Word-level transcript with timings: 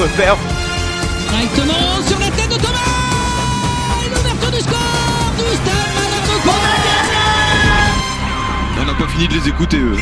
légère 0.00 0.36
contre-perf. 0.36 0.38
Directement 1.28 2.02
sur 2.06 2.18
la 2.18 2.30
tête 2.30 2.48
de 2.50 2.56
Thomas 2.56 2.78
Et 4.04 4.08
l'ouverture 4.08 4.50
du 4.50 4.60
score 4.60 4.78
du 5.36 5.42
stade 5.56 5.90
Malherbe 5.94 6.50
On 8.80 8.84
n'a 8.84 8.94
pas 8.94 9.08
fini 9.08 9.28
de 9.28 9.34
les 9.34 9.48
écouter 9.48 9.78
eux. 9.78 9.96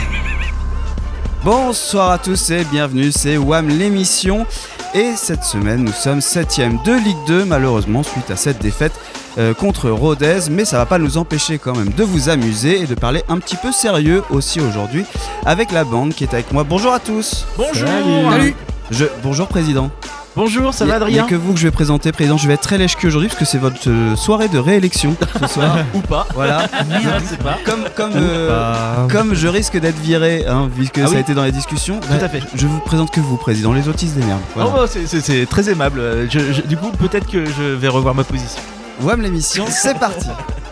Bonsoir 1.44 2.10
à 2.10 2.18
tous 2.18 2.50
et 2.50 2.64
bienvenue, 2.64 3.12
c'est 3.12 3.36
WAM 3.36 3.68
l'émission. 3.68 4.46
Et 4.94 5.12
cette 5.16 5.44
semaine, 5.44 5.84
nous 5.84 5.92
sommes 5.92 6.20
7ème 6.20 6.82
de 6.84 6.92
Ligue 6.92 7.16
2, 7.26 7.44
malheureusement, 7.44 8.02
suite 8.02 8.30
à 8.30 8.36
cette 8.36 8.60
défaite 8.60 8.98
euh, 9.36 9.52
contre 9.52 9.90
Rodez. 9.90 10.48
Mais 10.50 10.64
ça 10.64 10.78
va 10.78 10.86
pas 10.86 10.98
nous 10.98 11.18
empêcher 11.18 11.58
quand 11.58 11.76
même 11.76 11.90
de 11.90 12.02
vous 12.02 12.30
amuser 12.30 12.80
et 12.80 12.86
de 12.86 12.94
parler 12.94 13.22
un 13.28 13.38
petit 13.38 13.56
peu 13.56 13.70
sérieux 13.70 14.22
aussi 14.30 14.60
aujourd'hui 14.60 15.04
avec 15.44 15.70
la 15.72 15.84
bande 15.84 16.14
qui 16.14 16.24
est 16.24 16.32
avec 16.32 16.52
moi. 16.52 16.64
Bonjour 16.64 16.92
à 16.92 17.00
tous 17.00 17.46
Bonjour 17.56 17.88
Salut 18.30 18.54
Je, 18.90 19.04
Bonjour 19.22 19.48
Président 19.48 19.90
Bonjour, 20.36 20.72
ça 20.72 20.84
va 20.84 20.92
a- 20.94 20.96
il 20.96 21.00
y 21.00 21.18
Adrien 21.18 21.24
a 21.24 21.26
que 21.28 21.34
vous 21.34 21.52
que 21.52 21.58
je 21.58 21.64
vais 21.66 21.72
présenter, 21.72 22.12
Président. 22.12 22.36
Je 22.36 22.46
vais 22.46 22.54
être 22.54 22.60
très 22.62 22.78
lèche-cul 22.78 23.08
aujourd'hui 23.08 23.28
parce 23.28 23.40
que 23.40 23.44
c'est 23.44 23.58
votre 23.58 23.88
euh, 23.88 24.14
soirée 24.14 24.46
de 24.46 24.58
réélection 24.58 25.16
ce 25.40 25.46
soir. 25.54 25.78
Ou 25.94 26.00
pas 26.00 26.28
voilà. 26.32 26.66
Je 26.92 27.26
sais 27.26 27.36
pas. 27.38 27.56
Comme, 27.64 27.80
comme, 27.96 28.12
euh, 28.14 29.08
comme 29.08 29.34
je 29.34 29.48
risque 29.48 29.76
d'être 29.80 29.98
viré, 29.98 30.44
hein, 30.46 30.68
vu 30.72 30.86
que 30.90 31.00
Ah 31.00 31.06
ça 31.06 31.10
oui. 31.10 31.16
a 31.16 31.20
été 31.20 31.34
dans 31.34 31.42
les 31.42 31.50
discussions, 31.50 31.98
Tout 31.98 32.24
à 32.24 32.28
fait. 32.28 32.40
je 32.54 32.66
vous 32.68 32.78
présente 32.78 33.10
que 33.10 33.18
vous, 33.20 33.36
Président. 33.36 33.72
Les 33.72 33.88
démerdent. 34.14 34.40
Voilà. 34.54 34.70
Oh, 34.72 34.76
bah, 34.78 34.84
c'est- 34.88 35.06
c'est 35.08 35.20
c'est 35.22 35.44
très 35.46 35.68
aimable. 35.70 35.98
Euh, 35.98 36.26
je- 36.30 36.52
je- 36.52 36.62
du 36.62 36.76
coup, 36.76 36.92
peut-être 36.92 37.26
que 37.26 37.44
je 37.46 37.62
vais 37.74 37.88
revoir 37.88 38.14
ma 38.14 38.22
position. 38.22 38.60
WAM 39.00 39.22
l'émission, 39.22 39.64
c'est 39.68 39.98
parti 39.98 40.28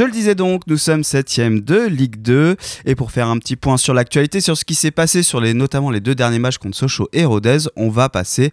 Je 0.00 0.06
le 0.06 0.12
disais 0.12 0.34
donc, 0.34 0.66
nous 0.66 0.78
sommes 0.78 1.02
7ème 1.02 1.62
de 1.62 1.86
Ligue 1.86 2.22
2 2.22 2.56
et 2.86 2.94
pour 2.94 3.10
faire 3.12 3.28
un 3.28 3.36
petit 3.36 3.54
point 3.54 3.76
sur 3.76 3.92
l'actualité, 3.92 4.40
sur 4.40 4.56
ce 4.56 4.64
qui 4.64 4.74
s'est 4.74 4.90
passé 4.90 5.22
sur 5.22 5.42
les, 5.42 5.52
notamment 5.52 5.90
les 5.90 6.00
deux 6.00 6.14
derniers 6.14 6.38
matchs 6.38 6.56
contre 6.56 6.74
Sochaux 6.74 7.10
et 7.12 7.26
Rodez, 7.26 7.68
on 7.76 7.90
va 7.90 8.08
passer 8.08 8.50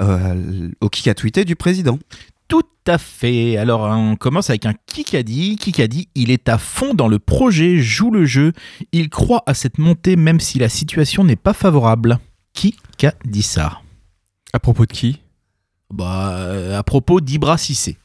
euh, 0.00 0.68
au 0.80 0.88
kick 0.88 1.06
à 1.06 1.14
tweeter 1.14 1.44
du 1.44 1.54
président. 1.54 2.00
Tout 2.48 2.66
à 2.84 2.98
fait. 2.98 3.56
Alors, 3.58 3.82
on 3.82 4.16
commence 4.16 4.50
avec 4.50 4.66
un 4.66 4.74
Kikadi. 4.86 5.54
Kikadi, 5.54 6.08
il 6.16 6.32
est 6.32 6.48
à 6.48 6.58
fond 6.58 6.94
dans 6.94 7.06
le 7.06 7.20
projet, 7.20 7.78
joue 7.78 8.10
le 8.10 8.24
jeu. 8.26 8.52
Il 8.90 9.08
croit 9.08 9.44
à 9.46 9.54
cette 9.54 9.78
montée 9.78 10.16
même 10.16 10.40
si 10.40 10.58
la 10.58 10.68
situation 10.68 11.22
n'est 11.22 11.36
pas 11.36 11.52
favorable. 11.52 12.18
Qui 12.54 12.74
a 13.06 13.14
dit 13.24 13.42
ça 13.42 13.82
À 14.52 14.58
propos 14.58 14.84
de 14.84 14.92
qui? 14.92 15.20
Bah, 15.94 16.76
à 16.76 16.82
propos 16.82 17.20
d'Ibra 17.20 17.56
Cissé. 17.56 17.98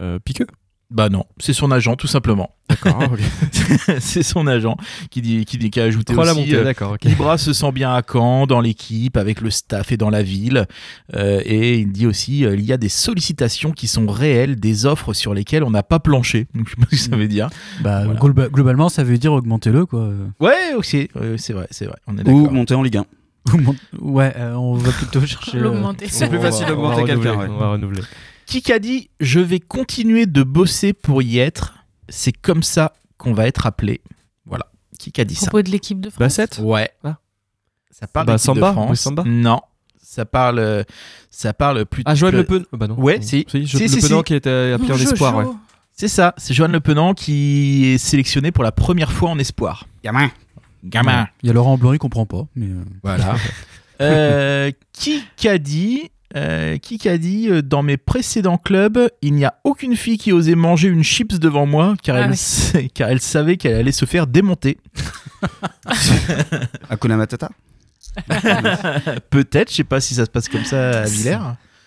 euh, 0.00 0.18
Piqueux? 0.18 0.48
Bah 0.92 1.08
non, 1.08 1.24
c'est 1.38 1.52
son 1.52 1.70
agent 1.70 1.96
tout 1.96 2.06
simplement. 2.06 2.50
D'accord, 2.68 3.02
ok. 3.12 3.20
c'est 4.00 4.22
son 4.22 4.46
agent 4.46 4.76
qui 5.10 5.20
dit 5.22 5.44
qui 5.44 5.58
dit 5.58 5.70
qui 5.70 5.80
a 5.80 5.84
ajouté 5.84 6.12
Crois 6.12 6.24
la 6.26 6.32
aussi. 6.32 6.40
montée, 6.42 6.54
euh, 6.56 6.64
d'accord, 6.64 6.92
ok. 6.92 7.04
Ibra 7.06 7.38
se 7.38 7.52
sent 7.52 7.72
bien 7.72 7.92
à 7.94 8.02
Caen, 8.06 8.46
dans 8.46 8.60
l'équipe, 8.60 9.16
avec 9.16 9.40
le 9.40 9.50
staff 9.50 9.90
et 9.92 9.96
dans 9.96 10.10
la 10.10 10.22
ville. 10.22 10.66
Euh, 11.14 11.40
et 11.44 11.78
il 11.78 11.92
dit 11.92 12.06
aussi 12.06 12.44
euh, 12.44 12.54
il 12.54 12.64
y 12.64 12.72
a 12.72 12.76
des 12.76 12.88
sollicitations 12.88 13.72
qui 13.72 13.88
sont 13.88 14.06
réelles, 14.06 14.56
des 14.56 14.86
offres 14.86 15.12
sur 15.14 15.34
lesquelles 15.34 15.64
on 15.64 15.70
n'a 15.70 15.82
pas 15.82 15.98
planché. 15.98 16.46
Donc, 16.54 16.66
je 16.68 16.70
sais 16.74 16.76
pas 16.76 16.86
ce 16.86 16.90
que 16.90 17.10
ça 17.10 17.16
veut 17.16 17.28
dire. 17.28 17.48
Bah, 17.80 18.04
Voilà. 18.04 18.20
globa- 18.20 18.48
globalement, 18.50 18.88
ça 18.88 19.02
veut 19.04 19.18
dire 19.18 19.32
augmentez-le, 19.32 19.86
quoi. 19.86 20.10
Ouais, 20.40 20.74
aussi, 20.76 21.08
c'est 21.38 21.52
vrai, 21.52 21.66
c'est 21.70 21.86
vrai. 21.86 21.96
On 22.06 22.16
est 22.18 22.28
Ou 22.28 22.48
monter 22.50 22.74
en 22.74 22.82
Ligue 22.82 22.98
1. 22.98 23.04
ouais, 24.00 24.32
euh, 24.36 24.54
on 24.54 24.74
va 24.74 24.92
plutôt 24.92 25.20
chercher. 25.26 25.56
euh, 25.58 25.62
L'augmenter. 25.62 26.06
C'est 26.08 26.28
plus 26.28 26.38
On 26.38 26.40
va- 26.42 26.50
facile 26.50 26.66
on 26.66 26.68
va 26.68 26.74
d'augmenter 26.74 27.02
renouveler, 27.12 27.30
quelqu'un, 27.30 27.52
ouais. 27.52 27.68
Qui 28.60 28.72
a 28.72 28.78
dit 28.78 29.10
je 29.20 29.40
vais 29.40 29.60
continuer 29.60 30.26
de 30.26 30.42
bosser 30.42 30.92
pour 30.92 31.22
y 31.22 31.38
être 31.38 31.74
C'est 32.08 32.32
comme 32.32 32.62
ça 32.62 32.92
qu'on 33.16 33.32
va 33.32 33.46
être 33.46 33.66
appelé. 33.66 34.00
Voilà. 34.44 34.66
Qui 34.98 35.12
a 35.20 35.24
dit 35.24 35.34
ça 35.34 35.46
propos 35.46 35.62
de 35.62 35.70
l'équipe 35.70 36.00
de 36.00 36.10
France. 36.10 36.18
Bassett 36.18 36.58
Ouais. 36.62 36.90
Ah. 37.04 37.16
Ça 37.90 38.06
parle 38.06 38.26
Bah, 38.26 38.34
d'équipe 38.34 38.50
de 38.50 38.54
Samba, 38.60 38.72
France. 38.72 39.00
Samba 39.00 39.24
Non. 39.26 39.60
Ça 40.00 40.24
parle, 40.26 40.84
ça 41.30 41.54
parle 41.54 41.86
plus. 41.86 42.02
Ah, 42.06 42.14
que- 42.14 42.26
Le 42.26 42.44
Pen. 42.44 42.64
Bah 42.72 42.86
non. 42.86 42.96
Ouais, 42.98 43.20
si. 43.22 43.46
Si, 43.48 43.60
Le 43.60 43.66
si, 43.66 44.00
Penant 44.00 44.18
si. 44.18 44.24
qui 44.24 44.34
était 44.34 44.72
appelé 44.74 44.92
en 44.92 44.96
espoir, 44.98 45.36
ouais. 45.36 45.46
C'est 45.92 46.08
ça. 46.08 46.34
C'est 46.36 46.52
Joanne 46.52 46.72
Le 46.72 46.80
Penant 46.80 47.14
qui 47.14 47.86
est 47.86 47.98
sélectionné 47.98 48.50
pour 48.52 48.64
la 48.64 48.72
première 48.72 49.10
fois 49.12 49.30
en 49.30 49.38
espoir. 49.38 49.86
Gamin 50.04 50.30
Gamin. 50.84 51.28
Il 51.42 51.46
y 51.46 51.50
a 51.50 51.52
Laurent 51.52 51.78
Blanc, 51.78 51.92
il 51.92 51.98
comprend 51.98 52.26
pas. 52.26 52.46
Mais 52.56 52.66
euh, 52.66 52.82
Voilà. 53.02 53.36
Euh, 54.00 54.72
qui 54.92 55.22
qu'a 55.36 55.58
dit 55.58 56.10
euh, 56.34 56.78
qui 56.78 56.98
qu'a 56.98 57.18
dit 57.18 57.48
euh, 57.50 57.62
dans 57.62 57.82
mes 57.82 57.96
précédents 57.96 58.56
clubs, 58.58 59.08
il 59.20 59.34
n'y 59.34 59.44
a 59.44 59.54
aucune 59.64 59.96
fille 59.96 60.18
qui 60.18 60.32
osait 60.32 60.54
manger 60.54 60.88
une 60.88 61.02
chips 61.04 61.38
devant 61.38 61.66
moi 61.66 61.94
car, 62.02 62.16
Ah 62.16 62.20
elle, 62.22 62.30
oui. 62.30 62.36
sa- 62.36 62.82
car 62.94 63.08
elle 63.10 63.20
savait 63.20 63.56
qu'elle 63.56 63.74
allait 63.74 63.92
se 63.92 64.04
faire 64.04 64.26
démonter. 64.26 64.78
Hakuna 66.88 67.16
Matata? 67.16 67.50
Peut-être, 69.30 69.70
je 69.70 69.76
sais 69.76 69.84
pas 69.84 70.00
si 70.00 70.14
ça 70.14 70.24
se 70.24 70.30
passe 70.30 70.48
comme 70.48 70.64
ça 70.64 71.00
à 71.00 71.04
Villers. 71.04 71.38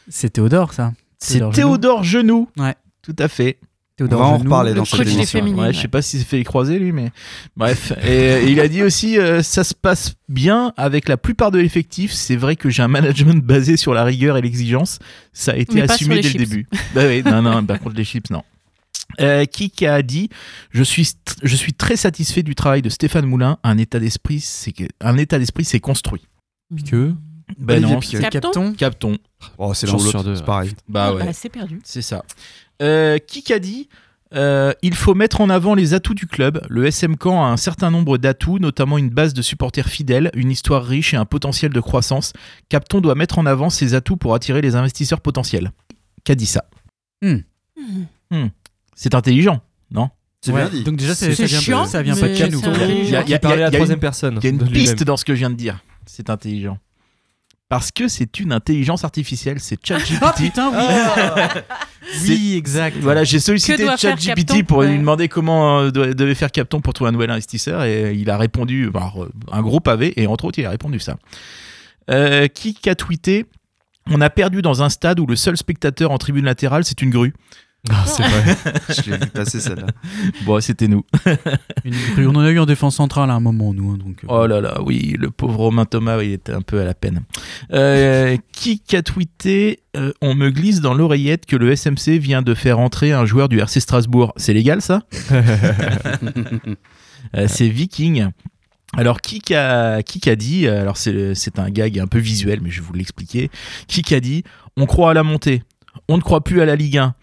c'est 0.10 0.30
Théodore, 0.32 0.74
ça. 0.74 0.94
C'est 1.20 1.36
Théodore 1.40 1.54
Théodore 1.54 2.04
Genoux. 2.04 2.50
Ouais. 2.58 2.76
Tout 3.02 3.16
à 3.20 3.28
fait. 3.28 3.60
Théodore 3.98 4.20
On 4.20 4.24
va 4.24 4.30
en 4.30 4.38
reparler 4.38 4.72
le 4.72 4.78
dans 4.78 4.86
cette 4.86 5.08
émission. 5.08 5.42
Ouais, 5.56 5.72
je 5.72 5.80
sais 5.80 5.88
pas 5.88 6.02
s'il 6.02 6.20
s'est 6.20 6.26
fait 6.26 6.38
les 6.38 6.44
croiser 6.44 6.80
lui, 6.80 6.92
mais 6.92 7.12
bref. 7.56 7.94
Et, 8.04 8.10
et 8.44 8.52
il 8.52 8.60
a 8.60 8.68
dit 8.68 8.84
aussi, 8.84 9.18
euh, 9.18 9.42
ça 9.42 9.64
se 9.64 9.74
passe 9.74 10.16
bien 10.28 10.74
avec 10.76 11.08
la 11.08 11.16
plupart 11.16 11.50
de 11.52 11.60
l'effectif. 11.60 12.12
C'est 12.12 12.36
vrai 12.36 12.58
que 12.58 12.70
j'ai 12.70 12.84
un 12.84 12.90
management 12.90 13.42
basé 13.44 13.78
sur 13.78 13.94
la 13.94 14.04
rigueur 14.04 14.36
et 14.36 14.42
l'exigence. 14.42 15.00
Ça 15.32 15.54
a 15.54 15.56
été 15.56 15.76
Mais 15.76 15.82
assumé 15.90 16.20
dès 16.20 16.30
le 16.30 16.40
début. 16.40 16.68
bah 16.94 17.04
oui, 17.08 17.24
non, 17.24 17.42
non, 17.42 17.64
par 17.66 17.80
contre 17.80 17.96
les 17.96 18.04
chips, 18.04 18.30
non. 18.32 18.44
Euh, 19.22 19.46
qui 19.46 19.72
a 19.86 20.02
dit 20.02 20.30
je 20.72 20.84
suis 20.84 21.14
je 21.42 21.56
suis 21.56 21.74
très 21.74 21.96
satisfait 21.96 22.44
du 22.44 22.54
travail 22.56 22.82
de 22.82 22.90
Stéphane 22.90 23.26
Moulin. 23.26 23.60
Un 23.64 23.78
état 23.78 24.00
d'esprit, 24.00 24.42
c'est 24.42 24.74
que- 24.74 24.84
un 25.00 25.16
état 25.18 25.40
d'esprit 25.40 25.64
s'est 25.64 25.80
construit. 25.80 26.24
Piqueux. 26.76 27.14
Ben 27.60 27.76
Olivier 27.86 27.96
non, 27.96 28.02
c'est 28.02 28.30
Capton 28.30 28.74
Capton. 28.74 29.18
Oh, 29.60 29.74
c'est 29.76 29.86
l'un 29.86 29.94
l'autre, 29.94 30.24
deux, 30.24 30.36
c'est 30.36 30.44
pareil. 30.46 30.72
Bah 30.90 31.10
Ah, 31.10 31.14
ouais. 31.14 31.26
bah, 31.26 31.32
c'est 31.34 31.50
perdu. 31.50 31.80
C'est 31.84 32.02
ça. 32.02 32.24
Euh, 32.82 33.18
qui 33.20 33.52
a 33.54 33.60
dit 33.60 33.90
euh, 34.34 34.74
il 34.82 34.96
faut 34.96 35.14
mettre 35.14 35.40
en 35.40 35.50
avant 35.50 35.76
les 35.76 35.94
atouts 35.94 36.14
du 36.16 36.28
club. 36.28 36.66
Le 36.70 36.86
SM 36.86 37.16
Caen 37.22 37.42
a 37.46 37.48
un 37.48 37.58
certain 37.58 37.90
nombre 37.90 38.18
d'atouts, 38.18 38.60
notamment 38.60 38.98
une 38.98 39.10
base 39.10 39.34
de 39.34 39.42
supporters 39.42 39.88
fidèles, 39.88 40.30
une 40.34 40.52
histoire 40.52 40.84
riche 40.84 41.14
et 41.14 41.18
un 41.18 41.26
potentiel 41.26 41.72
de 41.72 41.80
croissance. 41.80 42.34
Capton 42.68 43.00
doit 43.00 43.16
mettre 43.16 43.40
en 43.40 43.46
avant 43.46 43.70
ses 43.70 43.94
atouts 43.94 44.18
pour 44.18 44.34
attirer 44.34 44.62
les 44.62 44.76
investisseurs 44.76 45.22
potentiels. 45.22 45.72
Qu'a 46.26 46.36
dit 46.36 46.48
ça 46.48 46.66
Hmm. 47.22 48.48
C'est 48.96 49.16
intelligent, 49.16 49.62
non 49.92 50.10
C'est 50.42 50.52
Ouais, 50.52 50.62
bien 50.64 50.70
dit. 50.70 50.84
Donc 50.84 50.98
déjà, 50.98 51.16
ça 51.16 51.28
vient, 51.30 51.48
chiant, 51.48 51.86
ça 51.86 52.02
vient 52.02 52.16
pas 52.16 52.28
de 52.28 52.34
chez 52.36 52.50
nous. 52.50 52.62
Il 52.62 53.10
y 53.10 53.16
a- 53.16 53.24
y 53.24 53.30
y 53.30 53.34
une- 53.34 53.40
personne. 54.00 54.40
Il 54.42 54.44
y 54.44 54.48
a 54.48 54.50
une 54.50 54.58
de 54.58 54.64
lui-même. 54.66 54.74
piste 54.82 55.04
dans 55.04 55.18
ce 55.18 55.24
que 55.26 55.34
je 55.34 55.40
viens 55.40 55.50
de 55.50 55.56
dire. 55.56 55.80
C'est 56.06 56.30
intelligent. 56.30 56.78
Parce 57.68 57.92
que 57.92 58.08
c'est 58.08 58.40
une 58.40 58.52
intelligence 58.52 59.04
artificielle, 59.04 59.60
c'est 59.60 59.80
ChatGPT. 59.84 60.20
Ah 60.22 60.34
putain, 60.38 60.72
oui 60.72 61.62
Oui, 62.28 62.56
exact. 62.56 62.98
Voilà, 63.00 63.24
j'ai 63.24 63.40
sollicité 63.40 63.88
ChatGPT 63.98 64.64
pour 64.64 64.84
lui 64.84 64.98
demander 64.98 65.28
comment 65.28 65.80
euh, 65.80 65.92
devait 65.92 66.36
faire 66.36 66.52
Capton 66.52 66.80
pour 66.80 66.94
trouver 66.94 67.10
un 67.10 67.14
nouvel 67.14 67.32
investisseur 67.32 67.84
et 67.84 68.14
il 68.14 68.30
a 68.30 68.38
répondu 68.38 68.92
par 68.92 69.24
euh, 69.24 69.32
un 69.52 69.62
gros 69.62 69.80
pavé 69.80 70.14
et 70.22 70.28
entre 70.28 70.46
autres 70.46 70.60
il 70.60 70.66
a 70.66 70.70
répondu 70.70 71.00
ça. 71.00 71.18
Euh, 72.12 72.48
qui 72.48 72.78
a 72.88 72.94
tweeté 72.94 73.48
On 74.12 74.22
a 74.22 74.30
perdu 74.30 74.62
dans 74.62 74.84
un 74.84 74.90
stade 74.90 75.20
où 75.20 75.26
le 75.26 75.36
seul 75.36 75.58
spectateur 75.58 76.12
en 76.12 76.20
tribune 76.20 76.46
latérale 76.46 76.86
c'est 76.86 77.02
une 77.02 77.10
grue. 77.10 77.34
Ah, 77.92 78.04
c'est 78.08 78.24
vrai. 78.24 78.56
Je 78.90 79.12
l'ai 79.12 79.18
vu 79.18 79.26
passer 79.28 79.60
celle-là. 79.60 79.88
Bon, 80.46 80.60
c'était 80.60 80.88
nous. 80.88 81.04
Une. 81.86 81.94
On 82.28 82.36
en 82.36 82.40
a 82.42 82.50
eu 82.52 82.60
en 82.60 82.66
défense 82.66 82.96
centrale 82.96 83.30
à 83.30 83.34
un 83.34 83.40
moment, 83.40 83.74
nous. 83.74 83.92
hein, 83.92 83.98
donc, 83.98 84.24
euh, 84.24 84.28
Oh 84.30 84.48
là 84.48 84.60
là, 84.62 84.82
oui, 84.84 85.16
le 85.20 85.30
pauvre 85.32 85.58
Romain 85.60 85.86
Thomas, 85.86 86.22
il 86.24 86.32
était 86.32 86.52
un 86.54 86.62
peu 86.62 86.80
à 86.82 86.84
la 86.86 86.94
peine. 86.94 87.22
Euh, 87.74 88.38
qui 88.52 88.82
a 88.94 89.02
tweeté 89.04 89.80
euh, 89.96 90.12
On 90.22 90.34
me 90.36 90.50
glisse 90.50 90.82
dans 90.82 90.94
l'oreillette 90.94 91.46
que 91.46 91.56
le 91.56 91.76
SMC 91.76 92.18
vient 92.18 92.42
de 92.42 92.54
faire 92.54 92.80
entrer 92.80 93.12
un 93.12 93.26
joueur 93.26 93.50
du 93.50 93.60
RC 93.60 93.80
Strasbourg. 93.80 94.34
C'est 94.38 94.54
légal 94.54 94.82
ça 94.82 95.02
Euh, 97.36 97.48
C'est 97.48 97.68
Viking. 97.68 98.28
Alors, 98.98 99.20
qui 99.20 99.42
a, 99.54 100.02
qui 100.04 100.30
a 100.30 100.36
dit 100.36 100.68
Alors, 100.68 100.96
c'est 100.98 101.36
c'est 101.36 101.60
un 101.60 101.70
gag 101.70 102.00
un 102.00 102.08
peu 102.08 102.20
visuel, 102.20 102.60
mais 102.62 102.70
je 102.70 102.82
vais 102.82 102.88
vous 102.88 102.94
l'expliquer. 102.94 103.50
Qui 103.88 104.14
a 104.16 104.20
dit 104.20 104.44
On 104.78 104.86
croit 104.86 105.12
à 105.12 105.14
la 105.14 105.24
montée. 105.24 105.64
On 106.08 106.18
ne 106.18 106.22
croit 106.22 106.44
plus 106.44 106.62
à 106.62 106.66
la 106.66 106.76
Ligue 106.76 106.98
1. 106.98 107.14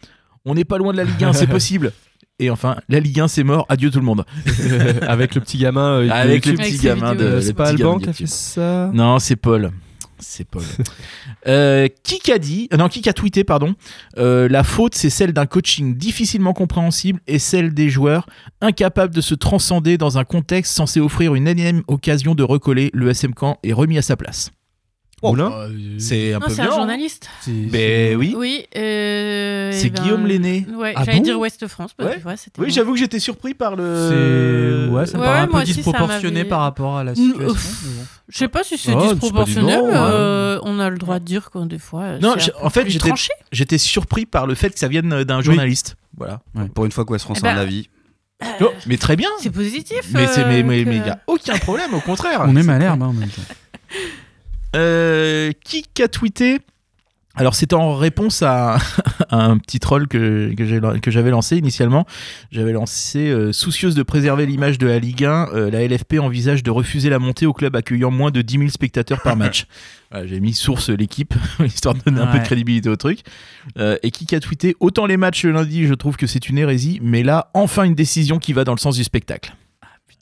On 0.45 0.55
n'est 0.55 0.65
pas 0.65 0.79
loin 0.79 0.93
de 0.93 0.99
la 0.99 1.05
Ligue 1.05 1.23
1, 1.25 1.33
c'est 1.33 1.47
possible. 1.49 1.93
Et 2.39 2.51
enfin, 2.51 2.77
la 2.89 2.99
Ligue 3.01 3.21
1, 3.21 3.29
c'est 3.29 3.45
mort. 3.45 3.67
Adieu 3.69 3.91
tout 3.91 4.01
le 4.01 4.05
monde. 4.05 4.25
Avec 5.07 5.35
le 5.35 5.41
petit 5.41 5.59
gamin. 5.59 6.01
euh, 6.01 6.07
de 6.07 6.11
Avec 6.11 6.47
le 6.47 6.55
petit 6.55 6.79
gamin 6.79 7.15
de. 7.15 7.25
Euh, 7.25 7.41
C'est 7.41 7.55
pas 7.55 7.69
Alban 7.69 7.99
qui 7.99 8.09
a 8.09 8.13
fait 8.13 8.27
ça 8.27 8.91
Non, 8.93 9.19
c'est 9.19 9.37
Paul. 9.37 9.71
C'est 10.19 10.45
Paul. 10.45 10.63
Euh, 11.49 11.89
qui 12.05 12.31
a 12.31 12.39
dit, 12.39 12.69
euh, 12.73 12.77
non, 12.77 12.89
qui 12.89 13.09
a 13.09 13.13
tweeté, 13.13 13.43
pardon, 13.43 13.75
euh, 14.17 14.49
la 14.49 14.63
faute 14.63 14.95
c'est 14.95 15.11
celle 15.11 15.33
d'un 15.33 15.47
coaching 15.47 15.97
difficilement 15.97 16.53
compréhensible 16.53 17.19
et 17.27 17.41
celle 17.41 17.75
des 17.75 17.91
joueurs 17.91 18.27
incapables 18.61 19.13
de 19.13 19.21
se 19.21 19.35
transcender 19.35 19.99
dans 19.99 20.19
un 20.19 20.25
contexte 20.25 20.73
censé 20.73 21.01
offrir 21.01 21.35
une 21.35 21.49
énième 21.49 21.83
occasion 21.89 22.37
de 22.37 22.45
recoller. 22.45 22.91
Le 22.95 23.09
SM 23.11 23.33
Caen 23.37 23.59
est 23.65 23.73
remis 23.73 23.99
à 23.99 24.03
sa 24.03 24.17
place. 24.17 24.53
Moulin 25.31 25.51
Euh, 25.53 25.69
C'est 25.99 26.33
un 26.35 26.39
Non, 26.41 26.47
peu 26.47 26.53
c'est 26.53 26.63
un 26.63 26.67
bien. 26.67 26.75
journaliste. 26.75 27.29
Ben 27.47 28.17
oui. 28.17 28.35
Oui. 28.37 28.67
euh, 28.77 29.71
C'est 29.73 29.87
eh 29.87 29.91
ben, 29.91 30.03
Guillaume 30.03 30.27
Lenné. 30.27 30.67
Ouais, 30.77 30.93
Ah 30.97 31.05
j'allais 31.05 31.19
bon 31.19 31.25
dire 31.25 31.39
Ouest 31.39 31.67
France. 31.69 31.93
bah, 31.99 32.07
Ouais. 32.07 32.37
c'était 32.37 32.61
Oui, 32.61 32.67
bon. 32.69 32.73
j'avoue 32.73 32.93
que 32.95 32.99
j'étais 32.99 33.19
surpris 33.21 33.55
par 33.55 33.77
le. 33.77 34.87
C'est 34.89 34.93
ouais, 34.93 35.07
ça 35.07 35.17
me 35.17 35.23
Ouais, 35.23 35.29
paraît 35.29 35.39
un 35.41 35.47
moi 35.47 35.61
peu 35.61 35.63
aussi, 35.63 35.75
ça 35.75 35.77
disproportionné 35.83 36.39
m'avait- 36.41 36.49
par 36.49 36.61
rapport 36.61 36.99
à 36.99 37.05
la 37.05 37.15
situation. 37.15 37.49
ouf. 37.49 37.83
mais 37.87 37.91
bon. 38.01 38.07
Je 38.29 38.39
sais 38.39 38.49
pas 38.49 38.65
si 38.65 38.79
c'est 38.79 38.93
Oh, 38.95 39.01
c'est 39.01 39.07
pas 39.09 39.15
disproportionnel, 39.15 39.81
du 39.81 39.87
mais 39.89 39.93
non, 39.95 40.01
euh, 40.05 40.59
on 40.63 40.79
a 40.81 40.91
le 40.91 40.99
droit 40.99 41.19
de 41.19 41.25
dire 41.25 41.51
quand 41.53 41.67
des 41.67 41.79
fois. 41.79 42.03
euh, 42.03 42.19
Non, 42.21 42.35
c'est 42.39 42.47
j'ai- 42.47 42.53
un 42.53 42.61
peu 42.61 42.67
en 42.67 42.71
fait, 42.71 42.83
plus 42.83 42.91
j'étais- 42.91 43.09
tranché. 43.09 43.31
J'étais 43.53 43.79
surpris 43.79 44.27
par 44.27 44.47
le 44.47 44.55
fait 44.55 44.71
que 44.71 44.79
ça 44.79 44.89
vienne 44.89 45.25
d'un 45.25 45.41
journaliste. 45.43 45.97
Voilà. 46.17 46.41
Pour 46.75 46.85
une 46.85 46.93
fois 46.93 47.05
qu'Ouest 47.05 47.25
France 47.25 47.39
Eh 47.41 47.43
ben, 47.43 47.51
a 47.51 47.53
un 47.55 47.59
avis. 47.59 47.89
Oh, 48.61 48.71
mais 48.87 48.97
très 48.97 49.15
bien. 49.15 49.29
C'est 49.41 49.51
positif. 49.51 50.01
Mais 50.13 50.27
c'est 50.27 50.45
mais 50.47 50.63
euh, 50.63 50.67
mais 50.67 50.83
que- 50.83 50.89
mais 50.89 50.97
il 50.97 51.07
y 51.07 51.11
a 51.11 51.21
aucun 51.29 51.57
problème 51.59 51.95
au 51.95 52.01
contraire. 52.01 52.43
On 52.45 52.57
est 52.57 52.63
Malherbe 52.65 53.01
hein, 53.03 53.07
en 53.07 53.13
même 53.13 53.29
temps. 53.29 53.43
Euh, 54.75 55.53
qui 55.65 56.03
a 56.03 56.09
tweeté? 56.09 56.61
Alors 57.35 57.55
c'était 57.55 57.75
en 57.75 57.97
réponse 57.97 58.43
à, 58.43 58.77
à 59.31 59.45
un 59.45 59.57
petit 59.57 59.81
troll 59.81 60.07
que, 60.07 60.55
j'avais 61.07 61.31
lancé 61.31 61.57
initialement. 61.57 62.07
J'avais 62.51 62.73
lancé 62.73 63.31
euh, 63.31 63.53
soucieuse 63.53 63.95
de 63.95 64.03
préserver 64.03 64.45
l'image 64.45 64.77
de 64.77 64.87
la 64.87 64.99
Ligue 64.99 65.25
1, 65.25 65.49
euh, 65.55 65.71
la 65.71 65.87
LFP 65.87 66.19
envisage 66.21 66.63
de 66.63 66.71
refuser 66.71 67.09
la 67.09 67.19
montée 67.19 67.47
au 67.47 67.55
club 67.55 67.75
accueillant 67.75 68.11
moins 68.11 68.31
de 68.31 68.43
10 68.43 68.59
000 68.59 68.69
spectateurs 68.69 69.21
par 69.23 69.37
match. 69.37 69.67
Voilà, 70.13 70.27
j'ai 70.27 70.41
mis 70.41 70.53
source 70.53 70.91
l'équipe 70.91 71.33
histoire 71.65 71.95
de 71.95 72.01
donner 72.01 72.21
un 72.21 72.27
peu 72.27 72.39
de 72.39 72.45
crédibilité 72.45 72.91
au 72.91 72.97
truc. 72.97 73.21
Euh, 73.79 73.97
et 74.03 74.11
qui 74.11 74.35
a 74.35 74.41
tweeté? 74.41 74.77
Autant 74.79 75.07
les 75.07 75.17
matchs 75.17 75.45
le 75.45 75.53
lundi, 75.53 75.87
je 75.87 75.95
trouve 75.95 76.19
que 76.19 76.27
c'est 76.27 76.51
une 76.51 76.59
hérésie, 76.59 77.01
mais 77.03 77.23
là 77.23 77.49
enfin 77.55 77.85
une 77.85 77.95
décision 77.95 78.39
qui 78.39 78.53
va 78.53 78.65
dans 78.65 78.75
le 78.75 78.79
sens 78.79 78.97
du 78.97 79.05
spectacle. 79.05 79.55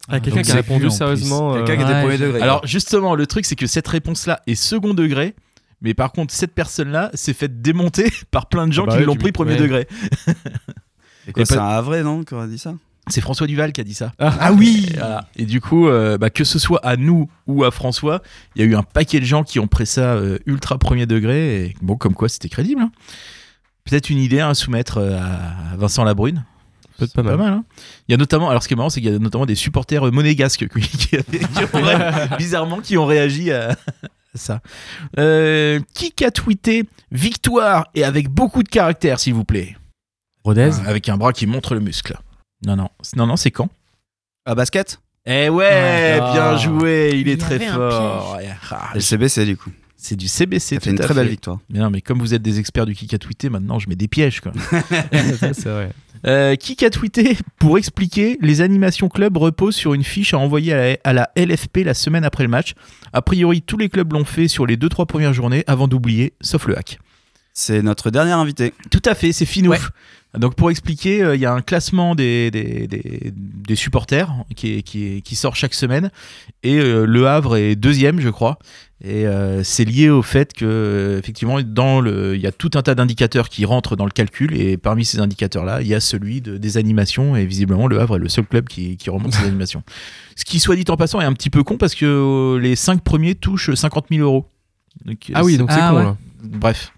Ah, 0.09 0.19
quelqu'un 0.21 0.43
qui 0.43 0.51
a 0.53 0.57
répondu 0.57 0.91
sérieusement. 0.91 1.55
Quelqu'un 1.55 1.77
qui 1.77 1.83
euh, 1.83 1.85
était 1.85 1.95
ouais, 1.95 2.01
premier 2.03 2.17
je- 2.19 2.25
degré. 2.25 2.41
Alors 2.43 2.67
justement, 2.67 3.15
le 3.15 3.27
truc 3.27 3.45
c'est 3.45 3.57
que 3.57 3.67
cette 3.67 3.87
réponse-là 3.89 4.41
est 4.47 4.55
second 4.55 4.95
degré, 4.95 5.35
mais 5.83 5.95
par 5.95 6.11
contre 6.13 6.35
cette 6.35 6.53
personne-là 6.55 7.11
s'est 7.15 7.33
faite 7.35 7.61
démonter 7.63 8.11
par 8.31 8.47
plein 8.49 8.67
de 8.67 8.73
gens 8.73 8.85
Ah 8.85 8.87
bah 8.87 8.93
qui 8.95 8.99
ouais, 9.01 9.05
l'ont 9.07 9.17
pris 9.17 9.33
premier 9.33 9.53
ouais. 9.53 9.59
degré. 9.61 9.87
C'est 11.37 11.55
pas- 11.57 11.63
un 11.63 11.69
Havrais, 11.77 12.03
non, 12.03 12.25
qui 12.25 12.35
aurait 12.35 12.49
dit 12.49 12.59
ça? 12.59 12.75
C'est 13.09 13.21
François 13.21 13.47
Duval 13.47 13.73
qui 13.73 13.81
a 13.81 13.85
dit 13.85 13.95
ça. 13.95 14.13
Ah, 14.19 14.53
oui 14.53 14.89
Voilà. 14.97 15.29
Et 15.37 15.45
du 15.45 15.61
coup, 15.61 15.89
euh, 15.89 16.17
bah, 16.19 16.31
que 16.31 16.45
ce 16.45 16.59
soit 16.59 16.85
à 16.85 16.97
nous 16.97 17.29
ou 17.47 17.65
à 17.65 17.71
François, 17.71 18.23
il 18.55 18.63
y 18.63 18.65
a 18.65 18.69
eu 18.69 18.75
un 18.77 18.83
paquet 18.83 19.21
de 19.21 19.25
gens 19.25 19.43
qui 19.43 19.59
ont 19.59 19.67
pris 19.67 19.87
ça 19.87 20.15
euh, 20.15 20.39
ultra 20.47 20.79
premier 20.79 21.07
degré, 21.07 21.65
et 21.67 21.75
bon, 21.83 21.97
comme 21.97 22.15
quoi 22.15 22.29
c'était 22.29 22.49
crédible. 22.49 22.83
hein. 22.83 22.93
Peut-être 23.85 24.11
une 24.11 24.19
idée 24.19 24.41
à 24.41 24.53
soumettre 24.55 24.99
euh, 24.99 25.19
à 25.19 25.77
Vincent 25.77 26.05
Labrune? 26.05 26.45
Peut-être 27.01 27.15
pas 27.15 27.23
Pas 27.23 27.37
mal. 27.37 27.39
mal, 27.39 27.53
hein. 27.55 27.65
Il 28.09 28.13
y 28.13 28.15
a 28.15 28.19
notamment, 28.19 28.49
alors 28.51 28.63
ce 28.63 28.69
qui 28.69 28.75
est 28.75 28.77
marrant, 28.77 28.91
c'est 28.91 29.01
qu'il 29.01 29.11
y 29.11 29.15
a 29.15 29.19
notamment 29.19 29.47
des 29.47 29.55
supporters 29.55 30.07
euh, 30.07 30.11
monégasques 30.11 30.69
qui, 30.69 30.81
qui 31.09 31.17
avaient- 31.17 31.39
qui 31.39 31.65
ont 31.75 31.83
ré- 31.83 32.29
bizarrement, 32.39 32.81
qui 32.81 32.97
ont 32.99 33.07
réagi 33.07 33.51
à 33.53 33.77
ça. 34.35 34.61
Euh, 35.19 35.81
qui 35.95 36.13
a 36.25 36.31
tweeté 36.31 36.85
victoire 37.11 37.89
et 37.95 38.05
avec 38.05 38.29
beaucoup 38.29 38.63
de 38.63 38.69
caractère, 38.69 39.19
s'il 39.19 39.35
vous 39.35 39.45
plaît? 39.45 39.77
Rodez 40.45 40.71
Ah, 40.85 40.89
Avec 40.89 41.09
un 41.09 41.17
bras 41.17 41.33
qui 41.33 41.47
montre 41.47 41.75
le 41.75 41.81
muscle. 41.81 42.17
Non, 42.67 42.77
non, 42.77 42.89
non, 43.17 43.27
non, 43.27 43.37
c'est 43.37 43.51
quand? 43.51 43.69
À 44.47 44.55
basket? 44.55 45.01
Eh 45.27 45.49
ouais, 45.51 46.17
bien 46.33 46.51
Ah. 46.53 46.57
joué, 46.57 47.11
il 47.15 47.21
Il 47.21 47.29
est 47.29 47.37
très 47.41 47.59
fort. 47.59 48.39
Ah, 48.71 48.91
le 48.95 49.01
CBC, 49.01 49.45
du 49.45 49.57
coup. 49.57 49.71
c'est 49.97 50.17
du 50.17 50.29
CBC. 50.29 50.77
Ça 50.77 50.81
fait 50.81 50.91
tout 50.91 50.97
une 50.97 51.01
à 51.03 51.05
très 51.05 51.15
belle 51.15 51.29
victoire. 51.29 51.59
Mais 51.69 51.79
non, 51.79 51.91
mais 51.91 52.01
comme 52.01 52.19
vous 52.21 52.33
êtes 52.33 52.41
des 52.41 52.59
experts 52.59 52.87
du 52.87 52.95
kick 52.95 53.13
à 53.13 53.19
tweeter, 53.19 53.51
maintenant 53.51 53.79
je 53.79 53.89
mets 53.89 53.97
des 53.97 54.09
pièges. 54.09 54.41
Quoi. 54.41 54.53
C'est 55.13 55.65
vrai. 55.67 55.91
Euh, 56.27 56.55
qui 56.57 56.85
a 56.85 56.91
tweeté 56.91 57.39
pour 57.59 57.79
expliquer 57.79 58.37
les 58.43 58.61
animations 58.61 59.09
club 59.09 59.37
reposent 59.39 59.77
sur 59.77 59.95
une 59.95 60.05
fiche 60.05 60.35
à 60.35 60.39
envoyer 60.39 60.75
à 60.75 60.77
la, 60.77 60.99
à 61.05 61.13
la 61.13 61.31
LFP 61.37 61.79
la 61.85 61.95
semaine 61.95 62.25
après 62.25 62.45
le 62.45 62.51
match. 62.51 62.75
A 63.13 63.23
priori, 63.23 63.63
tous 63.63 63.79
les 63.79 63.89
clubs 63.89 64.13
l'ont 64.13 64.25
fait 64.25 64.49
sur 64.49 64.67
les 64.67 64.77
2-3 64.77 65.07
premières 65.07 65.33
journées 65.33 65.65
avant 65.67 65.89
d'oublier, 65.89 66.35
sauf 66.43 66.67
le 66.67 66.79
hack. 66.79 66.99
C'est 67.61 67.83
notre 67.83 68.11
dernier 68.11 68.33
invité. 68.33 68.73
Tout 68.91 69.03
à 69.05 69.15
fait, 69.15 69.33
c'est 69.33 69.45
Finouf. 69.45 69.91
Donc 70.39 70.55
pour 70.55 70.71
expliquer, 70.71 71.23
euh, 71.23 71.35
il 71.35 71.41
y 71.43 71.45
a 71.47 71.53
un 71.53 71.61
classement 71.61 72.15
des, 72.15 72.51
des, 72.53 72.87
des- 72.87 73.33
des 73.35 73.75
supporters 73.75 74.33
qui, 74.55 74.75
est- 74.79 74.83
qui, 74.83 75.05
est- 75.17 75.21
qui 75.23 75.35
sort 75.35 75.57
chaque 75.57 75.75
semaine 75.75 76.11
et 76.63 76.79
euh, 76.79 77.05
Le 77.05 77.27
Havre 77.27 77.57
est 77.57 77.75
deuxième, 77.75 78.21
je 78.21 78.29
crois. 78.31 78.59
Et 79.03 79.27
euh, 79.27 79.65
c'est 79.65 79.85
lié 79.85 80.09
au 80.09 80.23
fait 80.23 80.53
que 80.53 81.17
effectivement, 81.19 81.61
dans 81.63 82.01
le, 82.01 82.37
il 82.37 82.41
y 82.41 82.47
a 82.47 82.53
tout 82.53 82.71
un 82.75 82.83
tas 82.83 82.95
d'indicateurs 82.95 83.49
qui 83.49 83.65
rentrent 83.65 83.97
dans 83.97 84.05
le 84.05 84.11
calcul 84.13 84.55
et 84.59 84.77
parmi 84.77 85.05
ces 85.05 85.19
indicateurs-là, 85.19 85.81
il 85.83 85.89
y 85.89 85.95
a 85.95 86.01
celui 86.01 86.41
de, 86.41 86.57
des 86.59 86.77
animations 86.79 87.35
et 87.35 87.45
visiblement 87.45 87.89
Le 87.89 87.99
Havre 88.01 88.17
est 88.17 88.21
le 88.21 88.29
seul 88.29 88.47
club 88.47 88.69
qui, 88.69 88.97
qui 88.97 89.11
remonte 89.11 89.35
ces 89.35 89.45
animations. 89.47 89.83
Ce 90.37 90.45
qui, 90.45 90.61
soit 90.61 90.77
dit 90.77 90.85
en 90.89 90.97
passant, 90.97 91.21
est 91.21 91.25
un 91.25 91.33
petit 91.33 91.51
peu 91.51 91.65
con 91.65 91.77
parce 91.77 91.95
que 91.97 92.57
les 92.63 92.77
cinq 92.77 93.03
premiers 93.03 93.35
touchent 93.35 93.75
50 93.75 94.07
000 94.11 94.23
euros. 94.23 94.47
Donc, 95.05 95.19
Ah 95.35 95.43
oui, 95.45 95.57
donc 95.59 95.73
c'est 95.73 95.79
Ah 95.81 95.91
con 95.91 95.97
ouais. 95.97 96.03
là. 96.05 96.17
Bref. 96.43 96.93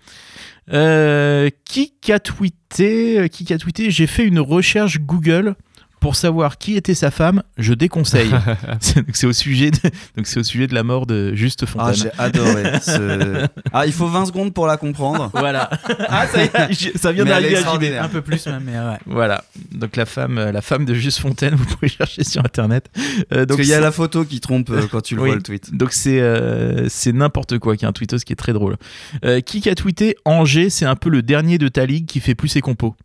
Euh, 0.70 1.50
qui 1.64 1.92
a 2.12 2.18
tweeté 2.20 3.28
Qui 3.30 3.52
a 3.52 3.58
tweeté? 3.58 3.90
J'ai 3.90 4.06
fait 4.06 4.24
une 4.24 4.40
recherche 4.40 5.00
Google 5.00 5.56
pour 6.02 6.16
savoir 6.16 6.58
qui 6.58 6.76
était 6.76 6.94
sa 6.94 7.10
femme. 7.10 7.42
Je 7.56 7.72
déconseille. 7.74 8.30
C'est- 8.80 9.26
au 9.26 9.32
sujet 9.32 9.70
de, 9.70 9.78
donc 10.16 10.26
c'est 10.26 10.40
au 10.40 10.42
sujet 10.42 10.66
de 10.66 10.74
la 10.74 10.82
mort 10.82 11.06
de 11.06 11.32
Juste 11.34 11.62
Ah, 11.62 11.66
Fontaine. 11.66 11.94
j'ai 11.94 12.10
adoré. 12.18 12.80
ce- 12.80 13.46
Ah, 13.72 13.86
il 13.86 13.92
faut 13.92 14.08
20 14.08 14.26
secondes 14.26 14.52
pour 14.52 14.66
la 14.66 14.76
comprendre. 14.76 15.30
voilà. 15.32 15.70
Ah, 16.08 16.26
ça, 16.26 16.42
y 16.42 16.46
est, 16.46 16.72
j- 16.72 16.92
ça 16.96 17.12
vient 17.12 17.24
d'arriver 17.24 17.56
à. 17.96 18.04
Un 18.04 18.08
peu 18.08 18.20
plus 18.20 18.44
même, 18.46 18.64
mais 18.66 18.72
ouais. 18.78 18.98
Voilà. 19.06 19.44
Donc 19.70 19.94
la 19.96 20.04
femme, 20.04 20.38
euh, 20.38 20.50
la 20.52 20.60
femme 20.60 20.84
de 20.84 20.92
Juste 20.94 21.20
Fontaine, 21.20 21.54
vous 21.54 21.64
pouvez 21.64 21.88
chercher 21.88 22.24
sur 22.24 22.44
internet. 22.44 22.86
Euh, 23.32 23.46
Donc 23.46 23.52
donc 23.52 23.58
il 23.60 23.66
y 23.66 23.74
a 23.74 23.80
la 23.80 23.92
photo 23.92 24.24
qui 24.24 24.40
trompe 24.40 24.70
euh, 24.70 24.86
quand 24.90 25.00
tu 25.02 25.14
le 25.14 25.22
Oui. 25.22 25.28
vois 25.28 25.36
le 25.36 25.42
tweet. 25.42 25.72
Donc 25.74 25.92
c'est 25.92 26.20
euh, 26.20 26.88
c'est 26.88 27.12
n'importe 27.12 27.58
quoi 27.58 27.76
qui 27.76 27.84
est 27.84 27.88
un 27.88 27.92
tweetos 27.92 28.18
qui 28.26 28.32
est 28.32 28.36
très 28.36 28.52
drôle. 28.52 28.76
Euh, 29.24 29.40
qui 29.40 29.68
a 29.68 29.74
tweeté 29.76 30.16
Angers, 30.24 30.68
c'est 30.70 30.86
un 30.86 30.96
peu 30.96 31.10
le 31.10 31.22
dernier 31.22 31.58
de 31.58 31.68
ta 31.68 31.86
ligue 31.86 32.06
qui 32.06 32.18
fait 32.20 32.34
plus 32.34 32.48
ses 32.48 32.60
compos. 32.60 32.96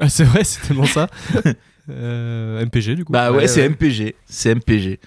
Ah, 0.00 0.08
c'est 0.08 0.24
vrai, 0.24 0.44
c'est 0.44 0.66
tellement 0.66 0.86
ça. 0.86 1.08
Euh, 1.88 2.64
MPG 2.64 2.94
du 2.96 3.04
coup. 3.04 3.12
Bah 3.12 3.30
ouais, 3.32 3.38
Ouais, 3.38 3.48
c'est 3.48 3.62
ouais. 3.62 3.68
MPG. 3.70 4.14
C'est 4.26 4.54
MPG. 4.54 4.98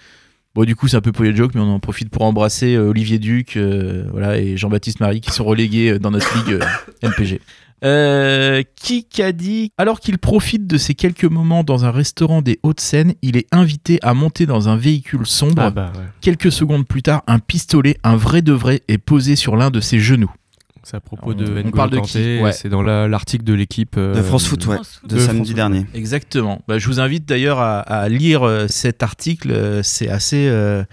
Bon, 0.56 0.66
du 0.66 0.76
coup, 0.76 0.88
c'est 0.88 0.98
un 0.98 1.02
peu 1.02 1.12
pour 1.12 1.24
les 1.24 1.36
jokes, 1.36 1.56
mais 1.56 1.62
on 1.62 1.74
en 1.74 1.80
profite 1.80 2.10
pour 2.10 2.22
embrasser 2.24 2.76
euh, 2.76 2.90
Olivier 2.90 3.18
Duc 3.18 3.58
euh, 3.58 4.06
voilà, 4.12 4.38
et 4.38 4.56
Jean-Baptiste 4.56 5.00
Marie 5.00 5.20
qui 5.20 5.32
sont 5.32 5.46
relégués 5.46 5.94
euh, 5.94 6.00
dans 6.00 6.12
notre 6.12 6.32
ligue 6.38 6.60
euh, 6.62 7.10
MPG. 7.10 7.42
Euh, 7.84 8.62
qui 8.76 9.06
a 9.22 9.34
dit 9.34 9.72
alors 9.78 10.00
qu'il 10.00 10.18
profite 10.18 10.68
de 10.68 10.78
ces 10.78 10.94
quelques 10.94 11.26
moments 11.26 11.66
dans 11.66 11.84
un 11.84 11.92
restaurant 11.92 12.42
des 12.42 12.60
Hauts-de-Seine, 12.64 13.14
il 13.22 13.36
est 13.36 13.48
invité 13.52 14.00
à 14.04 14.14
monter 14.14 14.46
dans 14.46 14.70
un 14.70 14.78
véhicule 14.78 15.26
sombre. 15.26 15.62
Ah 15.62 15.70
bah 15.70 15.92
ouais. 15.96 16.06
Quelques 16.22 16.52
secondes 16.52 16.88
plus 16.88 17.02
tard, 17.02 17.24
un 17.28 17.40
pistolet, 17.40 17.98
un 18.04 18.16
vrai 18.16 18.42
de 18.42 18.54
vrai, 18.54 18.84
est 18.88 19.00
posé 19.00 19.36
sur 19.36 19.58
l'un 19.58 19.70
de 19.70 19.82
ses 19.82 20.00
genoux. 20.00 20.32
C'est 20.84 20.98
à 20.98 21.00
propos 21.00 21.32
On- 21.32 21.34
de 21.34 21.46
on 21.46 21.54
N'Golo 21.56 21.72
parle 21.72 21.90
de 21.92 21.98
Kanté, 21.98 22.38
qui 22.38 22.44
Ouais. 22.44 22.52
C'est 22.52 22.70
dans 22.70 22.82
la- 22.82 23.08
l'article 23.08 23.44
de 23.46 23.54
l'équipe. 23.54 23.96
euh, 23.98 24.14
De 24.16 24.22
France 24.22 24.46
Foot, 24.48 24.66
ouais. 24.68 24.76
France 24.76 25.00
Foot. 25.02 25.10
De 25.10 25.16
De 25.16 25.20
samedi 25.22 25.52
France 25.52 25.56
dernier. 25.56 25.86
Exactement. 25.94 26.62
Bah, 26.68 26.78
je 26.78 26.88
vous 26.88 27.00
invite 27.00 27.26
d'ailleurs 27.26 27.60
à, 27.60 27.80
à 27.80 28.10
lire 28.10 28.44
euh, 28.44 28.68
cet 28.68 29.02
article. 29.02 29.52
Euh, 29.52 29.82
C'est 29.84 30.10
assez, 30.10 30.48
euh, 30.50 30.84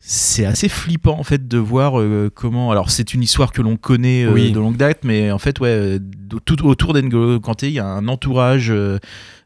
c'est 0.00 0.44
assez 0.44 0.68
flippant 0.68 1.18
en 1.18 1.22
fait 1.22 1.46
de 1.48 1.58
voir 1.58 2.00
euh, 2.00 2.30
comment. 2.34 2.70
Alors 2.72 2.90
c'est 2.90 3.14
une 3.14 3.22
histoire 3.22 3.52
que 3.52 3.62
l'on 3.62 3.76
connaît 3.76 4.24
euh, 4.24 4.32
Oui. 4.32 4.50
de 4.52 4.58
longue 4.58 4.76
date, 4.76 5.00
mais 5.04 5.30
en 5.30 5.38
fait 5.38 5.60
ouais, 5.60 5.98
tout 6.44 6.66
autour 6.66 6.92
d'Engolo 6.94 7.38
Kanté, 7.40 7.68
il 7.68 7.74
y 7.74 7.78
a 7.80 7.86
un 7.86 8.08
entourage 8.08 8.70
euh, 8.70 8.98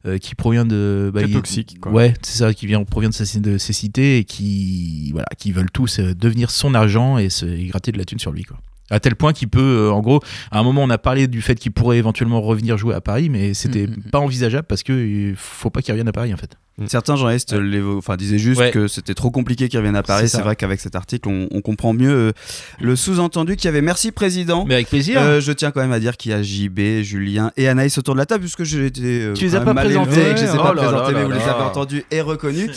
euh, 0.06 0.18
qui 0.18 0.34
provient 0.34 0.64
de. 0.64 1.10
bah, 1.12 1.22
il- 1.22 1.32
toxique, 1.32 1.78
quoi. 1.80 1.92
Ouais, 1.92 2.14
c'est 2.22 2.38
ça, 2.38 2.54
qui 2.54 2.66
vient 2.66 2.82
provient 2.84 3.10
de, 3.10 3.14
sa- 3.14 3.38
de 3.40 3.58
ces 3.58 3.72
cités 3.72 4.18
et 4.18 4.24
qui 4.24 5.10
voilà, 5.12 5.26
qui 5.38 5.52
veulent 5.52 5.70
tous 5.70 5.98
euh, 6.00 6.14
devenir 6.14 6.50
son 6.50 6.74
argent 6.74 7.18
et 7.18 7.28
se 7.28 7.44
et 7.46 7.66
gratter 7.66 7.92
de 7.92 7.98
la 7.98 8.04
thune 8.04 8.18
sur 8.18 8.32
lui 8.32 8.44
quoi. 8.44 8.56
À 8.90 9.00
tel 9.00 9.14
point 9.16 9.32
qu'il 9.32 9.48
peut, 9.48 9.60
euh, 9.88 9.90
en 9.92 10.00
gros, 10.00 10.20
à 10.50 10.58
un 10.58 10.62
moment, 10.62 10.82
on 10.82 10.90
a 10.90 10.98
parlé 10.98 11.26
du 11.26 11.40
fait 11.40 11.54
qu'il 11.54 11.72
pourrait 11.72 11.98
éventuellement 11.98 12.40
revenir 12.42 12.76
jouer 12.76 12.94
à 12.94 13.00
Paris, 13.00 13.28
mais 13.30 13.54
c'était 13.54 13.86
Mhm. 13.86 14.02
pas 14.12 14.18
envisageable 14.18 14.66
parce 14.66 14.82
que 14.82 14.92
il 14.92 15.34
faut 15.36 15.70
pas 15.70 15.80
qu'il 15.80 15.92
revienne 15.92 16.08
à 16.08 16.12
Paris 16.12 16.32
en 16.34 16.36
fait. 16.36 16.56
Certains 16.86 17.16
journalistes 17.16 17.54
enfin, 17.98 18.16
disaient 18.16 18.38
juste 18.38 18.60
Ouais. 18.60 18.70
que 18.70 18.88
c'était 18.88 19.14
trop 19.14 19.30
compliqué 19.30 19.68
qu'ils 19.68 19.78
reviennent 19.78 19.94
à 19.96 20.02
Paris. 20.02 20.28
C'est 20.28 20.40
vrai 20.40 20.56
qu'avec 20.56 20.80
cet 20.80 20.96
article, 20.96 21.28
on, 21.28 21.46
on 21.50 21.60
comprend 21.60 21.92
mieux 21.92 22.10
euh, 22.10 22.32
le 22.80 22.96
sous-entendu 22.96 23.56
qu'il 23.56 23.66
y 23.66 23.68
avait. 23.68 23.82
Merci, 23.82 24.10
Président. 24.10 24.64
Mais 24.66 24.74
avec 24.74 24.88
plaisir. 24.88 25.20
Euh, 25.20 25.40
je 25.40 25.52
tiens 25.52 25.70
quand 25.70 25.80
même 25.80 25.92
à 25.92 26.00
dire 26.00 26.16
qu'il 26.16 26.30
y 26.32 26.34
a 26.34 26.42
JB, 26.42 27.02
Julien 27.02 27.52
et 27.56 27.68
Anaïs 27.68 27.96
autour 27.98 28.14
de 28.14 28.18
la 28.20 28.26
table, 28.26 28.40
puisque 28.40 28.64
j'ai 28.64 28.86
été 28.86 29.02
euh, 29.22 29.34
Tu 29.34 29.44
les 29.44 29.54
as 29.54 29.60
pas 29.60 29.74
mal 29.74 29.86
que 29.86 29.92
je 29.92 29.98
les 29.98 30.00
ai 30.00 30.48
Oh 30.54 30.62
pas 30.62 30.72
présentés, 30.72 31.12
mais 31.14 31.24
vous 31.24 31.30
là 31.30 31.36
les 31.36 31.42
avez 31.42 31.62
entendus 31.62 32.04
et 32.10 32.20
reconnus. 32.20 32.70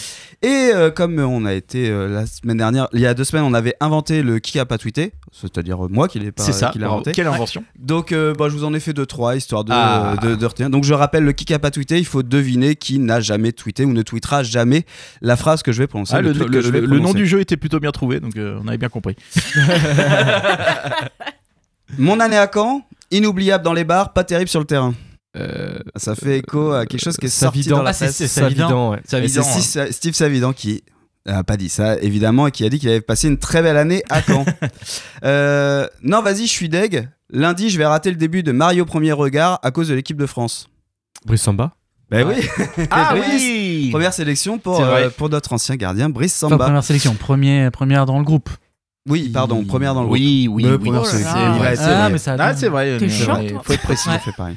Et 0.43 0.47
euh, 0.73 0.91
comme 0.91 1.17
on 1.19 1.45
a 1.45 1.53
été 1.53 1.89
euh, 1.89 2.07
la 2.09 2.25
semaine 2.25 2.57
dernière, 2.57 2.87
il 2.93 2.99
y 2.99 3.05
a 3.07 3.13
deux 3.13 3.23
semaines, 3.23 3.45
on 3.45 3.53
avait 3.53 3.75
inventé 3.79 4.21
le 4.21 4.39
qui 4.39 4.59
a 4.59 4.65
pas 4.65 4.77
tweeté, 4.77 5.13
c'est-à-dire 5.31 5.85
euh, 5.85 5.87
moi 5.89 6.07
qui 6.09 6.19
l'ai 6.19 6.31
pas 6.33 6.43
c'est 6.43 6.51
ça. 6.51 6.69
qui 6.71 6.83
inventé. 6.83 7.13
Quelle 7.13 7.27
invention. 7.27 7.63
Donc 7.79 8.11
euh, 8.11 8.33
bah, 8.37 8.47
je 8.49 8.53
vous 8.55 8.65
en 8.65 8.73
ai 8.73 8.79
fait 8.81 8.93
deux 8.93 9.05
trois 9.05 9.35
histoire 9.37 9.63
de, 9.63 9.71
Ah. 9.73 10.15
euh, 10.21 10.29
de, 10.31 10.35
de 10.35 10.45
retenir. 10.45 10.69
Donc 10.69 10.83
je 10.83 10.93
rappelle 10.93 11.23
le 11.23 11.31
qui 11.31 11.51
a 11.53 11.59
pas 11.59 11.71
tweeté, 11.71 11.97
il 11.97 12.05
faut 12.05 12.21
deviner 12.21 12.75
qui 12.75 12.99
n'a 12.99 13.21
jamais 13.21 13.53
tweeté 13.53 13.84
ou 13.85 13.93
ne 13.93 14.01
tweetera 14.01 14.43
jamais 14.43 14.85
la 15.21 15.35
phrase 15.37 15.63
que 15.63 15.71
je 15.71 15.79
vais 15.79 15.87
prononcer. 15.87 16.13
Ah, 16.15 16.21
le, 16.21 16.33
tweet 16.33 16.43
le- 16.47 16.49
que 16.49 16.61
je 16.61 16.69
vais 16.71 16.81
le- 16.81 16.87
le 16.87 16.99
nom 16.99 17.13
du 17.13 17.25
jeu 17.27 17.39
était 17.39 17.57
plutôt 17.57 17.79
bien 17.79 17.91
trouvé, 17.91 18.19
donc 18.19 18.35
euh, 18.37 18.59
on 18.63 18.67
avait 18.67 18.77
bien 18.77 18.89
compris. 18.89 19.15
Mon 21.97 22.19
année 22.19 22.37
à 22.37 22.49
Caen, 22.51 22.81
inoubliable 23.11 23.63
dans 23.63 23.73
les 23.73 23.83
bars, 23.83 24.13
pas 24.13 24.23
terrible 24.23 24.49
sur 24.49 24.59
le 24.59 24.65
terrain. 24.65 24.93
Euh, 25.37 25.79
Ça 25.95 26.15
fait 26.15 26.39
écho 26.39 26.71
à 26.71 26.85
quelque 26.85 27.03
chose 27.03 27.17
qui 27.17 27.27
est 27.27 27.29
sorti 27.29 27.63
dans 27.67 27.83
la 27.83 27.89
Ah, 27.91 27.93
c'est- 27.93 28.05
presse. 28.05 28.15
c'est 28.17 28.27
Savidan. 28.27 28.67
Savidan, 28.67 28.91
ouais. 28.91 28.99
Ça 29.05 29.19
Et 29.19 29.27
c'est 29.27 29.43
Steve 29.61 29.91
Steve 29.91 30.13
Savidan 30.13 30.53
qui 30.53 30.83
a 31.27 31.43
pas 31.43 31.57
dit 31.57 31.69
ça, 31.69 31.97
évidemment, 31.99 32.47
et 32.47 32.51
qui 32.51 32.63
a 32.65 32.69
dit 32.69 32.79
qu'il 32.79 32.89
avait 32.89 33.01
passé 33.01 33.27
une 33.27 33.37
très 33.37 33.61
belle 33.61 33.77
année 33.77 34.03
à 34.09 34.21
Caen. 34.21 34.45
Euh, 35.23 35.87
non, 36.03 36.21
vas-y, 36.21 36.45
je 36.45 36.51
suis 36.51 36.69
deg. 36.69 37.09
Lundi, 37.31 37.71
je 37.71 37.79
vais 37.79 37.85
rater 37.85 38.11
le 38.11 38.15
début 38.15 38.43
de 38.43 38.51
Mario 38.51 38.85
Premier 38.85 39.11
Regard 39.11 39.59
à 39.63 39.71
cause 39.71 39.87
de 39.87 39.95
l'équipe 39.95 40.17
de 40.17 40.27
France. 40.27 40.67
Brice 41.25 41.41
Samba? 41.41 41.71
Ben 42.09 42.27
oui, 42.27 42.35
Ah 42.91 43.13
Brice. 43.15 43.25
oui 43.41 43.89
première 43.91 44.13
sélection 44.13 44.57
pour, 44.59 44.79
euh, 44.79 45.09
pour 45.17 45.29
notre 45.29 45.53
ancien 45.53 45.75
gardien, 45.75 46.09
Brice 46.09 46.35
Enfin, 46.43 46.51
Samba. 46.53 46.65
première 46.65 46.83
sélection, 46.83 47.13
premier, 47.15 47.69
première 47.71 48.05
dans 48.05 48.17
le 48.19 48.23
groupe. 48.23 48.49
Oui, 49.09 49.29
pardon, 49.29 49.63
première 49.63 49.93
dans 49.93 50.01
le 50.01 50.07
groupe. 50.07 50.17
Oui, 50.19 50.47
oui, 50.51 50.65
oui. 50.67 50.77
première 50.77 51.01
Oh 51.01 51.05
sélection. 51.05 51.31
Ah, 51.35 51.57
ouais. 51.59 52.09
mais 52.11 52.17
ça. 52.17 52.35
Ah, 52.39 52.55
c'est 52.55 52.69
vrai. 52.69 52.97
T'es 52.97 53.07
c'est 53.09 53.23
chiant, 53.23 53.33
vrai. 53.35 53.47
toi. 53.51 53.61
Faut 53.63 53.73
être 53.73 53.81
précis. 53.83 54.09
A 54.09 54.19
fait 54.19 54.31
pareil. 54.35 54.55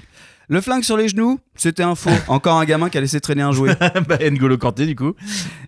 Le 0.50 0.62
flingue 0.62 0.82
sur 0.82 0.96
les 0.96 1.08
genoux, 1.08 1.38
c'était 1.56 1.82
un 1.82 1.94
faux. 1.94 2.08
Encore 2.28 2.58
un 2.58 2.64
gamin 2.64 2.88
qui 2.88 2.96
a 2.96 3.02
laissé 3.02 3.20
traîner 3.20 3.42
un 3.42 3.52
jouet. 3.52 3.76
bah, 4.08 4.16
N'Golo 4.30 4.56
Kanté, 4.56 4.86
du 4.86 4.96
coup. 4.96 5.12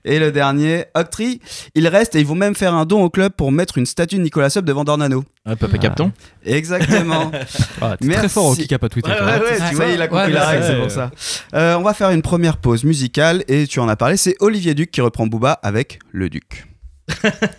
Et 0.07 0.19
le 0.19 0.33
dernier, 0.33 0.87
Octree, 0.95 1.41
il 1.75 1.87
reste 1.87 2.15
et 2.15 2.21
ils 2.21 2.27
vont 2.27 2.35
même 2.35 2.55
faire 2.55 2.73
un 2.75 2.87
don 2.87 3.03
au 3.05 3.11
club 3.11 3.33
pour 3.33 3.53
mettre 3.53 3.77
une 3.77 3.85
statue 3.85 4.17
de 4.17 4.23
Nicolas 4.23 4.49
Sub 4.49 4.65
devant 4.65 4.85
Dornano. 4.85 5.23
Ah, 5.45 5.55
Papa 5.55 5.77
Capton. 5.77 6.13
Exactement. 6.45 7.31
Ah, 7.83 7.97
t'es 7.99 8.07
Merci. 8.07 8.19
très 8.21 8.29
fort 8.29 8.47
au 8.47 8.55
kick-up 8.55 8.85
à 8.85 8.89
Twitter. 8.91 9.11
Ouais, 9.11 9.17
toi. 9.17 9.27
ouais, 9.27 9.41
ouais, 9.41 9.59
tu 9.59 9.69
tu 9.71 9.75
vois, 9.75 9.87
il 9.87 10.01
a 10.03 10.09
compris 10.09 10.25
Ouais, 10.27 10.33
la 10.33 10.47
règle, 10.49 10.65
c'est 10.65 10.75
ouais. 10.75 10.81
pour 10.81 10.91
ça. 10.91 11.11
Euh, 11.55 11.77
on 11.77 11.83
va 11.83 11.95
faire 11.95 12.11
une 12.11 12.21
première 12.21 12.59
pause 12.59 12.85
musicale 12.85 13.43
et 13.49 13.67
tu 13.67 13.81
en 13.81 13.89
as 13.89 13.97
parlé, 13.97 14.17
c'est 14.19 14.35
Olivier 14.41 14.75
Duc 14.75 14.91
qui 14.91 15.01
reprend 15.01 15.27
Booba 15.27 15.53
avec 15.53 15.99
Le 16.13 16.29
Duc. 16.29 16.67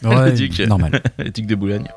Ouais, 0.04 0.32
Duc. 0.34 0.60
normal. 0.60 1.02
Éthique 1.26 1.48
de 1.48 1.56
Boulogne. 1.56 1.88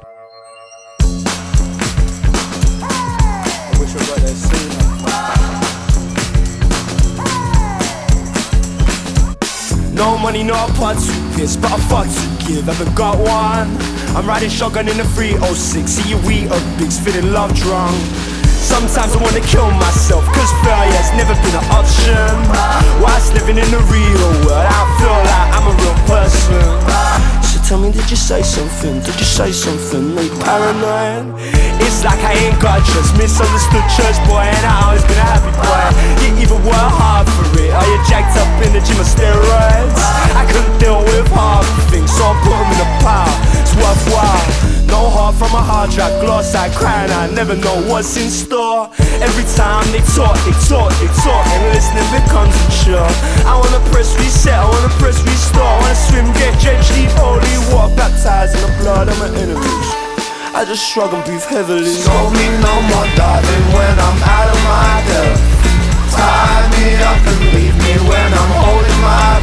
No 9.94 10.18
money, 10.18 10.42
not 10.42 10.70
a 10.70 10.72
part 10.74 10.98
to 10.98 11.12
piss, 11.36 11.56
but 11.56 11.70
a 11.70 11.80
fuck 11.86 12.06
to 12.06 12.46
give. 12.46 12.64
Haven't 12.64 12.94
got 12.96 13.16
one. 13.16 13.70
I'm 14.16 14.26
riding 14.26 14.50
shotgun 14.50 14.88
in 14.88 14.98
a 14.98 15.04
306. 15.04 15.90
See 15.90 16.10
you 16.10 16.18
eat 16.30 16.50
up 16.50 16.62
bigs, 16.78 16.98
feeling 16.98 17.32
love 17.32 17.54
drunk. 17.54 17.94
Sometimes 18.58 19.14
I 19.14 19.22
wanna 19.22 19.40
kill 19.46 19.70
myself, 19.72 20.24
cause 20.34 20.50
failure's 20.64 21.12
never 21.14 21.34
been 21.34 21.54
an 21.54 21.66
option. 21.70 22.34
Whilst 23.02 23.34
living 23.34 23.58
in 23.58 23.70
the 23.70 23.78
real 23.86 24.30
world, 24.42 24.66
I 24.66 24.82
feel 24.98 25.18
like 25.30 25.48
I'm 25.54 25.66
a 25.70 25.74
real 25.78 25.96
person. 26.10 27.43
Tell 27.64 27.80
me, 27.80 27.90
did 27.90 28.10
you 28.10 28.16
say 28.16 28.42
something? 28.42 29.00
Did 29.00 29.16
you 29.16 29.24
say 29.24 29.50
something? 29.50 30.18
Are 30.18 30.22
you 30.22 30.36
paranoid? 30.36 31.32
It's 31.80 32.04
like 32.04 32.20
I 32.20 32.36
ain't 32.36 32.60
got 32.60 32.84
trust. 32.84 33.16
Misunderstood 33.16 33.88
church 33.96 34.20
boy, 34.28 34.44
and 34.44 34.64
I 34.68 34.84
always 34.84 35.02
been 35.08 35.16
a 35.16 35.24
happy 35.24 35.48
boy. 35.56 35.84
You 36.20 36.44
even 36.44 36.60
work 36.60 36.76
hard 36.76 37.26
for 37.26 37.48
it. 37.56 37.72
Are 37.72 37.86
you 37.88 37.98
jacked 38.04 38.36
up 38.36 38.48
in 38.60 38.74
the 38.76 38.84
gym 38.84 39.00
of 39.00 39.08
steroids? 39.08 39.96
I 40.36 40.44
couldn't 40.44 40.76
deal 40.78 41.00
with 41.08 41.24
the 41.24 41.82
things, 41.88 42.12
so 42.12 42.22
I 42.28 42.34
put 42.44 42.52
'em 42.52 42.68
in 42.68 42.80
a 42.84 42.90
pile. 43.00 43.32
It's 43.62 43.72
worthwhile. 43.80 44.83
No 44.88 45.10
heart 45.10 45.34
from 45.34 45.52
a 45.54 45.62
hard 45.62 45.90
drive, 45.90 46.20
gloss 46.20 46.54
I 46.54 46.68
crying, 46.74 47.10
I 47.10 47.30
never 47.30 47.56
know 47.56 47.76
what's 47.88 48.16
in 48.16 48.30
store. 48.30 48.90
Every 49.22 49.46
time 49.56 49.86
they 49.92 50.04
talk, 50.16 50.36
they 50.44 50.56
talk, 50.68 50.90
they 51.00 51.10
talk, 51.22 51.44
and 51.54 51.64
listening 51.74 52.08
becomes 52.12 52.54
chore. 52.82 53.12
I 53.46 53.54
wanna 53.58 53.82
press 53.90 54.14
reset, 54.18 54.54
I 54.54 54.66
wanna 54.68 54.92
press 55.00 55.18
restore, 55.22 55.62
I 55.62 55.80
wanna 55.80 55.96
swim, 55.96 56.26
get 56.38 56.54
leave 56.96 57.12
holy 57.18 57.56
water, 57.72 57.94
baptized 57.96 58.54
in 58.56 58.62
the 58.62 58.72
blood 58.82 59.08
of 59.08 59.16
my 59.18 59.30
enemies. 59.34 59.88
I 60.54 60.64
just 60.64 60.86
shrug 60.86 61.12
and 61.12 61.24
breathe 61.24 61.42
heavily. 61.42 61.98
Told 62.06 62.30
me 62.30 62.46
no 62.62 62.74
more 62.86 63.08
diving 63.18 63.66
when 63.74 63.94
I'm 63.98 64.18
out 64.22 64.48
of 64.54 64.60
my 64.62 65.02
depth. 65.10 65.42
Tie 66.14 66.66
me 66.78 66.94
up 67.02 67.18
and 67.26 67.40
leave 67.50 67.74
me 67.74 67.94
when 68.06 68.30
I'm 68.30 68.52
holding 68.62 69.00
my 69.02 69.33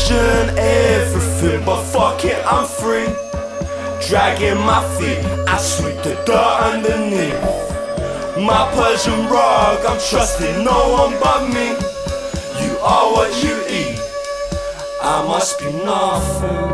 Question 0.00 0.56
everything, 0.56 1.62
but 1.62 1.82
fuck 1.84 2.24
it, 2.24 2.42
I'm 2.46 2.66
free. 2.66 3.04
Dragging 4.08 4.56
my 4.64 4.80
feet, 4.96 5.22
I 5.46 5.58
sweep 5.58 5.96
the 5.96 6.14
dirt 6.24 6.56
underneath. 6.72 7.36
My 8.40 8.64
Persian 8.72 9.28
rug, 9.28 9.84
I'm 9.84 10.00
trusting 10.00 10.64
no 10.64 10.78
one 10.96 11.20
but 11.20 11.48
me. 11.52 11.76
You 12.64 12.78
are 12.78 13.12
what 13.12 13.28
you 13.44 13.54
eat. 13.68 14.00
I 15.02 15.22
must 15.28 15.58
be 15.58 15.66
nothing. 15.84 16.70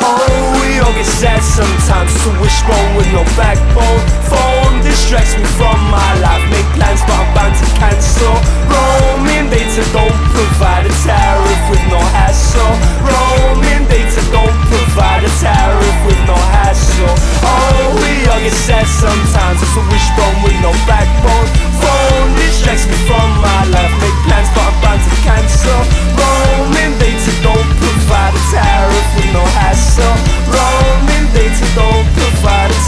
Oh, 0.00 0.56
we 0.56 0.80
all 0.80 0.92
get 0.94 1.04
sad 1.04 1.42
sometimes. 1.42 2.16
A 2.24 2.40
wishbone 2.40 2.96
with 2.96 3.12
no 3.12 3.24
backbone. 3.36 4.00
Phone 4.24 4.65
distracts 4.96 5.36
me 5.36 5.44
from 5.60 5.76
my 5.92 6.10
life. 6.24 6.40
Make 6.48 6.64
plans, 6.72 7.04
but 7.04 7.20
I'm 7.20 7.28
bound 7.36 7.52
to 7.52 7.66
cancel. 7.76 8.32
Roaming 8.72 9.52
data 9.52 9.84
don't 9.92 10.20
provide 10.32 10.88
a 10.88 10.94
tariff 11.04 11.62
with 11.68 11.84
no 11.92 12.00
hassle. 12.16 12.74
Roaming 13.04 13.84
data 13.92 14.22
don't 14.32 14.56
provide 14.72 15.20
a 15.20 15.32
tariff 15.36 15.98
with 16.08 16.20
no 16.24 16.38
hassle. 16.56 17.12
Oh, 17.44 17.92
we 18.00 18.24
all 18.32 18.40
get 18.40 18.56
sad 18.56 18.88
sometimes. 18.88 19.60
It's 19.60 19.76
a 19.76 19.84
wishbone 19.92 20.38
with 20.40 20.56
no 20.64 20.72
backbone. 20.88 21.48
Phone 21.76 22.28
distracts 22.40 22.88
me 22.88 22.96
from 23.04 23.28
my 23.44 23.62
life. 23.68 23.92
Make 24.00 24.18
plans, 24.24 24.48
but 24.56 24.64
I'm 24.64 24.76
bound 24.80 25.00
to 25.04 25.12
cancel. 25.28 25.80
Roaming 26.16 26.96
data 26.96 27.32
don't 27.44 27.70
provide 27.84 28.32
a 28.32 28.42
tariff 28.48 29.08
with 29.12 29.30
no 29.36 29.44
hassle. 29.60 30.16
Roaming 30.48 31.28
data 31.36 31.66
don't 31.76 32.08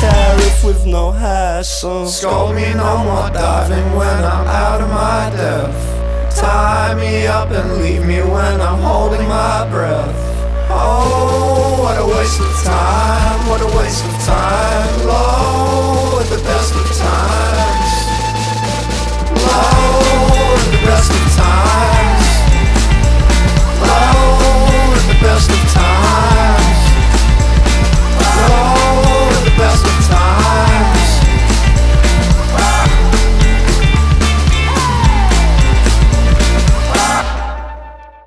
tariff 0.01 0.65
with 0.65 0.87
no 0.87 1.11
hassle. 1.11 2.07
Scold 2.07 2.55
me 2.55 2.73
no 2.75 3.05
more 3.05 3.31
diving 3.31 3.89
when 3.97 4.19
I'm 4.25 4.47
out 4.47 4.81
of 4.81 4.91
my 4.91 5.31
depth. 5.37 6.37
Tie 6.37 6.95
me 6.95 7.27
up 7.27 7.51
and 7.51 7.83
leave 7.83 8.05
me 8.07 8.21
when 8.21 8.61
I'm 8.61 8.81
holding 8.81 9.27
my 9.29 9.69
breath. 9.71 10.15
Oh, 10.71 11.79
what 11.83 11.99
a 11.99 12.07
waste 12.07 12.41
of 12.41 12.53
time, 12.63 13.49
what 13.49 13.61
a 13.61 13.71
waste 13.79 14.05
of 14.05 14.13
time. 14.25 15.07
Low 15.07 16.23
the 16.29 16.43
best 16.45 16.75
of 16.75 16.88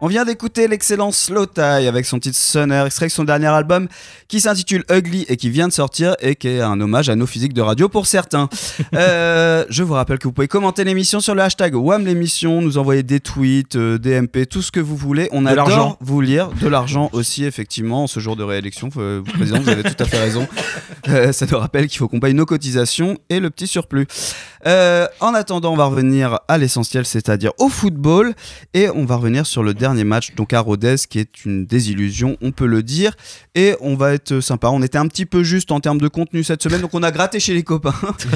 On 0.04 0.08
vient 0.08 0.26
d'écouter 0.26 0.68
l'excellent 0.68 1.12
Slow 1.12 1.46
Tie 1.46 1.62
avec 1.62 2.08
son 2.08 2.18
titre 2.20 2.36
Sunner, 2.38 2.84
extrait 2.88 3.06
de 3.06 3.12
son 3.12 3.24
dernier 3.24 3.46
album 3.48 3.88
qui 4.28 4.40
s'intitule 4.42 4.84
Ugly 4.92 5.26
et 5.30 5.38
qui 5.38 5.52
vient 5.52 5.68
de 5.68 5.74
sortir 5.74 6.16
et 6.22 6.36
qui 6.36 6.48
est 6.48 6.60
un 6.62 6.82
hommage 6.82 7.10
à 7.10 7.16
nos 7.16 7.28
physiques 7.28 7.54
de 7.54 7.62
radio 7.62 7.88
pour 7.88 8.08
certains. 8.08 8.50
Euh, 8.94 9.64
je 9.70 9.84
vous 9.84 9.94
rappelle 9.94 10.18
que 10.20 10.28
vous 10.28 10.34
pouvez 10.34 10.48
commenter 10.48 10.84
l'émission 10.84 11.22
sur 11.22 11.34
le 11.34 11.42
hashtag 11.42 11.76
WAM 11.76 12.06
l'émission, 12.06 12.62
nous 12.62 12.78
envoyer 12.78 13.04
des 13.04 13.20
tweets, 13.20 13.76
euh, 13.76 13.98
des 13.98 14.20
MP, 14.20 14.46
tout 14.50 14.62
ce 14.62 14.72
que 14.72 14.80
vous 14.80 14.96
voulez. 14.98 15.30
On 15.32 15.44
De 15.44 15.48
adore 15.48 15.70
l'argent. 15.70 15.98
vous 16.02 16.20
lire, 16.20 16.50
de 16.50 16.68
l'argent 16.68 17.10
aussi 17.14 17.46
effectivement 17.46 18.04
en 18.04 18.08
ce 18.08 18.20
jour 18.20 18.36
de 18.36 18.44
réélection. 18.44 18.92
Faut- 18.92 19.22
président, 19.34 19.60
vous 19.62 19.70
avez 19.70 19.84
tout 19.84 19.96
à 20.04 20.06
fait 20.06 20.20
raison. 20.20 20.48
Euh, 21.08 21.32
ça 21.32 21.46
nous 21.50 21.58
rappelle 21.58 21.88
qu'il 21.88 22.00
faut 22.00 22.08
qu'on 22.08 22.20
paye 22.20 22.34
nos 22.34 22.46
cotisations 22.46 23.18
et 23.30 23.40
le 23.40 23.50
petit 23.50 23.68
surplus. 23.68 24.08
Euh, 24.66 25.08
en 25.20 25.34
attendant, 25.34 25.74
on 25.74 25.76
va 25.76 25.86
revenir 25.86 26.40
à 26.48 26.58
l'essentiel, 26.58 27.06
c'est-à-dire 27.06 27.52
au 27.60 27.70
football. 27.70 28.34
Et 28.74 28.90
on 28.90 29.06
va 29.06 29.16
revenir 29.16 29.46
sur 29.46 29.64
le 29.64 29.74
dernier 29.74 30.04
match, 30.04 30.36
donc 30.36 30.54
à 30.54 30.60
Rodez, 30.60 30.96
qui 31.10 31.20
est 31.20 31.46
une 31.46 31.66
désillusion, 31.66 32.38
on 32.42 32.52
peut 32.52 32.66
le 32.66 32.84
dire. 32.84 33.16
Et 33.56 33.76
on 33.82 33.96
va 33.96 34.14
être 34.14 34.40
sympa. 34.40 34.70
On 34.70 34.82
était 34.82 34.98
un 34.98 35.08
petit 35.08 35.26
peu 35.26 35.44
juste 35.44 35.72
en 35.72 35.80
termes 35.80 36.00
de 36.00 36.08
contenu 36.08 36.44
cette 36.44 36.64
semaine, 36.64 36.82
donc 36.82 36.94
on 36.94 37.04
a 37.04 37.12
gratté 37.12 37.40
chez 37.40 37.54
les 37.54 37.64
copains. 37.64 37.94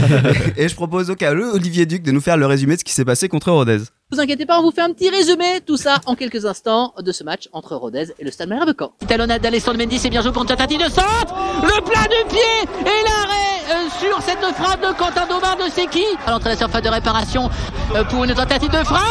et 0.58 0.67
je 0.67 0.75
propose 0.75 1.10
au 1.10 1.15
cas 1.15 1.34
où 1.34 1.55
Olivier 1.55 1.86
Duc 1.86 2.03
de 2.03 2.12
nous 2.12 2.22
faire 2.22 2.38
le 2.38 2.46
résumé 2.46 2.75
de 2.75 2.79
ce 2.79 2.84
qui 2.84 2.94
s'est 2.94 3.05
passé 3.05 3.27
contre 3.27 3.51
Rodez. 3.51 3.79
Vous 4.12 4.20
inquiétez 4.20 4.46
pas, 4.46 4.60
on 4.60 4.63
vous 4.63 4.72
fait 4.72 4.82
un 4.82 4.94
petit 4.94 5.10
résumé, 5.10 5.62
tout 5.65 5.77
ça 5.77 6.00
en 6.05 6.15
quelques 6.15 6.46
instants 6.46 6.94
de 7.01 7.12
ce 7.12 7.24
match 7.24 7.50
entre 7.53 7.75
Rodez 7.75 8.13
et 8.20 8.24
le 8.24 8.32
Stade 8.32 8.50
Malherbe 8.50 8.74
Caen. 8.77 8.94
Talonnade 9.08 9.41
d'Alessandro 9.41 9.82
Mendy, 9.82 9.98
c'est 9.98 10.10
bien 10.10 10.22
joué 10.22 10.32
pour 10.32 10.44
une 10.44 10.48
tentative 10.48 10.79
de 10.79 10.89
centre 10.89 11.34
Le 11.63 11.82
plat 11.84 12.03
du 12.03 12.29
pied 12.29 12.70
et 12.82 13.03
l'arrêt 13.03 13.54
euh, 13.69 13.89
sur 14.00 14.22
cette 14.22 14.43
frappe 14.55 14.81
de 14.81 14.93
Quentin 14.98 15.25
Daumar 15.27 15.57
de 15.57 15.69
Seki 15.69 16.05
à 16.25 16.31
l'entrée 16.31 16.50
de 16.50 16.55
la 16.55 16.57
surface 16.60 16.81
de 16.81 16.89
réparation 16.89 17.50
euh, 17.95 18.03
pour 18.05 18.24
une 18.24 18.34
tentative 18.34 18.69
de 18.69 18.84
frappe 18.84 19.01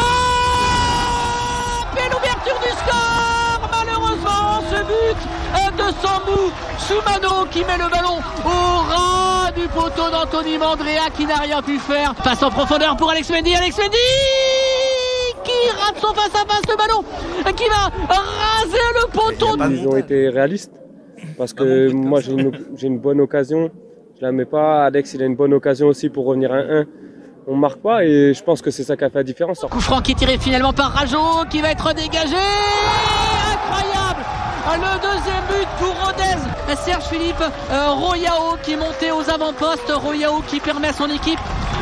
et 1.97 2.09
l'ouverture 2.09 2.59
du 2.61 2.69
score 2.69 3.69
Malheureusement, 3.71 4.61
ce 4.71 4.77
but 4.83 5.17
euh, 5.55 5.71
de 5.77 5.93
Sambou 6.01 6.51
Soumano 6.77 7.45
qui 7.51 7.59
met 7.65 7.77
le 7.77 7.89
ballon 7.89 8.19
au 8.45 8.49
ras 8.89 9.51
du 9.51 9.67
poteau 9.67 10.09
d'Anthony 10.09 10.57
Mandrea 10.57 11.09
qui 11.15 11.25
n'a 11.25 11.37
rien 11.37 11.61
pu 11.61 11.77
faire. 11.79 12.13
Passe 12.15 12.43
en 12.43 12.49
profondeur 12.49 12.95
pour 12.97 13.11
Alex 13.11 13.29
Mendy, 13.29 13.55
Alex 13.55 13.77
Mendy 13.77 13.97
qui 15.43 15.69
rate 15.79 15.99
son 16.01 16.13
face 16.13 16.33
à 16.33 16.45
face 16.45 16.61
le 16.67 16.77
ballon, 16.77 17.03
qui 17.55 17.65
va 17.67 17.91
raser 18.07 18.77
le 19.01 19.11
poteau. 19.11 19.57
Ils 19.69 19.87
ont 19.87 19.97
été 19.97 20.29
réalistes. 20.29 20.71
Parce 21.37 21.53
que 21.53 21.91
moi, 21.91 22.21
j'ai 22.21 22.31
une, 22.31 22.51
j'ai 22.75 22.87
une 22.87 22.99
bonne 22.99 23.21
occasion. 23.21 23.69
Je 24.17 24.25
la 24.25 24.31
mets 24.31 24.45
pas. 24.45 24.85
Alex, 24.85 25.13
il 25.13 25.21
a 25.21 25.25
une 25.25 25.35
bonne 25.35 25.53
occasion 25.53 25.87
aussi 25.87 26.09
pour 26.09 26.25
revenir 26.25 26.53
à 26.53 26.57
1 26.57 26.85
On 27.47 27.55
marque 27.55 27.79
pas 27.79 28.03
et 28.05 28.33
je 28.33 28.43
pense 28.43 28.61
que 28.61 28.71
c'est 28.71 28.83
ça 28.83 28.95
qui 28.95 29.03
a 29.03 29.09
fait 29.09 29.19
la 29.19 29.23
différence. 29.23 29.59
Coup 29.69 29.81
franc 29.81 30.01
qui 30.01 30.13
est 30.13 30.15
tiré 30.15 30.37
finalement 30.37 30.73
par 30.73 30.91
Rajo, 30.91 31.45
qui 31.49 31.61
va 31.61 31.71
être 31.71 31.93
dégagé. 31.93 32.35
Incroyable 33.53 34.04
le 34.73 34.99
deuxième 34.99 35.43
but 35.47 35.67
pour 35.79 35.93
Rodez. 36.05 36.75
Serge 36.83 37.03
Philippe 37.05 37.43
euh, 37.71 37.89
Royao 37.91 38.57
qui 38.63 38.73
est 38.73 38.77
monté 38.77 39.11
aux 39.11 39.29
avant-postes. 39.29 39.91
Royao 39.91 40.41
qui 40.47 40.59
permet 40.59 40.89
à 40.89 40.93
son 40.93 41.09
équipe 41.09 41.39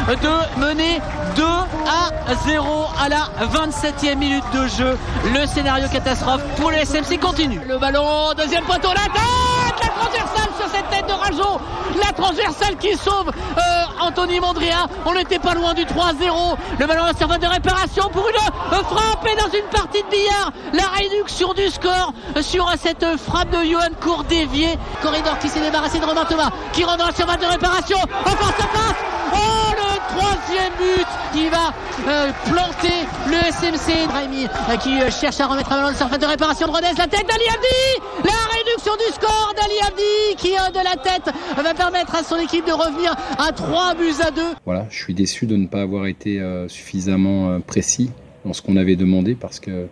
de 0.08 0.60
mener 0.60 1.00
2 1.36 1.44
à 1.44 2.36
0 2.46 2.86
à 3.02 3.10
la 3.10 3.30
27e 3.46 4.16
minute 4.16 4.44
de 4.54 4.68
jeu. 4.68 4.98
Le 5.34 5.46
scénario 5.48 5.88
catastrophe 5.88 6.42
pour 6.58 6.72
le 6.72 6.78
SMC 6.78 7.20
continue. 7.20 7.62
Le 7.68 7.78
ballon, 7.78 8.34
deuxième 8.38 8.66
poteau, 8.66 8.90
la 8.90 9.06
tête 9.14 9.82
La 9.82 9.90
transversale 9.90 10.50
sur 10.60 10.68
cette 10.70 10.90
tête 10.90 11.08
de 11.08 11.14
Rajo 11.14 11.62
La 12.06 12.12
transversale 12.12 12.78
qui 12.78 12.96
sauve 12.98 13.30
euh, 13.30 13.62
Anthony 14.02 14.40
Mondria. 14.40 14.88
On 15.06 15.14
n'était 15.14 15.40
pas 15.40 15.54
loin 15.54 15.74
du 15.74 15.86
3-0. 15.86 16.58
Le 16.80 16.86
ballon 16.86 17.04
en 17.04 17.18
serveur 17.18 17.40
de 17.40 17.48
réparation 17.48 18.10
pour 18.10 18.28
une 18.28 18.36
euh, 18.36 18.84
frappe 18.84 19.26
et 19.26 19.36
dans 19.38 19.58
une 19.58 19.70
partie 19.72 20.04
de 20.04 20.10
billard. 20.10 20.52
La 20.74 20.88
réduction 20.98 21.54
du 21.54 21.70
score 21.70 22.14
sur 22.42 22.70
cette 22.78 23.06
frappe 23.18 23.52
de 23.52 23.64
Johan 23.66 23.94
Cour 24.02 24.24
dévié. 24.24 24.68
Corridor 25.02 25.38
qui 25.40 25.50
s'est 25.50 25.62
débarrassé 25.62 26.00
de 26.00 26.06
Romain 26.06 26.26
Thomas 26.26 26.50
qui 26.72 26.84
rentre 26.84 27.00
dans 27.00 27.08
la 27.08 27.14
surface 27.14 27.40
de 27.40 27.46
réparation. 27.46 27.98
Encore 27.98 28.54
sa 28.58 28.68
place 28.68 28.96
Oh 29.34 29.72
le 29.72 30.16
troisième 30.16 30.74
but 30.78 31.08
qui 31.34 31.50
va 31.50 31.74
euh, 32.08 32.32
planter 32.46 33.06
le 33.28 33.38
SMC. 33.52 34.12
Raimi 34.12 34.46
euh, 34.46 34.78
qui 34.78 35.02
euh, 35.02 35.10
cherche 35.12 35.40
à 35.40 35.48
remettre 35.48 35.72
un 35.72 35.78
ballon 35.78 35.92
de 35.92 35.98
surface 35.98 36.20
de 36.20 36.26
réparation 36.26 36.68
Rodez. 36.68 36.88
La 36.98 37.08
tête 37.08 37.28
d'Ali 37.28 37.46
Abdi 37.50 38.24
La 38.24 38.58
réduction 38.58 38.94
du 38.96 39.14
score 39.14 39.54
d'Ali 39.56 39.80
Abdi 39.88 40.36
qui 40.38 40.52
de 40.52 40.84
la 40.84 40.96
tête 40.96 41.34
va 41.56 41.74
permettre 41.74 42.16
à 42.16 42.24
son 42.24 42.38
équipe 42.38 42.66
de 42.66 42.72
revenir 42.72 43.16
à 43.38 43.52
3 43.52 43.96
buts 43.96 44.14
à 44.26 44.32
2. 44.32 44.42
Voilà, 44.66 44.86
je 44.90 44.98
suis 44.98 45.14
déçu 45.14 45.46
de 45.46 45.56
ne 45.56 45.68
pas 45.68 45.82
avoir 45.82 46.06
été 46.08 46.42
suffisamment 46.68 47.60
précis 47.62 48.12
dans 48.46 48.54
ce 48.54 48.62
qu'on 48.62 48.78
avait 48.78 48.96
demandé 48.96 49.36
parce 49.36 49.60
que 49.60 49.88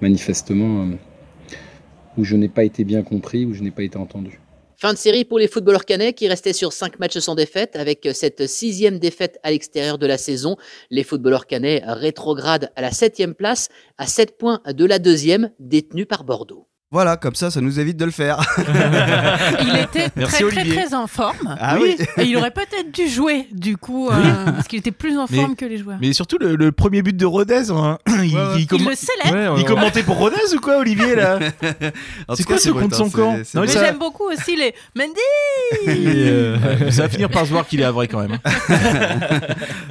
manifestement, 0.00 0.86
où 2.18 2.24
je 2.24 2.36
n'ai 2.36 2.48
pas 2.48 2.64
été 2.64 2.84
bien 2.84 3.02
compris, 3.02 3.46
où 3.46 3.54
je 3.54 3.62
n'ai 3.62 3.70
pas 3.70 3.84
été 3.84 3.96
entendu. 3.96 4.40
Fin 4.80 4.92
de 4.92 4.98
série 4.98 5.24
pour 5.24 5.40
les 5.40 5.48
footballeurs 5.48 5.84
canets 5.84 6.14
qui 6.14 6.28
restaient 6.28 6.52
sur 6.52 6.72
5 6.72 7.00
matchs 7.00 7.18
sans 7.18 7.34
défaite 7.34 7.74
avec 7.74 8.08
cette 8.12 8.46
sixième 8.46 9.00
défaite 9.00 9.40
à 9.42 9.50
l'extérieur 9.50 9.98
de 9.98 10.06
la 10.06 10.18
saison. 10.18 10.56
Les 10.90 11.02
footballeurs 11.02 11.48
canets 11.48 11.82
rétrogradent 11.84 12.70
à 12.76 12.82
la 12.82 12.92
septième 12.92 13.34
place 13.34 13.70
à 13.96 14.06
7 14.06 14.38
points 14.38 14.60
de 14.72 14.84
la 14.84 15.00
deuxième 15.00 15.50
détenue 15.58 16.06
par 16.06 16.22
Bordeaux. 16.22 16.67
Voilà, 16.90 17.18
comme 17.18 17.34
ça, 17.34 17.50
ça 17.50 17.60
nous 17.60 17.78
évite 17.80 17.98
de 17.98 18.06
le 18.06 18.10
faire. 18.10 18.38
Il 19.60 19.76
était 19.76 20.06
Merci, 20.16 20.36
très, 20.36 20.44
Olivier. 20.44 20.72
très 20.74 20.84
très 20.86 20.94
en 20.94 21.06
forme. 21.06 21.54
Ah 21.60 21.76
oui. 21.78 21.98
Et 22.16 22.22
il 22.22 22.34
aurait 22.38 22.50
peut-être 22.50 22.90
dû 22.94 23.06
jouer, 23.08 23.46
du 23.52 23.76
coup, 23.76 24.08
euh, 24.08 24.12
parce 24.46 24.66
qu'il 24.68 24.78
était 24.78 24.90
plus 24.90 25.18
en 25.18 25.26
Mais- 25.28 25.36
forme 25.36 25.54
que 25.54 25.66
les 25.66 25.76
joueurs. 25.76 25.98
Mais 26.00 26.14
surtout 26.14 26.38
le, 26.40 26.56
le 26.56 26.72
premier 26.72 27.02
but 27.02 27.14
de 27.14 27.26
Rodez, 27.26 27.70
hein, 27.70 27.98
il, 28.08 28.24
il 28.24 28.66
comm- 28.66 28.78
Il 28.80 28.88
le 28.88 28.94
célèbre. 28.94 29.56
il 29.58 29.64
commentait 29.66 30.02
pour 30.02 30.16
Rodez 30.16 30.36
ou 30.56 30.60
quoi, 30.60 30.78
Olivier 30.78 31.14
là 31.14 31.38
En 32.26 32.34
C'est 32.34 32.44
tout 32.44 32.48
quoi 32.48 32.56
cas, 32.56 32.62
ce 32.62 32.70
contre 32.70 32.96
son 32.96 33.10
camp 33.10 33.34
c'est- 33.36 33.44
c'est 33.44 33.58
Non, 33.58 33.62
Mais 33.66 33.68
ça- 33.70 33.84
j'aime 33.84 33.98
beaucoup 33.98 34.24
aussi 34.24 34.56
les 34.56 34.74
Mendy 34.96 35.12
Ouais, 35.86 36.90
Ça 36.90 37.02
va 37.02 37.08
finir 37.10 37.28
par 37.28 37.44
se 37.44 37.50
voir 37.50 37.66
qu'il 37.66 37.80
est 37.82 37.84
à 37.84 37.92
vrai 37.92 38.08
quand 38.08 38.20
même. 38.26 38.38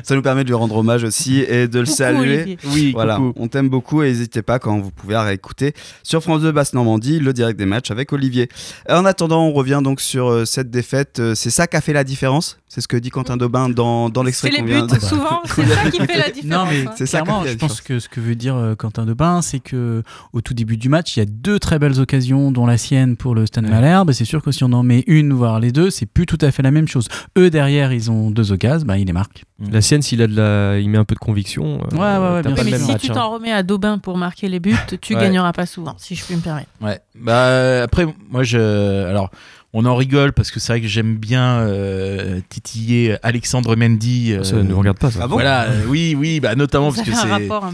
Ça 0.02 0.16
nous 0.16 0.24
permet 0.24 0.44
de 0.44 0.48
lui 0.50 0.56
rendre 0.56 0.76
hommage 0.78 1.04
aussi 1.04 1.42
et 1.42 1.68
de 1.68 1.78
le 1.80 1.86
Coucou, 1.86 1.96
saluer. 1.96 2.34
Olivier. 2.42 2.58
Oui, 2.66 2.92
Voilà, 2.94 3.18
coucou. 3.18 3.34
on 3.36 3.48
t'aime 3.48 3.70
beaucoup 3.70 4.02
et 4.02 4.08
n'hésitez 4.08 4.42
pas 4.42 4.58
quand 4.58 4.80
vous 4.80 4.90
pouvez 4.90 5.14
à 5.14 5.22
réécouter 5.22 5.74
sur 6.02 6.24
France 6.24 6.42
2 6.42 6.52
Basse 6.52 6.74
Normandie 6.74 6.87
le 6.96 7.32
direct 7.34 7.60
des 7.60 7.66
matchs 7.66 7.92
avec 7.92 8.14
Olivier. 8.14 8.48
En 8.90 9.04
attendant, 9.06 9.44
on 9.46 9.54
revient 9.54 9.82
donc 9.84 10.00
sur 10.00 10.28
euh, 10.30 10.46
cette 10.46 10.70
défaite. 10.72 11.20
Euh, 11.20 11.36
C'est 11.36 11.50
ça 11.50 11.68
qui 11.68 11.76
a 11.76 11.82
fait 11.82 11.94
la 11.94 12.04
différence? 12.06 12.58
C'est 12.70 12.82
ce 12.82 12.88
que 12.88 12.98
dit 12.98 13.10
Quentin 13.10 13.38
Daubin 13.38 13.70
dans, 13.70 14.10
dans 14.10 14.24
l'extrait 14.24 14.50
C'est 14.50 14.56
les 14.58 14.60
qu'on 14.62 14.66
vient 14.66 14.86
de- 14.86 15.00
souvent, 15.00 15.42
c'est 15.46 15.66
ça 15.66 15.90
qui 15.90 16.00
fait 16.06 16.18
la 16.18 16.30
différence. 16.30 16.38
Non, 16.46 16.66
mais 16.70 16.86
hein. 16.88 16.92
C'est 16.98 17.06
ça 17.06 17.22
clairement, 17.22 17.44
je 17.46 17.54
pense 17.56 17.82
que 17.82 18.00
ce 18.00 18.08
que 18.10 18.20
veut 18.20 18.36
dire 18.36 18.56
euh, 18.56 18.76
Quentin 18.76 19.06
Debain, 19.06 19.42
c'est 19.42 19.60
que 19.60 20.04
au 20.34 20.42
tout 20.42 20.54
début 20.54 20.78
du 20.78 20.88
match, 20.90 21.16
il 21.16 21.20
y 21.20 21.24
a 21.24 21.26
deux 21.26 21.60
très 21.60 21.80
belles 21.80 22.00
occasions, 22.00 22.52
dont 22.52 22.66
la 22.66 22.78
sienne 22.78 23.16
pour 23.18 23.36
le 23.36 23.46
Stade 23.46 23.68
Malherbe. 23.70 24.10
Et 24.10 24.14
c'est 24.14 24.26
sûr 24.26 24.42
que 24.42 24.52
si 24.52 24.64
on 24.64 24.72
en 24.74 24.84
met 24.84 25.04
une, 25.08 25.34
voire 25.34 25.60
les 25.60 25.72
deux, 25.72 25.90
c'est 25.90 26.06
plus 26.06 26.26
tout 26.26 26.38
à 26.42 26.52
fait 26.52 26.62
la 26.62 26.72
même 26.72 26.88
chose. 26.88 27.08
Eux, 27.38 27.50
derrière, 27.50 27.92
ils 27.94 28.12
ont 28.12 28.32
deux 28.32 28.52
occasions, 28.52 28.86
bah, 28.86 28.98
ils 28.98 29.08
les 29.08 29.14
marquent. 29.14 29.44
La 29.72 29.82
sienne, 29.82 30.02
s'il 30.04 30.22
a 30.22 30.28
de 30.28 30.36
la... 30.36 30.80
il 30.80 30.88
met 30.90 30.98
un 31.00 31.06
peu 31.06 31.16
de 31.16 31.20
conviction. 31.20 31.80
euh, 31.92 31.96
Ouais, 31.96 32.00
ouais, 32.28 32.34
ouais, 32.36 32.42
bien 32.44 32.52
pas 32.54 32.62
Oui, 32.62 32.66
le 32.66 32.66
mais 32.66 32.72
même 32.72 32.82
si 32.82 32.92
match, 32.92 33.02
tu 33.02 33.12
hein. 33.12 33.16
t'en 33.16 33.32
remets 33.32 33.52
à 33.54 33.64
Daubin 33.64 33.98
pour 33.98 34.18
marquer 34.18 34.50
les 34.50 34.60
buts, 34.60 34.76
tu 35.02 35.16
Ouais. 35.16 35.22
gagneras 35.22 35.52
pas 35.54 35.66
souvent, 35.66 35.96
si 35.98 36.14
je 36.16 36.24
puis 36.24 36.36
me 36.36 36.42
permettre. 36.42 36.68
Ouais. 36.82 37.00
Bah 37.16 37.84
après, 37.84 38.06
moi 38.30 38.44
je, 38.44 39.06
alors 39.08 39.30
on 39.74 39.86
en 39.86 39.96
rigole 39.96 40.32
parce 40.32 40.50
que 40.50 40.60
c'est 40.60 40.74
vrai 40.74 40.82
que 40.82 40.88
j'aime 40.88 41.18
bien 41.18 41.60
euh, 41.60 42.40
titiller 42.50 43.18
Alexandre 43.24 43.76
Mendy. 43.76 44.32
euh, 44.34 44.44
Ça 44.44 44.56
ne 44.56 44.62
nous 44.64 44.78
regarde 44.78 44.98
pas, 44.98 45.12
ça. 45.12 45.20
Ah 45.24 45.28
bon 45.28 45.34
voilà, 45.36 45.64
euh, 45.64 45.84
oui, 45.88 46.16
oui, 46.18 46.40
bah 46.40 46.56
notamment 46.56 46.90
Ça 46.92 46.98
parce 47.04 47.10
que 47.10 47.16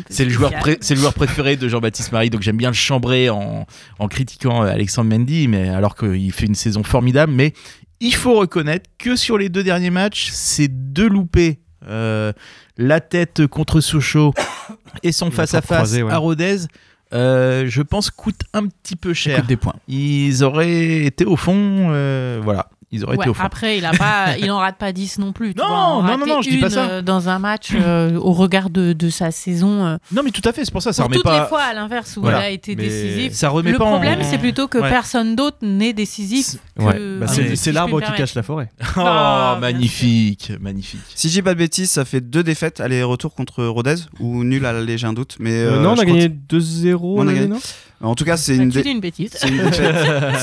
c'est. 0.10 0.26
le, 0.26 0.32
joueur 0.32 0.52
c'est 0.82 0.96
le 0.96 1.00
joueur 1.02 1.14
préféré 1.14 1.56
de 1.56 1.68
Jean-Baptiste 1.68 2.12
Marie, 2.12 2.30
donc 2.30 2.42
j'aime 2.42 2.58
bien 2.58 2.70
le 2.70 2.76
chambrer 2.76 3.30
en, 3.30 3.68
en 4.00 4.08
critiquant 4.08 4.64
euh, 4.64 4.68
Alexandre 4.68 5.10
Mendy, 5.10 5.48
mais 5.48 5.70
alors 5.70 5.96
qu'il 5.96 6.32
fait 6.32 6.46
une 6.48 6.56
saison 6.56 6.84
formidable. 6.84 7.32
Mais 7.32 7.54
il 8.00 8.16
faut 8.16 8.36
reconnaître 8.36 8.90
que 8.98 9.16
sur 9.16 9.38
les 9.38 9.50
deux 9.50 9.64
derniers 9.64 9.92
matchs, 9.92 10.30
ces 10.32 10.68
deux 10.68 11.08
loupés, 11.08 11.60
euh, 11.88 12.34
la 12.78 13.00
tête 13.02 13.46
contre 13.48 13.80
Sochaux 13.82 14.34
et 15.04 15.12
son 15.12 15.30
face-à-face 15.32 15.78
croisé, 15.78 16.04
ouais. 16.04 16.12
à 16.12 16.18
Rodez, 16.18 16.58
euh, 17.14 17.66
je 17.68 17.82
pense 17.82 18.10
coûte 18.10 18.42
un 18.54 18.68
petit 18.68 18.96
peu 18.96 19.14
cher. 19.14 19.40
Coûte 19.40 19.48
des 19.48 19.58
points. 19.58 19.76
Ils 19.88 20.44
auraient 20.44 21.06
été 21.06 21.26
au 21.26 21.36
fond, 21.36 21.90
euh, 21.92 22.40
voilà, 22.44 22.70
ils 22.94 23.04
auraient 23.04 23.18
Ouais, 23.18 23.24
été 23.24 23.30
au 23.30 23.34
fond. 23.34 23.44
après, 23.44 23.78
il 23.78 23.86
a 23.86 23.92
pas, 23.92 24.38
il 24.40 24.50
en 24.52 24.60
rate 24.60 24.78
pas 24.78 24.94
10 24.94 25.18
non 25.20 25.34
plus. 25.34 25.54
tu 25.54 25.60
Non, 25.60 25.68
vois, 25.68 25.78
en 25.78 26.04
non, 26.04 26.18
non, 26.20 26.26
non, 26.26 26.42
je 26.42 26.50
dis 26.50 26.58
pas 26.58 26.70
ça. 26.70 26.86
euh, 26.86 27.02
Dans 27.02 27.28
un 27.28 27.40
match 27.40 27.72
euh, 27.74 28.16
au 28.18 28.32
regard 28.32 28.70
de, 28.70 28.94
de 28.94 29.10
sa 29.10 29.32
saison. 29.32 29.84
euh, 29.86 29.98
Non, 30.14 30.22
mais 30.24 30.32
tout 30.32 30.48
à 30.48 30.54
fait, 30.54 30.64
c'est 30.64 30.72
pour 30.72 30.82
ça, 30.82 30.94
ça 30.94 31.02
pour 31.04 31.08
remet 31.10 31.18
toutes 31.18 31.26
pas. 31.26 31.42
les 31.42 31.48
fois 31.48 31.62
à 31.64 31.74
l'inverse 31.74 32.16
où 32.16 32.22
Voilà. 32.22 32.40
il 32.42 32.44
a 32.44 32.50
été 32.52 32.76
Mais 32.76 32.84
décisif. 32.84 33.34
Ça 33.34 33.50
remet 33.50 33.72
le 33.72 33.78
pas 33.78 33.84
en- 33.86 33.90
problème, 33.92 34.20
c'est 34.24 34.38
plutôt 34.38 34.68
que 34.68 34.78
Ouais. 34.78 34.90
personne 34.90 35.36
d'autre 35.36 35.58
n'est 35.64 35.94
décisif. 35.94 36.56
Ouais. 36.80 36.94
Bah, 37.20 37.26
Ah, 37.28 37.32
c'est 37.34 37.56
si 37.56 37.70
je 37.70 37.76
l'arbre 37.76 38.00
qui 38.02 38.12
cache 38.14 38.36
la 38.36 38.44
forêt. 38.44 38.70
Oh, 38.96 39.02
bien 39.02 39.58
magnifique, 39.60 40.52
magnifique. 40.62 41.02
Si 41.16 41.30
j'ai 41.30 41.42
pas 41.42 41.54
de 41.54 41.60
bêtises, 41.60 41.90
ça 41.92 42.06
fait 42.06 42.22
deux 42.22 42.44
défaites 42.44 42.80
aller-retour 42.80 43.34
contre 43.34 43.64
Rodez 43.66 43.96
ou 44.20 44.44
nul 44.44 44.66
à 44.66 44.74
j'ai 44.86 45.08
un 45.08 45.14
doute. 45.14 45.38
Mais 45.40 45.52
Euh, 45.54 45.74
euh, 45.80 45.82
non, 45.82 45.94
on 45.94 45.98
a 46.00 46.06
gagné 46.06 46.30
que- 46.30 46.34
2-0. 46.48 47.24
En 48.04 48.16
tout 48.16 48.26
cas, 48.26 48.38
c'est 48.38 48.58
Bah, 48.58 48.64
une, 48.64 48.70
dé- 48.70 48.90
une 48.90 49.00
bêtise. 49.00 49.32
c'est 49.40 49.48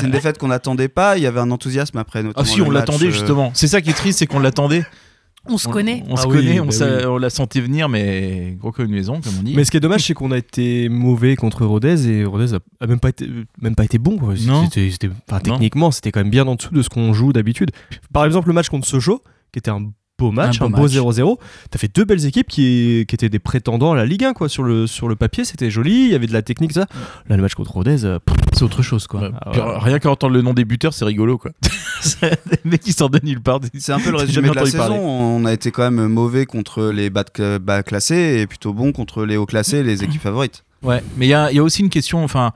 une 0.05 0.11
défaite, 0.11 0.39
qu'on 0.39 0.49
n'attendait 0.49 0.89
pas. 0.89 1.17
Il 1.19 1.23
y 1.23 1.27
avait 1.27 1.41
un 1.41 1.51
enthousiasme 1.51 1.99
après. 1.99 2.23
Ah 2.35 2.45
si, 2.45 2.61
on 2.61 2.67
match, 2.67 2.75
l'attendait 2.75 3.07
euh, 3.07 3.11
justement. 3.11 3.51
C'est 3.55 3.69
ça 3.69 3.81
qui 3.81 3.91
est 3.91 3.95
triste, 3.95 4.19
c'est 4.21 4.27
qu'on 4.27 4.39
l'attendait. 4.41 4.85
On 5.47 5.57
se 5.57 5.69
connaît. 5.69 6.03
On 6.09 6.17
se 6.17 6.25
Ah 6.25 6.29
oui, 6.29 6.37
connaît, 6.37 6.61
on, 6.61 6.67
bah 6.67 6.73
oui. 6.81 7.05
on 7.07 7.17
l'a 7.17 7.31
senti 7.31 7.63
venir, 7.63 7.89
mais 7.89 8.57
gros 8.61 8.73
comme 8.73 8.85
une 8.87 8.93
maison, 8.93 9.21
comme 9.23 9.33
on 9.41 9.43
dit. 9.43 9.55
Mais 9.57 9.65
ce 9.65 9.71
qui 9.71 9.79
est 9.79 9.81
dommage, 9.81 10.03
c'est 10.07 10.13
qu'on 10.13 10.33
a 10.33 10.37
été 10.39 10.91
mauvais 10.91 11.35
contre 11.35 11.65
Rodez 11.65 12.09
et 12.09 12.25
Rodez 12.27 12.53
a, 12.53 12.59
a 12.81 12.87
même 12.87 13.01
pas 13.01 13.09
été 13.09 13.27
même 13.61 13.75
pas 13.75 13.85
été 13.87 13.97
bon. 13.99 14.19
quoi. 14.19 14.35
Non. 14.47 14.65
C'était- 14.65 14.91
c'était- 14.91 15.09
enfin, 15.29 15.41
Non. 15.47 15.53
techniquement, 15.55 15.91
c'était 15.91 16.13
quand 16.13 16.21
même 16.21 16.29
bien 16.31 16.47
en 16.47 16.57
dessous 16.57 16.75
de 16.75 16.83
ce 16.83 16.91
qu'on 16.91 17.15
joue 17.15 17.33
d'habitude. 17.33 17.71
Par 18.13 18.27
exemple, 18.27 18.49
le 18.49 18.55
match 18.55 18.69
contre 18.69 18.87
Sochaux, 18.87 19.23
qui 19.53 19.59
était 19.59 19.71
un 19.71 19.91
beau 20.21 20.31
match, 20.31 20.61
Un 20.61 20.67
un 20.67 20.71
beau 20.71 20.77
beau 20.77 20.83
match. 20.85 20.93
0-0. 21.19 21.37
T'as 21.71 21.79
fait 21.79 21.95
deux 21.95 22.05
belles 22.05 22.25
équipes 22.25 22.47
qui, 22.49 23.05
qui 23.09 23.15
étaient 23.15 23.29
des 23.29 23.39
prétendants 23.39 23.93
à 23.93 23.97
la 23.97 24.07
Ligue 24.07 24.25
1 24.25 24.33
quoi. 24.33 24.49
Sur 24.49 24.63
le 24.63 24.87
sur 24.87 25.09
le 25.09 25.17
papier, 25.17 25.45
c'était 25.45 25.71
joli. 25.71 26.05
Il 26.05 26.11
y 26.11 26.15
avait 26.15 26.27
de 26.27 26.33
la 26.33 26.43
technique 26.43 26.73
ça. 26.73 26.87
Là, 27.29 27.37
le 27.37 27.43
match 27.43 27.55
contre 27.55 27.73
Rodez, 27.73 28.05
euh, 28.05 28.19
C'est 28.53 28.63
autre 28.63 28.83
chose, 28.83 29.07
quoi. 29.07 29.21
Ouais. 29.23 29.31
Ah 29.41 29.51
ouais. 29.51 29.79
Rien 29.79 29.99
qu'à 29.99 30.11
entendre 30.11 30.35
le 30.35 30.43
nom 30.43 30.55
des 30.55 30.65
buteurs, 30.65 30.95
c'est 30.95 31.05
rigolo 31.05 31.39
quoi. 31.39 31.51
Des 32.23 32.59
mecs 32.65 32.81
qui 32.81 32.93
sortent 32.93 33.15
de 33.15 33.21
nulle 33.25 33.41
part. 33.41 33.61
C'est 33.79 33.93
un 33.93 33.99
peu 34.01 34.11
le 34.11 34.19
J'ai 34.19 34.25
résumé 34.27 34.49
jamais 34.49 34.51
de 34.51 34.55
la 34.55 34.65
saison. 34.67 34.79
parler. 34.79 34.99
On 35.01 35.45
a 35.45 35.53
été 35.53 35.71
quand 35.71 35.91
même 35.91 36.07
mauvais 36.09 36.47
contre 36.47 36.85
les 36.91 37.11
bas, 37.11 37.25
classés 37.83 38.41
et 38.41 38.47
plutôt 38.47 38.73
bon 38.73 38.93
contre 38.93 39.25
les 39.25 39.37
hauts 39.37 39.47
classés, 39.47 39.83
les 39.83 40.05
équipes 40.05 40.23
favorites. 40.23 40.65
Ouais, 40.83 41.03
mais 41.17 41.27
il 41.27 41.31
y 41.31 41.35
a, 41.35 41.51
il 41.51 41.57
y 41.57 41.59
a 41.59 41.63
aussi 41.63 41.83
une 41.83 41.91
question, 41.91 42.23
enfin. 42.25 42.53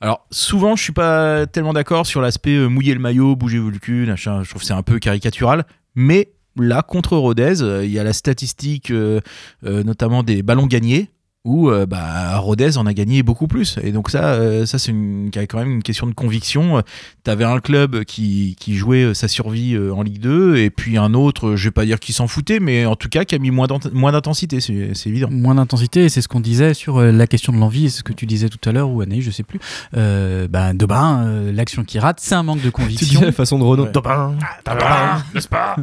Alors, 0.00 0.26
souvent, 0.30 0.76
je 0.76 0.82
suis 0.82 0.92
pas 0.92 1.46
tellement 1.46 1.72
d'accord 1.72 2.06
sur 2.06 2.20
l'aspect 2.20 2.56
euh, 2.56 2.68
mouiller 2.68 2.92
le 2.92 3.00
maillot, 3.00 3.36
bouger 3.36 3.58
le 3.58 3.78
cul, 3.78 4.04
machin. 4.06 4.42
Je 4.42 4.50
trouve 4.50 4.60
que 4.60 4.66
c'est 4.66 4.74
un 4.74 4.82
peu 4.82 4.98
caricatural. 4.98 5.64
Mais 5.94 6.28
là, 6.56 6.82
contre 6.82 7.16
Rodez, 7.16 7.62
euh, 7.62 7.84
il 7.84 7.90
y 7.90 7.98
a 7.98 8.04
la 8.04 8.12
statistique, 8.12 8.90
euh, 8.90 9.20
euh, 9.64 9.82
notamment 9.82 10.22
des 10.22 10.42
ballons 10.42 10.66
gagnés, 10.66 11.10
où 11.44 11.68
euh, 11.68 11.84
bah, 11.84 12.38
Rodez 12.38 12.78
en 12.78 12.86
a 12.86 12.94
gagné 12.94 13.22
beaucoup 13.22 13.46
plus. 13.46 13.78
Et 13.82 13.92
donc, 13.92 14.10
ça, 14.10 14.34
euh, 14.34 14.64
ça 14.64 14.78
c'est 14.78 14.90
une, 14.92 15.30
quand 15.34 15.58
même 15.58 15.72
une 15.72 15.82
question 15.82 16.06
de 16.06 16.14
conviction. 16.14 16.82
Tu 17.24 17.30
avais 17.30 17.44
un 17.44 17.60
club 17.60 18.04
qui, 18.04 18.56
qui 18.58 18.76
jouait 18.76 19.04
euh, 19.04 19.14
sa 19.14 19.28
survie 19.28 19.76
en 19.78 20.02
Ligue 20.02 20.20
2, 20.20 20.56
et 20.56 20.70
puis 20.70 20.96
un 20.96 21.12
autre, 21.14 21.54
je 21.56 21.64
vais 21.64 21.70
pas 21.70 21.84
dire 21.84 22.00
qui 22.00 22.12
s'en 22.14 22.26
foutait, 22.28 22.60
mais 22.60 22.86
en 22.86 22.96
tout 22.96 23.08
cas, 23.08 23.24
qui 23.24 23.34
a 23.34 23.38
mis 23.38 23.50
moins 23.50 23.66
d'int- 23.66 23.92
moins 23.92 24.12
d'intensité, 24.12 24.60
c'est 24.60 24.94
c'est 24.94 25.10
évident. 25.10 25.28
Moins 25.30 25.54
d'intensité, 25.56 26.04
et 26.04 26.08
c'est 26.08 26.22
ce 26.22 26.28
qu'on 26.28 26.40
disait 26.40 26.72
sur 26.74 27.00
la 27.00 27.26
question 27.26 27.52
de 27.52 27.58
l'envie, 27.58 27.90
ce 27.90 28.02
que 28.02 28.12
tu 28.12 28.24
disais 28.26 28.48
tout 28.48 28.66
à 28.68 28.72
l'heure, 28.72 28.88
ou 28.90 29.00
Anaïs, 29.02 29.22
je 29.24 29.30
sais 29.30 29.42
plus. 29.42 29.60
Euh, 29.96 30.48
bah, 30.48 30.72
Debain, 30.72 31.24
euh, 31.26 31.52
l'action 31.52 31.84
qui 31.84 31.98
rate, 31.98 32.20
c'est 32.20 32.34
un 32.34 32.42
manque 32.42 32.58
de 32.60 32.64
tu 32.64 32.70
conviction. 32.72 33.20
dis 33.20 33.26
la 33.26 33.32
façon 33.32 33.58
de 33.58 33.64
Renault. 33.64 33.84
Ouais. 33.84 33.92
Dobin, 33.92 34.34
Dobin, 34.64 35.22
n'est-ce 35.34 35.48
pas? 35.48 35.76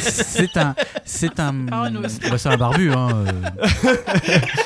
c'est 0.00 0.56
un. 0.56 0.74
C'est 1.04 1.40
un. 1.40 1.54
C'est- 2.08 2.30
bah, 2.30 2.38
c'est 2.38 2.48
un 2.48 2.56
barbu, 2.56 2.92
hein. 2.92 3.08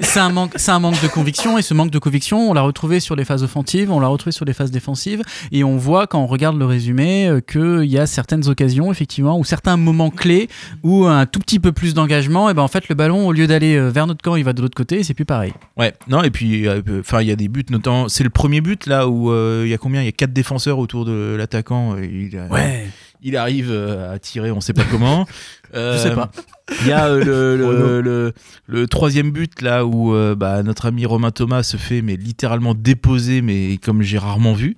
c'est 0.00 0.20
un 0.20 0.30
manque, 0.30 0.52
c'est 0.56 0.70
un 0.70 0.78
manque 0.78 1.00
de 1.02 1.08
conviction 1.08 1.58
et 1.58 1.62
ce 1.62 1.74
manque 1.74 1.90
de 1.90 1.98
conviction, 1.98 2.50
on 2.50 2.54
l'a 2.54 2.62
retrouvé 2.62 3.00
sur 3.00 3.16
les 3.16 3.24
phases 3.24 3.42
offensives, 3.42 3.90
on 3.90 4.00
l'a 4.00 4.06
retrouvé 4.08 4.32
sur 4.32 4.44
les 4.44 4.52
phases 4.52 4.70
défensives 4.70 5.22
et 5.50 5.64
on 5.64 5.76
voit 5.76 6.06
quand 6.06 6.20
on 6.22 6.26
regarde 6.26 6.58
le 6.58 6.64
résumé 6.66 7.26
euh, 7.28 7.40
qu'il 7.40 7.90
y 7.90 7.98
a 7.98 8.06
certaines 8.06 8.48
occasions 8.48 8.90
effectivement 8.92 9.38
ou 9.38 9.44
certains 9.44 9.76
moments 9.76 10.10
clés 10.10 10.48
où 10.82 11.06
un 11.06 11.26
tout 11.26 11.40
petit 11.40 11.58
peu 11.60 11.72
plus 11.72 11.94
d'engagement, 11.94 12.50
et 12.50 12.54
ben 12.54 12.62
en 12.62 12.68
fait 12.68 12.88
le 12.88 12.94
ballon 12.94 13.26
au 13.26 13.32
lieu 13.32 13.46
d'aller 13.46 13.76
euh, 13.76 13.88
vers 13.90 14.06
notre 14.06 14.22
camp, 14.22 14.36
il 14.36 14.44
va 14.44 14.52
de 14.52 14.62
l'autre 14.62 14.76
côté 14.76 15.00
et 15.00 15.02
c'est 15.04 15.14
plus 15.14 15.24
pareil. 15.24 15.52
Ouais, 15.76 15.94
non, 16.08 16.22
et 16.22 16.30
puis, 16.30 16.66
euh, 16.68 16.80
enfin, 17.00 17.20
il 17.22 17.28
y 17.28 17.32
a 17.32 17.36
des 17.36 17.48
buts, 17.48 17.64
notamment, 17.70 18.08
c'est 18.08 18.24
le 18.24 18.30
premier 18.30 18.60
but 18.60 18.86
là 18.86 19.08
où 19.08 19.32
il 19.62 19.68
y 19.68 19.74
a 19.74 19.78
combien? 19.78 20.02
Il 20.02 20.06
y 20.06 20.08
a 20.08 20.12
quatre 20.12 20.32
défenseurs 20.32 20.78
autour 20.78 21.04
de 21.04 21.34
l'attaquant. 21.38 21.96
Il, 21.96 22.36
a- 22.38 22.46
Ouais. 22.52 22.86
il 23.22 23.36
arrive 23.36 23.72
à 23.72 24.18
tirer, 24.18 24.50
on 24.50 24.60
sait 24.60 24.72
pas 24.72 24.84
comment. 24.90 25.26
Je 25.74 25.98
sais 25.98 26.14
pas. 26.14 26.30
Il 26.82 26.86
y 26.88 26.92
a 26.92 27.06
euh, 27.06 27.24
le, 27.24 27.56
le, 27.56 28.00
le- 28.00 28.32
le 28.66 28.86
troisième 28.86 29.30
but 29.30 29.60
là 29.62 29.84
où 29.84 30.14
euh, 30.14 30.34
bah, 30.34 30.62
notre 30.62 30.86
ami 30.86 31.04
Romain 31.06 31.30
Thomas 31.30 31.62
se 31.62 31.76
fait 31.76 32.02
mais 32.02 32.16
littéralement 32.16 32.74
déposer, 32.74 33.42
mais 33.42 33.78
comme 33.78 34.02
j'ai 34.02 34.18
rarement 34.18 34.54
vu. 34.54 34.76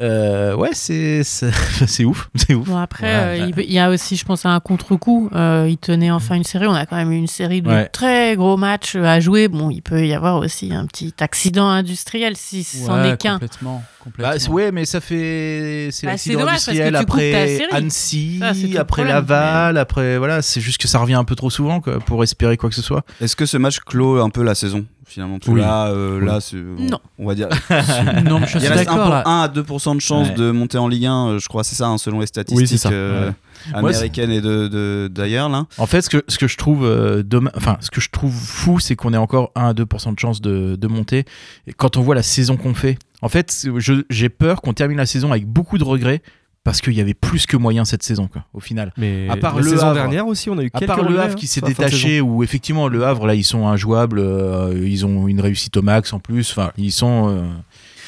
Euh, 0.00 0.54
ouais, 0.54 0.70
c'est 0.72 1.22
c'est 1.24 1.50
c'est 1.86 2.04
ouf, 2.04 2.30
c'est 2.34 2.54
ouf. 2.54 2.66
Bon, 2.66 2.76
après, 2.78 3.06
Ouais. 3.06 3.40
euh, 3.42 3.52
il 3.58 3.72
y 3.72 3.78
a 3.78 3.90
aussi, 3.90 4.16
je 4.16 4.24
pense, 4.24 4.46
un 4.46 4.58
contre-coup. 4.60 5.28
Euh, 5.34 5.66
il 5.68 5.76
tenait 5.76 6.10
enfin 6.10 6.36
une 6.36 6.44
série. 6.44 6.66
On 6.66 6.74
a 6.74 6.86
quand 6.86 6.96
même 6.96 7.12
eu 7.12 7.16
une 7.16 7.26
série 7.26 7.60
de 7.60 7.68
Ouais. 7.68 7.86
très 7.88 8.34
gros 8.36 8.56
matchs 8.56 8.96
à 8.96 9.20
jouer. 9.20 9.48
Bon, 9.48 9.68
il 9.70 9.82
peut 9.82 10.06
y 10.06 10.14
avoir 10.14 10.36
aussi 10.36 10.72
un 10.72 10.86
petit 10.86 11.12
accident 11.20 11.68
industriel 11.68 12.36
si 12.36 12.64
c'en 12.64 13.00
Ouais, 13.02 13.10
est 13.10 13.16
qu'un. 13.20 13.34
Complètement, 13.34 13.82
complètement. 14.02 14.32
Bah, 14.46 14.52
ouais, 14.54 14.72
mais 14.72 14.84
ça 14.86 15.00
fait. 15.00 15.88
C'est 15.92 16.06
Bah, 16.06 16.12
l'accident 16.12 16.38
dommage 16.40 16.52
parce 16.54 16.64
que 16.66 16.70
industriel 16.70 16.92
tu 16.94 16.98
après. 16.98 17.76
Annecy, 17.76 18.38
Ça, 18.40 18.48
après 18.80 18.84
problème. 18.84 19.08
Laval, 19.08 19.76
après. 19.76 20.16
Voilà, 20.18 20.40
c'est 20.40 20.60
juste 20.62 20.80
que 20.80 20.88
ça 20.88 20.98
revient 20.98 21.14
un 21.14 21.24
peu 21.24 21.34
trop 21.36 21.50
souvent 21.50 21.80
quoi, 21.80 21.98
pour 21.98 22.22
espérer 22.24 22.56
quoi 22.56 22.70
que 22.70 22.74
ce 22.74 22.82
soit. 22.82 23.04
Est-ce 23.20 23.36
que 23.36 23.44
ce 23.46 23.58
match 23.58 23.80
clôt 23.80 24.20
un 24.20 24.30
peu 24.30 24.42
la 24.42 24.54
saison? 24.54 24.86
Finalement 25.10 25.38
Parce 25.38 25.52
Oui. 25.52 25.60
Là, 25.60 25.88
euh, 25.88 26.18
Oui. 26.20 26.26
là 26.26 26.40
c'est- 26.40 26.56
Non. 26.56 26.98
on 27.18 27.26
va 27.26 27.34
dire. 27.34 27.48
Non, 28.24 28.40
mais 28.40 28.46
je 28.46 28.56
Il 28.56 28.60
suis 28.60 28.68
reste 28.68 28.74
d'accord, 28.86 29.06
un, 29.06 29.10
là. 29.10 29.22
1 29.26 29.40
à 29.42 29.48
2% 29.48 29.94
de 29.94 30.00
chance 30.00 30.28
Ouais. 30.28 30.34
de 30.34 30.50
monter 30.50 30.78
en 30.78 30.88
Ligue 30.88 31.06
1, 31.06 31.26
euh, 31.28 31.38
je 31.38 31.48
crois, 31.48 31.64
c'est 31.64 31.74
ça, 31.76 31.88
hein, 31.88 31.98
selon 31.98 32.20
les 32.20 32.26
statistiques 32.26 32.58
Oui, 32.60 32.66
c'est 32.68 32.78
ça. 32.78 32.90
euh, 32.90 33.28
Ouais. 33.74 33.80
Moi, 33.80 33.92
c'est- 33.92 33.98
américaines 33.98 34.30
et 34.30 34.40
de- 34.40 34.68
de- 34.68 35.10
d'ailleurs. 35.12 35.48
là. 35.50 35.66
En 35.76 35.86
fait, 35.86 36.00
ce 36.02 36.08
que, 36.10 36.24
ce 36.28 36.38
que 36.38 36.46
je 36.48 36.56
trouve 36.56 36.84
euh, 36.84 37.22
enfin, 37.56 37.76
ce 37.80 37.90
que 37.90 38.00
je 38.00 38.08
trouve 38.10 38.32
fou, 38.32 38.78
c'est 38.80 38.96
qu'on 38.96 39.12
ait 39.12 39.18
encore 39.18 39.50
1 39.54 39.68
à 39.68 39.74
2% 39.74 40.12
de 40.14 40.18
chance 40.18 40.40
de, 40.40 40.76
de 40.76 40.86
monter. 40.86 41.24
Et 41.66 41.72
quand 41.74 41.96
on 41.98 42.00
voit 42.02 42.14
la 42.14 42.22
saison 42.22 42.56
qu'on 42.56 42.72
fait, 42.74 42.96
en 43.22 43.28
fait, 43.28 43.66
j'ai 44.08 44.28
peur 44.30 44.62
qu'on 44.62 44.72
termine 44.72 44.96
la 44.96 45.04
saison 45.06 45.30
avec 45.30 45.46
beaucoup 45.46 45.76
de 45.76 45.84
regrets 45.84 46.22
parce 46.62 46.80
qu'il 46.80 46.92
y 46.92 47.00
avait 47.00 47.14
plus 47.14 47.46
que 47.46 47.56
moyen 47.56 47.84
cette 47.84 48.02
saison, 48.02 48.28
quoi, 48.28 48.44
au 48.52 48.60
final. 48.60 48.92
Mais 48.96 49.28
à 49.30 49.36
part 49.36 49.56
la 49.56 49.62
le 49.62 49.68
saison 49.68 49.86
Havre, 49.86 49.94
dernière 49.94 50.26
aussi, 50.26 50.50
on 50.50 50.58
a 50.58 50.62
eu 50.62 50.70
à 50.72 50.78
quelques 50.78 50.86
part 50.86 51.08
le 51.08 51.18
Havre 51.18 51.34
qui 51.34 51.46
s'est 51.46 51.62
détaché, 51.62 52.20
où 52.20 52.42
effectivement 52.42 52.88
le 52.88 53.04
Havre 53.04 53.26
là 53.26 53.34
ils 53.34 53.44
sont 53.44 53.66
injouables, 53.66 54.18
euh, 54.18 54.78
ils 54.86 55.06
ont 55.06 55.26
une 55.26 55.40
réussite 55.40 55.76
au 55.76 55.82
max 55.82 56.12
en 56.12 56.18
plus, 56.20 56.50
enfin 56.50 56.72
ils 56.76 56.92
sont 56.92 57.28
euh, 57.30 57.42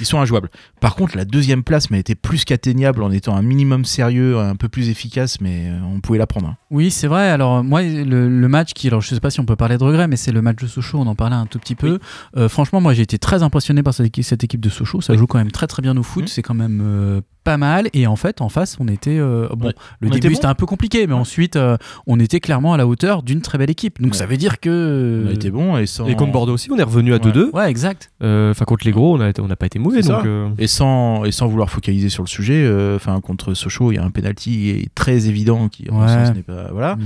ils 0.01 0.07
sont 0.07 0.21
injouables. 0.21 0.51
Par 0.83 0.95
contre 0.97 1.17
la 1.17 1.25
deuxième 1.25 1.63
place 1.63 1.91
m'a 1.91 1.97
été 1.97 2.15
plus 2.15 2.45
qu'atteignable 2.45 3.03
en 3.03 3.11
étant 3.11 3.35
un 3.35 3.41
minimum 3.43 3.87
sérieux, 3.87 4.39
un 4.39 4.57
peu 4.57 4.69
plus 4.69 4.91
efficace, 4.91 5.41
mais 5.41 5.69
euh, 5.69 5.79
on 5.95 6.01
pouvait 6.01 6.19
la 6.19 6.27
prendre. 6.27 6.49
hein. 6.49 6.57
Oui, 6.71 6.91
c'est 6.91 7.07
vrai. 7.07 7.29
Alors, 7.31 7.63
moi, 7.65 7.83
le, 7.83 8.29
le 8.29 8.49
match 8.49 8.73
qui. 8.75 8.89
Alors, 8.89 9.01
je 9.01 9.09
sais 9.15 9.21
pas 9.21 9.31
si 9.31 9.41
on 9.41 9.45
peut 9.47 9.57
parler 9.57 9.79
de 9.79 9.85
regret, 9.85 10.09
mais 10.09 10.17
c'est 10.17 10.33
le 10.33 10.43
match 10.43 10.57
de 10.61 10.67
Sochaux, 10.67 10.99
on 10.99 11.07
en 11.07 11.15
parlait 11.15 11.37
un 11.37 11.47
tout 11.47 11.59
petit 11.59 11.75
peu. 11.75 11.99
Euh, 12.37 12.49
franchement, 12.49 12.81
moi, 12.81 12.93
j'ai 12.95 13.03
été 13.03 13.19
très 13.19 13.43
impressionné 13.43 13.83
par 13.83 13.95
cette 13.95 14.07
équipe, 14.07 14.25
cette 14.25 14.43
équipe 14.45 14.61
de 14.61 14.69
Sochaux. 14.71 15.01
Ça 15.01 15.15
joue 15.17 15.27
quand 15.27 15.39
même 15.39 15.51
très, 15.53 15.67
très 15.67 15.81
bien 15.83 15.97
au 15.97 16.01
Mmh. 16.01 16.05
foot. 16.05 16.29
C'est 16.29 16.43
quand 16.43 16.55
même 16.55 16.81
euh, 16.85 17.21
pas 17.45 17.59
mal. 17.59 17.89
Et 17.93 18.07
en 18.07 18.17
fait, 18.17 18.41
en 18.41 18.49
face, 18.49 18.77
on 18.81 18.89
était. 18.89 19.19
euh, 19.19 19.49
bon, 19.55 19.67
Ouais. 19.69 19.75
le 20.01 20.09
On 20.09 20.11
début, 20.11 20.29
bon. 20.31 20.35
c'était 20.35 20.47
un 20.47 20.55
peu 20.55 20.65
compliqué, 20.67 21.07
mais 21.07 21.13
ensuite, 21.15 21.57
euh, 21.57 21.77
on 22.07 22.19
était 22.19 22.41
clairement 22.41 22.73
à 22.73 22.77
la 22.79 22.87
hauteur 22.87 23.23
d'une 23.23 23.43
très 23.43 23.59
belle 23.59 23.71
équipe. 23.71 24.01
Donc, 24.01 24.13
Ouais. 24.13 24.19
ça 24.19 24.27
veut 24.27 24.37
dire 24.39 24.59
que. 24.59 25.25
On 25.27 25.31
a 25.31 25.33
été 25.33 25.51
bon 25.51 25.77
et 25.77 25.87
sans 25.87 26.07
Et 26.09 26.17
contre 26.17 26.33
Bordeaux 26.33 26.55
aussi, 26.55 26.71
on 26.73 26.79
est 26.79 26.83
revenu 26.83 27.13
à 27.13 27.17
Ouais. 27.17 27.21
2-2. 27.23 27.51
Ouais, 27.53 27.71
exact. 27.71 28.11
Euh, 28.23 28.51
Enfin, 28.53 28.65
contre 28.65 28.87
les 28.87 28.93
gros, 28.93 29.15
on 29.17 29.19
n'a 29.47 29.57
pas 29.57 29.67
été 29.67 29.79
mauvais. 29.79 30.01
Donc, 30.01 30.25
euh, 30.25 30.49
Et 30.59 30.67
sans, 30.73 31.25
et 31.25 31.33
sans 31.33 31.47
vouloir 31.47 31.71
focaliser 31.71 32.09
sur 32.09 32.23
le 32.23 32.29
sujet, 32.29 32.63
euh, 32.65 32.97
enfin 32.97 33.21
contre 33.21 33.55
Sochaux, 33.55 33.93
il 33.93 33.97
y 33.97 33.99
a 33.99 34.05
un 34.05 34.11
penalty 34.11 34.89
très 34.95 35.29
évident 35.29 35.69
qui, 35.69 35.87
mon 35.91 36.01
Ouais. 36.03 36.09
sens, 36.09 36.35
n'est 36.35 36.43
pas. 36.43 36.69
Voilà. 36.73 36.97
Mm. 36.97 37.01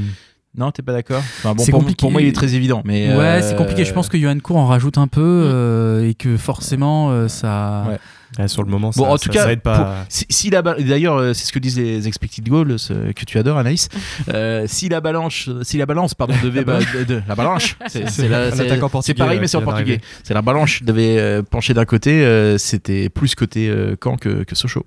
Non, 0.57 0.71
t'es 0.71 0.83
pas 0.83 0.93
d'accord 0.93 1.19
enfin, 1.19 1.55
bon, 1.55 1.63
C'est 1.65 1.71
pour, 1.71 1.81
compliqué. 1.81 2.01
pour 2.01 2.11
moi, 2.11 2.23
il 2.23 2.29
est 2.29 2.33
très 2.33 2.55
évident. 2.55 2.83
Mais, 2.85 3.09
ouais, 3.15 3.15
euh, 3.25 3.43
c'est 3.43 3.57
compliqué. 3.57 3.85
Je 3.85 3.93
pense 3.93 4.09
que 4.09 4.19
Johan 4.19 4.39
Cour 4.39 4.57
en 4.57 4.67
rajoute 4.67 4.99
un 4.99 5.07
peu 5.09 5.21
euh, 5.23 6.09
et 6.09 6.15
que 6.15 6.37
forcément, 6.37 7.11
euh, 7.11 7.29
ça. 7.29 7.85
Ouais. 7.89 7.99
ah, 8.39 8.49
sur 8.49 8.63
le 8.63 8.71
moment, 8.71 8.91
Bon, 8.97 9.05
ça, 9.05 9.11
en 9.11 9.19
tout 9.19 9.27
ça- 9.27 9.33
cas, 9.33 9.43
ça 9.45 9.53
aide 9.53 9.61
pas. 9.61 9.79
pour- 9.79 9.93
si, 10.09 10.27
si 10.31 10.51
d'ailleurs, 10.51 11.17
euh, 11.17 11.33
c'est 11.35 11.45
ce 11.47 11.53
que 11.53 11.59
disent 11.59 11.77
les 11.79 12.09
expected 12.09 12.49
goals 12.49 12.77
que 13.15 13.25
tu 13.27 13.39
adores, 13.39 13.59
Anaïs. 13.59 13.89
Euh, 14.35 14.65
si 14.67 14.89
la 14.89 15.01
balance, 15.01 15.49
si 15.63 15.77
la 15.79 15.87
balance, 15.87 16.15
pardon, 16.15 16.35
devait 16.43 16.65
de, 16.65 17.05
de- 17.05 17.23
la 17.29 17.35
balance, 17.35 17.77
c'est 17.89 19.15
pareil, 19.15 19.37
ouais, 19.37 19.41
mais 19.41 19.47
c'est 19.47 19.57
en 19.57 19.63
portugais. 19.63 20.01
C'est 20.25 20.35
la 20.35 20.43
balance 20.43 20.83
devait 20.83 21.19
euh, 21.19 21.43
pencher 21.43 21.75
d'un 21.75 21.85
côté, 21.85 22.25
euh, 22.25 22.59
c'était 22.59 23.09
plus 23.09 23.35
côté 23.35 23.69
euh, 23.69 23.95
Caen 24.03 24.17
que, 24.17 24.43
que 24.45 24.55
Sochaux. 24.55 24.87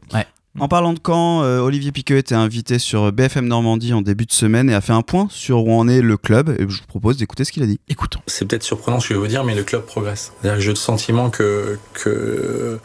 En 0.57 0.67
parlant 0.67 0.93
de 0.93 0.99
Caen, 1.05 1.43
euh, 1.43 1.59
Olivier 1.59 1.91
Piquet 1.91 2.17
était 2.17 2.33
invité 2.35 2.79
sur 2.79 3.11
BFM 3.11 3.45
Normandie 3.47 3.93
en 3.93 4.01
début 4.01 4.25
de 4.25 4.31
semaine 4.31 4.69
et 4.69 4.73
a 4.73 4.81
fait 4.81 4.93
un 4.93 5.03
point 5.03 5.27
sur 5.29 5.63
où 5.65 5.71
en 5.71 5.87
est 5.87 6.01
le 6.01 6.17
club. 6.17 6.49
Et 6.57 6.63
je 6.67 6.79
vous 6.79 6.87
propose 6.87 7.17
d'écouter 7.17 7.43
ce 7.45 7.51
qu'il 7.51 7.61
a 7.63 7.67
dit. 7.67 7.79
Écoutons. 7.87 8.19
C'est 8.27 8.45
peut-être 8.45 8.63
surprenant 8.63 8.99
ce 8.99 9.07
que 9.07 9.13
je 9.13 9.19
vais 9.19 9.25
vous 9.25 9.29
dire, 9.29 9.43
mais 9.43 9.53
le 9.55 9.63
club 9.63 9.83
progresse. 9.85 10.33
J'ai 10.57 10.69
le 10.69 10.75
sentiment 10.75 11.29
que, 11.29 11.77
que 11.93 12.79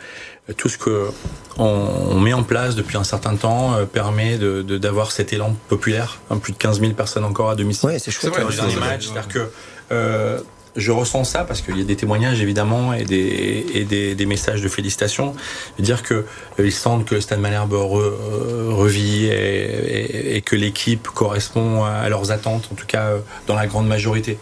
tout 0.58 0.68
ce 0.68 0.76
que 0.76 1.08
on, 1.56 1.64
on 1.64 2.20
met 2.20 2.34
en 2.34 2.42
place 2.42 2.76
depuis 2.76 2.98
un 2.98 3.04
certain 3.04 3.34
temps 3.36 3.74
euh, 3.74 3.86
permet 3.86 4.36
de, 4.36 4.60
de- 4.62 4.76
d'avoir 4.76 5.10
cet 5.10 5.32
élan 5.32 5.56
populaire. 5.68 6.20
Hein, 6.30 6.36
plus 6.36 6.52
de 6.52 6.58
15 6.58 6.80
000 6.80 6.92
personnes 6.92 7.24
encore 7.24 7.48
à 7.48 7.56
domicile. 7.56 7.88
Ouais, 7.88 7.98
c'est 7.98 8.10
chouette, 8.10 8.36
le 8.36 8.50
c'est 8.50 8.56
dernier 8.56 8.74
vrai. 8.74 8.88
match. 8.90 9.06
C'est-à-dire 9.06 9.28
que 9.28 9.48
euh, 9.90 10.38
je 10.76 10.92
ressens 10.92 11.24
ça 11.24 11.44
parce 11.44 11.60
qu'il 11.60 11.78
y 11.78 11.80
a 11.80 11.84
des 11.84 11.96
témoignages 11.96 12.40
évidemment 12.40 12.92
et 12.92 13.04
des, 13.04 13.66
et 13.74 13.84
des, 13.84 14.14
des 14.14 14.26
messages 14.26 14.62
de 14.62 14.68
félicitations. 14.68 15.34
De 15.78 15.84
dire 15.84 16.02
que 16.02 16.14
euh, 16.14 16.66
ils 16.66 16.72
sentent 16.72 17.04
que 17.04 17.20
Stade 17.20 17.40
Malherbe 17.40 17.74
euh, 17.74 18.68
revit 18.70 19.26
et 19.26 20.42
que 20.44 20.56
l'équipe 20.56 21.08
correspond 21.08 21.84
à 21.84 22.08
leurs 22.08 22.30
attentes, 22.32 22.68
en 22.72 22.74
tout 22.74 22.86
cas 22.86 23.04
euh, 23.04 23.18
dans 23.46 23.54
la 23.54 23.66
grande 23.66 23.86
majorité. 23.86 24.38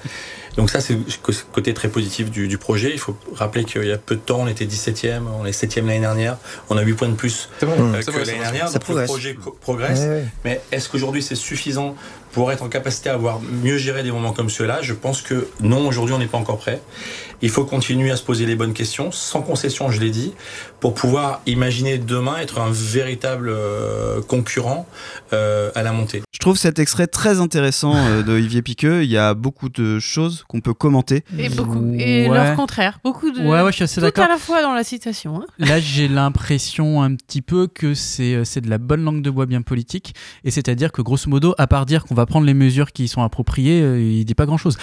Donc 0.57 0.69
ça, 0.71 0.81
c'est 0.81 0.95
le 0.95 1.35
côté 1.53 1.73
très 1.75 1.89
positif 1.89 2.31
du, 2.31 2.47
du 2.49 2.59
projet. 2.59 2.91
Il 2.93 2.99
faut 2.99 3.17
rappeler 3.35 3.65
qu'il 3.65 3.85
y 3.85 3.93
a 3.93 3.97
peu 3.99 4.17
de 4.17 4.21
temps, 4.21 4.41
on 4.41 4.47
était 4.47 4.67
17e, 4.67 5.23
on 5.41 5.47
est 5.47 5.51
7e 5.51 5.87
l'année 5.87 6.01
dernière, 6.01 6.37
on 6.69 6.77
a 6.77 6.83
8 6.83 6.95
points 6.95 7.09
de 7.09 7.15
plus 7.15 7.49
euh, 7.63 8.03
que 8.03 8.11
l'année 8.11 8.25
ça- 8.25 8.33
dernière. 8.39 8.69
ça 8.69 8.75
Donc 8.75 8.83
progresse. 8.85 9.09
le 9.09 9.13
projet 9.13 9.37
progresse. 9.63 10.01
Ouais, 10.01 10.09
ouais. 10.09 10.25
Mais 10.45 10.61
est-ce 10.71 10.89
qu'aujourd'hui 10.91 11.23
c'est 11.23 11.35
suffisant 11.37 11.95
pour 12.33 12.51
être 12.53 12.63
en 12.63 12.69
capacité 12.69 13.09
à 13.11 13.15
avoir 13.15 13.41
mieux 13.41 13.77
géré 13.79 14.03
des 14.03 14.13
moments 14.13 14.33
comme 14.33 14.51
ceux-là? 14.51 14.81
Je 14.83 14.93
pense 14.93 15.23
que 15.23 15.49
non, 15.61 15.87
aujourd'hui 15.89 16.15
on 16.15 16.19
n'est 16.19 16.27
pas 16.27 16.39
encore 16.39 16.59
prêt. 16.59 16.81
Il 17.43 17.51
faut 17.51 17.65
continuer 17.65 18.11
à 18.11 18.17
se 18.17 18.23
poser 18.23 18.47
les 18.47 18.55
bonnes 18.55 18.73
questions, 18.73 19.11
sans 19.11 19.43
concession, 19.43 19.91
je 19.91 20.01
l'ai 20.01 20.11
dit, 20.11 20.33
pour 20.81 20.95
pouvoir 20.95 21.43
imaginer 21.47 21.99
demain 21.99 22.37
être 22.39 22.61
un 22.61 22.71
véritable 22.71 23.49
euh, 23.51 24.23
concurrent 24.23 24.87
euh, 25.33 25.71
à 25.75 25.83
la 25.83 25.93
montée. 25.93 26.23
Je 26.33 26.39
trouve 26.39 26.57
cet 26.57 26.79
extrait 26.79 27.09
très 27.09 27.41
intéressant 27.41 27.95
euh, 27.97 28.23
de 28.23 28.33
Olivier 28.33 28.63
Piquet. 28.63 29.05
Il 29.05 29.11
y 29.11 29.17
a 29.19 29.35
beaucoup 29.35 29.69
de 29.69 29.99
choses 29.99 30.45
qu'on 30.49 30.61
peut 30.61 30.73
commenter. 30.75 31.25
Et 31.37 31.49
beaucoup. 31.49 31.85
Et 31.99 32.29
Ouais. 32.29 32.35
leur 32.37 32.55
contraire. 32.57 33.01
Beaucoup 33.03 33.31
de. 33.33 33.41
Ouais, 33.41 33.63
ouais, 33.63 33.71
je 33.73 33.77
suis 33.77 33.85
assez 33.85 33.97
Tout 33.97 34.03
d'accord. 34.07 34.25
à 34.25 34.29
la 34.29 34.39
fois 34.39 34.63
dans 34.63 34.73
la 34.75 34.85
citation. 34.85 35.41
hein. 35.43 35.47
Là, 35.59 35.81
j'ai 35.81 36.07
l'impression 36.09 37.03
un 37.03 37.15
petit 37.17 37.43
peu 37.43 37.67
que 37.67 37.95
c'est 37.95 38.61
de 38.61 38.71
la 38.71 38.79
bonne 38.79 39.03
langue 39.03 39.23
de 39.23 39.31
bois 39.31 39.47
bien 39.47 39.63
politique. 39.63 40.15
Et 40.45 40.51
c'est-à-dire 40.53 40.93
que, 40.93 41.03
grosso 41.03 41.29
modo, 41.29 41.55
à 41.59 41.67
part 41.67 41.87
dire 41.87 42.05
qu'on 42.05 42.15
va 42.15 42.27
prendre 42.27 42.47
les 42.47 42.55
mesures 42.55 42.93
qui 42.93 43.09
sont 43.09 43.23
appropriées, 43.23 43.81
il 44.01 44.25
dit 44.25 44.35
pas 44.35 44.47
grand-chose. 44.47 44.77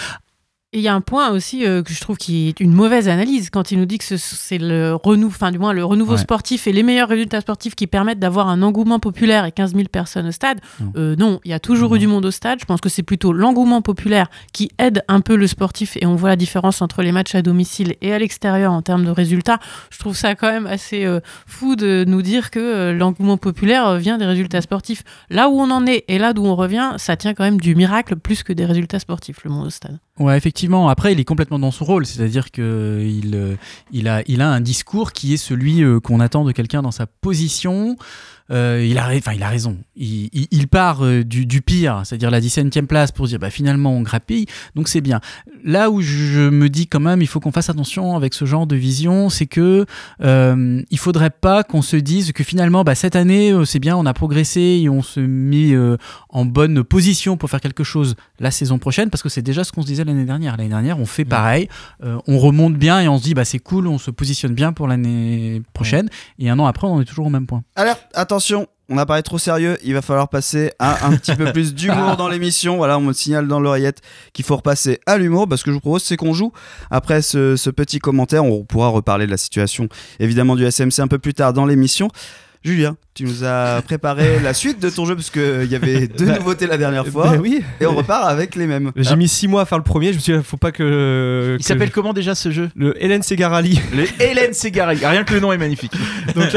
Et 0.72 0.78
il 0.78 0.82
y 0.82 0.88
a 0.88 0.94
un 0.94 1.00
point 1.00 1.30
aussi 1.30 1.66
euh, 1.66 1.82
que 1.82 1.92
je 1.92 2.00
trouve 2.00 2.16
qui 2.16 2.46
est 2.46 2.60
une 2.60 2.72
mauvaise 2.72 3.08
analyse 3.08 3.50
quand 3.50 3.72
il 3.72 3.78
nous 3.80 3.86
dit 3.86 3.98
que 3.98 4.04
ce- 4.04 4.16
c'est 4.16 4.56
le 4.58 4.94
renouveau, 4.94 5.34
enfin 5.34 5.50
du 5.50 5.58
moins 5.58 5.72
le 5.72 5.84
renouveau 5.84 6.12
Ouais. 6.12 6.18
sportif 6.18 6.68
et 6.68 6.72
les 6.72 6.84
meilleurs 6.84 7.08
résultats 7.08 7.40
sportifs 7.40 7.74
qui 7.74 7.88
permettent 7.88 8.20
d'avoir 8.20 8.46
un 8.48 8.62
engouement 8.62 9.00
populaire 9.00 9.44
et 9.46 9.50
15 9.50 9.74
000 9.74 9.88
personnes 9.90 10.28
au 10.28 10.30
stade. 10.30 10.60
Non. 10.80 10.92
Euh, 10.94 11.16
non, 11.16 11.40
il 11.44 11.50
y 11.50 11.54
a 11.54 11.58
toujours 11.58 11.96
eu 11.96 11.98
du 11.98 12.06
monde 12.06 12.24
au 12.24 12.30
stade. 12.30 12.60
Je 12.60 12.66
pense 12.66 12.80
que 12.80 12.88
c'est 12.88 13.02
plutôt 13.02 13.32
l'engouement 13.32 13.82
populaire 13.82 14.28
qui 14.52 14.70
aide 14.78 15.02
un 15.08 15.20
peu 15.20 15.34
le 15.34 15.48
sportif 15.48 15.96
et 16.00 16.06
on 16.06 16.14
voit 16.14 16.28
la 16.28 16.36
différence 16.36 16.80
entre 16.82 17.02
les 17.02 17.10
matchs 17.10 17.34
à 17.34 17.42
domicile 17.42 17.96
et 18.00 18.12
à 18.12 18.20
l'extérieur 18.20 18.70
en 18.72 18.80
termes 18.80 19.04
de 19.04 19.10
résultats. 19.10 19.58
Je 19.90 19.98
trouve 19.98 20.14
ça 20.16 20.36
quand 20.36 20.52
même 20.52 20.68
assez 20.68 21.04
euh, 21.04 21.18
fou 21.48 21.74
de 21.74 22.04
nous 22.06 22.22
dire 22.22 22.52
que 22.52 22.92
l'engouement 22.92 23.38
populaire 23.38 23.96
vient 23.96 24.18
des 24.18 24.26
résultats 24.26 24.60
sportifs. 24.60 25.02
Là 25.30 25.48
où 25.48 25.58
on 25.60 25.72
en 25.72 25.84
est 25.86 26.04
et 26.06 26.18
là 26.18 26.32
d'où 26.32 26.44
on 26.46 26.54
revient, 26.54 26.92
ça 26.96 27.16
tient 27.16 27.34
quand 27.34 27.42
même 27.42 27.58
du 27.60 27.74
miracle 27.74 28.14
plus 28.14 28.44
que 28.44 28.52
des 28.52 28.66
résultats 28.66 29.00
sportifs, 29.00 29.42
le 29.42 29.50
monde 29.50 29.66
au 29.66 29.70
stade. 29.70 29.98
Ouais, 30.20 30.36
effectivement. 30.36 30.90
Après, 30.90 31.14
il 31.14 31.18
est 31.18 31.24
complètement 31.24 31.58
dans 31.58 31.70
son 31.70 31.86
rôle, 31.86 32.04
c'est-à-dire 32.04 32.50
que 32.50 33.02
il, 33.02 33.34
euh, 33.34 33.56
il 33.90 34.06
a, 34.06 34.22
il 34.26 34.42
a 34.42 34.50
un 34.50 34.60
discours 34.60 35.12
qui 35.12 35.32
est 35.32 35.38
celui 35.38 35.82
euh, 35.82 35.98
qu'on 35.98 36.20
attend 36.20 36.44
de 36.44 36.52
quelqu'un 36.52 36.82
dans 36.82 36.90
sa 36.90 37.06
position. 37.06 37.96
Euh, 38.50 38.84
il, 38.88 38.98
a, 38.98 39.08
enfin, 39.16 39.32
il 39.32 39.42
a 39.42 39.48
raison. 39.48 39.76
Il, 39.96 40.28
il- 40.32 40.48
il 40.50 40.68
part 40.68 41.04
euh, 41.04 41.22
du, 41.24 41.46
du 41.46 41.62
pire, 41.62 42.02
c'est-à-dire 42.04 42.30
la 42.30 42.40
17e 42.40 42.86
place, 42.86 43.12
pour 43.12 43.26
dire 43.26 43.38
bah, 43.38 43.50
finalement 43.50 43.92
on 43.92 44.02
grappille, 44.02 44.46
donc 44.74 44.88
c'est 44.88 45.00
bien. 45.00 45.20
Là 45.64 45.90
où 45.90 46.00
je 46.00 46.48
me 46.48 46.68
dis 46.68 46.86
quand 46.86 47.00
même, 47.00 47.20
il 47.22 47.26
faut 47.28 47.38
qu'on 47.40 47.52
fasse 47.52 47.68
attention 47.70 48.16
avec 48.16 48.34
ce 48.34 48.44
genre 48.44 48.66
de 48.66 48.76
vision, 48.76 49.28
c'est 49.28 49.46
que 49.46 49.84
euh, 50.22 50.82
il 50.90 50.98
faudrait 50.98 51.30
pas 51.30 51.62
qu'on 51.64 51.82
se 51.82 51.96
dise 51.96 52.32
que 52.32 52.44
finalement 52.44 52.82
bah, 52.84 52.94
cette 52.94 53.16
année 53.16 53.52
euh, 53.52 53.64
c'est 53.64 53.78
bien, 53.78 53.96
on 53.96 54.06
a 54.06 54.14
progressé 54.14 54.60
et 54.82 54.88
on 54.88 55.02
se 55.02 55.20
met 55.20 55.72
euh, 55.72 55.96
en 56.30 56.44
bonne 56.44 56.82
position 56.84 57.36
pour 57.36 57.50
faire 57.50 57.60
quelque 57.60 57.84
chose 57.84 58.16
la 58.38 58.50
saison 58.50 58.78
prochaine, 58.78 59.10
parce 59.10 59.22
que 59.22 59.28
c'est 59.28 59.42
déjà 59.42 59.64
ce 59.64 59.72
qu'on 59.72 59.82
se 59.82 59.86
disait 59.86 60.04
l'année 60.04 60.24
dernière. 60.24 60.56
L'année 60.56 60.70
dernière, 60.70 60.98
on 60.98 61.06
fait 61.06 61.24
pareil, 61.24 61.68
euh, 62.02 62.18
on 62.26 62.38
remonte 62.38 62.74
bien 62.74 63.00
et 63.00 63.08
on 63.08 63.18
se 63.18 63.22
dit 63.24 63.34
bah 63.34 63.44
c'est 63.44 63.58
cool, 63.58 63.86
on 63.86 63.98
se 63.98 64.10
positionne 64.10 64.54
bien 64.54 64.72
pour 64.72 64.88
l'année 64.88 65.62
prochaine. 65.72 66.08
Et 66.38 66.48
un 66.50 66.58
an 66.58 66.66
après, 66.66 66.86
on 66.86 67.00
est 67.00 67.04
toujours 67.04 67.26
au 67.26 67.30
même 67.30 67.46
point. 67.46 67.62
Alerte, 67.76 68.06
attention, 68.14 68.39
on 68.88 68.98
a 68.98 69.06
parlé 69.06 69.22
trop 69.22 69.38
sérieux, 69.38 69.78
il 69.84 69.94
va 69.94 70.02
falloir 70.02 70.28
passer 70.28 70.72
à 70.78 71.06
un 71.06 71.16
petit 71.16 71.34
peu 71.36 71.52
plus 71.52 71.74
d'humour 71.74 72.16
dans 72.16 72.28
l'émission. 72.28 72.76
Voilà, 72.76 72.98
on 72.98 73.02
me 73.02 73.12
signale 73.12 73.46
dans 73.46 73.60
l'oreillette 73.60 74.00
qu'il 74.32 74.44
faut 74.44 74.56
repasser 74.56 74.98
à 75.06 75.16
l'humour. 75.16 75.48
Parce 75.48 75.62
que 75.62 75.70
je 75.70 75.74
vous 75.74 75.80
propose, 75.80 76.02
c'est 76.02 76.16
qu'on 76.16 76.32
joue. 76.32 76.52
Après 76.90 77.22
ce 77.22 77.70
petit 77.70 78.00
commentaire, 78.00 78.44
on 78.44 78.64
pourra 78.64 78.88
reparler 78.88 79.26
de 79.26 79.30
la 79.30 79.36
situation, 79.36 79.88
évidemment, 80.18 80.56
du 80.56 80.68
SMC 80.68 80.98
un 80.98 81.08
peu 81.08 81.18
plus 81.18 81.34
tard 81.34 81.52
dans 81.52 81.66
l'émission. 81.66 82.08
Julien, 82.62 82.96
tu 83.14 83.24
nous 83.24 83.42
as 83.44 83.80
préparé 83.86 84.38
la 84.40 84.52
suite 84.52 84.80
de 84.82 84.90
ton 84.90 85.06
jeu 85.06 85.14
parce 85.16 85.30
qu'il 85.30 85.64
y 85.70 85.74
avait 85.74 86.06
deux 86.08 86.26
Bah, 86.26 86.36
nouveautés 86.38 86.66
la 86.66 86.76
dernière 86.76 87.06
fois. 87.06 87.30
bah 87.32 87.38
oui. 87.40 87.62
Et 87.80 87.86
on 87.86 87.94
repart 87.94 88.26
avec 88.28 88.54
les 88.54 88.66
mêmes. 88.66 88.92
J'ai 88.96 89.16
mis 89.16 89.28
6 89.28 89.48
mois 89.48 89.62
à 89.62 89.64
faire 89.64 89.78
le 89.78 89.84
premier, 89.84 90.08
je 90.08 90.16
me 90.16 90.20
suis 90.20 90.34
dit, 90.34 90.38
faut 90.44 90.58
pas 90.58 90.70
que. 90.70 91.56
Il 91.58 91.64
s'appelle 91.64 91.90
comment 91.90 92.12
déjà 92.12 92.34
ce 92.34 92.50
jeu? 92.50 92.68
Le 92.76 93.02
Hélène 93.02 93.22
Segarali. 93.22 93.80
Le 93.96 94.04
Hélène 94.22 94.52
Segarali. 94.52 95.04
Rien 95.04 95.24
que 95.24 95.32
le 95.32 95.40
nom 95.40 95.52
est 95.52 95.58
magnifique. 95.58 95.92
Donc, 96.34 96.48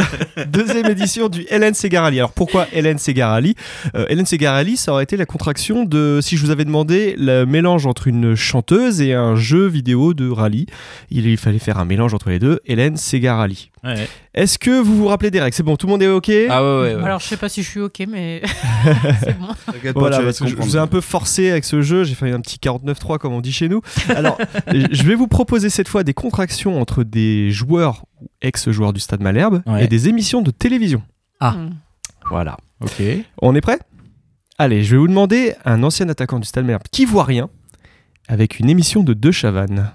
deuxième 0.48 0.88
édition 0.88 1.30
du 1.30 1.46
Hélène 1.50 1.74
Segarali. 1.74 2.18
Alors 2.20 2.34
pourquoi 2.34 2.68
Hélène 2.74 2.98
Segarali? 2.98 3.56
Euh, 3.96 4.06
Hélène 4.10 4.26
Segarali, 4.26 4.76
ça 4.76 4.92
aurait 4.92 5.04
été 5.04 5.16
la 5.16 5.26
contraction 5.26 5.86
de, 5.86 6.20
si 6.22 6.36
je 6.36 6.46
vous 6.46 6.52
avais 6.52 6.66
demandé, 6.66 7.16
le 7.18 7.46
mélange 7.46 7.86
entre 7.86 8.08
une 8.08 8.36
chanteuse 8.36 9.00
et 9.00 9.14
un 9.14 9.36
jeu 9.36 9.68
vidéo 9.68 10.14
de 10.14 10.30
rallye. 10.30 10.66
Il, 11.12 11.26
il 11.28 11.38
fallait 11.38 11.60
faire 11.60 11.78
un 11.80 11.86
mélange 11.86 12.14
entre 12.14 12.30
les 12.30 12.40
deux. 12.40 12.60
Hélène 12.66 12.98
Segarali. 12.98 13.70
Ouais. 13.84 14.08
Est-ce 14.34 14.58
que 14.58 14.82
vous 14.82 14.96
vous 14.96 15.08
rappelez 15.08 15.30
des 15.30 15.42
règles? 15.42 15.54
C'est 15.54 15.64
bon, 15.64 15.76
tout 15.76 15.88
le 15.88 15.92
monde 15.92 16.02
est 16.04 16.08
OK? 16.08 16.30
Ah 16.50 16.64
ouais, 16.64 16.82
ouais, 16.82 16.96
ouais. 16.96 17.04
Alors, 17.04 17.20
je 17.20 17.26
sais 17.28 17.36
pas 17.38 17.50
si 17.50 17.64
je 17.64 17.70
suis 17.70 17.80
ok, 17.82 18.04
mais 18.08 18.42
c'est 19.24 19.38
bon. 19.38 19.48
T'inquiète 19.66 19.94
pas, 19.94 20.00
Voilà, 20.00 20.22
parce 20.22 20.40
que 20.40 20.48
je 20.48 20.56
vous 20.56 20.78
ai 20.78 20.80
un 20.80 20.88
peu 20.88 21.02
forcé 21.02 21.52
avec 21.52 21.66
ce 21.66 21.82
jeu, 21.82 22.04
j'ai 22.06 22.16
fait 22.16 22.32
un 22.32 22.40
petit 22.40 22.58
49-3 22.64 23.18
comme 23.18 23.34
on 23.34 23.42
dit 23.42 23.52
chez 23.52 23.68
nous. 23.68 23.82
Alors, 24.10 24.38
je 24.72 25.04
vais 25.04 25.16
vous 25.16 25.28
proposer 25.28 25.70
cette 25.70 25.88
fois 25.90 26.04
des 26.04 26.14
contractions 26.14 26.80
entre 26.80 27.04
des 27.04 27.52
joueurs 27.52 28.06
ou 28.22 28.28
ex-joueurs 28.42 28.94
du 28.94 29.00
Stade 29.02 29.22
Malherbe 29.22 29.62
Ouais. 29.66 29.84
et 29.84 29.88
des 29.88 30.08
émissions 30.08 30.42
de 30.42 30.52
télévision. 30.52 31.02
Ah. 31.40 31.52
Hmm. 31.52 31.72
Voilà. 32.30 32.56
Ok. 32.82 33.02
On 33.42 33.54
est 33.54 33.62
prêt? 33.62 33.80
Allez, 34.58 34.84
je 34.84 34.92
vais 34.92 34.98
vous 34.98 35.08
demander 35.10 35.56
un 35.66 35.84
ancien 35.84 36.08
attaquant 36.08 36.40
du 36.40 36.46
Stade 36.48 36.64
Malherbe 36.64 36.84
qui 36.92 37.04
voit 37.06 37.26
rien 37.26 37.50
avec 38.30 38.60
une 38.60 38.70
émission 38.70 39.04
de 39.04 39.14
deux 39.14 39.32
Chavannes. 39.34 39.92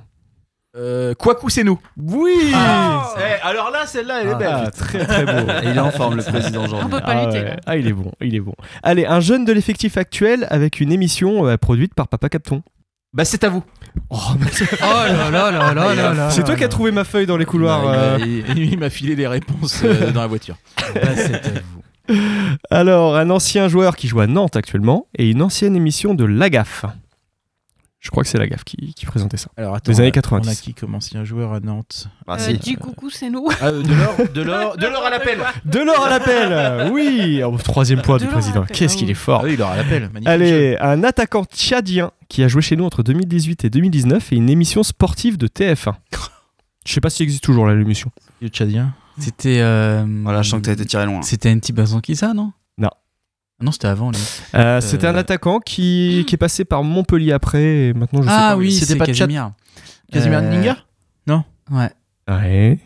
Euh, 0.77 1.15
Kwaku, 1.15 1.49
c'est 1.49 1.65
nous. 1.65 1.79
Oui 1.97 2.33
Eh, 2.53 3.47
Alors 3.47 3.71
là, 3.71 3.87
celle-là, 3.87 4.21
elle 4.23 4.29
est 4.29 4.35
belle. 4.35 4.49
Ah, 4.67 4.71
très 4.71 5.05
très 5.07 5.25
beau. 5.25 5.51
Et 5.63 5.71
il 5.71 5.77
est 5.77 5.81
en 5.81 5.91
forme, 5.91 6.17
le 6.17 6.23
président 6.23 6.61
On 6.61 6.65
aujourd'hui. 6.65 6.91
peut 6.91 7.01
pas 7.01 7.07
Ah, 7.07 7.27
lutter. 7.27 7.41
ouais. 7.41 7.57
Ah, 7.67 7.77
il 7.77 7.87
est 7.89 7.93
bon, 7.93 8.13
il 8.21 8.35
est 8.35 8.41
bon. 8.41 8.55
Allez, 8.83 9.07
un 9.07 9.21
jeune 9.21 9.45
de 9.45 9.53
l'effectif 9.53 9.97
actuel 9.97 10.47
avec 10.51 10.81
une 10.81 10.93
émission 10.93 11.47
euh, 11.47 11.57
produite 11.57 11.95
par 11.95 12.07
Papa 12.09 12.29
Capton. 12.29 12.63
Bah, 13.15 13.25
c'est 13.25 13.43
à 13.45 13.49
vous. 13.49 13.65
Oh, 14.11 14.17
Oh 14.21 14.35
là 14.85 15.31
là 15.31 15.51
là 15.51 15.75
là 15.75 15.95
là 15.95 16.15
là. 16.15 16.31
c'est 16.31 16.45
toi 16.45 16.55
qui 16.55 16.63
as 16.65 16.69
trouvé 16.69 16.93
ma 16.93 17.05
feuille 17.05 17.27
dans 17.27 17.39
les 17.39 17.47
couloirs. 17.47 17.81
Il 17.83 17.89
m'a- 17.89 17.95
euh. 17.97 18.19
il 18.21 18.45
m'a- 18.47 18.55
il 18.73 18.79
m'a 18.79 18.91
filé 18.91 19.17
les 19.17 19.27
réponses 19.27 19.81
euh, 19.83 20.11
dans 20.13 20.21
la 20.21 20.27
voiture. 20.27 20.57
Bah, 20.95 21.01
c'est 21.17 21.35
à 21.35 21.41
vous. 22.11 22.15
Alors, 22.71 23.17
un 23.17 23.31
ancien 23.31 23.69
joueur 23.69 23.97
qui 23.97 24.07
joue 24.09 24.21
à 24.21 24.27
Nantes 24.27 24.57
actuellement 24.57 25.07
et 25.17 25.31
une 25.31 25.43
ancienne 25.43 25.75
émission 25.77 26.15
de 26.15 26.25
Lagaf. 26.25 26.85
Je 28.01 28.11
crois 28.11 28.23
que 28.23 28.29
c'est 28.29 28.39
Lagaf 28.39 28.63
qui, 28.63 28.95
qui 28.95 29.07
présentait 29.07 29.37
ça. 29.37 29.49
Alors 29.57 29.75
attends, 29.75 29.91
Des 29.91 29.99
années 29.99 30.09
on 30.09 30.11
a- 30.11 30.13
90. 30.13 30.49
On 30.49 30.53
a 30.53 30.55
qui 30.55 30.73
comme 30.73 30.95
ancien 30.95 31.25
joueur 31.25 31.53
à 31.53 31.59
Nantes 31.61 32.07
Ah, 32.29 32.35
Euh, 32.35 32.39
si. 32.39 32.57
dis 32.59 32.75
coucou, 32.77 33.11
c'est 33.11 33.29
nous. 33.29 33.49
Ah, 33.61 33.67
euh, 33.67 33.83
de 33.83 33.93
l'or, 33.93 34.15
de 34.33 34.43
l'or, 34.43 34.77
de 34.79 34.87
l'or 34.87 35.05
à 35.05 35.11
l'appel. 35.11 35.39
De 35.65 35.81
l'or 35.81 36.07
à 36.07 36.09
l'appel 36.09 36.93
Oui 36.93 37.43
Oh, 37.45 37.57
Troisième 37.59 38.01
point 38.03 38.19
De 38.19 38.23
du 38.25 38.29
président. 38.29 38.65
Qu'est-ce 38.65 38.97
qu'il 38.97 39.11
est 39.11 39.15
fort 39.15 39.41
Ah 39.43 39.47
oui, 39.47 39.57
l'or 39.57 39.71
à 39.71 39.77
l'appel. 39.77 40.11
Allez, 40.27 40.77
un 40.81 41.03
attaquant 41.03 41.45
tchadien 41.45 42.13
qui 42.29 42.45
a 42.45 42.49
joué 42.49 42.63
chez 42.63 42.77
nous 42.77 42.85
entre 42.85 43.03
2018 43.03 43.65
et 43.65 43.71
2019 43.71 44.33
et 44.33 44.37
une 44.37 44.49
émission 44.49 44.83
sportive 44.85 45.37
de 45.37 45.49
TF1. 45.49 45.95
Je 46.87 46.93
sais 46.95 47.01
pas 47.01 47.11
s'il 47.11 47.25
existe 47.25 47.43
toujours 47.43 47.67
là 47.67 47.75
l'émission. 47.75 48.11
Le 48.41 48.49
Tchadien. 48.49 48.95
C'était. 49.19 49.59
euh, 49.61 50.05
Voilà, 50.23 50.43
je 50.43 50.51
sens 50.51 50.61
que 50.61 50.67
t'as 50.67 50.73
été 50.73 50.85
tiré 50.87 51.05
loin. 51.05 51.21
C'était 51.23 51.53
Nti 51.53 51.73
Bazanki, 51.73 52.15
ça, 52.15 52.33
non? 52.33 52.53
Non. 53.61 53.63
Ah 53.63 53.65
Non, 53.65 53.73
c'était 53.73 53.89
avant, 53.89 54.11
lui. 54.11 54.19
Euh, 54.55 54.81
C'était 54.81 55.07
un 55.09 55.15
Euh. 55.17 55.19
attaquant 55.19 55.59
qui, 55.59 56.25
qui 56.27 56.35
est 56.35 56.39
passé 56.39 56.65
par 56.65 56.85
Montpellier 56.85 57.33
après 57.33 57.63
et 57.89 57.93
maintenant 57.93 58.23
je 58.23 58.29
sais 58.29 58.33
Ah 58.35 58.51
pas. 58.51 58.57
où 58.57 58.63
il 58.63 58.67
oui. 58.69 58.73
C'était 58.73 58.97
pas 58.97 59.07
Casimir. 59.07 59.53
Casimir 60.13 60.39
Euh, 60.39 60.51
Ninga 60.51 60.77
Ouais. 61.71 61.91
Ouais. 62.31 62.79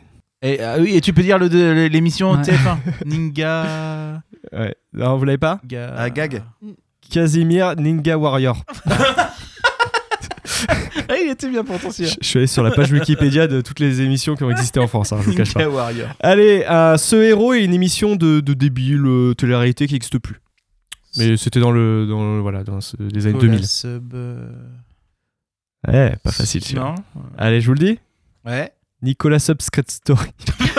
et, 0.42 0.60
ah 0.60 0.76
oui, 0.80 0.96
et 0.96 1.00
tu 1.00 1.12
peux 1.12 1.22
dire 1.22 1.38
l'émission 1.38 2.32
Ouais. 2.32 2.42
TF1. 2.42 2.78
Ninga. 3.06 4.22
ouais. 4.52 4.74
Non, 4.92 5.16
vous 5.18 5.24
l'avez 5.24 5.38
pas? 5.38 5.60
Ga- 5.64 5.94
Ah, 5.96 6.10
gag. 6.10 6.42
Casimir 7.10 7.76
Ninja 7.76 8.16
Warrior. 8.18 8.64
Ah, 11.08 11.14
il 11.22 11.30
était 11.30 11.48
bien 11.48 11.64
pourtant 11.64 11.88
Je 11.90 12.04
je 12.04 12.26
suis 12.26 12.38
allé 12.38 12.46
sur 12.46 12.62
la 12.62 12.70
page 12.70 12.90
Wikipédia 12.92 13.46
de 13.46 13.60
toutes 13.60 13.80
les 13.80 14.00
émissions 14.00 14.34
qui 14.34 14.44
ont 14.44 14.50
existé 14.50 14.80
en 14.80 14.86
France, 14.86 15.12
hein, 15.12 15.18
je 15.20 15.30
vous 15.30 15.36
cache 15.36 15.52
pas. 15.52 15.68
Warrior. 15.68 16.08
Allez, 16.20 16.64
euh, 16.70 16.96
ce 16.96 17.16
héros 17.16 17.52
est 17.54 17.64
une 17.64 17.74
émission 17.74 18.16
de, 18.16 18.40
de 18.40 18.54
débile, 18.54 19.04
euh, 19.06 19.34
télé-réalité 19.34 19.86
qui 19.86 19.94
n'existe 19.94 20.18
plus. 20.18 20.36
Mais 21.18 21.36
c'était 21.36 21.60
dans 21.60 21.70
le, 21.72 22.06
dans 22.06 22.36
le- 22.36 22.40
voilà, 22.40 22.64
dans 22.64 22.80
ce- 22.80 22.96
les 22.98 23.26
années 23.26 23.38
2000. 23.38 23.66
Sub. 23.66 24.14
euh, 24.14 24.50
Ouais, 25.88 26.16
pas 26.22 26.30
facile. 26.30 26.62
Non. 26.76 26.94
Allez, 27.36 27.60
je 27.60 27.66
vous 27.66 27.74
le 27.74 27.78
dis. 27.84 27.98
Ouais. 28.44 28.72
Nicolas 29.02 29.40
Subscret 29.40 29.82
Story. 29.88 30.30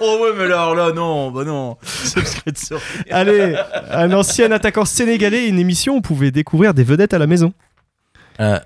oh 0.00 0.18
ouais, 0.22 0.32
mais 0.36 0.44
alors 0.44 0.74
là, 0.74 0.90
non, 0.92 1.30
bah 1.30 1.44
non. 1.44 1.76
Subscribe 1.82 2.56
sur. 2.56 2.80
Allez, 3.10 3.56
un 3.90 4.12
ancien 4.12 4.50
attaquant 4.50 4.84
sénégalais, 4.84 5.48
une 5.48 5.58
émission 5.60 5.94
où 5.94 5.98
on 5.98 6.02
pouvait 6.02 6.32
découvrir 6.32 6.74
des 6.74 6.82
vedettes 6.82 7.14
à 7.14 7.18
la 7.18 7.28
maison. 7.28 7.52
Euh, 8.40 8.58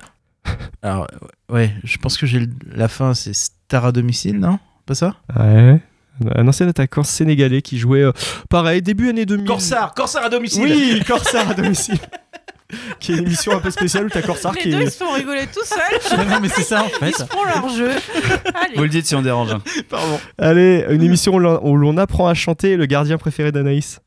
alors, 0.81 1.07
ouais, 1.49 1.71
je 1.83 1.97
pense 1.97 2.17
que 2.17 2.25
j'ai 2.25 2.47
la 2.71 2.87
fin, 2.87 3.13
c'est 3.13 3.33
Star 3.35 3.85
à 3.85 3.91
domicile, 3.91 4.39
non? 4.39 4.57
Pas 4.87 4.95
ça? 4.95 5.15
Ouais. 5.37 5.79
Un 6.35 6.47
ancien 6.47 6.67
attaquant 6.67 7.03
sénégalais 7.03 7.61
qui 7.61 7.77
jouait, 7.77 8.01
euh, 8.03 8.11
pareil, 8.49 8.81
début 8.81 9.09
année 9.09 9.25
2000. 9.25 9.45
Corsar, 9.45 9.93
Corsar 9.93 10.25
à 10.25 10.29
domicile. 10.29 10.61
Oui, 10.63 11.03
Corsar 11.05 11.49
à 11.49 11.53
domicile. 11.53 11.97
qui 12.99 13.11
est 13.11 13.17
une 13.17 13.25
émission 13.25 13.51
un 13.53 13.59
peu 13.59 13.69
spéciale 13.69 14.05
où 14.05 14.09
t'as 14.09 14.21
Corsar 14.21 14.53
Les 14.53 14.61
qui 14.61 14.69
deux, 14.71 14.77
ils 14.81 14.87
est. 14.87 14.89
se 14.89 15.03
font 15.03 15.11
rigoler 15.11 15.45
tout 15.53 15.63
seuls. 15.63 16.17
non, 16.29 16.39
mais 16.41 16.49
c'est 16.49 16.63
ça, 16.63 16.83
en 16.83 16.87
fait. 16.89 17.09
Ils 17.09 17.15
se 17.15 17.25
font 17.25 17.43
leur 17.45 17.69
jeu. 17.69 17.89
Vous 17.91 18.51
Allez. 18.63 18.81
le 18.81 18.89
dites 18.89 19.05
si 19.05 19.13
on 19.15 19.21
dérange. 19.21 19.51
hein. 19.53 19.61
Pardon. 19.89 20.19
Allez, 20.37 20.85
une 20.89 21.03
émission 21.03 21.35
où 21.35 21.39
l'on- 21.39 21.97
apprend 21.97 22.27
à 22.27 22.33
chanter 22.33 22.75
le 22.77 22.85
gardien 22.85 23.17
préféré 23.17 23.51
d'Anaïs. 23.51 23.99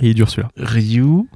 Et 0.00 0.06
il 0.06 0.10
est 0.10 0.14
dur 0.14 0.28
celui-là. 0.30 0.48
Ryu. 0.56 1.26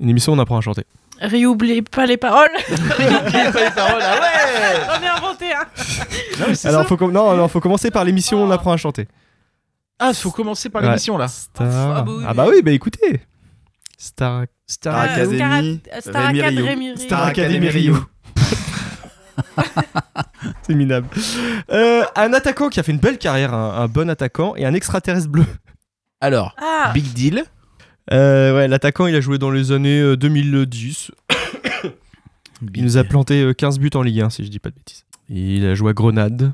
Une 0.00 0.08
émission 0.08 0.32
où 0.32 0.36
on 0.36 0.38
apprend 0.38 0.56
à 0.58 0.60
chanter. 0.60 0.84
Réoublie 1.20 1.82
pas 1.82 2.06
les 2.06 2.16
paroles. 2.16 2.48
N'oubliez 2.70 3.50
pas 3.52 3.64
les 3.64 3.70
paroles, 3.74 4.00
ah 4.02 4.20
ouais 4.20 4.80
J'en 4.86 5.02
ai 5.02 5.08
inventé 5.08 5.46
un. 5.52 5.64
Non, 6.40 6.46
mais 6.48 6.54
c'est 6.54 6.68
Alors, 6.68 6.82
ça. 6.82 6.88
faut, 6.88 6.96
com- 6.96 7.10
non, 7.12 7.34
non, 7.36 7.48
faut 7.48 7.60
commencer 7.60 7.90
par 7.90 8.04
l'émission 8.04 8.40
où 8.42 8.46
on 8.46 8.50
apprend 8.52 8.72
à 8.72 8.76
chanter. 8.76 9.08
Ah, 9.98 10.12
faut 10.14 10.30
commencer 10.30 10.70
par 10.70 10.82
Ouais. 10.82 10.88
l'émission 10.88 11.18
là. 11.18 11.28
Star... 11.28 11.66
Ah 11.96 12.02
bah 12.02 12.12
oui, 12.16 12.24
Ah 12.26 12.34
bah 12.34 12.46
oui, 12.48 12.62
bah 12.62 12.70
écoutez. 12.72 13.20
Star, 13.96 14.44
Star 14.66 14.94
Ah, 14.96 15.02
Academy, 15.02 15.80
Star- 15.90 16.02
Star 16.02 16.26
Rémi 16.28 16.40
Acad 16.40 16.54
Rio. 16.54 16.66
Rémi 16.66 16.86
Rio. 16.90 16.96
Star 16.98 17.24
Academy 17.26 17.68
Academy 17.68 17.88
Rio. 17.88 17.96
C'est 20.62 20.74
minable. 20.74 21.08
Euh, 21.72 22.02
un 22.16 22.32
attaquant 22.32 22.68
qui 22.68 22.80
a 22.80 22.82
fait 22.82 22.92
une 22.92 22.98
belle 22.98 23.18
carrière, 23.18 23.54
un, 23.54 23.82
un 23.82 23.88
bon 23.88 24.10
attaquant, 24.10 24.54
et 24.56 24.64
un 24.66 24.74
extraterrestre 24.74 25.28
bleu. 25.28 25.44
Alors, 26.20 26.54
Ah, 26.58 26.90
Big 26.94 27.12
Deal. 27.12 27.44
Euh, 28.12 28.54
ouais, 28.54 28.68
l'attaquant, 28.68 29.06
il 29.06 29.14
a 29.14 29.20
joué 29.20 29.38
dans 29.38 29.50
les 29.50 29.72
années 29.72 30.00
euh, 30.00 30.16
2010. 30.16 31.10
Il 32.74 32.82
nous 32.84 32.96
a 32.96 33.04
planté 33.04 33.42
euh, 33.42 33.52
15 33.52 33.78
buts 33.78 33.90
en 33.94 34.02
Ligue 34.02 34.20
1, 34.22 34.30
si 34.30 34.44
je 34.44 34.50
dis 34.50 34.58
pas 34.58 34.70
de 34.70 34.74
bêtises. 34.74 35.04
Il 35.28 35.64
a 35.66 35.74
joué 35.74 35.90
à 35.90 35.92
Grenade. 35.92 36.52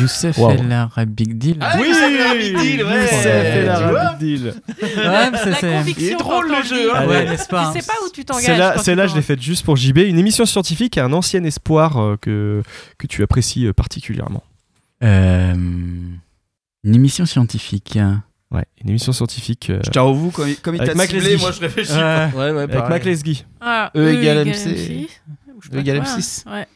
Youssef 0.00 0.36
Wow. 0.38 0.50
El 0.50 0.72
Ara 0.72 1.04
Big 1.04 1.38
Deal. 1.38 1.56
Ah, 1.60 1.76
oui, 1.80 1.88
Youssef 1.88 2.02
El 2.02 2.20
Ara 2.22 2.34
Big 2.34 2.56
Deal, 2.56 2.84
ouais. 2.84 3.02
Youssef 3.02 3.26
El 3.26 3.62
Tu 3.64 3.68
Ara 3.68 3.90
vois 3.90 4.12
Big 4.14 4.18
Deal. 4.18 4.54
Ouais, 4.80 5.38
ça, 5.38 5.54
c'est. 5.60 5.70
conviction. 5.72 6.06
Il 6.06 6.12
est 6.12 6.16
drôle, 6.16 6.48
le 6.48 6.62
jeu, 6.64 6.94
hein. 6.96 7.06
Ouais, 7.06 7.24
n'est-ce 7.26 7.46
pas 7.48 7.72
Tu 7.72 7.80
sais 7.80 7.86
pas 7.86 7.92
où 8.04 8.08
tu 8.12 8.24
t'engages. 8.24 8.44
Celle-là, 8.46 8.78
celle-là, 8.78 9.06
je 9.06 9.14
l'ai 9.14 9.22
faite 9.22 9.40
juste 9.40 9.64
pour 9.64 9.76
JB. 9.76 9.98
Une 9.98 10.18
émission 10.18 10.44
scientifique 10.44 10.96
et 10.96 11.00
un 11.00 11.12
ancien 11.12 11.44
espoir 11.44 11.98
euh, 11.98 12.16
que, 12.20 12.62
que 12.98 13.06
tu 13.06 13.22
apprécies 13.22 13.66
euh, 13.66 13.72
particulièrement. 13.72 14.42
Euh, 15.04 15.54
une 15.54 16.94
émission 16.94 17.24
scientifique. 17.26 17.98
Ouais, 18.50 18.64
une 18.82 18.90
émission 18.90 19.12
scientifique. 19.12 19.70
euh, 19.70 19.78
Je 19.84 19.90
t'avoue, 19.90 20.32
comme, 20.32 20.52
comme 20.56 20.74
il 20.74 20.80
t'a 20.82 21.06
ciblé, 21.06 21.36
moi 21.36 21.52
je 21.52 21.60
réfléchis. 21.60 21.92
Ouais. 21.92 22.28
Ouais, 22.34 22.50
ouais, 22.50 22.62
avec. 22.62 22.88
Mac 22.88 23.04
Lesguy. 23.04 23.44
Ah, 23.60 23.92
E 23.96 24.08
égale 24.12 24.48
égale 24.48 24.48
MC. 24.48 25.08
Ou 25.60 25.62
je 25.62 25.68
sais 25.68 25.72
E 25.72 25.76
pas 25.76 25.80
égale 25.80 26.02
quoi. 26.02 26.16
M6. 26.16 26.42
Ouais. 26.50 26.66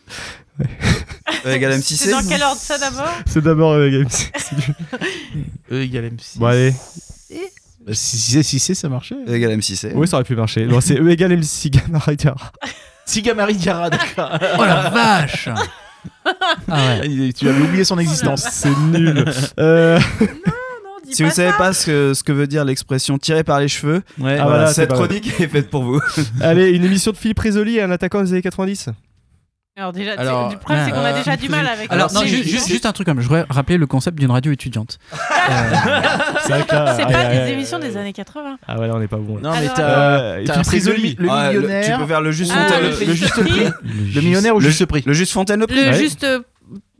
Euh, 1.46 1.54
égal 1.54 1.82
C'est 1.82 2.10
dans 2.10 2.20
M6C. 2.20 2.28
quel 2.28 2.42
ordre 2.42 2.60
ça 2.60 2.78
d'abord 2.78 3.12
C'est 3.26 3.42
d'abord 3.42 3.74
avec 3.74 3.92
MC. 3.94 4.30
E 5.72 5.82
égale 5.82 6.04
MC. 6.12 6.36
Bon, 6.38 6.46
allez. 6.46 6.74
Si 7.92 8.16
c'est 8.18 8.42
si 8.42 8.58
c'est, 8.58 8.74
ça 8.74 8.88
marchait. 8.88 9.16
E 9.28 9.34
égale 9.34 9.58
M6C. 9.58 9.92
Oui, 9.94 10.06
ça 10.08 10.16
aurait 10.16 10.24
pu 10.24 10.36
marcher. 10.36 10.66
Non, 10.66 10.80
c'est 10.80 10.98
E 10.98 11.08
égale 11.10 11.36
MC 11.36 11.70
Gamma 11.70 11.98
Rider. 11.98 12.32
Sigamari 13.06 13.54
Diarra, 13.56 13.90
d'accord. 13.90 14.30
Oh 14.58 14.64
la 14.64 14.88
vache 14.90 15.48
Ah 16.68 16.98
ouais. 17.00 17.06
Il- 17.08 17.34
Tu 17.34 17.48
avais 17.48 17.60
oublié 17.60 17.84
son 17.84 17.98
existence. 17.98 18.46
C'est 18.50 18.74
nul. 18.78 19.24
Euh, 19.58 19.98
Si 21.14 21.22
vous 21.22 21.30
savez 21.30 21.52
pas 21.56 21.72
ce 21.72 21.86
que, 21.86 22.14
ce 22.14 22.22
que 22.22 22.32
veut 22.32 22.46
dire 22.46 22.64
l'expression 22.64 23.18
tirer 23.18 23.44
par 23.44 23.60
les 23.60 23.68
cheveux, 23.68 24.02
Ouais. 24.18 24.36
Ah, 24.40 24.44
voilà, 24.44 24.66
cette 24.68 24.88
pas 24.90 24.96
vrai. 24.96 25.06
chronique 25.06 25.40
est 25.40 25.48
faite 25.48 25.70
pour 25.70 25.82
vous. 25.84 26.00
Allez, 26.40 26.70
une 26.70 26.84
émission 26.84 27.12
de 27.12 27.16
Philippe 27.16 27.38
Risoli, 27.40 27.80
un 27.80 27.90
attaquant 27.90 28.22
des 28.22 28.32
années 28.32 28.42
90. 28.42 28.90
Alors 29.76 29.92
déjà, 29.92 30.12
Alors, 30.18 30.50
le 30.52 30.56
problème 30.56 30.84
c'est 30.86 30.92
qu'on 30.92 30.98
a 31.04 31.12
euh, 31.12 31.18
déjà 31.18 31.36
du 31.36 31.48
mal 31.48 31.66
avec. 31.66 31.90
Alors, 31.90 32.12
non, 32.12 32.20
ju- 32.20 32.44
juste, 32.44 32.68
juste 32.68 32.86
un 32.86 32.92
truc 32.92 33.08
comme 33.08 33.20
je 33.20 33.26
voudrais 33.26 33.44
rappeler 33.50 33.76
le 33.76 33.88
concept 33.88 34.16
d'une 34.20 34.30
radio 34.30 34.52
étudiante. 34.52 35.00
Là, 35.48 36.94
C'est 36.96 37.02
pas 37.04 37.24
des 37.24 37.52
émissions 37.52 37.78
des 37.80 37.96
années 37.96 38.12
80. 38.12 38.56
Ah 38.68 38.78
ouais, 38.78 38.86
là, 38.86 38.94
on 38.94 39.00
n'est 39.00 39.08
pas 39.08 39.16
bon. 39.16 39.36
là. 39.36 39.40
Non, 39.42 39.50
mais 39.60 39.68
t'as 39.74 39.82
Euh, 39.82 40.44
le, 40.44 40.70
Risoli. 40.70 41.16
le 41.18 41.28
Ah, 41.30 41.50
le- 41.52 41.58
millionnaire. 41.60 41.84
tu 41.96 42.00
peux 42.00 42.06
faire 42.06 42.20
le 42.20 42.30
juste 42.30 42.52
Ah, 42.54 42.66
Fontaine. 42.68 42.82
le 42.84 42.88
Le, 42.90 42.94
juste 42.94 43.14
juste 43.14 43.40
prix. 43.42 43.64
Le 44.14 44.20
millionnaire 44.20 44.54
ou 44.56 44.60
le, 44.60 44.66
juste 44.68 44.86
prix 44.86 45.02
le 45.04 45.12
juste 45.12 45.32
Fontaine 45.32 45.60
le 45.60 45.66
prix. 45.66 45.84
Le 45.84 45.90
Ouais. 45.90 45.98
juste 45.98 46.22
euh, 46.24 46.40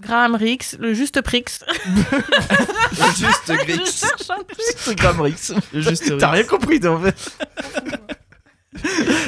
Graham 0.07 0.35
Rix, 0.35 0.77
le 0.79 0.95
juste 0.95 1.21
Prix. 1.23 1.45
Le 1.87 3.07
juste 3.17 3.49
Je 3.49 3.53
Grix. 3.67 4.01
cherche 4.01 4.31
un 4.31 4.43
truc. 4.43 4.75
C'est 4.77 4.95
Graham 4.97 5.21
Rix. 5.21 5.53
Le 5.73 5.81
juste 5.81 6.19
T'as 6.19 6.31
rien 6.31 6.45
compris, 6.45 6.79
toi, 6.81 6.93
en 6.93 7.01
fait. 7.01 7.37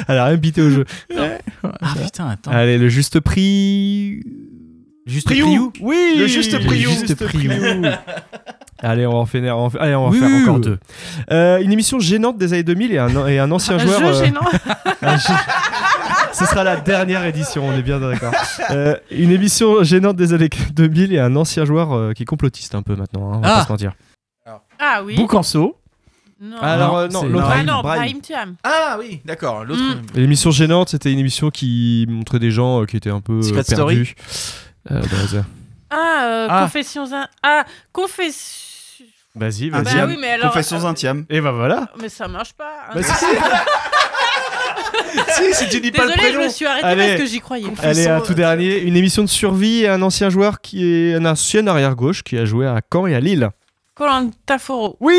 Elle 0.07 0.17
a 0.17 0.25
rien 0.25 0.37
bité 0.37 0.61
au 0.61 0.69
jeu. 0.69 0.85
Ah 1.63 1.93
putain, 2.01 2.29
attends. 2.29 2.51
Allez, 2.51 2.77
le 2.77 2.89
juste 2.89 3.19
prix. 3.19 4.21
Juste 5.05 5.25
Priou. 5.27 5.45
Priou 5.47 5.73
Oui, 5.79 6.15
le 6.17 6.27
juste 6.27 6.57
Priou. 6.65 6.89
Juste 6.91 7.15
Priou. 7.15 7.51
Allez, 8.79 9.07
on 9.07 9.11
va 9.13 9.17
en 9.17 9.25
faire, 9.25 9.41
on 9.41 9.61
va 9.61 9.63
en 9.65 9.69
faire- 9.71 9.81
allez, 9.81 9.95
on 9.95 10.03
va 10.03 10.11
Oui, 10.11 10.19
faire 10.19 10.27
oui, 10.29 10.41
encore 10.43 10.55
oui. 10.57 10.61
deux. 10.61 10.77
Euh, 11.31 11.57
une 11.61 11.71
émission 11.71 11.99
gênante 11.99 12.37
des 12.37 12.53
années 12.53 12.61
2000 12.61 12.91
et 12.93 12.99
un, 12.99 13.27
et 13.27 13.39
un 13.39 13.49
ancien 13.49 13.73
Un 13.75 13.79
joueur. 13.79 13.99
jeu 13.99 14.05
euh, 14.05 14.23
gênant. 14.25 14.41
un 15.01 15.17
jeu- 15.17 15.33
Ce 16.37 16.45
sera 16.45 16.63
la 16.63 16.77
dernière 16.77 17.23
édition, 17.25 17.65
on 17.67 17.73
est 17.73 17.81
bien 17.81 17.99
d'accord. 17.99 18.33
Euh, 18.71 18.95
une 19.11 19.31
émission 19.31 19.83
gênante 19.83 20.15
des 20.17 20.33
années 20.33 20.49
2000 20.73 21.13
et 21.13 21.19
un 21.19 21.35
ancien 21.35 21.65
joueur 21.65 21.93
euh, 21.93 22.13
qui 22.13 22.23
est 22.23 22.25
complotiste 22.27 22.75
un 22.75 22.81
peu 22.83 22.95
maintenant, 22.95 23.33
hein, 23.33 23.37
on 23.37 23.41
va 23.41 23.47
Ah. 23.53 23.55
pas 23.59 23.65
se 23.65 23.71
mentir. 23.71 23.93
Ah 24.79 25.01
oui. 25.03 25.15
Boucanso. 25.15 25.77
Non. 26.39 26.57
Alors, 26.61 26.97
euh, 26.97 27.07
non, 27.07 27.21
c'est- 27.21 27.29
l'autre- 27.29 27.47
Ah 27.51 27.63
non, 27.63 27.81
Brahim. 27.81 28.19
Ah 28.63 28.97
oui, 28.99 29.21
d'accord. 29.25 29.65
L'autre. 29.65 29.81
Mm. 29.81 30.01
L'émission 30.19 30.51
gênante, 30.51 30.89
c'était 30.89 31.11
une 31.11 31.17
émission 31.17 31.49
qui 31.49 32.05
montrait 32.07 32.37
des 32.37 32.51
gens 32.51 32.83
euh, 32.83 32.85
qui 32.85 32.95
étaient 32.95 33.09
un 33.09 33.21
peu 33.21 33.39
euh, 33.39 33.41
Secret 33.41 33.63
perdus. 33.67 34.13
Euh, 34.91 35.01
un- 35.01 35.45
Ah, 35.89 36.25
euh, 36.25 36.47
Ah. 36.49 36.61
Confessions. 36.63 37.11
in- 37.11 37.27
Ah, 37.41 37.65
Confessions. 37.91 39.05
Vas-y, 39.35 39.71
Ah 39.73 39.81
vas-y. 39.81 39.95
bah 39.95 40.05
oui, 40.07 40.17
mais 40.19 40.31
alors. 40.31 40.51
Confessions 40.51 40.85
intimes. 40.85 41.25
Et 41.29 41.41
bah 41.41 41.51
voilà. 41.51 41.89
Mais 41.99 42.09
ça 42.09 42.27
marche 42.27 42.53
pas. 42.53 42.71
Bah, 42.93 43.01
si, 43.01 43.13
si, 43.13 43.25
si 45.53 45.67
tu 45.69 45.79
dis 45.81 45.91
pas 45.91 46.03
le 46.05 46.09
Désolé, 46.09 46.27
je 46.27 46.31
prénom. 46.33 46.43
me 46.45 46.49
suis 46.49 46.65
arrêtée 46.65 46.85
Allez. 46.85 47.07
parce 47.07 47.21
que 47.21 47.25
j'y 47.27 47.39
croyais. 47.39 47.65
Allez, 47.81 48.07
un 48.07 48.21
tout 48.21 48.33
dernier. 48.33 48.79
Une 48.81 48.95
émission 48.95 49.23
de 49.23 49.29
survie 49.29 49.83
et 49.83 49.87
un 49.89 50.01
ancien 50.01 50.29
joueur 50.29 50.61
qui 50.61 50.85
est 50.85 51.15
un 51.15 51.25
ancien 51.25 51.65
arrière-gauche 51.67 52.23
qui 52.23 52.37
a 52.37 52.45
joué 52.45 52.65
à 52.67 52.79
Caen 52.91 53.07
et 53.07 53.15
à 53.15 53.19
Lille. 53.19 53.49
Colanta 53.95 54.57
Foro. 54.59 54.95
Oui 54.99 55.15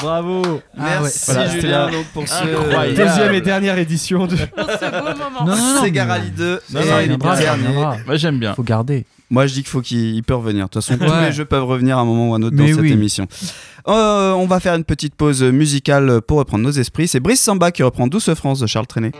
Bravo 0.00 0.42
Ah 0.78 0.82
ouais. 0.82 1.00
Merci 1.02 1.24
Voilà, 1.30 1.48
c'était 1.48 1.60
Julien 1.60 1.86
la- 1.86 1.90
donc 1.92 2.06
pour 2.06 2.26
ce 2.28 2.34
Incroyable. 2.42 2.94
Deuxième 2.94 3.34
et 3.34 3.40
dernière 3.40 3.78
édition 3.78 4.26
de... 4.26 4.36
Pour 4.36 4.70
ce 4.70 4.90
beau 4.90 5.18
moment. 5.18 5.44
Non, 5.44 5.56
non, 5.56 5.74
non. 5.74 5.82
Sega 5.82 6.04
mais- 6.06 6.12
Rally 6.12 6.30
2 6.30 6.60
Non, 6.72 6.80
non, 6.80 6.96
le 6.96 7.02
il 7.02 7.08
viendra, 7.08 7.34
il 7.36 7.40
dernier. 7.42 7.74
Moi, 8.06 8.16
j'aime 8.16 8.38
bien. 8.38 8.54
Faut 8.54 8.62
garder. 8.62 9.04
Moi, 9.30 9.46
je 9.46 9.54
dis 9.54 9.60
qu'il 9.62 9.68
faut 9.70 9.80
qu'il 9.82 10.14
il 10.16 10.22
peut 10.22 10.34
revenir. 10.34 10.66
De 10.66 10.70
toute 10.70 10.82
façon, 10.84 10.98
tous 10.98 11.12
les 11.24 11.32
jeux 11.32 11.44
peuvent 11.44 11.64
revenir 11.64 11.98
à 11.98 12.00
un 12.00 12.04
moment 12.04 12.30
ou 12.30 12.34
à 12.34 12.38
un 12.38 12.42
autre 12.42 12.56
Mais 12.58 12.70
dans 12.70 12.76
cette 12.82 12.90
émission. 12.90 13.26
Euh, 13.86 14.32
on 14.32 14.46
va 14.46 14.60
faire 14.60 14.74
une 14.74 14.84
petite 14.84 15.14
pause 15.14 15.42
musicale 15.42 16.22
pour 16.22 16.38
reprendre 16.38 16.64
nos 16.64 16.70
esprits. 16.70 17.08
C'est 17.08 17.20
Brice 17.20 17.40
Samba 17.40 17.70
qui 17.70 17.82
reprend 17.82 18.06
Douce 18.06 18.32
France 18.34 18.60
de 18.60 18.66
Charles 18.66 18.86
Trenet. 18.86 19.12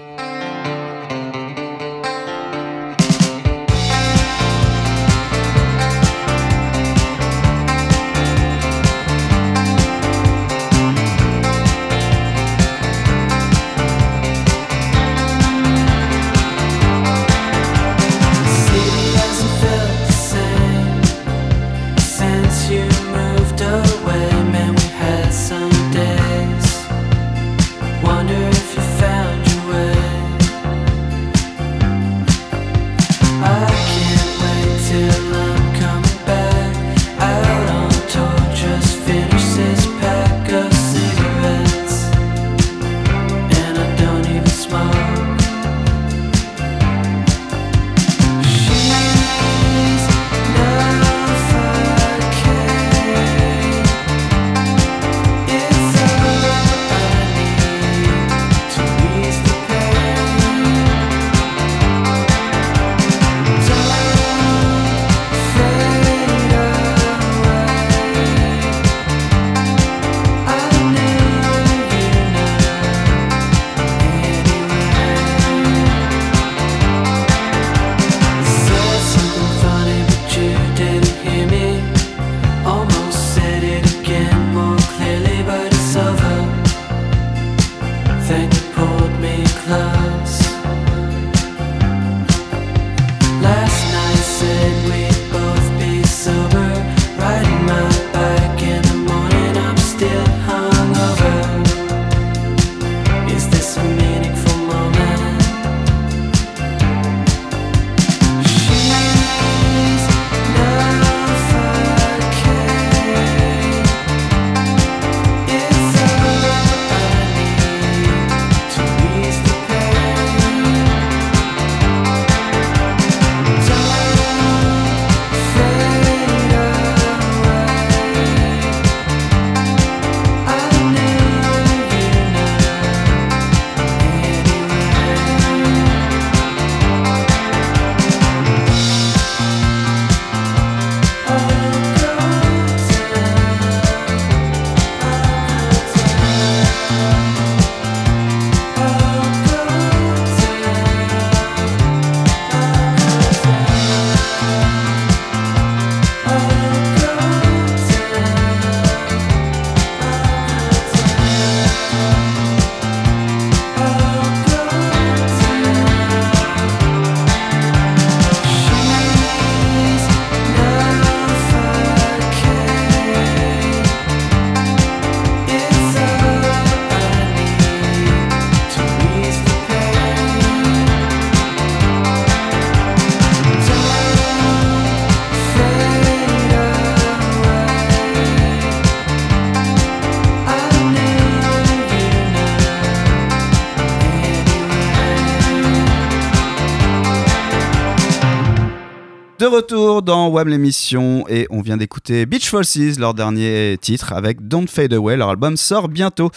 Dans 200.05 200.29
WAM 200.29 200.48
l'émission 200.48 201.27
et 201.29 201.46
on 201.50 201.63
vient 201.63 201.77
d'écouter 201.77 202.27
Beach 202.27 202.48
Forces, 202.48 202.98
leur 202.98 203.15
dernier 203.15 203.77
titre 203.81 204.13
avec 204.13 204.46
Don't 204.46 204.69
Fade 204.69 204.92
Away. 204.92 205.17
Leur 205.17 205.31
album 205.31 205.57
sort 205.57 205.88
bientôt. 205.88 206.31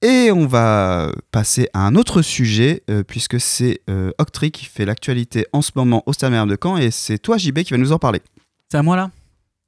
Et 0.00 0.30
on 0.32 0.46
va 0.46 1.12
passer 1.30 1.68
à 1.74 1.86
un 1.86 1.94
autre 1.96 2.22
sujet 2.22 2.82
euh, 2.90 3.02
puisque 3.02 3.40
c'est 3.40 3.80
euh, 3.90 4.10
Octree 4.18 4.50
qui 4.50 4.64
fait 4.64 4.84
l'actualité 4.84 5.46
en 5.52 5.62
ce 5.62 5.72
moment 5.74 6.02
au 6.06 6.12
Stade 6.12 6.32
de 6.48 6.58
Caen 6.60 6.76
et 6.76 6.90
c'est 6.90 7.18
toi 7.18 7.38
JB 7.38 7.60
qui 7.60 7.72
va 7.72 7.78
nous 7.78 7.92
en 7.92 7.98
parler. 7.98 8.20
C'est 8.70 8.78
à 8.78 8.82
moi 8.82 8.96
là? 8.96 9.10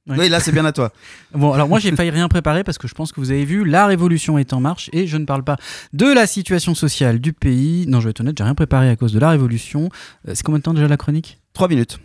Oui, 0.07 0.29
là 0.29 0.39
c'est 0.39 0.51
bien 0.51 0.65
à 0.65 0.71
toi. 0.71 0.91
Bon, 1.33 1.51
alors 1.51 1.67
moi 1.67 1.79
j'ai 1.79 1.91
failli 1.93 2.11
rien 2.11 2.27
préparer 2.27 2.63
parce 2.63 2.77
que 2.77 2.87
je 2.87 2.93
pense 2.93 3.11
que 3.11 3.19
vous 3.19 3.31
avez 3.31 3.43
vu, 3.43 3.65
la 3.65 3.87
révolution 3.87 4.37
est 4.37 4.53
en 4.53 4.59
marche 4.59 4.89
et 4.93 5.07
je 5.07 5.17
ne 5.17 5.25
parle 5.25 5.43
pas 5.43 5.57
de 5.93 6.05
la 6.05 6.27
situation 6.27 6.75
sociale 6.75 7.19
du 7.19 7.33
pays. 7.33 7.85
Non, 7.87 7.99
je 7.99 8.05
vais 8.05 8.11
être 8.11 8.21
honnête, 8.21 8.37
j'ai 8.37 8.43
rien 8.43 8.55
préparé 8.55 8.89
à 8.89 8.95
cause 8.95 9.13
de 9.13 9.19
la 9.19 9.29
révolution. 9.29 9.89
Euh, 10.27 10.31
c'est 10.35 10.43
combien 10.43 10.59
de 10.59 10.63
temps 10.63 10.73
déjà 10.73 10.87
la 10.87 10.97
chronique? 10.97 11.39
3 11.53 11.67
minutes. 11.67 11.99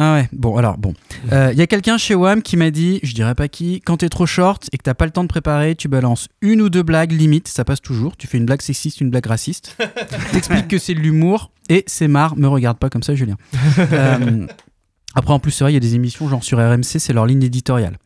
Ah 0.00 0.14
ouais, 0.14 0.28
bon, 0.32 0.56
alors, 0.56 0.78
bon. 0.78 0.94
Il 1.32 1.58
y 1.58 1.60
a 1.60 1.66
quelqu'un 1.66 1.98
chez 1.98 2.14
WAM 2.14 2.40
qui 2.40 2.56
m'a 2.56 2.70
dit, 2.70 3.00
je 3.02 3.14
dirais 3.14 3.34
pas 3.34 3.48
qui, 3.48 3.80
quand 3.80 3.96
t'es 3.96 4.08
trop 4.08 4.26
short 4.26 4.68
et 4.72 4.78
que 4.78 4.84
t'as 4.84 4.94
pas 4.94 5.06
le 5.06 5.10
temps 5.10 5.24
de 5.24 5.28
préparer, 5.28 5.74
tu 5.74 5.88
balances 5.88 6.28
une 6.40 6.62
ou 6.62 6.68
deux 6.68 6.84
blagues 6.84 7.10
limite, 7.10 7.48
ça 7.48 7.64
passe 7.64 7.80
toujours. 7.80 8.16
Tu 8.16 8.28
fais 8.28 8.38
une 8.38 8.46
blague 8.46 8.62
sexiste, 8.62 9.00
une 9.00 9.10
blague 9.10 9.26
raciste. 9.26 9.76
T'expliques 10.32 10.68
que 10.68 10.78
c'est 10.78 10.94
de 10.94 11.00
l'humour 11.00 11.50
et 11.68 11.82
c'est 11.88 12.06
marre. 12.06 12.36
Me 12.36 12.46
regarde 12.46 12.78
pas 12.78 12.90
comme 12.90 13.02
ça, 13.02 13.14
Julien. 13.14 13.36
Euh, 13.92 14.46
après, 15.14 15.32
en 15.32 15.40
plus, 15.40 15.50
c'est 15.50 15.64
vrai, 15.64 15.72
il 15.72 15.74
y 15.74 15.78
a 15.78 15.80
des 15.80 15.94
émissions 15.94 16.28
genre 16.28 16.44
sur 16.44 16.58
RMC, 16.58 16.84
c'est 16.84 17.12
leur 17.12 17.26
ligne 17.26 17.42
éditoriale. 17.42 17.98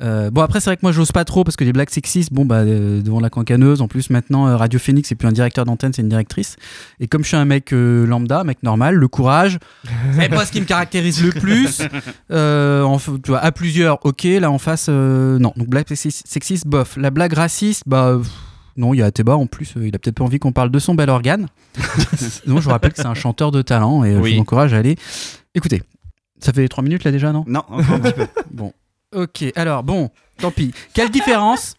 Euh, 0.00 0.30
bon 0.30 0.40
après 0.40 0.58
c'est 0.58 0.70
vrai 0.70 0.76
que 0.76 0.82
moi 0.82 0.90
j'ose 0.90 1.12
pas 1.12 1.26
trop 1.26 1.44
parce 1.44 1.54
que 1.54 1.64
les 1.64 1.72
blagues 1.74 1.90
sexistes 1.90 2.32
bon 2.32 2.46
bah 2.46 2.60
euh, 2.60 3.02
devant 3.02 3.20
la 3.20 3.28
cancaneuse 3.28 3.82
en 3.82 3.88
plus 3.88 4.08
maintenant 4.08 4.46
euh, 4.48 4.56
Radio 4.56 4.78
Phoenix 4.80 5.06
c'est 5.06 5.14
plus 5.14 5.28
un 5.28 5.32
directeur 5.32 5.66
d'antenne 5.66 5.92
c'est 5.92 6.00
une 6.00 6.08
directrice 6.08 6.56
et 6.98 7.08
comme 7.08 7.22
je 7.24 7.28
suis 7.28 7.36
un 7.36 7.44
mec 7.44 7.74
euh, 7.74 8.06
lambda 8.06 8.42
mec 8.42 8.62
normal 8.62 8.94
le 8.94 9.06
courage 9.06 9.58
c'est 10.18 10.30
pas 10.30 10.46
ce 10.46 10.52
qui 10.52 10.62
me 10.62 10.66
caractérise 10.66 11.22
le 11.22 11.32
plus 11.32 11.82
Euh, 12.30 12.82
en 12.84 12.96
tu 12.98 13.12
vois 13.28 13.40
à 13.40 13.52
plusieurs 13.52 14.04
ok 14.06 14.24
là 14.40 14.50
en 14.50 14.58
face 14.58 14.86
euh, 14.88 15.38
non 15.38 15.52
donc 15.56 15.68
blague 15.68 15.86
sexiste, 15.86 16.26
sexiste, 16.26 16.66
bof 16.66 16.96
la 16.96 17.10
blague 17.10 17.34
raciste 17.34 17.82
bah 17.86 18.16
pff, 18.16 18.30
non, 18.76 18.94
il 18.94 19.00
y 19.00 19.02
a 19.02 19.06
Ateba 19.06 19.36
en 19.36 19.46
plus, 19.46 19.76
euh, 19.76 19.86
il 19.86 19.94
a 19.94 19.98
peut-être 19.98 20.14
pas 20.16 20.24
envie 20.24 20.38
qu'on 20.38 20.52
parle 20.52 20.70
de 20.70 20.78
son 20.78 20.94
bel 20.94 21.10
organe. 21.10 21.48
Donc 22.46 22.60
je 22.60 22.64
vous 22.64 22.70
rappelle 22.70 22.92
que 22.94 23.02
c'est 23.02 23.06
un 23.06 23.12
chanteur 23.12 23.50
de 23.50 23.60
talent 23.60 24.02
et 24.02 24.14
euh, 24.14 24.22
je 24.24 24.32
vous 24.34 24.40
encourage 24.40 24.72
à 24.72 24.78
aller. 24.78 24.96
Écoutez, 25.54 25.82
ça 26.40 26.54
fait 26.54 26.66
3 26.68 26.82
minutes 26.82 27.04
là 27.04 27.10
déjà, 27.10 27.32
non? 27.32 27.44
Non, 27.46 27.64
encore 27.68 27.96
un 27.96 28.00
petit 28.00 28.14
peu. 28.14 28.26
Bon. 28.50 28.72
Ok, 29.12 29.44
alors 29.56 29.82
bon, 29.82 30.10
tant 30.38 30.50
pis. 30.50 30.72
Quelle 30.94 31.10
différence 31.10 31.74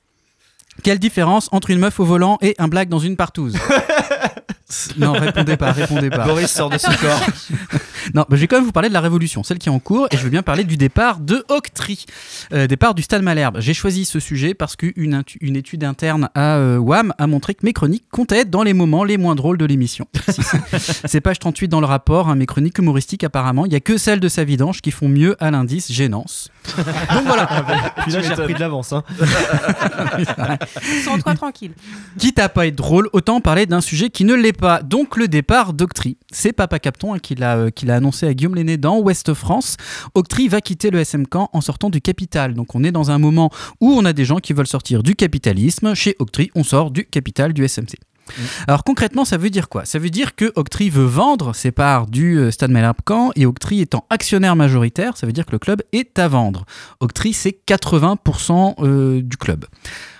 Quelle 0.84 0.99
différence 0.99 1.49
entre 1.51 1.71
une 1.71 1.79
meuf 1.79 1.99
au 1.99 2.05
volant 2.05 2.38
et 2.41 2.55
un 2.59 2.67
blague 2.67 2.89
dans 2.89 2.99
une 2.99 3.17
partouze? 3.17 3.57
Non, 4.97 5.13
répondez 5.13 5.57
pas, 5.57 5.71
répondez 5.71 6.09
pas. 6.09 6.26
Boris 6.26 6.51
sort 6.51 6.69
de 6.69 6.78
son 6.78 6.91
corps. 7.01 7.21
non, 8.13 8.26
bah, 8.28 8.36
je 8.36 8.41
vais 8.41 8.47
quand 8.47 8.57
même 8.57 8.65
vous 8.65 8.71
parler 8.71 8.89
de 8.89 8.93
la 8.93 9.01
révolution, 9.01 9.43
celle 9.43 9.59
qui 9.59 9.69
est 9.69 9.71
en 9.71 9.80
cours, 9.80 10.07
et 10.11 10.17
je 10.17 10.24
veux 10.24 10.30
bien 10.30 10.43
parler 10.43 10.63
du 10.63 10.78
départ 10.78 11.19
de 11.19 11.43
Octree, 11.49 12.05
euh, 12.53 12.67
départ 12.67 12.95
du 12.95 13.01
Stade 13.01 13.21
Malherbe. 13.21 13.59
J'ai 13.59 13.74
choisi 13.74 14.05
ce 14.05 14.19
sujet 14.19 14.53
parce 14.53 14.76
qu'une 14.76 15.24
une 15.41 15.55
étude 15.55 15.84
interne 15.84 16.30
à 16.36 16.55
euh, 16.55 16.78
WAM 16.78 17.13
a 17.17 17.28
montré 17.28 17.53
que 17.53 17.65
mes 17.65 17.74
chroniques 17.74 18.05
comptaient 18.11 18.39
être 18.39 18.49
dans 18.49 18.63
les 18.63 18.74
moments 18.74 19.03
les 19.03 19.17
moins 19.17 19.36
drôles 19.36 19.57
de 19.57 19.65
l'émission. 19.65 20.07
Si, 20.30 20.41
si. 20.80 21.01
C'est 21.05 21.21
page 21.21 21.39
38 21.39 21.67
dans 21.67 21.80
le 21.80 21.86
rapport, 21.86 22.30
hein, 22.30 22.36
mes 22.36 22.45
chroniques 22.45 22.78
humoristiques 22.78 23.24
apparemment, 23.24 23.65
il 23.65 23.69
n'y 23.69 23.76
a 23.76 23.80
que 23.80 23.97
celles 23.97 24.19
de 24.19 24.28
sa 24.28 24.43
vidange 24.43 24.82
qui 24.82 24.91
font 24.91 25.07
mieux 25.07 25.36
à 25.39 25.51
l'indice 25.51 25.91
gênance. 25.91 26.49
Donc 26.78 27.24
voilà. 27.26 27.47
Puis 28.03 28.11
là, 28.11 28.21
j'ai 28.21 28.34
repris 28.34 28.53
de 28.53 28.59
l'avance. 28.59 28.93
Hein. 28.93 29.03
Sans 31.03 31.19
toi 31.19 31.36
tranquille. 31.36 31.74
Quitte 32.17 32.39
à 32.39 32.49
pas 32.49 32.67
être 32.67 32.76
drôle, 32.76 33.09
autant 33.13 33.41
parler 33.41 33.65
d'un 33.65 33.82
sujet 33.82 34.09
qui 34.09 34.26
ne 34.26 34.34
l'est 34.34 34.53
pas. 34.53 34.62
Donc 34.84 35.18
le 35.18 35.28
départ 35.28 35.74
d'Octree. 35.74 36.18
C'est 36.32 36.53
Papa 36.53 36.80
Capton 36.80 37.14
hein, 37.14 37.20
qui 37.20 37.36
l'a 37.36 37.57
euh, 37.57 37.70
qui 37.70 37.86
l'a 37.86 37.95
annoncé 37.95 38.28
à 38.28 38.34
Guillaume 38.34 38.55
Lenné 38.55 38.78
dans 38.78 38.97
Ouest 38.99 39.34
France. 39.34 39.76
Octree 40.16 40.47
va 40.47 40.61
quitter 40.61 40.89
le 40.89 40.99
SM 40.99 41.28
Camp 41.28 41.49
en 41.51 41.59
sortant 41.59 41.89
du 41.89 41.99
capital. 41.99 42.53
Donc 42.53 42.74
on 42.74 42.84
est 42.84 42.91
dans 42.91 43.11
un 43.11 43.18
moment 43.18 43.49
où 43.82 43.91
on 43.91 44.05
a 44.05 44.14
des 44.14 44.24
gens 44.24 44.38
qui 44.38 44.53
veulent 44.53 44.68
sortir 44.68 45.03
du 45.03 45.16
capitalisme. 45.16 45.93
Chez 45.95 46.16
Octree, 46.20 46.49
on 46.55 46.64
sort 46.64 46.91
du 46.91 47.05
capital 47.05 47.51
du 47.51 47.68
SMC. 47.68 47.95
Alors 48.68 48.86
concrètement, 48.86 49.26
ça 49.26 49.36
veut 49.36 49.49
dire 49.49 49.68
quoi? 49.68 49.84
Ça 49.84 49.99
veut 49.99 50.09
dire 50.09 50.34
que 50.36 50.53
Octree 50.55 50.89
veut 50.89 51.03
vendre 51.03 51.53
ses 51.53 51.72
parts 51.72 52.07
du 52.07 52.38
euh, 52.38 52.51
Stade 52.51 52.72
Malherbe 52.72 53.01
Caen 53.05 53.32
et 53.36 53.45
Octree 53.45 53.82
étant 53.82 54.05
actionnaire 54.09 54.55
majoritaire, 54.55 55.18
ça 55.18 55.28
veut 55.28 55.34
dire 55.34 55.45
que 55.45 55.51
le 55.51 55.59
club 55.59 55.82
est 55.91 56.18
à 56.20 56.30
vendre. 56.30 56.66
Octree, 57.01 57.34
c'est 57.34 57.59
80% 57.68 58.76
euh, 58.80 59.22
du 59.22 59.36
club. 59.36 59.66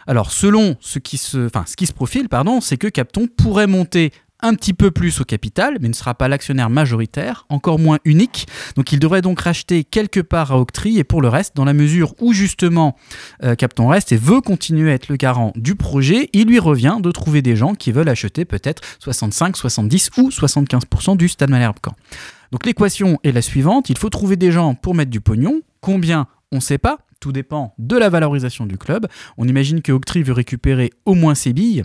Alors 0.06 0.32
selon 0.32 0.76
ce 0.82 1.00
qui 1.00 1.18
se, 1.18 1.46
enfin, 1.46 1.64
ce 1.66 1.78
qui 1.78 1.88
se 1.88 1.94
profile, 1.94 2.28
pardon, 2.28 2.60
c'est 2.60 2.76
que 2.76 2.88
Capton 2.88 3.28
pourrait 3.28 3.68
monter 3.68 4.12
un 4.44 4.54
petit 4.54 4.74
peu 4.74 4.92
plus 4.92 5.22
au 5.22 5.24
capital, 5.24 5.78
mais 5.82 5.88
ne 5.88 5.94
sera 5.94 6.14
pas 6.14 6.28
l'actionnaire 6.28 6.70
majoritaire, 6.70 7.46
encore 7.50 7.80
moins 7.80 7.98
unique. 8.06 8.48
Donc 8.76 8.92
il 8.92 9.00
devrait 9.00 9.22
donc 9.22 9.40
racheter 9.40 9.84
quelque 9.84 10.20
part 10.20 10.52
à 10.52 10.60
Octree 10.60 11.00
et 11.00 11.04
pour 11.04 11.22
le 11.22 11.30
reste, 11.30 11.56
dans 11.56 11.66
la 11.66 11.74
mesure 11.74 12.14
où 12.22 12.34
justement 12.34 12.96
euh, 13.44 13.56
Capton 13.56 13.88
reste 13.88 14.12
et 14.12 14.18
veut 14.18 14.42
continuer 14.42 14.92
à 14.92 14.94
être 14.94 15.08
le 15.08 15.16
garant 15.16 15.54
du 15.56 15.76
projet, 15.76 16.30
il 16.34 16.48
lui 16.48 16.60
revient 16.60 16.98
de 17.02 17.10
trouver 17.12 17.42
des 17.42 17.56
gens 17.56 17.74
qui 17.74 17.92
veulent 17.92 18.10
acheter 18.10 18.46
peut-être 18.46 18.82
65, 19.00 19.58
70 19.58 20.12
ou 20.18 20.30
75% 20.30 21.18
du 21.18 21.30
Stade 21.30 21.50
Malherbe 21.50 21.78
Caen. 21.84 21.96
Donc 22.52 22.66
l'équation 22.66 23.20
est 23.24 23.32
la 23.32 23.42
suivante, 23.42 23.90
il 23.90 23.98
faut 23.98 24.10
trouver 24.10 24.36
des 24.36 24.52
gens 24.52 24.76
pour 24.76 24.94
mettre 24.94 25.10
du 25.10 25.22
pognon. 25.22 25.62
Combien? 25.82 26.28
On 26.52 26.58
ne 26.58 26.62
sait 26.62 26.78
pas, 26.78 27.00
tout 27.20 27.32
dépend 27.32 27.74
de 27.80 27.98
la 27.98 28.10
valorisation 28.10 28.66
du 28.66 28.78
club. 28.78 29.08
On 29.38 29.48
imagine 29.48 29.82
que 29.82 29.92
Octree 29.92 30.24
veut 30.24 30.34
récupérer 30.34 30.92
au 31.06 31.16
moins 31.16 31.36
ses 31.36 31.54
billes 31.54 31.84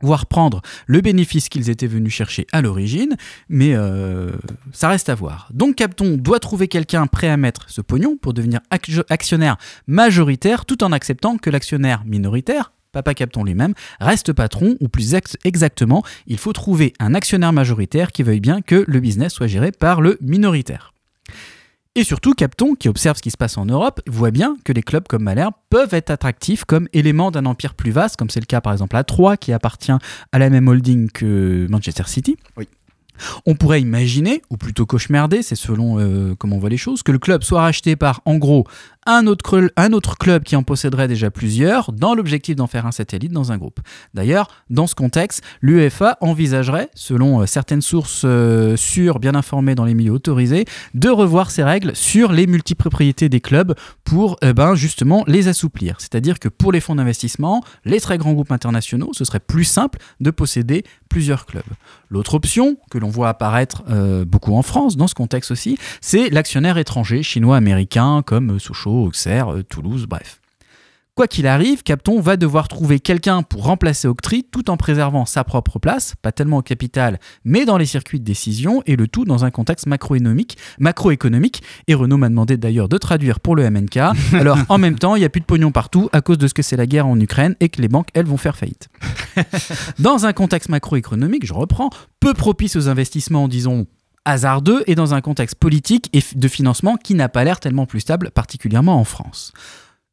voire 0.00 0.26
prendre 0.26 0.62
le 0.86 1.00
bénéfice 1.00 1.48
qu'ils 1.48 1.70
étaient 1.70 1.86
venus 1.86 2.12
chercher 2.12 2.46
à 2.52 2.62
l'origine, 2.62 3.16
mais 3.48 3.74
euh, 3.74 4.30
ça 4.72 4.88
reste 4.88 5.08
à 5.08 5.14
voir. 5.14 5.48
Donc 5.52 5.76
Capton 5.76 6.16
doit 6.16 6.40
trouver 6.40 6.68
quelqu'un 6.68 7.06
prêt 7.06 7.28
à 7.28 7.36
mettre 7.36 7.68
ce 7.68 7.80
pognon 7.80 8.16
pour 8.16 8.34
devenir 8.34 8.60
ac- 8.70 9.02
actionnaire 9.10 9.56
majoritaire 9.86 10.64
tout 10.64 10.84
en 10.84 10.92
acceptant 10.92 11.36
que 11.36 11.50
l'actionnaire 11.50 12.04
minoritaire, 12.04 12.72
Papa 12.92 13.12
Capton 13.14 13.44
lui-même, 13.44 13.74
reste 14.00 14.32
patron, 14.32 14.76
ou 14.80 14.88
plus 14.88 15.14
ex- 15.14 15.36
exactement, 15.44 16.02
il 16.26 16.38
faut 16.38 16.52
trouver 16.52 16.94
un 17.00 17.14
actionnaire 17.14 17.52
majoritaire 17.52 18.12
qui 18.12 18.22
veuille 18.22 18.40
bien 18.40 18.62
que 18.62 18.84
le 18.86 19.00
business 19.00 19.32
soit 19.32 19.46
géré 19.46 19.72
par 19.72 20.00
le 20.00 20.16
minoritaire. 20.20 20.94
Et 21.98 22.04
surtout, 22.04 22.32
Capton, 22.32 22.76
qui 22.76 22.88
observe 22.88 23.16
ce 23.16 23.22
qui 23.22 23.32
se 23.32 23.36
passe 23.36 23.58
en 23.58 23.66
Europe, 23.66 24.00
voit 24.06 24.30
bien 24.30 24.56
que 24.64 24.72
les 24.72 24.84
clubs 24.84 25.08
comme 25.08 25.24
Malherbe 25.24 25.54
peuvent 25.68 25.94
être 25.94 26.10
attractifs 26.10 26.64
comme 26.64 26.86
éléments 26.92 27.32
d'un 27.32 27.44
empire 27.44 27.74
plus 27.74 27.90
vaste, 27.90 28.14
comme 28.14 28.30
c'est 28.30 28.38
le 28.38 28.46
cas 28.46 28.60
par 28.60 28.72
exemple 28.72 28.94
à 28.94 29.02
Troyes, 29.02 29.36
qui 29.36 29.52
appartient 29.52 29.90
à 29.90 30.38
la 30.38 30.48
même 30.48 30.68
holding 30.68 31.10
que 31.10 31.66
Manchester 31.68 32.04
City. 32.06 32.36
Oui. 32.56 32.68
On 33.46 33.56
pourrait 33.56 33.80
imaginer, 33.80 34.42
ou 34.48 34.56
plutôt 34.56 34.86
cauchemarder, 34.86 35.42
c'est 35.42 35.56
selon 35.56 35.98
euh, 35.98 36.36
comment 36.38 36.54
on 36.54 36.58
voit 36.60 36.70
les 36.70 36.76
choses, 36.76 37.02
que 37.02 37.10
le 37.10 37.18
club 37.18 37.42
soit 37.42 37.62
racheté 37.62 37.96
par, 37.96 38.22
en 38.26 38.36
gros, 38.36 38.64
un 39.08 39.26
autre, 39.26 40.18
club 40.18 40.44
qui 40.44 40.54
en 40.54 40.62
posséderait 40.62 41.08
déjà 41.08 41.30
plusieurs, 41.30 41.92
dans 41.92 42.14
l'objectif 42.14 42.56
d'en 42.56 42.66
faire 42.66 42.86
un 42.86 42.92
satellite 42.92 43.32
dans 43.32 43.52
un 43.52 43.56
groupe. 43.56 43.80
D'ailleurs, 44.12 44.48
dans 44.68 44.86
ce 44.86 44.94
contexte, 44.94 45.42
l'UEFA 45.62 46.18
envisagerait, 46.20 46.90
selon 46.94 47.40
euh, 47.40 47.46
certaines 47.46 47.80
sources 47.80 48.22
euh, 48.24 48.76
sûres, 48.76 49.18
bien 49.18 49.34
informées 49.34 49.74
dans 49.74 49.86
les 49.86 49.94
milieux 49.94 50.12
autorisés, 50.12 50.66
de 50.94 51.08
revoir 51.08 51.50
ses 51.50 51.64
règles 51.64 51.96
sur 51.96 52.32
les 52.32 52.46
multipropriétés 52.46 53.30
des 53.30 53.40
clubs 53.40 53.74
pour 54.04 54.36
eh 54.42 54.52
ben, 54.52 54.74
justement 54.74 55.24
les 55.26 55.48
assouplir. 55.48 55.96
C'est-à-dire 55.98 56.38
que 56.38 56.48
pour 56.48 56.70
les 56.70 56.80
fonds 56.80 56.94
d'investissement, 56.94 57.64
les 57.84 58.00
très 58.00 58.18
grands 58.18 58.34
groupes 58.34 58.52
internationaux, 58.52 59.10
ce 59.12 59.24
serait 59.24 59.40
plus 59.40 59.64
simple 59.64 59.98
de 60.20 60.30
posséder 60.30 60.84
plusieurs 61.08 61.46
clubs. 61.46 61.64
L'autre 62.10 62.34
option, 62.34 62.76
que 62.90 62.98
l'on 62.98 63.08
voit 63.08 63.28
apparaître 63.28 63.82
euh, 63.90 64.24
beaucoup 64.24 64.54
en 64.54 64.62
France, 64.62 64.96
dans 64.96 65.08
ce 65.08 65.14
contexte 65.14 65.50
aussi, 65.50 65.78
c'est 66.00 66.30
l'actionnaire 66.30 66.78
étranger 66.78 67.22
chinois-américain 67.22 68.22
comme 68.24 68.52
euh, 68.52 68.58
Auxerre, 69.04 69.52
euh, 69.52 69.62
Toulouse, 69.62 70.06
bref. 70.06 70.40
Quoi 71.18 71.26
qu'il 71.26 71.48
arrive, 71.48 71.82
Capton 71.82 72.20
va 72.20 72.36
devoir 72.36 72.68
trouver 72.68 73.00
quelqu'un 73.00 73.42
pour 73.42 73.64
remplacer 73.64 74.06
Octree 74.06 74.44
tout 74.44 74.70
en 74.70 74.76
préservant 74.76 75.26
sa 75.26 75.42
propre 75.42 75.80
place, 75.80 76.14
pas 76.22 76.30
tellement 76.30 76.58
au 76.58 76.62
capital, 76.62 77.18
mais 77.44 77.64
dans 77.64 77.76
les 77.76 77.86
circuits 77.86 78.20
de 78.20 78.24
décision, 78.24 78.84
et 78.86 78.94
le 78.94 79.08
tout 79.08 79.24
dans 79.24 79.44
un 79.44 79.50
contexte 79.50 79.88
macroéconomique, 79.88 80.56
macroéconomique. 80.78 81.64
Et 81.88 81.94
Renault 81.94 82.18
m'a 82.18 82.28
demandé 82.28 82.56
d'ailleurs 82.56 82.88
de 82.88 82.98
traduire 82.98 83.40
pour 83.40 83.56
le 83.56 83.68
MNK. 83.68 83.96
Alors 84.34 84.58
en 84.68 84.78
même 84.78 84.96
temps, 84.96 85.16
il 85.16 85.18
n'y 85.18 85.24
a 85.24 85.28
plus 85.28 85.40
de 85.40 85.46
pognon 85.46 85.72
partout 85.72 86.08
à 86.12 86.20
cause 86.20 86.38
de 86.38 86.46
ce 86.46 86.54
que 86.54 86.62
c'est 86.62 86.76
la 86.76 86.86
guerre 86.86 87.08
en 87.08 87.18
Ukraine 87.18 87.56
et 87.58 87.68
que 87.68 87.82
les 87.82 87.88
banques, 87.88 88.10
elles, 88.14 88.26
vont 88.26 88.36
faire 88.36 88.56
faillite. 88.56 88.88
dans 89.98 90.24
un 90.24 90.32
contexte 90.32 90.68
macroéconomique, 90.68 91.44
je 91.44 91.52
reprends, 91.52 91.90
peu 92.20 92.32
propice 92.32 92.76
aux 92.76 92.88
investissements, 92.88 93.48
disons, 93.48 93.88
hasardeux, 94.28 94.84
et 94.86 94.94
dans 94.94 95.14
un 95.14 95.20
contexte 95.20 95.56
politique 95.56 96.10
et 96.12 96.22
de 96.34 96.48
financement 96.48 96.96
qui 96.96 97.14
n'a 97.14 97.28
pas 97.28 97.44
l'air 97.44 97.60
tellement 97.60 97.86
plus 97.86 98.00
stable, 98.00 98.30
particulièrement 98.30 98.98
en 98.98 99.04
France. 99.04 99.52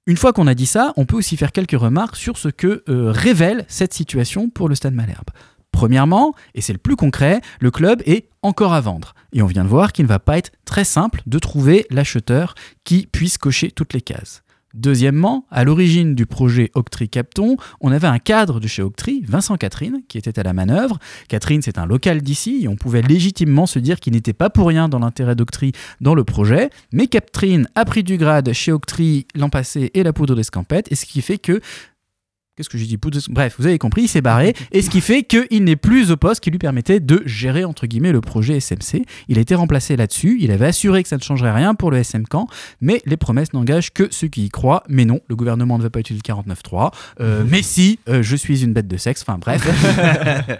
Une 0.07 0.17
fois 0.17 0.33
qu'on 0.33 0.47
a 0.47 0.53
dit 0.53 0.67
ça, 0.67 0.93
on 0.97 1.05
peut 1.05 1.17
aussi 1.17 1.35
faire 1.35 1.51
quelques 1.51 1.79
remarques 1.79 2.15
sur 2.15 2.37
ce 2.37 2.47
que 2.47 2.83
euh, 2.89 3.11
révèle 3.11 3.65
cette 3.67 3.93
situation 3.93 4.49
pour 4.49 4.69
le 4.69 4.75
Stade 4.75 4.93
Malherbe. 4.93 5.31
Premièrement, 5.71 6.33
et 6.53 6.61
c'est 6.61 6.73
le 6.73 6.79
plus 6.79 6.95
concret, 6.95 7.41
le 7.59 7.71
club 7.71 8.01
est 8.05 8.29
encore 8.41 8.73
à 8.73 8.79
vendre. 8.79 9.13
Et 9.33 9.41
on 9.41 9.47
vient 9.47 9.63
de 9.63 9.69
voir 9.69 9.91
qu'il 9.91 10.05
ne 10.05 10.09
va 10.09 10.19
pas 10.19 10.37
être 10.37 10.51
très 10.63 10.85
simple 10.85 11.21
de 11.25 11.37
trouver 11.37 11.85
l'acheteur 11.89 12.55
qui 12.85 13.07
puisse 13.07 13.37
cocher 13.37 13.71
toutes 13.71 13.93
les 13.93 14.01
cases. 14.01 14.44
Deuxièmement, 14.75 15.45
à 15.51 15.63
l'origine 15.63 16.15
du 16.15 16.25
projet 16.25 16.69
Octree 16.75 17.07
Capton, 17.07 17.55
on 17.79 17.93
avait 17.93 18.07
un 18.07 18.19
cadre 18.19 18.59
de 18.59 18.67
chez 18.67 18.81
Octree, 18.81 19.23
Vincent 19.25 19.55
Catherine, 19.55 20.01
qui 20.09 20.17
était 20.17 20.37
à 20.37 20.43
la 20.43 20.51
manœuvre. 20.51 20.99
Catherine, 21.29 21.61
c'est 21.61 21.77
un 21.77 21.85
local 21.85 22.21
d'ici 22.21 22.59
et 22.63 22.67
on 22.67 22.75
pouvait 22.75 23.01
légitimement 23.01 23.67
se 23.67 23.79
dire 23.79 24.01
qu'il 24.01 24.11
n'était 24.11 24.33
pas 24.33 24.49
pour 24.49 24.67
rien 24.67 24.89
dans 24.89 24.99
l'intérêt 24.99 25.35
d'Octree 25.35 25.71
dans 26.01 26.13
le 26.13 26.25
projet. 26.25 26.69
Mais 26.91 27.07
Catherine 27.07 27.69
a 27.75 27.85
pris 27.85 28.03
du 28.03 28.17
grade 28.17 28.51
chez 28.51 28.73
Octree 28.73 29.27
l'an 29.33 29.49
passé 29.49 29.91
et 29.93 30.03
la 30.03 30.11
poudre 30.11 30.35
d'escampette, 30.35 30.91
et 30.91 30.95
ce 30.95 31.05
qui 31.05 31.21
fait 31.21 31.37
que 31.37 31.61
Qu'est-ce 32.55 32.69
que 32.69 32.77
j'ai 32.77 32.85
dit? 32.85 32.97
Bref, 33.31 33.55
vous 33.59 33.67
avez 33.67 33.77
compris, 33.77 34.03
il 34.03 34.07
s'est 34.07 34.21
barré. 34.21 34.53
Et 34.71 34.81
ce 34.81 34.89
qui 34.89 35.01
fait 35.01 35.23
qu'il 35.23 35.65
n'est 35.65 35.75
plus 35.75 36.11
au 36.11 36.15
poste 36.15 36.41
qui 36.41 36.51
lui 36.51 36.57
permettait 36.57 37.01
de 37.01 37.21
gérer, 37.25 37.65
entre 37.65 37.85
guillemets, 37.85 38.13
le 38.13 38.21
projet 38.21 38.61
SMC. 38.61 39.03
Il 39.27 39.37
a 39.37 39.41
été 39.41 39.55
remplacé 39.55 39.97
là-dessus. 39.97 40.37
Il 40.39 40.51
avait 40.51 40.67
assuré 40.67 41.03
que 41.03 41.09
ça 41.09 41.17
ne 41.17 41.21
changerait 41.21 41.51
rien 41.51 41.75
pour 41.75 41.91
le 41.91 41.97
SM 41.97 42.25
Camp. 42.25 42.47
Mais 42.79 43.01
les 43.05 43.17
promesses 43.17 43.51
n'engagent 43.51 43.91
que 43.91 44.07
ceux 44.09 44.29
qui 44.29 44.45
y 44.45 44.49
croient. 44.49 44.83
Mais 44.87 45.03
non, 45.03 45.19
le 45.27 45.35
gouvernement 45.35 45.77
ne 45.77 45.83
va 45.83 45.89
pas 45.89 45.99
utiliser 45.99 46.23
le 46.25 46.33
49.3. 46.33 46.93
Euh, 47.19 47.43
mais 47.45 47.61
si, 47.61 47.99
euh, 48.07 48.23
je 48.23 48.37
suis 48.37 48.63
une 48.63 48.71
bête 48.71 48.87
de 48.87 48.95
sexe. 48.95 49.25
Enfin 49.27 49.37
bref. 49.37 49.61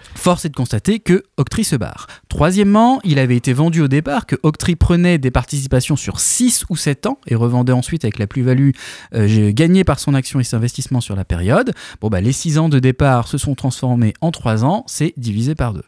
Force 0.16 0.44
est 0.44 0.50
de 0.50 0.56
constater 0.56 1.00
que 1.00 1.24
Octree 1.38 1.64
se 1.64 1.78
barre. 1.78 2.08
Troisièmement, 2.28 3.00
il 3.06 3.20
avait 3.20 3.38
été 3.38 3.54
vendu 3.54 3.80
au 3.80 3.88
départ 3.88 4.26
que 4.26 4.36
Octree 4.44 4.76
prenait 4.76 5.18
des 5.18 5.32
participations 5.32 5.96
sur 5.96 6.20
6 6.20 6.66
ou 6.70 6.76
7 6.76 7.06
ans 7.06 7.20
et 7.26 7.36
revendait 7.36 7.72
ensuite 7.72 8.04
avec 8.04 8.20
la 8.20 8.28
plus-value 8.28 8.72
euh, 9.14 9.52
gagnée 9.54 9.86
par 9.86 10.02
son 10.02 10.14
action 10.14 10.42
et 10.42 10.44
ses 10.44 10.58
investissements 10.58 11.00
sur 11.00 11.16
la 11.16 11.24
période. 11.24 11.74
Bon, 12.02 12.10
bah, 12.10 12.22
les 12.22 12.32
6 12.32 12.58
ans 12.58 12.70
de 12.70 12.80
départ 12.80 13.28
se 13.28 13.38
sont 13.38 13.56
transformés 13.56 14.14
en 14.22 14.32
3 14.32 14.64
ans, 14.64 14.84
c'est 14.88 15.14
divisé 15.18 15.56
par 15.56 15.74
2. 15.74 15.82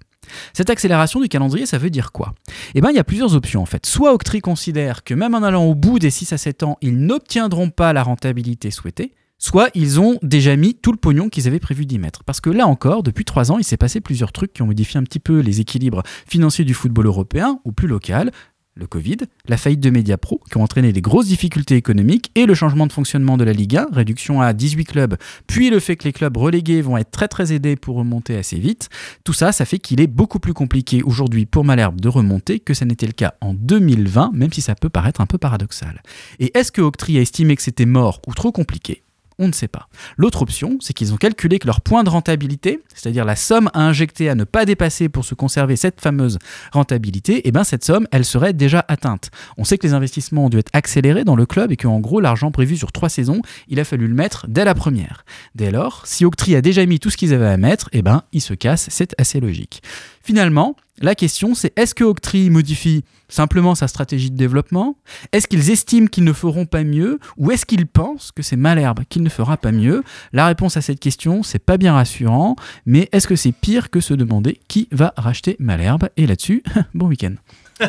Cette 0.54 0.70
accélération 0.70 1.20
du 1.20 1.30
calendrier, 1.30 1.66
ça 1.66 1.78
veut 1.78 1.90
dire 1.90 2.12
quoi? 2.12 2.34
Eh 2.76 2.82
bien, 2.82 2.90
il 2.90 2.96
y 2.96 3.00
a 3.00 3.04
plusieurs 3.04 3.36
options 3.36 3.62
en 3.62 3.66
fait. 3.66 3.86
Soit 3.86 4.14
Octree 4.14 4.42
considère 4.42 5.04
que 5.04 5.14
même 5.14 5.36
en 5.36 5.44
allant 5.44 5.66
au 5.66 5.76
bout 5.76 6.00
des 6.00 6.10
6 6.10 6.34
à 6.34 6.38
7 6.38 6.64
ans, 6.64 6.78
ils 6.82 6.98
n'obtiendront 6.98 7.70
pas 7.70 7.94
la 7.94 8.04
rentabilité 8.04 8.72
souhaitée, 8.72 9.14
soit 9.38 9.70
ils 9.74 10.00
ont 10.00 10.18
déjà 10.22 10.56
mis 10.56 10.76
tout 10.76 10.92
le 10.92 10.98
pognon 10.98 11.30
qu'ils 11.30 11.48
avaient 11.48 11.60
prévu 11.60 11.86
d'y 11.86 12.00
mettre. 12.00 12.24
Parce 12.24 12.42
que 12.42 12.50
là 12.50 12.68
encore, 12.68 13.04
depuis 13.04 13.26
3 13.26 13.52
ans, 13.52 13.58
il 13.58 13.64
s'est 13.64 13.78
passé 13.78 14.02
plusieurs 14.02 14.32
trucs 14.32 14.54
qui 14.54 14.62
ont 14.62 14.68
modifié 14.68 15.00
un 15.00 15.04
petit 15.04 15.20
peu 15.20 15.40
les 15.40 15.62
équilibres 15.62 16.04
financiers 16.28 16.66
du 16.66 16.74
football 16.74 17.06
européen 17.06 17.60
ou 17.64 17.72
plus 17.72 17.88
local. 17.88 18.32
Le 18.80 18.86
Covid, 18.86 19.18
la 19.48 19.58
faillite 19.58 19.80
de 19.80 19.90
Mediapro, 19.90 20.40
qui 20.52 20.58
ont 20.58 20.64
entraîné 20.64 20.94
des 20.94 21.02
grosses 21.02 21.28
difficultés 21.28 21.76
économiques, 21.76 22.32
et 22.36 22.46
le 22.46 22.54
changement 22.54 22.86
de 22.86 22.94
fonctionnement 22.94 23.36
de 23.36 23.44
la 23.44 23.54
Ligue 23.54 23.78
1, 23.78 23.88
réduction 23.92 24.40
à 24.40 24.54
18 24.54 24.86
clubs, 24.86 25.18
puis 25.48 25.72
le 25.72 25.80
fait 25.80 25.96
que 25.96 26.04
les 26.04 26.14
clubs 26.14 26.38
relégués 26.38 26.82
vont 26.82 26.98
être 26.98 27.10
très 27.10 27.28
très 27.28 27.54
aidés 27.54 27.76
pour 27.76 27.96
remonter 27.96 28.38
assez 28.38 28.60
vite. 28.60 28.90
Tout 29.24 29.34
ça, 29.34 29.52
ça 29.52 29.66
fait 29.66 29.80
qu'il 29.80 30.00
est 30.00 30.08
beaucoup 30.08 30.40
plus 30.40 30.54
compliqué 30.54 31.02
aujourd'hui 31.02 31.48
pour 31.48 31.66
Malherbe 31.66 32.00
de 32.00 32.10
remonter 32.10 32.60
que 32.60 32.76
ça 32.76 32.86
n'était 32.86 33.08
le 33.08 33.14
cas 33.14 33.34
en 33.42 33.56
2020, 33.56 34.32
même 34.34 34.54
si 34.54 34.62
ça 34.62 34.76
peut 34.76 34.90
paraître 34.90 35.22
un 35.22 35.26
peu 35.26 35.40
paradoxal. 35.40 36.04
Et 36.40 36.56
est-ce 36.56 36.72
que 36.72 36.82
Octree 36.82 37.18
a 37.18 37.22
estimé 37.22 37.56
que 37.56 37.64
c'était 37.64 37.88
mort 37.88 38.22
ou 38.28 38.34
trop 38.36 38.52
compliqué? 38.52 39.04
On 39.40 39.48
ne 39.48 39.54
sait 39.54 39.68
pas. 39.68 39.88
L'autre 40.18 40.42
option, 40.42 40.78
c'est 40.80 40.94
qu'ils 40.94 41.14
ont 41.14 41.18
calculé 41.18 41.60
que 41.60 41.68
leur 41.68 41.82
point 41.82 42.04
de 42.04 42.10
rentabilité, 42.10 42.82
c'est-à-dire 42.94 43.26
la 43.26 43.36
somme 43.36 43.70
à 43.74 43.82
injecter 43.82 44.30
à 44.30 44.36
ne 44.36 44.44
pas 44.44 44.66
dépasser 44.66 45.10
pour 45.10 45.26
se 45.26 45.36
conserver 45.36 45.76
cette 45.76 46.02
fameuse 46.02 46.40
rentabilité, 46.72 47.42
eh 47.46 47.52
ben 47.52 47.64
cette 47.64 47.84
somme, 47.84 48.08
elle 48.12 48.26
serait 48.26 48.54
déjà 48.54 48.84
atteinte. 48.88 49.30
On 49.58 49.64
sait 49.64 49.78
que 49.78 49.86
les 49.86 49.94
investissements 49.94 50.46
ont 50.46 50.50
dû 50.50 50.58
être 50.58 50.72
accélérés 50.74 51.24
dans 51.24 51.36
le 51.36 51.46
club 51.46 51.72
et 51.72 51.78
qu'en 51.78 52.00
gros, 52.00 52.20
l'argent 52.20 52.52
prévu 52.52 52.78
sur 52.78 52.92
trois 52.92 53.10
saisons, 53.10 53.42
il 53.68 53.80
a 53.80 53.84
fallu 53.84 54.08
le 54.08 54.16
mettre 54.16 54.48
dès 54.48 54.66
la 54.66 54.74
première. 54.74 55.26
Dès 55.56 55.72
lors, 55.72 56.06
si 56.06 56.26
Octree 56.26 56.56
a 56.56 56.62
déjà 56.62 56.86
mis 56.86 57.00
tout 57.00 57.10
ce 57.10 57.18
qu'ils 57.18 57.34
avaient 57.34 57.48
à 57.48 57.58
mettre, 57.58 57.90
eh 57.94 58.02
ben 58.02 58.24
ils 58.32 58.42
se 58.42 58.54
cassent, 58.54 58.88
c'est 58.90 59.14
assez 59.20 59.40
logique. 59.40 59.82
Finalement, 60.28 60.76
la 61.00 61.16
question 61.16 61.56
c'est 61.56 61.72
est-ce 61.80 61.96
que 61.96 62.04
Octree 62.04 62.50
modifie 62.50 63.06
simplement 63.30 63.76
sa 63.76 63.88
stratégie 63.88 64.30
de 64.30 64.36
développement? 64.36 64.98
Est-ce 65.32 65.48
qu'ils 65.48 65.72
estiment 65.72 66.08
qu'ils 66.08 66.26
ne 66.26 66.34
feront 66.34 66.66
pas 66.66 66.84
mieux? 66.84 67.20
Ou 67.38 67.52
est-ce 67.52 67.66
qu'ils 67.66 67.88
pensent 67.88 68.34
que 68.34 68.44
c'est 68.44 68.58
Malherbe 68.58 69.06
qu'il 69.08 69.24
ne 69.24 69.30
fera 69.30 69.56
pas 69.56 69.72
mieux? 69.72 70.04
La 70.34 70.46
réponse 70.48 70.76
à 70.76 70.82
cette 70.82 71.00
question, 71.00 71.44
c'est 71.44 71.60
pas 71.60 71.78
bien 71.78 71.94
rassurant, 71.94 72.58
mais 72.86 73.08
est-ce 73.14 73.26
que 73.26 73.38
c'est 73.38 73.54
pire 73.54 73.90
que 73.90 74.02
se 74.02 74.14
demander 74.14 74.60
qui 74.68 74.90
va 74.92 75.14
racheter 75.16 75.56
Malherbe? 75.60 76.10
Et 76.18 76.28
là-dessus, 76.28 76.62
bon 76.94 77.08
week-end. 77.08 77.36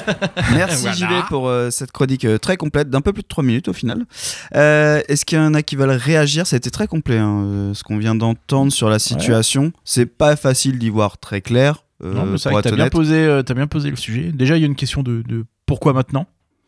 Merci 0.53 0.83
Voilà. 0.83 0.95
JB 0.95 1.29
pour 1.29 1.49
euh, 1.49 1.71
cette 1.71 1.91
chronique 1.91 2.25
euh, 2.25 2.39
très 2.39 2.57
complète, 2.57 2.89
d'un 2.89 3.01
peu 3.01 3.13
plus 3.13 3.23
de 3.23 3.29
3 3.29 3.43
minutes 3.43 3.67
au 3.67 3.73
final. 3.73 4.07
Euh, 4.55 5.01
Est-ce 5.09 5.25
qu'il 5.25 5.39
y 5.39 5.41
en 5.41 5.55
a 5.55 5.63
qui 5.63 5.75
veulent 5.75 5.91
réagir? 5.91 6.47
Ça 6.47 6.55
a 6.55 6.59
été 6.59 6.71
très 6.71 6.87
complet, 6.87 7.19
hein, 7.19 7.43
euh, 7.43 7.75
ce 7.75 7.83
qu'on 7.83 7.99
vient 7.99 8.15
d'entendre 8.15 8.71
sur 8.71 8.89
la 8.89 9.01
situation. 9.01 9.73
C'est 9.85 10.07
pas 10.07 10.37
facile 10.37 10.79
d'y 10.79 10.91
voir 10.91 11.19
très 11.19 11.41
clair. 11.41 11.83
Euh, 12.03 12.15
Non, 12.15 12.27
mais 12.27 12.39
c'est 12.39 12.51
vrai 12.51 12.63
que 12.63 12.69
t'as 12.69 12.75
bien, 12.77 12.89
posé, 12.89 13.17
euh, 13.17 13.43
t'as 13.43 13.55
bien 13.55 13.67
posé 13.67 13.91
le 13.91 13.97
sujet. 13.97 14.31
Déjà, 14.33 14.57
il 14.57 14.61
y 14.61 14.65
a 14.65 14.67
une 14.67 14.75
question 14.77 15.03
de, 15.03 15.23
de 15.27 15.45
pourquoi 15.67 15.93
maintenant 15.93 16.27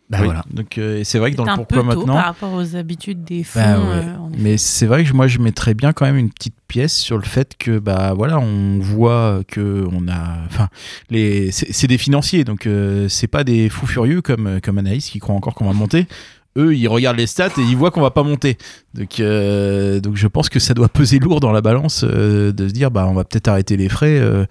Bah 0.09 0.19
Oui. 0.21 0.25
voilà. 0.27 0.45
Donc, 0.53 0.77
euh, 0.79 1.03
c'est 1.05 1.19
vrai 1.19 1.31
que 1.31 1.37
dans 1.37 1.45
le 1.45 1.55
pourquoi 1.55 1.83
maintenant. 1.83 2.15
par 2.15 2.25
rapport 2.27 2.53
aux 2.53 2.77
habitudes 2.77 3.23
des 3.25 3.45
fonds. 3.45 3.61
Bah 3.61 3.79
ouais. 3.79 3.85
euh, 3.87 4.01
effet. 4.03 4.39
Mais 4.39 4.57
c'est 4.59 4.87
vrai 4.87 5.05
que 5.05 5.13
moi 5.13 5.27
je 5.29 5.39
mettrais 5.39 5.75
bien 5.75 5.93
quand 5.93 6.05
même 6.07 6.17
une 6.17 6.31
petite 6.31 6.55
pièce 6.69 6.97
sur 6.97 7.17
le 7.17 7.25
fait 7.25 7.57
que 7.59 7.79
bah 7.81 8.13
voilà 8.15 8.39
on 8.39 8.79
voit 8.79 9.41
que 9.49 9.87
on 9.93 10.07
a 10.09 10.39
enfin 10.47 10.69
les 11.11 11.51
c'est 11.51 11.89
des 11.89 11.99
financiers 11.99 12.45
donc 12.45 12.67
euh, 12.67 13.09
c'est 13.09 13.27
pas 13.27 13.43
des 13.43 13.69
fous 13.69 13.89
furieux 13.89 14.23
comme 14.23 14.61
comme 14.63 14.79
Anaïs 14.79 15.11
qui 15.11 15.19
croient 15.19 15.35
encore 15.35 15.55
qu'on 15.55 15.65
va 15.67 15.73
monter. 15.73 16.07
Eux 16.57 16.75
ils 16.75 16.89
regardent 16.89 17.19
les 17.19 17.29
stats 17.29 17.51
et 17.59 17.63
ils 17.63 17.77
voient 17.77 17.91
qu'on 17.91 18.01
va 18.01 18.11
pas 18.11 18.25
monter. 18.25 18.59
Donc 18.95 19.21
euh, 19.21 20.01
donc 20.01 20.17
je 20.17 20.27
pense 20.27 20.49
que 20.49 20.59
ça 20.59 20.75
doit 20.75 20.89
peser 20.89 21.21
lourd 21.21 21.39
dans 21.39 21.53
la 21.53 21.61
balance 21.61 22.05
euh, 22.05 22.51
de 22.51 22.67
se 22.67 22.73
dire 22.73 22.91
bah 22.91 23.07
on 23.09 23.15
va 23.15 23.23
peut-être 23.23 23.47
arrêter 23.47 23.77
les 23.77 23.89
frais. 23.89 24.19
Euh, 24.19 24.47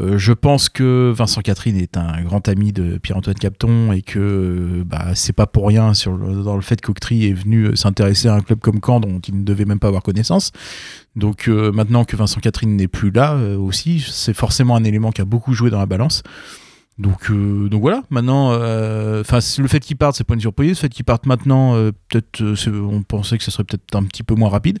je 0.00 0.32
pense 0.32 0.70
que 0.70 1.12
Vincent 1.14 1.42
Catherine 1.42 1.76
est 1.76 1.98
un 1.98 2.22
grand 2.22 2.48
ami 2.48 2.72
de 2.72 2.96
Pierre-Antoine 2.96 3.36
Capton 3.36 3.92
et 3.92 4.00
que 4.00 4.82
bah, 4.86 5.10
c'est 5.14 5.34
pas 5.34 5.46
pour 5.46 5.68
rien 5.68 5.92
dans 6.06 6.56
le 6.56 6.62
fait 6.62 6.80
qu'Octree 6.80 7.26
est 7.26 7.34
venu 7.34 7.76
s'intéresser 7.76 8.28
à 8.28 8.34
un 8.34 8.40
club 8.40 8.60
comme 8.60 8.80
Caen 8.84 9.00
dont 9.00 9.20
il 9.20 9.40
ne 9.40 9.44
devait 9.44 9.66
même 9.66 9.78
pas 9.78 9.88
avoir 9.88 10.02
connaissance. 10.02 10.52
Donc 11.16 11.48
maintenant 11.48 12.04
que 12.04 12.16
Vincent 12.16 12.40
Catherine 12.40 12.74
n'est 12.74 12.88
plus 12.88 13.10
là 13.10 13.36
aussi, 13.58 14.02
c'est 14.08 14.32
forcément 14.32 14.76
un 14.76 14.84
élément 14.84 15.12
qui 15.12 15.20
a 15.20 15.26
beaucoup 15.26 15.52
joué 15.52 15.68
dans 15.68 15.78
la 15.78 15.86
balance. 15.86 16.22
Donc, 17.02 17.30
euh, 17.30 17.68
donc 17.68 17.80
voilà, 17.80 18.02
maintenant, 18.10 18.52
euh, 18.52 19.24
le 19.58 19.68
fait 19.68 19.80
qu'il 19.80 19.96
parte, 19.96 20.14
c'est 20.14 20.24
pas 20.24 20.34
une 20.34 20.40
surprise. 20.40 20.70
Le 20.70 20.74
fait 20.76 20.88
qu'il 20.88 21.04
parte 21.04 21.26
maintenant, 21.26 21.74
euh, 21.74 21.90
peut-être, 22.08 22.40
on 22.70 23.02
pensait 23.02 23.38
que 23.38 23.44
ce 23.44 23.50
serait 23.50 23.64
peut-être 23.64 23.96
un 23.96 24.04
petit 24.04 24.22
peu 24.22 24.36
moins 24.36 24.48
rapide. 24.48 24.78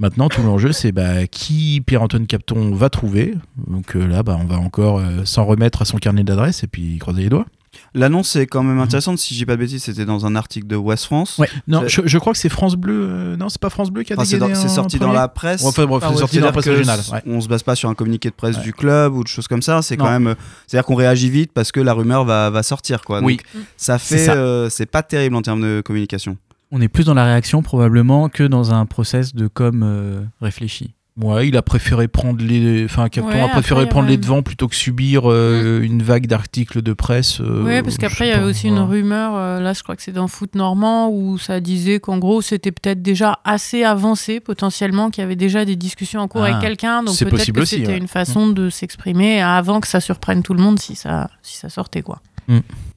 Maintenant, 0.00 0.28
tout 0.28 0.42
l'enjeu, 0.42 0.72
c'est 0.72 0.90
bah, 0.90 1.28
qui 1.28 1.80
Pierre-Antoine 1.86 2.26
Capton 2.26 2.74
va 2.74 2.90
trouver. 2.90 3.34
Donc 3.68 3.94
là, 3.94 4.24
bah, 4.24 4.36
on 4.40 4.46
va 4.46 4.58
encore 4.58 5.00
s'en 5.24 5.44
remettre 5.44 5.82
à 5.82 5.84
son 5.84 5.98
carnet 5.98 6.24
d'adresse 6.24 6.64
et 6.64 6.66
puis 6.66 6.98
croiser 6.98 7.22
les 7.22 7.28
doigts. 7.28 7.46
L'annonce 7.94 8.34
est 8.36 8.46
quand 8.46 8.62
même 8.62 8.78
intéressante. 8.80 9.18
Si 9.18 9.34
j'ai 9.34 9.46
pas 9.46 9.54
de 9.54 9.60
bêtises, 9.60 9.84
c'était 9.84 10.04
dans 10.04 10.26
un 10.26 10.34
article 10.36 10.66
de 10.66 10.76
West 10.76 11.04
France. 11.04 11.38
Ouais. 11.38 11.48
Non, 11.68 11.82
C'est- 11.82 11.88
je, 11.88 12.00
je 12.06 12.18
crois 12.18 12.32
que 12.32 12.38
c'est 12.38 12.48
France 12.48 12.74
Bleu. 12.76 13.06
euh, 13.08 13.36
non, 13.36 13.48
c'est 13.48 13.60
pas 13.60 13.70
France 13.70 13.90
Bleu 13.90 14.02
qui 14.02 14.12
a 14.12 14.16
Enfin, 14.16 14.24
c'est 14.24 14.38
dégainé 14.38 14.54
c'est 14.56 14.68
sorti 14.68 14.98
dans 14.98 15.12
la 15.12 15.28
presse. 15.28 15.64
Enfin 15.64 15.86
bref, 15.86 16.02
Ah 16.04 16.08
c'est 16.08 16.14
ouais, 16.14 16.20
sorti 16.20 16.38
dans 16.40 16.46
la 16.46 16.52
presse 16.52 16.68
régionale. 16.68 17.00
ouais. 17.12 17.22
On 17.26 17.40
se 17.40 17.48
base 17.48 17.62
pas 17.62 17.74
sur 17.76 17.88
un 17.88 17.94
communiqué 17.94 18.28
de 18.30 18.34
presse 18.34 18.56
Ouais. 18.56 18.62
du 18.62 18.72
club 18.72 19.14
ou 19.14 19.22
de 19.22 19.28
choses 19.28 19.46
comme 19.48 19.62
ça. 19.62 19.82
C'est 19.82 19.96
quand 19.96 20.10
même, 20.10 20.28
euh, 20.28 20.34
c'est-à-dire 20.66 20.84
qu'on 20.86 20.94
réagit 20.96 21.30
vite 21.30 21.52
parce 21.52 21.72
que 21.72 21.80
la 21.80 21.92
rumeur 21.92 22.24
va, 22.24 22.50
va 22.50 22.62
sortir, 22.62 23.02
quoi. 23.02 23.20
Oui. 23.22 23.36
Donc, 23.36 23.64
ça 23.76 23.98
C'est 23.98 24.18
fait, 24.18 24.30
euh, 24.30 24.68
c'est 24.68 24.86
pas 24.86 25.02
terrible 25.02 25.36
en 25.36 25.42
termes 25.42 25.60
de 25.62 25.80
communication. 25.84 26.36
On 26.72 26.80
est 26.80 26.88
plus 26.88 27.04
dans 27.04 27.14
la 27.14 27.24
réaction 27.24 27.62
probablement 27.62 28.28
que 28.28 28.44
dans 28.44 28.72
un 28.72 28.86
process 28.86 29.34
de 29.34 29.48
com 29.48 29.82
euh, 29.84 30.22
réfléchi. 30.40 30.94
Ouais, 31.16 31.48
il 31.48 31.56
a 31.56 31.62
préféré 31.62 32.08
prendre 32.08 32.42
les, 32.42 32.84
enfin 32.84 33.08
Capton 33.08 33.30
Ouais, 33.30 33.40
a 33.42 33.48
préféré 33.48 33.80
après, 33.82 33.90
prendre 33.90 34.04
avait- 34.06 34.12
les 34.16 34.20
devants 34.22 34.42
plutôt 34.42 34.68
que 34.68 34.74
subir 34.76 35.30
euh, 35.30 35.80
une 35.82 36.02
vague 36.02 36.26
d'articles 36.26 36.80
de 36.82 36.92
presse. 36.92 37.40
euh, 37.40 37.62
Oui, 37.64 37.82
parce 37.82 37.98
qu'après, 37.98 38.26
il 38.28 38.30
y 38.30 38.32
avait 38.32 38.44
aussi 38.46 38.68
une 38.68 38.78
rumeur, 38.78 39.32
euh, 39.34 39.60
là 39.60 39.72
je 39.74 39.82
crois 39.82 39.96
que 39.96 40.02
c'est 40.02 40.12
dans 40.12 40.28
Foot 40.28 40.54
Normand, 40.54 41.10
où 41.10 41.36
ça 41.36 41.60
disait 41.60 42.00
qu'en 42.00 42.16
gros 42.18 42.40
c'était 42.42 42.72
peut-être 42.72 43.02
déjà 43.02 43.38
assez 43.44 43.82
avancé 43.84 44.40
potentiellement, 44.40 45.10
qu'il 45.10 45.20
y 45.22 45.24
avait 45.24 45.36
déjà 45.36 45.64
des 45.64 45.76
discussions 45.76 46.20
en 46.20 46.28
cours 46.28 46.42
Ah, 46.44 46.48
avec 46.50 46.60
quelqu'un, 46.60 47.02
donc 47.02 47.14
c'est 47.14 47.24
peut-être 47.26 47.38
possible 47.38 47.56
que 47.58 47.62
aussi, 47.64 47.76
c'était 47.80 47.88
ouais. 47.92 47.98
une 47.98 48.08
façon 48.08 48.48
de 48.48 48.70
s'exprimer 48.70 49.42
avant 49.42 49.80
que 49.80 49.88
ça 49.88 50.00
surprenne 50.00 50.42
tout 50.42 50.54
le 50.54 50.62
monde 50.62 50.78
si 50.78 50.94
ça, 50.94 51.28
si 51.42 51.56
ça 51.58 51.68
sortait. 51.68 52.02
quoi. 52.02 52.20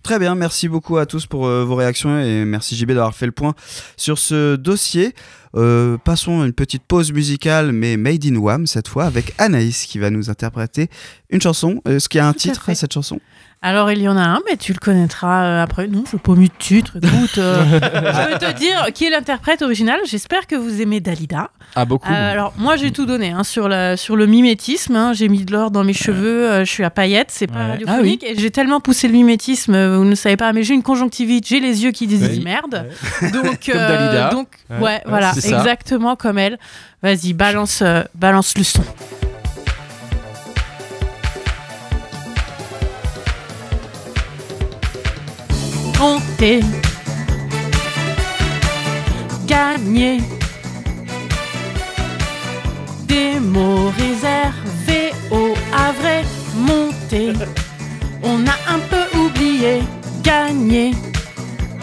Très 0.02 0.18
bien, 0.18 0.34
merci 0.34 0.68
beaucoup 0.68 0.98
à 0.98 1.06
tous 1.06 1.28
pour 1.28 1.46
euh, 1.46 1.64
vos 1.64 1.76
réactions 1.76 2.20
et 2.20 2.44
merci 2.44 2.76
JB 2.76 2.88
d'avoir 2.90 3.14
fait 3.14 3.28
le 3.28 3.32
point 3.32 3.54
sur 3.98 4.18
ce 4.18 4.56
dossier. 4.56 5.14
Euh, 5.56 5.98
passons 6.04 6.42
à 6.42 6.46
une 6.46 6.54
petite 6.54 6.84
pause 6.84 7.12
musicale, 7.12 7.72
mais 7.72 7.96
made 7.98 8.26
in 8.26 8.36
Wham 8.38 8.66
cette 8.68 8.88
fois, 8.88 9.06
avec 9.06 9.34
Anaïs 9.38 9.86
qui 9.86 10.00
va 10.00 10.10
nous 10.10 10.30
interpréter 10.30 10.90
une 11.30 11.42
chanson. 11.42 11.82
Est-ce 11.88 12.10
qu'il 12.10 12.18
y 12.20 12.22
a 12.22 12.28
un 12.28 12.34
Tout 12.34 12.40
titre 12.40 12.70
à 12.70 12.76
cette 12.76 12.94
chanson? 12.94 13.20
Alors 13.66 13.90
il 13.94 14.02
y 14.02 14.10
en 14.10 14.18
a 14.18 14.24
un, 14.24 14.42
mais 14.50 14.58
tu 14.58 14.74
le 14.74 14.80
connaîtras 14.80 15.46
euh, 15.46 15.64
après. 15.64 15.88
Non, 15.88 16.04
je 16.12 16.18
pas 16.18 16.34
mis 16.34 16.50
de 16.50 16.54
titre, 16.60 16.98
écoute. 16.98 17.38
euh, 17.38 17.64
je 17.72 18.34
peux 18.34 18.38
te 18.46 18.52
dire 18.60 18.88
qui 18.94 19.06
est 19.06 19.10
l'interprète 19.10 19.62
original. 19.62 20.02
J'espère 20.06 20.48
que 20.48 20.56
vous 20.58 20.82
aimez 20.82 21.00
Dalida. 21.00 21.50
Ah 21.74 21.86
beaucoup. 21.86 22.12
Euh, 22.12 22.32
alors 22.32 22.54
moi 22.58 22.76
j'ai 22.76 22.92
tout 22.92 23.06
donné 23.06 23.32
hein, 23.32 23.46
sur, 23.46 23.70
la, 23.70 23.96
sur 23.96 24.18
le 24.18 24.26
mimétisme, 24.28 24.98
hein. 24.98 25.14
j'ai 25.14 25.30
mis 25.30 25.46
de 25.46 25.54
l'or 25.54 25.72
dans 25.72 25.86
mes 25.86 25.94
cheveux, 25.94 26.52
euh, 26.52 26.66
je 26.66 26.70
suis 26.72 26.84
à 26.84 26.90
paillettes, 26.90 27.30
c'est 27.32 27.48
pas 27.48 27.60
Ouais. 27.60 27.70
radiophonique, 27.72 28.24
et 28.26 28.38
j'ai 28.38 28.52
tellement 28.52 28.82
poussé 28.82 29.08
le 29.08 29.14
mimétisme, 29.14 29.74
euh, 29.74 29.98
vous 29.98 30.04
ne 30.04 30.14
savez 30.16 30.36
pas, 30.36 30.52
mais 30.52 30.64
j'ai 30.64 30.74
une 30.74 30.84
conjonctivite, 30.84 31.48
j'ai 31.48 31.62
les 31.62 31.84
yeux 31.86 31.92
qui 31.92 32.06
disent 32.06 32.28
Oui. 32.30 32.42
merde, 32.44 32.86
donc, 33.32 33.60
Comme 33.66 33.76
Dalida. 33.76 34.30
donc 34.30 34.50
Ouais. 34.70 34.76
ouais, 34.76 34.84
Ouais, 34.84 35.02
voilà, 35.08 35.34
c'est 35.34 35.42
exactement 35.46 36.16
comme 36.16 36.38
elle. 36.38 36.58
Vas-y, 37.02 37.34
balance, 37.34 37.82
euh, 37.82 38.04
balance 38.16 38.58
le 38.58 38.64
son. 38.64 38.84
Comptez, 45.98 46.62
gagner. 49.46 50.22
Des 53.06 53.40
mots 53.40 53.92
réservés 53.98 55.12
au 55.32 55.54
Havre 55.72 56.26
monter. 56.56 57.34
On 58.24 58.46
a 58.48 58.74
un 58.74 58.80
peu 58.90 59.18
oublié 59.18 59.84
gagner. 60.24 60.94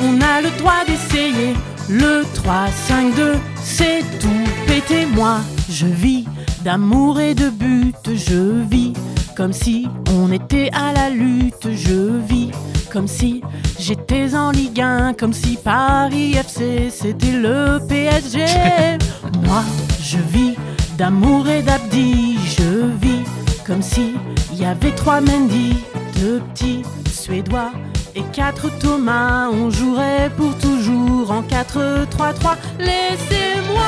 On 0.01 0.21
a 0.21 0.41
le 0.41 0.51
droit 0.59 0.85
d'essayer. 0.87 1.55
Le 1.93 2.23
3, 2.35 2.69
5, 2.69 3.17
2, 3.17 3.39
c'est 3.65 4.05
tout 4.21 4.29
pété. 4.65 5.07
Moi, 5.07 5.41
je 5.69 5.87
vis 5.87 6.25
d'amour 6.63 7.19
et 7.19 7.35
de 7.35 7.51
but. 7.51 7.97
Je 8.15 8.63
vis 8.63 8.93
comme 9.37 9.53
si 9.53 9.89
on 10.15 10.31
était 10.31 10.71
à 10.73 10.93
la 10.93 11.11
lutte. 11.11 11.69
Je 11.73 12.21
vis 12.29 12.53
comme 12.93 13.09
si 13.09 13.43
j'étais 13.81 14.37
en 14.37 14.53
Ligue 14.53 14.81
1. 14.81 15.15
Comme 15.15 15.33
si 15.33 15.57
Paris 15.57 16.35
FC 16.35 16.91
c'était 16.91 17.33
le 17.33 17.81
PSG. 17.89 18.45
Moi, 19.45 19.65
je 20.01 20.19
vis 20.19 20.55
d'amour 20.97 21.49
et 21.49 21.63
d'abdi. 21.63 22.39
Je 22.57 22.87
vis 23.03 23.25
comme 23.67 23.83
si 23.83 24.15
il 24.53 24.61
y 24.61 24.65
avait 24.65 24.93
trois 24.93 25.21
Mendy, 25.21 25.75
deux 26.21 26.41
petits 26.53 26.83
Suédois 27.11 27.73
et 28.15 28.23
quatre 28.33 28.71
Thomas. 28.79 29.49
On 29.51 29.71
jouerait 29.71 30.31
pour 30.37 30.57
toujours 30.59 31.31
en 31.31 31.43
4-3-3. 31.43 32.57
Laissez-moi 32.79 33.83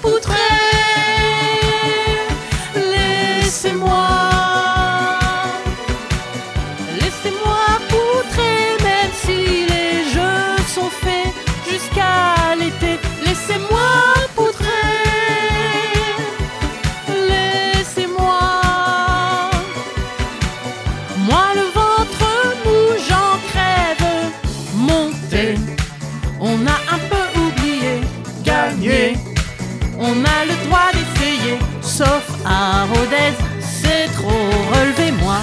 poutrer. 0.00 0.32
Laissez-moi. 2.74 2.92
Laissez-moi 3.42 4.31
à 32.44 32.84
Rodez, 32.86 33.34
c'est 33.60 34.06
trop 34.12 34.28
relevé. 34.72 35.12
Moi, 35.22 35.38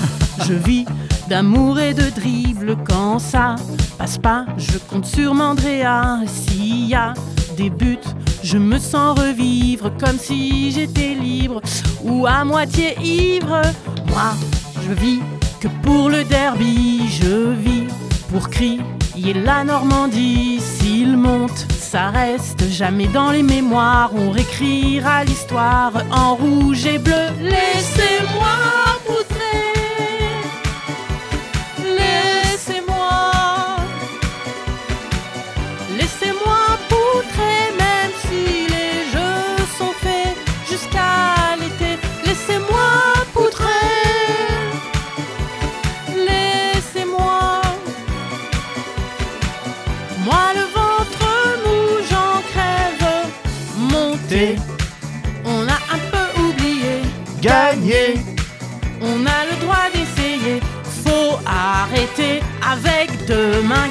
je 0.45 0.53
vis 0.53 0.85
d'amour 1.27 1.79
et 1.79 1.93
de 1.93 2.09
dribble. 2.09 2.77
Quand 2.87 3.19
ça 3.19 3.55
passe 3.97 4.17
pas, 4.17 4.45
je 4.57 4.77
compte 4.77 5.05
sur 5.05 5.33
Mandrea. 5.33 6.21
S'il 6.25 6.87
y 6.87 6.95
a 6.95 7.13
des 7.57 7.69
buts, 7.69 7.97
je 8.43 8.57
me 8.57 8.77
sens 8.77 9.19
revivre 9.19 9.91
comme 9.97 10.17
si 10.17 10.71
j'étais 10.71 11.13
libre 11.13 11.61
ou 12.03 12.25
à 12.25 12.43
moitié 12.43 12.97
ivre. 13.01 13.61
Moi, 14.07 14.33
je 14.85 14.93
vis 14.93 15.19
que 15.59 15.67
pour 15.83 16.09
le 16.09 16.23
derby, 16.23 17.09
je 17.09 17.51
vis 17.51 17.87
pour 18.31 18.49
crier 18.49 18.83
la 19.33 19.63
Normandie. 19.63 20.59
S'il 20.99 21.15
monte, 21.15 21.65
ça 21.71 22.09
reste 22.09 22.67
jamais 22.67 23.07
dans 23.07 23.31
les 23.31 23.41
mémoires. 23.41 24.11
On 24.13 24.31
réécrira 24.31 25.23
l'histoire 25.23 25.93
en 26.11 26.35
rouge 26.35 26.85
et 26.85 26.97
bleu. 26.97 27.29
Laissez-moi 27.39 28.49
poutrer. 29.05 29.38
Avec 63.31 63.88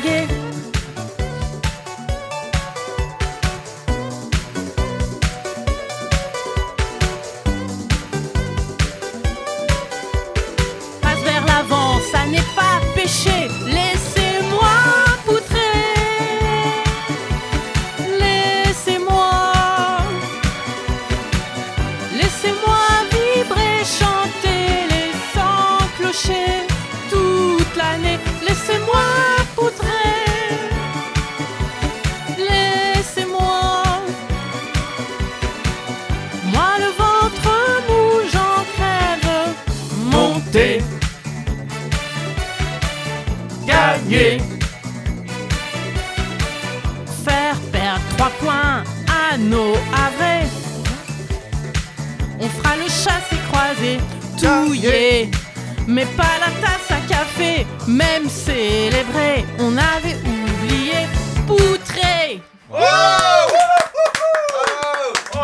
Mais 55.91 56.05
pas 56.05 56.37
la 56.39 56.51
tasse 56.61 56.91
à 56.91 57.01
café, 57.09 57.67
même 57.87 58.29
célébré. 58.29 59.47
On 59.59 59.75
avait 59.79 60.19
oublié 60.23 61.07
poutrer. 61.47 62.43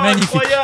Magnifique. 0.03 0.64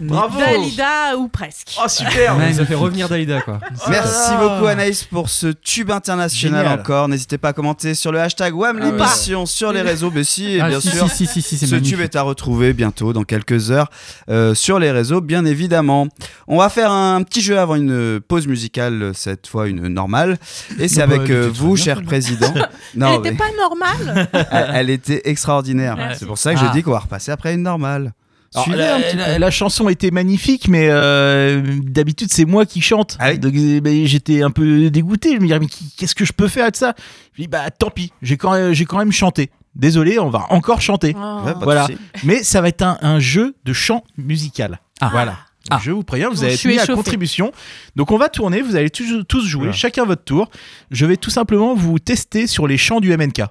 Bravo 0.00 0.38
Dalida 0.38 1.16
ou 1.16 1.28
presque. 1.28 1.76
Oh 1.82 1.88
super 1.88 2.36
Ça 2.54 2.64
fait 2.66 2.74
revenir 2.74 3.08
Dalida 3.08 3.40
quoi. 3.40 3.60
Merci 3.88 4.32
beaucoup 4.40 4.66
Anaïs 4.66 5.04
pour 5.04 5.28
ce 5.28 5.48
tube 5.48 5.90
international 5.90 6.62
Génial. 6.64 6.80
encore. 6.80 7.08
N'hésitez 7.08 7.38
pas 7.38 7.48
à 7.48 7.52
commenter 7.52 7.94
sur 7.94 8.12
le 8.12 8.20
hashtag 8.20 8.54
WAM 8.54 8.78
Ah 8.82 8.90
ouais. 8.90 9.46
sur 9.46 9.72
les 9.72 9.82
réseaux. 9.82 10.10
Mais 10.14 10.24
si, 10.24 10.56
et 10.56 10.60
Ah, 10.60 10.68
bien 10.68 10.80
si, 10.80 10.88
sûr. 10.90 11.08
si, 11.10 11.26
si, 11.26 11.40
si, 11.40 11.42
si, 11.42 11.58
c'est 11.58 11.66
ce 11.66 11.76
tube 11.76 12.00
est 12.00 12.16
à 12.16 12.22
retrouver 12.22 12.72
bientôt, 12.72 13.12
dans 13.12 13.24
quelques 13.24 13.70
heures, 13.70 13.90
euh, 14.28 14.54
sur 14.54 14.78
les 14.78 14.90
réseaux, 14.90 15.20
bien 15.20 15.44
évidemment. 15.44 16.08
On 16.46 16.58
va 16.58 16.68
faire 16.68 16.90
un 16.92 17.22
petit 17.22 17.40
jeu 17.40 17.58
avant 17.58 17.74
une 17.76 18.20
pause 18.20 18.46
musicale, 18.46 19.12
cette 19.14 19.46
fois 19.46 19.66
une 19.68 19.88
normale. 19.88 20.38
Et 20.78 20.88
c'est 20.88 21.06
Bah, 21.06 21.14
avec 21.14 21.30
euh, 21.30 21.50
vous, 21.52 21.76
cher 21.76 22.02
président. 22.02 22.52
Elle 22.54 23.00
Non, 23.00 23.18
était 23.20 23.30
mais 23.32 23.36
pas 23.36 23.44
normale. 23.56 24.28
elle, 24.50 24.70
elle 24.74 24.90
était 24.90 25.22
extraordinaire. 25.28 25.96
Ouais. 25.96 26.14
C'est 26.18 26.26
pour 26.26 26.38
ça 26.38 26.52
que 26.54 26.60
je 26.60 26.64
Ah. 26.66 26.72
dis 26.72 26.82
qu'on 26.82 26.92
va 26.92 27.00
repasser 27.00 27.30
après 27.32 27.54
une 27.54 27.62
normale. 27.62 28.12
Alors, 28.54 29.38
la, 29.38 29.50
chanson 29.50 29.88
était 29.88 30.10
magnifique, 30.10 30.68
mais 30.68 30.88
euh, 30.90 31.62
d'habitude 31.82 32.28
c'est 32.32 32.44
moi 32.44 32.66
qui 32.66 32.80
chante. 32.80 33.16
Ah 33.18 33.30
oui. 33.30 33.38
Donc 33.38 33.54
euh, 33.54 33.80
ben, 33.80 34.06
j'étais 34.06 34.42
un 34.42 34.50
peu 34.50 34.90
dégoûté. 34.90 35.30
Je 35.30 35.36
me 35.36 35.42
disais 35.42 35.58
mais 35.58 35.66
qu'est-ce 35.96 36.14
que 36.14 36.24
je 36.24 36.32
peux 36.32 36.48
faire 36.48 36.70
de 36.70 36.76
ça? 36.76 36.94
Je 37.34 37.42
dis 37.42 37.48
bah 37.48 37.70
tant 37.70 37.90
pis, 37.90 38.12
j'ai 38.22 38.36
quand 38.36 38.52
même, 38.52 38.72
j'ai 38.72 38.84
quand 38.84 38.98
même 38.98 39.12
chanté. 39.12 39.50
Désolé, 39.74 40.20
on 40.20 40.30
va 40.30 40.46
encore 40.50 40.80
chanter. 40.80 41.16
Oh. 41.18 41.40
Ouais, 41.44 41.52
voilà. 41.60 41.88
Mais 42.22 42.44
ça 42.44 42.60
va 42.60 42.68
être 42.68 42.82
un, 42.82 42.96
un 43.02 43.18
jeu 43.18 43.56
de 43.64 43.72
chant 43.72 44.04
musical. 44.16 44.80
Ah. 45.00 45.08
Voilà. 45.10 45.36
Ah. 45.70 45.80
Je 45.82 45.90
vous 45.90 46.04
préviens, 46.04 46.28
vous 46.28 46.36
Bon, 46.36 46.44
avez 46.44 46.58
mis 46.66 46.78
à 46.78 46.86
contribution. 46.86 47.50
Donc 47.96 48.10
on 48.12 48.18
va 48.18 48.28
tourner, 48.28 48.60
vous 48.60 48.76
allez 48.76 48.90
tous, 48.90 49.24
tous 49.26 49.46
jouer, 49.46 49.62
Voilà. 49.62 49.72
chacun 49.72 50.04
votre 50.04 50.22
tour. 50.22 50.50
Je 50.90 51.06
vais 51.06 51.16
tout 51.16 51.30
simplement 51.30 51.74
vous 51.74 51.98
tester 51.98 52.46
sur 52.46 52.66
les 52.66 52.76
chants 52.76 53.00
du 53.00 53.16
MNK. 53.16 53.42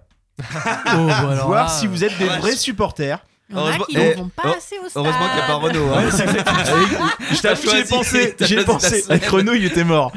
Oh, 0.96 1.08
bah 1.08 1.44
voir 1.46 1.72
si 1.72 1.88
vous 1.88 2.04
êtes 2.04 2.18
des 2.18 2.26
vrais 2.26 2.56
supporters. 2.56 3.20
Il 3.50 3.56
y 3.56 3.60
en 3.60 3.62
a 3.62 3.68
Heureusement- 3.68 3.86
qui 3.86 3.98
eh, 3.98 4.14
vont 4.14 4.30
pas 4.30 4.44
oh, 4.46 4.54
assez 4.58 4.76
au 4.84 4.90
stade. 4.90 5.04
Heureusement 5.06 5.26
qu'il 5.28 5.36
n'y 5.36 5.42
a 5.42 5.48
pas 5.48 5.54
Renault. 5.56 5.94
hein. 5.94 6.04
Je 7.32 7.42
t'avoue, 7.42 7.62
J'y 7.62 7.68
ai 7.68 7.72
choisi- 7.84 7.90
pensé, 7.90 8.36
t'as 8.38 8.46
j'y 8.46 8.54
ai 8.54 8.64
choisi 8.64 8.66
pensé. 8.66 9.04
Avec 9.10 9.26
Renault, 9.26 9.54
il 9.54 9.66
était 9.66 9.84
mort. 9.84 10.12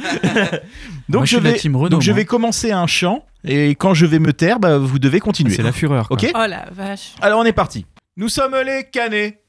donc 1.08 1.20
Moi, 1.20 1.24
je 1.24 1.36
vais, 1.38 1.54
team 1.54 1.76
Renault, 1.76 1.88
donc 1.88 2.02
je 2.02 2.12
vais 2.12 2.24
commencer 2.24 2.70
un 2.72 2.86
chant 2.86 3.24
et 3.44 3.70
quand 3.74 3.94
je 3.94 4.06
vais 4.06 4.18
me 4.20 4.32
taire, 4.32 4.58
bah, 4.60 4.78
vous 4.78 4.98
devez 4.98 5.20
continuer. 5.20 5.54
C'est 5.54 5.62
la 5.62 5.72
fureur. 5.72 6.08
quoi. 6.08 6.16
Ok. 6.16 6.30
Oh 6.34 6.44
la 6.48 6.66
vache. 6.72 7.14
Alors 7.20 7.40
on 7.40 7.44
est 7.44 7.52
parti. 7.52 7.84
Nous 8.16 8.28
sommes 8.28 8.56
les 8.64 8.84
canets 8.90 9.40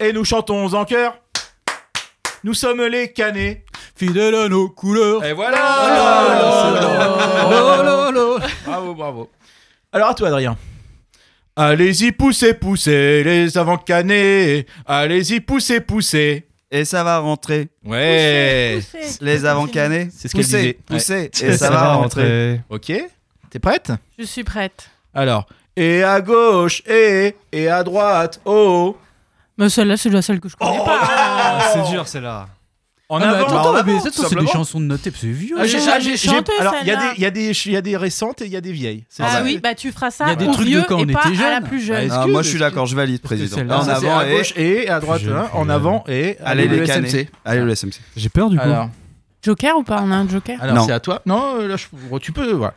et 0.00 0.12
nous 0.12 0.24
chantons 0.24 0.72
en 0.74 0.84
chœur. 0.84 1.16
Nous 2.44 2.54
sommes 2.54 2.82
les 2.82 3.12
canets. 3.12 3.64
Fidèle 3.96 4.34
à 4.34 4.48
nos 4.48 4.68
couleurs. 4.68 5.22
Et 5.24 5.32
voilà. 5.32 5.56
Oh 5.80 6.74
là 6.74 8.10
là. 8.12 8.48
Bravo, 8.66 8.94
bravo. 8.94 9.30
Alors 9.92 10.08
à 10.08 10.14
toi, 10.14 10.28
Adrien. 10.28 10.56
Allez-y, 11.56 12.10
poussez, 12.12 12.54
poussez 12.54 13.22
les 13.22 13.56
avant 13.56 13.76
canés. 13.78 14.66
Allez-y, 14.86 15.40
poussez, 15.40 15.80
poussez. 15.80 16.46
Et 16.70 16.84
ça 16.84 17.04
va 17.04 17.18
rentrer. 17.18 17.68
Ouais. 17.84 18.80
Les 19.20 19.44
avant 19.44 19.66
canés. 19.68 20.08
C'est 20.12 20.26
ce 20.28 20.32
qu'elle 20.32 20.42
Poussez, 20.44 20.58
disait. 20.58 20.78
poussez, 21.30 21.30
Ouais. 21.46 21.52
et 21.54 21.56
ça 21.56 21.70
va 21.70 21.92
rentrer. 21.94 22.60
Ok. 22.68 22.92
T'es 23.50 23.58
prête? 23.60 23.92
Je 24.18 24.24
suis 24.24 24.42
prête. 24.42 24.90
Alors. 25.14 25.46
Et 25.76 26.02
à 26.02 26.20
gauche, 26.20 26.82
et, 26.88 27.34
et 27.52 27.68
à 27.68 27.82
droite, 27.84 28.40
oh. 28.44 28.96
Mais 29.58 29.68
celle-là, 29.68 29.96
c'est 29.96 30.10
la 30.10 30.22
seule 30.22 30.40
que 30.40 30.48
je 30.48 30.56
connais 30.56 30.78
pas. 30.78 31.00
Ah, 31.02 31.70
c'est 31.72 31.90
dur, 31.92 32.06
celle-là. 32.08 32.48
En 33.10 33.20
Ah, 33.20 33.28
avant, 33.28 33.46
attends, 33.46 33.68
en 33.68 33.72
mais 33.74 33.78
avant, 33.92 34.00
ça, 34.00 34.10
c'est 34.28 34.34
des 34.38 34.46
chansons 34.46 34.80
de 34.80 34.86
noter, 34.86 35.12
c'est 35.14 35.26
vieux. 35.26 35.56
Ah, 35.58 35.66
j'ai- 35.66 35.78
J'ai- 35.78 36.00
j'ai- 36.00 36.16
j'ai 36.16 36.30
Alors, 36.58 36.74
il 36.80 36.86
y, 36.86 36.90
a 36.90 36.96
des- 36.96 37.02
il 37.16 37.22
y, 37.22 37.26
a 37.26 37.30
des- 37.30 37.50
il 37.66 37.72
y 37.72 37.76
a 37.76 37.82
des 37.82 37.96
récentes 37.98 38.40
et 38.40 38.46
il 38.46 38.50
y 38.50 38.56
a 38.56 38.62
des 38.62 38.72
vieilles. 38.72 39.04
Ah 39.20 39.28
ça. 39.30 39.42
oui, 39.42 39.60
bah 39.62 39.74
tu 39.74 39.92
feras 39.92 40.10
ça 40.10 40.24
Il 40.24 40.28
y 40.30 40.32
a 40.32 40.36
des 40.36 40.46
trucs 40.50 40.68
de 40.70 40.80
quand 40.80 40.96
on 40.96 41.04
était 41.04 41.14
à 41.14 41.28
la 41.28 41.34
jeune. 41.60 41.64
plus 41.68 41.80
jeune. 41.80 42.08
Ah, 42.10 42.22
Ah, 42.22 42.26
moi 42.26 42.40
je 42.40 42.48
suis 42.48 42.58
d'accord, 42.58 42.86
je 42.86 42.96
valide, 42.96 43.20
président. 43.20 43.56
celle-là, 43.56 43.80
En 43.80 43.88
avant 43.88 44.18
à 44.18 44.26
et. 44.26 44.30
gauche 44.36 44.54
et 44.56 44.88
à 44.88 45.00
droite, 45.00 45.20
hein, 45.28 45.48
en 45.52 45.68
avant 45.68 46.02
et 46.08 46.38
Allez 46.42 46.66
le 46.66 46.76
les 46.80 46.90
SMC. 46.90 47.28
Allez 47.44 47.60
le 47.60 47.70
SMC. 47.70 48.00
J'ai 48.16 48.28
peur 48.30 48.48
du 48.48 48.58
coup. 48.58 48.64
Joker 49.42 49.76
ou 49.76 49.82
pas? 49.82 50.00
On 50.02 50.10
a 50.10 50.16
un 50.16 50.26
Joker? 50.28 50.56
Alors 50.62 50.74
Non. 50.76 50.86
c'est 50.86 50.92
à 50.92 51.00
toi. 51.00 51.20
Non, 51.26 51.56
euh, 51.60 51.68
là, 51.68 51.76
je- 51.76 52.18
tu 52.18 52.32
peux. 52.32 52.52
Voilà. 52.52 52.72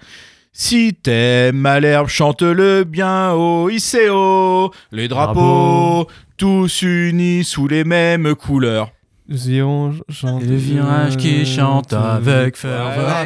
Si 0.52 0.94
t'aimes 0.94 1.56
Malherbe, 1.56 2.10
chante-le 2.10 2.84
bien 2.84 3.32
haut, 3.32 3.70
haut, 3.70 4.72
les 4.92 5.08
drapeaux, 5.08 5.34
Bravo. 5.34 6.08
tous 6.36 6.82
unis 6.82 7.46
sous 7.46 7.70
les 7.70 7.86
mêmes 7.86 8.36
couleurs. 8.36 8.92
Chanter. 9.30 10.46
Et 10.46 10.48
le 10.48 10.56
virage 10.56 11.18
qui 11.18 11.46
chante 11.46 11.94
avec 11.94 12.56
ferveur. 12.56 13.26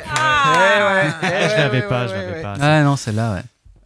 Je 1.21 1.57
l'avais 1.57 1.81
pas, 1.83 2.07
je 2.07 2.13
l'avais 2.13 2.41
pas. 2.41 2.53
Ah 2.59 2.81
non, 2.83 2.95
celle-là, 2.95 3.33
ouais. 3.33 3.41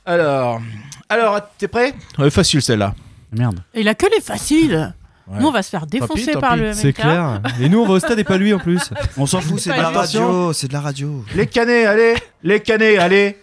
Alors, 0.06 0.62
alors, 1.10 1.40
t'es 1.58 1.68
prêt? 1.68 1.94
Ouais, 2.18 2.30
Facile 2.30 2.62
celle-là. 2.62 2.94
Merde. 3.32 3.60
Et 3.74 3.82
il 3.82 3.88
a 3.88 3.96
que 3.96 4.06
les 4.14 4.22
faciles. 4.22 4.94
Ouais. 5.28 5.40
Nous, 5.40 5.48
on 5.48 5.52
va 5.52 5.64
se 5.64 5.70
faire 5.72 5.88
défoncer 5.88 6.34
tant 6.34 6.40
par 6.40 6.54
pis. 6.54 6.60
le. 6.60 6.74
C'est 6.74 6.94
clair. 6.94 7.42
Et 7.60 7.68
nous, 7.68 7.80
on 7.82 7.86
va 7.88 7.94
au 7.94 8.00
stade 8.00 8.20
et 8.20 8.24
pas 8.24 8.38
lui 8.38 8.54
en 8.54 8.60
plus. 8.60 8.92
On 9.18 9.26
s'en 9.26 9.42
fout, 9.42 9.60
c'est 9.60 9.72
de 9.72 9.78
la 9.82 9.90
radio, 9.90 10.54
c'est 10.54 10.68
de 10.68 10.74
la 10.74 10.82
radio. 10.82 11.26
Les 11.36 11.48
canets, 11.48 11.86
allez 11.86 12.14
Les 12.44 12.60
canets, 12.60 12.98
allez 12.98 13.38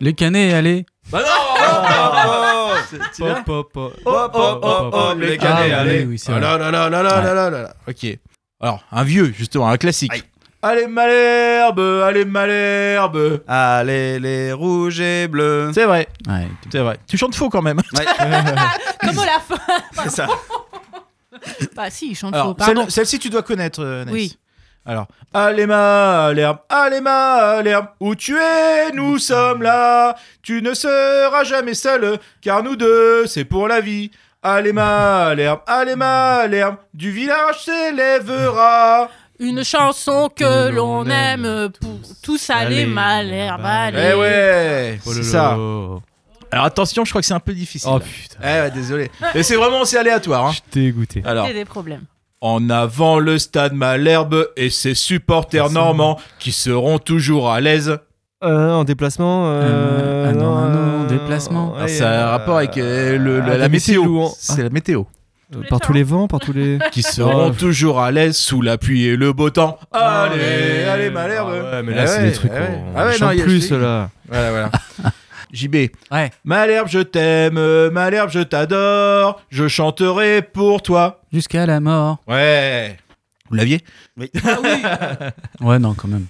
Les 0.00 0.12
canets, 0.12 0.52
allez. 0.52 0.84
Bah 1.10 1.20
non 1.20 2.57
Pop, 3.44 3.72
pop. 3.72 3.92
Hop, 4.04 4.30
hop, 4.34 4.60
hop, 4.64 4.94
hop, 4.94 5.18
les 5.20 5.36
canets, 5.38 5.72
Ah, 5.74 5.80
allez 5.80 6.04
oui, 6.04 6.22
Ah 6.28 6.38
là 6.38 6.58
là 6.58 6.70
là 6.70 6.88
là 6.88 7.02
là 7.02 7.20
là 7.20 7.34
là 7.34 7.50
là 7.50 7.62
là. 7.62 7.74
Ok. 7.88 8.18
Alors, 8.60 8.82
un 8.92 9.04
vieux, 9.04 9.32
justement, 9.36 9.68
un 9.68 9.76
classique. 9.76 10.12
Allez 10.60 10.88
Malherbe, 10.88 11.78
allez 12.04 12.24
Malherbe 12.24 13.42
Allez 13.46 14.18
les 14.18 14.52
rouges 14.52 14.98
et 15.00 15.28
bleus. 15.28 15.70
C'est 15.72 15.84
vrai, 15.84 16.08
Ouais. 16.26 16.48
c'est 16.72 16.80
vrai. 16.80 16.98
Tu 17.06 17.16
chantes 17.16 17.36
faux 17.36 17.48
quand 17.48 17.62
même. 17.62 17.78
Ouais. 17.96 18.04
Comme 19.00 19.18
à 19.20 19.26
la 19.26 19.38
fin. 19.38 19.56
C'est 20.02 20.10
ça. 20.10 20.26
Bah 21.76 21.90
si, 21.90 22.10
il 22.10 22.14
chante 22.16 22.34
Alors, 22.34 22.48
faux. 22.48 22.54
Pardon. 22.54 22.82
celle- 22.82 22.90
celle-ci, 22.90 23.18
tu 23.20 23.30
dois 23.30 23.42
connaître, 23.42 23.80
euh. 23.84 24.04
Oui. 24.10 24.36
Alors, 24.88 25.06
allez 25.34 25.66
Malherbe, 25.66 26.60
allez 26.70 27.02
Malherbe, 27.02 27.88
où 28.00 28.14
tu 28.14 28.38
es, 28.38 28.90
nous 28.94 29.18
sommes 29.18 29.62
là. 29.62 30.16
Tu 30.42 30.62
ne 30.62 30.72
seras 30.72 31.44
jamais 31.44 31.74
seul, 31.74 32.18
car 32.40 32.62
nous 32.62 32.74
deux, 32.74 33.26
c'est 33.26 33.44
pour 33.44 33.68
la 33.68 33.82
vie. 33.82 34.10
Allez 34.42 34.72
Malherbe, 34.72 35.60
allez 35.66 35.94
Malherbe, 35.94 36.76
du 36.94 37.10
village 37.10 37.66
s'élèvera. 37.66 39.10
Une 39.38 39.62
chanson 39.62 40.30
que 40.34 40.70
l'on 40.70 41.04
aime 41.04 41.68
pour 41.82 42.00
tous 42.22 42.48
aller 42.48 42.86
Malherbe. 42.86 43.60
Allez. 43.62 44.10
Eh 44.12 44.14
ouais, 44.14 45.00
Oh 45.04 45.12
c'est 45.12 45.22
ça. 45.22 45.50
Alors 46.50 46.64
attention, 46.64 47.04
je 47.04 47.10
crois 47.10 47.20
que 47.20 47.26
c'est 47.26 47.34
un 47.34 47.40
peu 47.40 47.52
difficile. 47.52 47.90
Oh 47.92 48.00
putain. 48.00 48.38
Eh 48.42 48.60
ouais, 48.62 48.70
désolé. 48.70 49.10
Et 49.34 49.42
c'est 49.42 49.56
vraiment 49.56 49.84
c'est 49.84 49.98
aléatoire. 49.98 50.46
Hein. 50.46 50.52
Je 50.52 50.60
t'ai 50.70 50.80
dégoûté. 50.80 51.22
Alors, 51.26 51.46
des 51.46 51.66
problèmes. 51.66 52.04
En 52.40 52.70
avant 52.70 53.18
le 53.18 53.38
stade 53.38 53.72
Malherbe 53.74 54.46
et 54.56 54.70
ses 54.70 54.94
supporters 54.94 55.70
normands 55.70 56.18
qui 56.38 56.52
seront 56.52 56.98
toujours 56.98 57.50
à 57.50 57.60
l'aise. 57.60 57.98
Euh, 58.44 58.70
en 58.72 58.84
déplacement. 58.84 59.46
Euh, 59.48 59.62
Euh, 59.64 60.30
ah 60.30 60.32
non, 60.32 60.56
ah 60.56 60.68
non, 60.68 61.04
en 61.04 61.06
déplacement. 61.08 61.74
Alors, 61.74 61.88
ça 61.88 62.08
a 62.10 62.26
un 62.28 62.30
rapport 62.30 62.58
avec 62.58 62.78
euh, 62.78 63.18
le- 63.18 63.40
la, 63.40 63.68
météo. 63.68 64.26
C'est 64.38 64.62
la 64.62 64.70
météo. 64.70 65.02
Euh, 65.56 65.62
Par 65.68 65.80
tous 65.80 65.92
les 65.92 66.02
vents, 66.04 66.28
par 66.28 66.38
tous 66.38 66.52
les. 66.52 66.78
Qui 66.92 67.02
seront 67.02 67.50
toujours 67.50 68.00
à 68.00 68.10
l'aise 68.12 68.36
sous 68.36 68.62
la 68.62 68.78
pluie 68.78 69.06
et 69.06 69.16
le 69.16 69.32
beau 69.32 69.50
temps. 69.50 69.78
Allez, 69.90 70.84
allez 70.84 71.10
Malherbe. 71.10 71.48
Ah 71.50 71.76
ouais, 71.76 71.82
mais 71.82 71.92
Eh 71.92 71.96
là, 71.96 72.06
c'est 72.06 72.18
ouais, 72.20 72.26
des 72.26 72.32
trucs. 72.32 72.50
eh 72.54 72.58
ouais. 72.60 72.68
on- 72.94 72.98
Ah 72.98 73.06
ouais, 73.06 73.18
non, 73.18 73.26
a- 73.28 73.42
plus, 73.42 73.60
ceux-là. 73.62 74.10
Voilà, 74.28 74.50
voilà. 74.50 74.70
JB. 75.52 75.90
Ouais. 76.10 76.30
Malherbe, 76.44 76.88
je 76.88 77.00
t'aime, 77.00 77.90
Malherbe, 77.90 78.30
je 78.30 78.40
t'adore, 78.40 79.42
je 79.50 79.68
chanterai 79.68 80.42
pour 80.42 80.82
toi. 80.82 81.22
Jusqu'à 81.32 81.66
la 81.66 81.80
mort. 81.80 82.18
Ouais. 82.26 82.96
Vous 83.48 83.56
l'aviez? 83.56 83.80
Ouais, 85.60 85.78
non, 85.78 85.94
quand 85.94 86.08
même. 86.08 86.26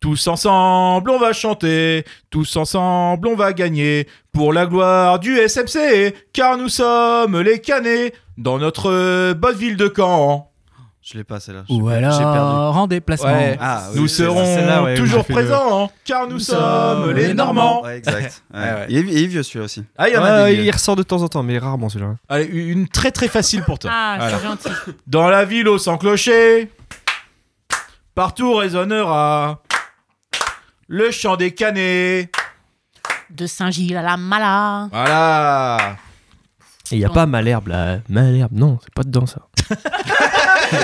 Tous 0.00 0.26
ensemble, 0.26 1.10
on 1.10 1.18
va 1.18 1.32
chanter, 1.32 2.04
tous 2.28 2.56
ensemble, 2.56 3.28
on 3.28 3.36
va 3.36 3.52
gagner 3.52 4.08
pour 4.32 4.52
la 4.52 4.66
gloire 4.66 5.20
du 5.20 5.36
SMC, 5.38 6.12
car 6.32 6.58
nous 6.58 6.68
sommes 6.68 7.40
les 7.40 7.60
canets 7.60 8.12
dans 8.36 8.58
notre 8.58 9.32
bonne 9.34 9.56
ville 9.56 9.76
de 9.76 9.92
Caen. 9.94 10.51
Je 11.04 11.18
l'ai 11.18 11.24
pas 11.24 11.40
celle-là. 11.40 11.64
Ou 11.68 11.88
alors 11.88 12.76
en 12.76 12.86
déplacement. 12.86 13.32
Ouais. 13.32 13.58
Ah, 13.60 13.88
oui, 13.92 14.00
nous 14.00 14.06
serons 14.08 14.84
ouais, 14.84 14.94
toujours 14.94 15.24
le- 15.28 15.34
présents, 15.34 15.90
car 16.04 16.28
nous, 16.28 16.38
sommes 16.38 17.10
les 17.10 17.34
Normands. 17.34 17.82
Ouais, 17.82 17.98
exact. 17.98 18.44
Ouais. 18.54 18.60
Ouais, 18.60 18.72
ouais. 18.72 18.86
Il, 18.88 18.96
est, 18.98 19.00
il 19.00 19.24
est 19.24 19.26
vieux 19.26 19.42
celui-là 19.42 19.64
aussi. 19.64 19.84
Ah, 19.98 20.08
il 20.08 20.14
y 20.14 20.16
en 20.16 20.22
a 20.22 20.44
Ouais, 20.44 20.50
des 20.52 20.58
il 20.58 20.62
vieux. 20.62 20.70
ressort 20.72 20.94
de 20.94 21.02
temps 21.02 21.20
en 21.22 21.28
temps, 21.28 21.42
mais 21.42 21.58
rarement 21.58 21.88
celui-là. 21.88 22.14
Allez, 22.28 22.44
une 22.44 22.86
très 22.86 23.10
très 23.10 23.26
facile 23.26 23.64
pour 23.64 23.80
toi. 23.80 23.90
Ah, 23.92 24.14
Voilà. 24.18 24.38
c'est 24.38 24.44
gentil. 24.46 24.68
Dans 25.08 25.28
la 25.28 25.44
ville 25.44 25.66
au 25.66 25.76
sans 25.78 25.98
clocher, 25.98 26.70
partout 28.14 28.54
résonnera 28.54 29.60
le 30.86 31.10
chant 31.10 31.34
des 31.36 31.52
canets. 31.52 32.30
De 33.30 33.46
Saint-Gilles 33.48 33.96
à 33.96 34.02
la 34.02 34.16
Mala. 34.16 34.88
Voilà. 34.92 35.96
Et 36.92 36.96
il 36.96 36.98
n'y 36.98 37.04
a 37.04 37.08
pas 37.08 37.26
Malherbe 37.26 37.68
là. 37.68 37.98
Malherbe, 38.08 38.52
non, 38.52 38.78
c'est 38.82 38.92
pas 38.94 39.02
dedans 39.02 39.26
ça. 39.26 39.40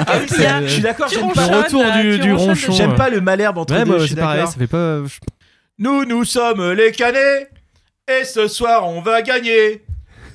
Ah 0.07 0.19
oui, 0.21 0.27
je 0.67 0.69
suis 0.69 0.83
d'accord, 0.83 1.09
j'aime 1.09 1.33
pas, 1.33 1.49
Le 1.49 1.57
retour 1.57 1.85
du, 2.23 2.33
ronchon. 2.33 2.73
j'aime 2.73 2.95
pas 2.95 3.09
le 3.11 3.21
malherbe 3.21 3.59
entre 3.59 3.75
Ouais, 3.75 3.81
deux, 3.81 3.87
moi 3.87 3.99
je 3.99 4.05
suis 4.05 4.15
c'est 4.15 4.21
pareil, 4.21 4.47
ça 4.47 4.53
fait 4.59 4.67
pas. 4.67 4.99
Nous, 5.79 6.05
nous 6.05 6.25
sommes 6.25 6.73
les 6.73 6.93
canets, 6.93 7.51
et 8.09 8.25
ce 8.25 8.49
soir 8.49 8.87
on 8.89 9.01
va 9.01 9.23
gagner. 9.23 9.85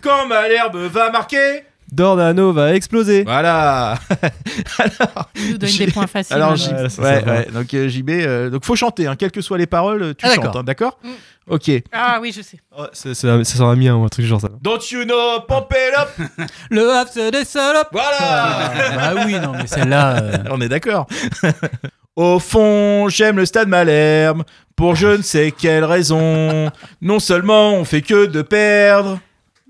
Quand 0.02 0.28
Malherbe 0.28 0.76
va 0.78 1.12
marquer. 1.12 1.64
Dornano 1.92 2.52
va 2.52 2.74
exploser. 2.76 3.24
Voilà. 3.24 3.98
Il 5.36 5.52
nous 5.52 5.58
donne 5.58 5.70
des 5.78 5.88
points 5.88 6.08
faciles. 6.08 6.36
Alors, 6.36 6.54
hein. 6.54 6.88
Ouais, 7.00 7.24
ouais, 7.24 7.48
donc 7.54 7.74
euh, 7.74 7.88
JB, 7.88 8.10
euh, 8.10 8.50
donc 8.50 8.66
faut 8.66 8.76
chanter, 8.76 9.08
hein, 9.08 9.16
quelles 9.16 9.32
que 9.32 9.42
soient 9.42 9.58
les 9.58 9.68
paroles, 9.68 10.16
tu 10.16 10.26
Ah, 10.26 10.30
chantes, 10.34 10.44
d'accord. 10.44 10.58
hein, 10.58 10.64
d'accord? 10.64 11.00
Mm. 11.04 11.10
Ok. 11.48 11.70
Ah 11.92 12.20
oui, 12.22 12.32
je 12.36 12.42
sais. 12.42 12.58
Ouais, 12.78 12.88
c'est- 12.94 13.14
c'est- 13.14 13.44
ça 13.44 13.58
sera 13.58 13.72
un 13.72 13.76
mien 13.76 13.96
ou 13.96 14.04
un 14.06 14.10
truc 14.10 14.26
genre 14.26 14.40
ça. 14.40 14.50
Don't 14.62 14.80
you 14.92 15.04
know, 15.04 15.42
pump 15.48 15.72
it 15.72 15.98
up 15.98 16.48
Le 16.72 16.90
c'est 17.12 17.32
des 17.32 17.44
salopes. 17.46 17.90
Voilà 17.92 18.72
bah 18.96 19.24
oui, 19.26 19.34
non, 19.40 19.52
mais 19.54 19.68
celle-là. 19.68 20.22
euh, 20.22 20.38
On 20.52 20.62
est 20.62 20.70
d'accord. 20.70 21.08
Au 22.16 22.40
fond, 22.40 23.10
j'aime 23.10 23.38
le 23.38 23.46
stade 23.46 23.68
Malherbe 23.68 24.44
pour 24.76 24.96
je 24.96 25.08
ne 25.08 25.22
sais 25.22 25.52
quelle 25.52 25.84
raison. 25.84 26.72
Non 27.02 27.20
seulement 27.20 27.74
on 27.74 27.86
fait 27.86 28.02
que 28.02 28.26
de 28.28 28.42
perdre. 28.42 29.20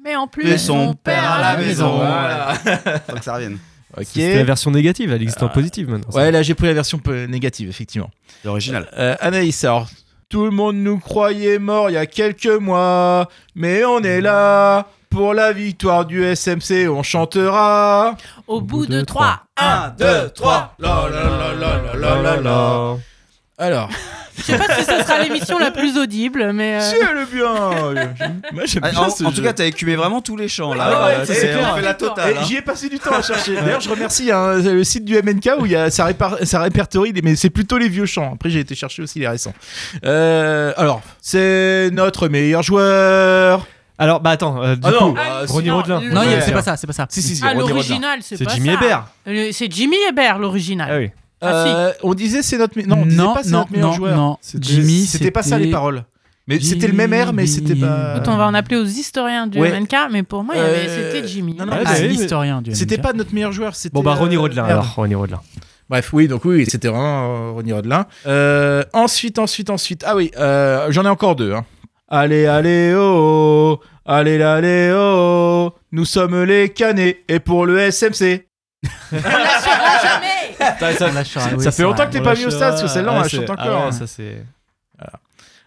Mais 0.03 0.15
en 0.17 0.27
plus, 0.27 0.49
Et 0.51 0.57
son 0.57 0.93
père 0.93 1.31
à 1.31 1.41
la 1.41 1.57
maison. 1.57 1.95
Voilà. 1.97 2.53
Faut 3.09 3.15
que 3.15 3.23
ça 3.23 3.35
revienne. 3.35 3.57
Ok. 3.95 4.05
C'était 4.07 4.35
la 4.37 4.43
version 4.43 4.71
négative, 4.71 5.11
elle 5.13 5.21
existe 5.21 5.41
en 5.43 5.49
positive 5.49 5.89
maintenant. 5.89 6.11
Ouais, 6.13 6.31
là 6.31 6.41
j'ai 6.41 6.55
pris 6.55 6.67
la 6.67 6.73
version 6.73 6.99
négative, 7.29 7.69
effectivement. 7.69 8.09
L'original. 8.43 8.89
Euh, 8.97 9.15
Anaïs, 9.21 9.63
alors, 9.63 9.87
tout 10.33 10.45
le 10.45 10.49
monde 10.49 10.77
nous 10.77 10.97
croyait 10.97 11.59
morts 11.59 11.91
il 11.91 11.93
y 11.93 11.97
a 11.97 12.07
quelques 12.07 12.47
mois, 12.47 13.29
mais 13.53 13.85
on 13.85 13.99
est 13.99 14.19
là. 14.19 14.87
Pour 15.11 15.35
la 15.35 15.53
victoire 15.53 16.05
du 16.07 16.23
SMC, 16.23 16.89
on 16.89 17.03
chantera. 17.03 18.15
au 18.47 18.59
bout 18.59 18.87
de 18.87 19.01
trois. 19.01 19.41
1, 19.57 19.89
2, 19.99 20.29
3. 20.33 20.73
La 20.79 21.07
la 21.07 21.23
la 21.23 21.53
la 21.53 21.93
la 21.93 21.95
la 21.95 22.21
la 22.23 22.41
la. 22.41 22.97
Alors, 23.59 23.89
Je 24.37 24.43
sais 24.43 24.57
pas 24.57 24.75
si 24.75 24.83
ce 24.83 24.91
sera 25.03 25.19
l'émission 25.21 25.59
la 25.59 25.71
plus 25.71 25.97
audible, 25.97 26.51
mais. 26.53 26.75
euh, 26.75 26.79
si 26.81 26.95
elle 26.95 27.17
est 27.17 27.31
bien. 27.33 27.53
Moi 28.51 28.63
j'aime 28.65 28.81
Ah, 28.85 28.89
bien 28.91 28.99
en, 29.01 29.09
ce 29.09 29.23
en 29.23 29.29
jeu. 29.29 29.35
tout 29.37 29.41
cas, 29.43 29.53
t'as 29.53 29.65
écumé 29.65 29.95
vraiment 29.95 30.21
tous 30.21 30.35
les 30.35 30.47
champs 30.47 30.73
là. 30.73 30.83
Ah 30.91 31.05
ouais, 31.05 31.13
Euh, 31.19 31.25
c'est 31.25 31.33
c'est- 31.35 31.51
clair. 31.51 31.69
on 31.71 31.75
fait 31.75 31.81
la 31.83 31.93
totale. 31.93 32.31
Et 32.33 32.37
hein. 32.37 32.41
J'y 32.47 32.55
ai 32.57 32.61
passé 32.61 32.89
du 32.89 32.97
temps 32.99 33.13
à 33.13 33.21
chercher. 33.21 33.55
D'ailleurs, 33.55 33.81
je 33.81 33.89
remercie 33.89 34.31
hein, 34.31 34.55
le 34.57 34.83
site 34.83 35.05
du 35.05 35.15
MNK 35.15 35.49
où 35.59 35.65
il 35.65 35.71
y 35.73 35.75
a, 35.75 35.89
ça, 35.89 36.05
répar- 36.07 36.43
ça 36.45 36.61
répertorie, 36.61 37.13
mais 37.23 37.35
c'est 37.35 37.49
plutôt 37.51 37.77
les 37.77 37.89
vieux 37.89 38.05
chants. 38.05 38.31
Après, 38.33 38.49
j'ai 38.49 38.59
été 38.59 38.75
chercher 38.75 39.01
aussi 39.03 39.19
les 39.19 39.27
récents. 39.27 39.53
Euh, 40.05 40.73
alors, 40.77 41.01
c'est 41.21 41.89
notre 41.91 42.27
meilleur 42.27 42.63
joueur. 42.63 43.65
Alors, 43.99 44.19
bah 44.21 44.31
attends, 44.31 44.61
euh, 44.63 44.75
du 44.75 44.81
Ah 44.83 44.91
non, 44.91 45.09
coup, 45.09 45.13
bah, 45.13 45.41
Ronnie 45.47 45.67
non, 45.69 45.75
Rodelin. 45.77 46.01
le- 46.01 46.09
Non, 46.09 46.21
a- 46.21 46.25
Ouais. 46.25 46.41
c'est 46.41 46.51
pas 46.51 46.63
ça, 46.63 46.75
c'est 46.75 46.87
pas 46.87 46.93
ça. 46.93 47.05
Si, 47.09 47.21
si, 47.21 47.35
si. 47.35 47.43
Ah, 47.45 47.53
l'original, 47.53 48.19
c'est 48.21 48.37
C'est 48.37 48.43
pas 48.45 48.51
Jimmy 48.55 48.69
ça. 48.69 48.73
Hébert. 48.73 49.05
Le- 49.27 49.51
C'est 49.51 49.71
Jimmy 49.71 49.97
Hébert, 50.09 50.39
l'original. 50.39 50.89
Ah 50.91 50.97
oui. 50.97 51.11
Ah, 51.43 51.65
si. 51.65 51.71
Euh, 51.73 51.91
on 52.03 52.13
disait 52.13 52.41
c'est 52.41 52.57
notre 52.57 52.79
non, 52.81 52.97
on 53.01 53.05
disait 53.05 53.17
non, 53.21 53.33
pas 53.33 53.43
c'est 53.43 53.51
non, 53.51 53.59
notre 53.59 53.71
meilleur 53.71 53.89
non, 53.89 53.93
joueur. 53.95 54.17
non. 54.17 54.37
C'était- 54.41 54.65
Jimmy, 54.65 55.05
c'était 55.05 55.31
pas 55.31 55.43
ça 55.43 55.57
les 55.59 55.69
paroles. 55.69 56.03
Mais 56.47 56.59
c'était 56.59 56.87
le 56.87 56.93
même 56.93 57.13
air, 57.13 57.31
mais 57.33 57.45
c'était 57.47 57.75
pas. 57.75 58.15
Écoute, 58.15 58.27
on 58.27 58.35
va 58.37 58.45
en 58.47 58.53
appeler 58.53 58.77
aux 58.77 58.83
historiens 58.85 59.47
du 59.47 59.59
Ouais. 59.59 59.69
MNK, 59.71 59.95
mais 60.11 60.23
pour 60.23 60.43
moi, 60.43 60.55
il 60.55 60.61
y 60.61 60.61
avait- 60.61 60.89
Euh, 60.89 61.11
c'était 61.13 61.27
Jimmy. 61.27 61.53
non, 61.55 61.65
non, 61.65 61.73
Ah, 61.85 61.95
c'est- 61.95 62.07
l'historien 62.07 62.61
du 62.61 62.75
C'était 62.75 62.95
MNK. 62.97 63.01
pas 63.03 63.13
notre 63.13 63.33
meilleur 63.33 63.51
joueur, 63.53 63.75
c'était. 63.75 63.93
Bon 63.93 64.03
bah 64.03 64.13
Ronnie 64.15 64.35
euh, 64.35 64.39
Rodelin 64.41 64.65
alors, 64.65 64.95
Ronnie 64.95 65.15
Rodelin. 65.15 65.39
Bref, 65.89 66.09
oui, 66.13 66.27
donc 66.27 66.43
oui, 66.45 66.65
c'était 66.67 66.87
vraiment 66.89 67.49
euh, 67.49 67.51
Ronnie 67.51 67.71
Rodelin. 67.73 68.05
Euh, 68.25 68.83
ensuite, 68.93 69.39
ensuite, 69.39 69.69
ensuite. 69.69 70.03
Ah 70.07 70.15
oui, 70.15 70.31
euh, 70.37 70.87
j'en 70.89 71.05
ai 71.05 71.09
encore 71.09 71.35
deux. 71.35 71.53
hein. 71.53 71.65
Allez, 72.09 72.45
allez, 72.45 72.93
oh, 72.97 73.79
allez, 74.05 74.41
allez, 74.41 74.91
oh, 74.93 75.71
oh, 75.71 75.75
nous 75.93 76.05
sommes 76.05 76.43
les 76.43 76.69
canets 76.69 77.23
et 77.29 77.39
pour 77.39 77.65
le 77.65 77.79
SMC. 77.79 78.47
Ça, 80.79 81.71
fait 81.71 81.83
longtemps 81.83 82.05
que 82.05 82.11
t'es 82.11 82.21
pas 82.21 82.33
venu 82.33 82.47
au 82.47 82.49
stade, 82.49 82.71
parce 82.71 82.81
que 82.81 82.87
celle-là, 82.87 83.13
on 83.13 83.19
la 83.21 83.27
chante 83.27 83.49
encore. 83.49 83.57
Ah 83.59 83.81
hein. 83.83 83.85
ouais, 83.87 83.91
ça 83.91 84.07
c'est. 84.07 84.43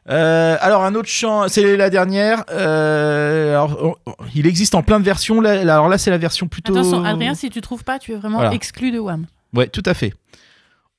Euh, 0.08 0.56
alors 0.60 0.84
un 0.84 0.94
autre 0.94 1.08
chant, 1.08 1.48
c'est 1.48 1.76
la 1.76 1.90
dernière. 1.90 2.44
Euh, 2.52 3.50
alors, 3.54 3.96
on- 4.06 4.12
il 4.36 4.46
existe 4.46 4.76
en 4.76 4.82
plein 4.82 5.00
de 5.00 5.04
versions. 5.04 5.40
Là, 5.40 5.60
alors 5.60 5.88
là, 5.88 5.98
c'est 5.98 6.10
la 6.12 6.18
version 6.18 6.46
plutôt. 6.46 6.76
Attention, 6.76 7.04
Adrien, 7.04 7.34
si 7.34 7.50
tu 7.50 7.60
trouves 7.60 7.82
pas, 7.82 7.98
tu 7.98 8.12
es 8.12 8.16
vraiment 8.16 8.38
Voilà. 8.38 8.54
exclu 8.54 8.92
de 8.92 9.00
WAM. 9.00 9.26
Ouais, 9.52 9.66
tout 9.66 9.82
à 9.84 9.94
fait. 9.94 10.14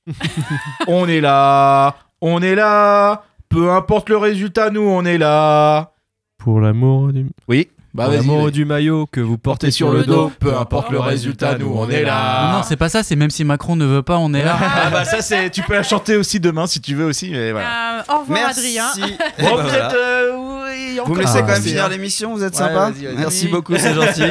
on 0.86 1.08
est 1.08 1.20
là, 1.22 1.96
on 2.20 2.42
est 2.42 2.54
là. 2.54 3.24
Peu 3.48 3.70
importe 3.70 4.10
le 4.10 4.18
résultat, 4.18 4.68
nous, 4.70 4.82
on 4.82 5.04
est 5.06 5.16
là. 5.18 5.92
Pour 6.36 6.60
l'amour 6.60 7.12
du. 7.12 7.26
Oui. 7.48 7.68
Bah 7.94 8.08
l'amour 8.12 8.50
du 8.50 8.64
maillot 8.64 9.06
que 9.10 9.20
vous 9.20 9.38
portez 9.38 9.70
sur 9.70 9.90
le 9.90 10.04
dos, 10.04 10.30
peu 10.40 10.56
importe 10.56 10.90
le 10.90 11.00
résultat, 11.00 11.56
nous, 11.58 11.72
on 11.74 11.88
est 11.88 12.02
là. 12.02 12.52
Non, 12.52 12.62
c'est 12.62 12.76
pas 12.76 12.88
ça, 12.88 13.02
c'est 13.02 13.16
même 13.16 13.30
si 13.30 13.44
Macron 13.44 13.76
ne 13.76 13.86
veut 13.86 14.02
pas, 14.02 14.18
on 14.18 14.32
est 14.34 14.44
là. 14.44 14.56
Ah 14.80 14.90
bah 14.90 15.04
ça 15.04 15.22
c'est, 15.22 15.50
tu 15.50 15.62
peux 15.62 15.72
la 15.74 15.82
chanter 15.82 16.16
aussi 16.16 16.38
demain 16.40 16.66
si 16.66 16.80
tu 16.80 16.94
veux 16.94 17.06
aussi, 17.06 17.30
mais 17.30 17.52
voilà. 17.52 17.98
Euh, 17.98 18.14
au 18.14 18.20
revoir, 18.20 18.38
Merci. 18.46 18.78
Adrien. 18.78 19.16
Bon, 19.40 19.62
vous 19.62 19.74
êtes, 19.74 19.94
euh, 19.94 20.57
Vous 21.06 21.14
me 21.14 21.20
laissez 21.20 21.38
Ah, 21.38 21.40
quand 21.42 21.48
même 21.48 21.62
finir 21.62 21.84
hein. 21.84 21.88
l'émission, 21.88 22.34
vous 22.34 22.42
êtes 22.44 22.52
Ouais, 22.54 22.58
sympa. 22.58 22.92
Merci 23.16 23.48
beaucoup, 23.48 23.74
c'est 23.76 23.94
gentil. 23.94 24.22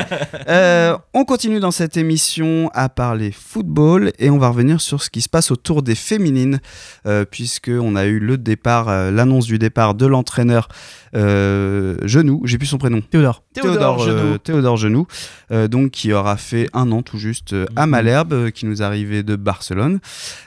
Euh, 0.48 0.98
on 1.14 1.24
continue 1.26 1.60
dans 1.60 1.72
cette 1.72 1.98
émission 1.98 2.70
à 2.74 2.90
parler 2.90 3.32
football 3.32 4.12
et 4.20 4.30
on 4.30 4.38
va 4.38 4.50
revenir 4.50 4.82
sur 4.82 5.02
ce 5.02 5.10
qui 5.10 5.22
se 5.22 5.30
passe 5.30 5.52
autour 5.52 5.82
des 5.84 5.96
féminines, 5.96 6.60
euh, 7.06 7.26
puisque 7.30 7.72
on 7.74 7.96
a 7.96 8.06
eu 8.06 8.20
le 8.20 8.38
départ, 8.38 8.90
euh, 8.90 9.12
l'annonce 9.12 9.46
du 9.46 9.58
départ 9.60 9.96
de 9.96 10.06
l'entraîneur 10.06 10.68
euh, 11.16 11.96
Genoux, 12.04 12.42
j'ai 12.46 12.58
plus 12.58 12.68
son 12.68 12.78
prénom. 12.78 13.02
Théodore. 13.02 13.44
Théodore 13.54 14.04
euh, 14.04 14.06
Genoux. 14.06 14.38
Théodore 14.40 14.78
Genoux, 14.78 15.08
euh, 15.52 15.68
donc 15.68 15.92
qui 15.92 16.14
aura 16.14 16.38
fait 16.38 16.70
un 16.74 16.92
an 16.92 17.02
tout 17.02 17.18
juste 17.18 17.54
euh, 17.54 17.66
à 17.76 17.88
Malherbe, 17.88 18.34
euh, 18.34 18.50
qui 18.52 18.66
nous 18.66 18.84
arrivait 18.84 19.24
de 19.24 19.36
Barcelone. 19.36 20.00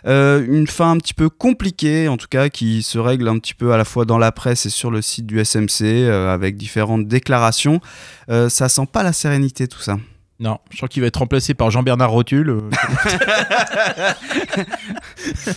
Euh, 0.06 0.44
une 0.46 0.66
fin 0.66 0.90
un 0.92 0.98
petit 0.98 1.14
peu 1.14 1.28
compliquée, 1.28 2.08
en 2.08 2.16
tout 2.16 2.28
cas, 2.28 2.48
qui 2.48 2.82
se 2.82 2.98
règle 2.98 3.28
un 3.28 3.38
petit 3.38 3.54
peu 3.54 3.72
à 3.72 3.76
la 3.76 3.84
fois 3.84 4.04
dans 4.04 4.18
la 4.18 4.32
presse 4.32 4.66
et 4.66 4.70
sur 4.70 4.90
le 4.90 5.02
site 5.02 5.26
du 5.26 5.42
SMC, 5.44 5.79
euh, 5.84 6.32
avec 6.32 6.56
différentes 6.56 7.06
déclarations. 7.06 7.80
Euh, 8.28 8.48
ça 8.48 8.68
sent 8.68 8.86
pas 8.92 9.02
la 9.02 9.12
sérénité 9.12 9.68
tout 9.68 9.80
ça. 9.80 9.96
Non, 10.38 10.58
je 10.70 10.76
crois 10.78 10.88
qu'il 10.88 11.02
va 11.02 11.08
être 11.08 11.18
remplacé 11.18 11.52
par 11.52 11.70
Jean-Bernard 11.70 12.10
Rotule. 12.10 12.48
euh, 12.48 12.60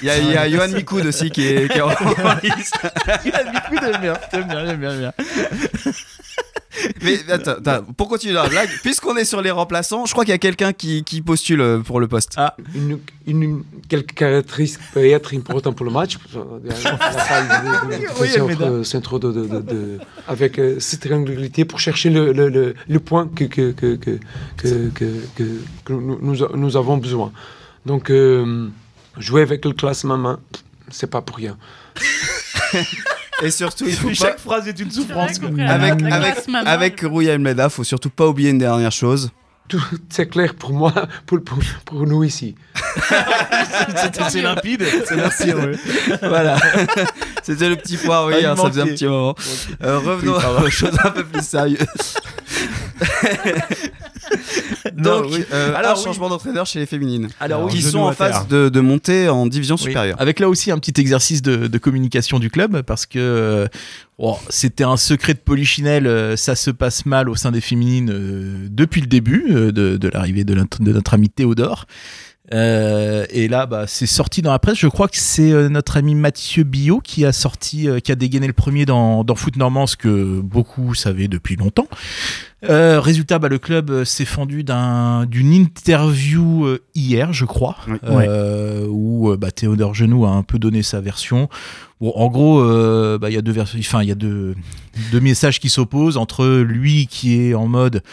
Il 0.01 0.07
y 0.07 0.09
a, 0.09 0.17
il 0.17 0.29
y 0.31 0.35
a 0.37 0.49
Johan 0.49 0.67
Mikoud 0.67 1.05
aussi 1.05 1.29
qui 1.31 1.45
est, 1.47 1.71
qui 1.71 1.77
est 1.77 1.81
en 1.81 1.89
liste. 2.43 2.77
J'aime 3.23 4.01
bien, 4.01 4.13
j'aime 4.31 4.47
bien, 4.47 4.65
j'aime 4.65 4.77
bien, 4.79 4.89
j'aime 4.89 4.99
bien. 4.99 5.13
Mais 7.03 7.19
attends, 7.29 7.51
attends, 7.51 7.83
pour 7.95 8.09
continuer 8.09 8.33
dans 8.33 8.43
la 8.43 8.49
blague, 8.49 8.69
puisqu'on 8.81 9.15
est 9.15 9.25
sur 9.25 9.41
les 9.41 9.51
remplaçants, 9.51 10.05
je 10.05 10.11
crois 10.11 10.25
qu'il 10.25 10.31
y 10.31 10.35
a 10.35 10.39
quelqu'un 10.39 10.73
qui, 10.73 11.03
qui 11.03 11.21
postule 11.21 11.61
euh, 11.61 11.79
pour 11.79 11.99
le 11.99 12.07
poste. 12.07 12.33
Ah, 12.37 12.55
une, 12.73 12.99
une- 13.27 13.63
quelques 13.87 14.13
caractéristiques 14.15 14.81
peuvent 14.93 15.05
être 15.05 15.35
importantes 15.35 15.75
pour 15.75 15.85
le 15.85 15.91
match. 15.91 16.17
Oui, 18.19 18.29
centre 18.83 19.19
de, 19.19 19.31
de- 19.31 19.45
de- 19.47 19.61
de- 19.61 19.99
avec 20.27 20.57
euh, 20.59 20.79
cette 20.79 21.01
triangulalité 21.01 21.63
pour 21.65 21.79
chercher 21.79 22.09
le, 22.09 22.31
le, 22.33 22.49
le, 22.49 22.73
le 22.87 22.99
point 22.99 23.27
que, 23.33 23.43
que, 23.45 23.71
que, 23.71 23.95
que, 23.95 24.19
que, 24.57 24.89
que- 24.89 25.25
que- 25.35 25.61
que 25.85 25.93
nous, 25.93 26.17
nous, 26.55 26.75
avons 26.77 26.97
besoin. 26.97 27.31
Donc, 27.85 28.09
euh, 28.09 28.67
jouer 29.17 29.41
avec 29.43 29.63
le 29.65 29.73
classement 29.73 30.17
main, 30.17 30.39
c'est 30.89 31.09
pas 31.09 31.21
pour 31.21 31.37
rien. 31.37 31.57
Et 33.41 33.51
surtout, 33.51 33.85
il 33.87 33.95
faut 33.95 34.07
pas, 34.09 34.13
Chaque 34.13 34.39
phrase 34.39 34.67
est 34.67 34.79
une 34.79 34.91
souffrance. 34.91 35.39
avec, 35.67 36.01
avec, 36.03 36.35
avec 36.65 37.01
Rouya 37.01 37.33
Almeida, 37.33 37.69
faut 37.69 37.83
surtout 37.83 38.09
pas 38.09 38.27
oublier 38.27 38.49
une 38.51 38.59
dernière 38.59 38.91
chose. 38.91 39.31
Tout 39.69 39.81
c'est 40.09 40.27
clair 40.27 40.55
pour 40.55 40.71
moi, 40.73 40.93
pour, 41.25 41.41
pour, 41.41 41.57
pour 41.85 42.05
nous 42.05 42.23
ici. 42.25 42.53
C'est 44.29 44.41
limpide. 44.41 44.83
C'est 45.07 45.15
merci 45.15 45.51
voilà. 46.21 46.57
C'était 47.43 47.69
le 47.69 47.75
petit 47.77 47.97
poids, 47.97 48.25
oui, 48.27 48.35
Ah, 48.45 48.51
hein, 48.51 48.55
ça 48.55 48.67
faisait 48.69 48.81
un 48.81 48.87
petit 48.87 49.05
moment. 49.07 49.35
Euh, 49.83 49.99
revenons 49.99 50.33
Oui, 50.35 50.41
pardon. 50.41 50.65
aux 50.65 50.69
choses 50.69 50.97
un 51.03 51.09
peu 51.11 51.23
plus 51.23 51.55
Non, 54.97 55.21
Donc, 55.21 55.31
oui. 55.31 55.43
euh, 55.53 55.73
Alors, 55.75 55.91
un 55.91 55.95
oui. 55.97 56.03
changement 56.03 56.29
d'entraîneur 56.29 56.65
chez 56.65 56.79
les 56.79 56.85
féminines. 56.85 57.29
Alors, 57.39 57.63
oui, 57.65 57.79
genou 57.79 57.91
sont 57.91 57.99
en 57.99 58.11
phase 58.13 58.47
de, 58.47 58.69
de 58.69 58.79
montée 58.79 59.29
en 59.29 59.45
division 59.47 59.75
Oui. 59.75 59.83
supérieure. 59.83 60.19
Avec 60.19 60.39
là 60.39 60.49
aussi 60.49 60.71
un 60.71 60.79
petit 60.79 60.99
exercice 60.99 61.41
de, 61.41 61.67
de 61.67 61.77
communication 61.77 62.39
du 62.39 62.49
club 62.49 62.81
parce 62.81 63.05
que 63.05 63.19
euh, 63.19 63.67
oh, 64.17 64.37
c'était 64.49 64.83
un 64.83 64.97
secret 64.97 65.33
de 65.33 65.39
polichinelle, 65.39 66.07
euh, 66.07 66.35
ça 66.35 66.55
se 66.55 66.71
passe 66.71 67.05
mal 67.05 67.29
au 67.29 67.35
sein 67.35 67.51
des 67.51 67.61
féminines 67.61 68.09
euh, 68.11 68.67
depuis 68.69 69.01
le 69.01 69.07
début 69.07 69.45
euh, 69.51 69.71
de, 69.71 69.97
de 69.97 70.07
l'arrivée 70.09 70.43
de 70.43 70.55
notre 70.79 71.13
ami 71.13 71.29
Théodore. 71.29 71.85
Euh, 72.51 73.25
et 73.29 73.47
là, 73.47 73.65
bah, 73.65 73.85
c'est 73.87 74.05
sorti 74.05 74.41
dans 74.41 74.51
la 74.51 74.59
presse. 74.59 74.77
Je 74.77 74.87
crois 74.87 75.07
que 75.07 75.15
c'est 75.17 75.51
euh, 75.53 75.69
notre 75.69 75.95
ami 75.95 76.13
Mathieu 76.13 76.63
Billot 76.63 76.99
qui 76.99 77.23
a 77.25 77.31
sorti, 77.31 77.87
euh, 77.87 77.99
qui 77.99 78.11
a 78.11 78.15
dégainé 78.15 78.47
le 78.47 78.53
premier 78.53 78.85
dans, 78.85 79.23
dans 79.23 79.35
Foot 79.35 79.55
Normand, 79.55 79.87
ce 79.87 79.95
que 79.95 80.41
beaucoup 80.41 80.93
savaient 80.93 81.29
depuis 81.29 81.55
longtemps. 81.55 81.87
Euh, 82.65 82.99
résultat, 82.99 83.39
bah, 83.39 83.47
le 83.47 83.59
club 83.59 84.03
s'est 84.03 84.25
fendu 84.25 84.63
d'un- 84.65 85.25
d'une 85.25 85.53
interview 85.53 86.65
euh, 86.65 86.79
hier, 86.95 87.31
je 87.31 87.45
crois, 87.45 87.77
Oui. 87.87 87.97
euh, 88.27 88.87
où 88.89 89.35
bah, 89.37 89.51
Théodore 89.51 89.93
Genoux 89.93 90.25
a 90.25 90.29
un 90.29 90.43
peu 90.43 90.59
donné 90.59 90.83
sa 90.83 90.99
version. 90.99 91.47
Bon, 92.01 92.11
en 92.15 92.27
gros, 92.27 92.59
euh, 92.61 93.17
bah, 93.17 93.29
il 93.29 93.33
y 93.35 93.37
a 93.37 93.41
deux 93.41 93.51
versions, 93.53 93.79
enfin, 93.79 94.01
il 94.01 94.09
y 94.09 94.11
a 94.11 94.15
deux, 94.15 94.55
deux 95.13 95.19
messages 95.21 95.61
qui 95.61 95.69
s'opposent 95.69 96.17
entre 96.17 96.45
lui 96.61 97.07
qui 97.07 97.39
est 97.39 97.53
en 97.53 97.67
mode 97.67 98.03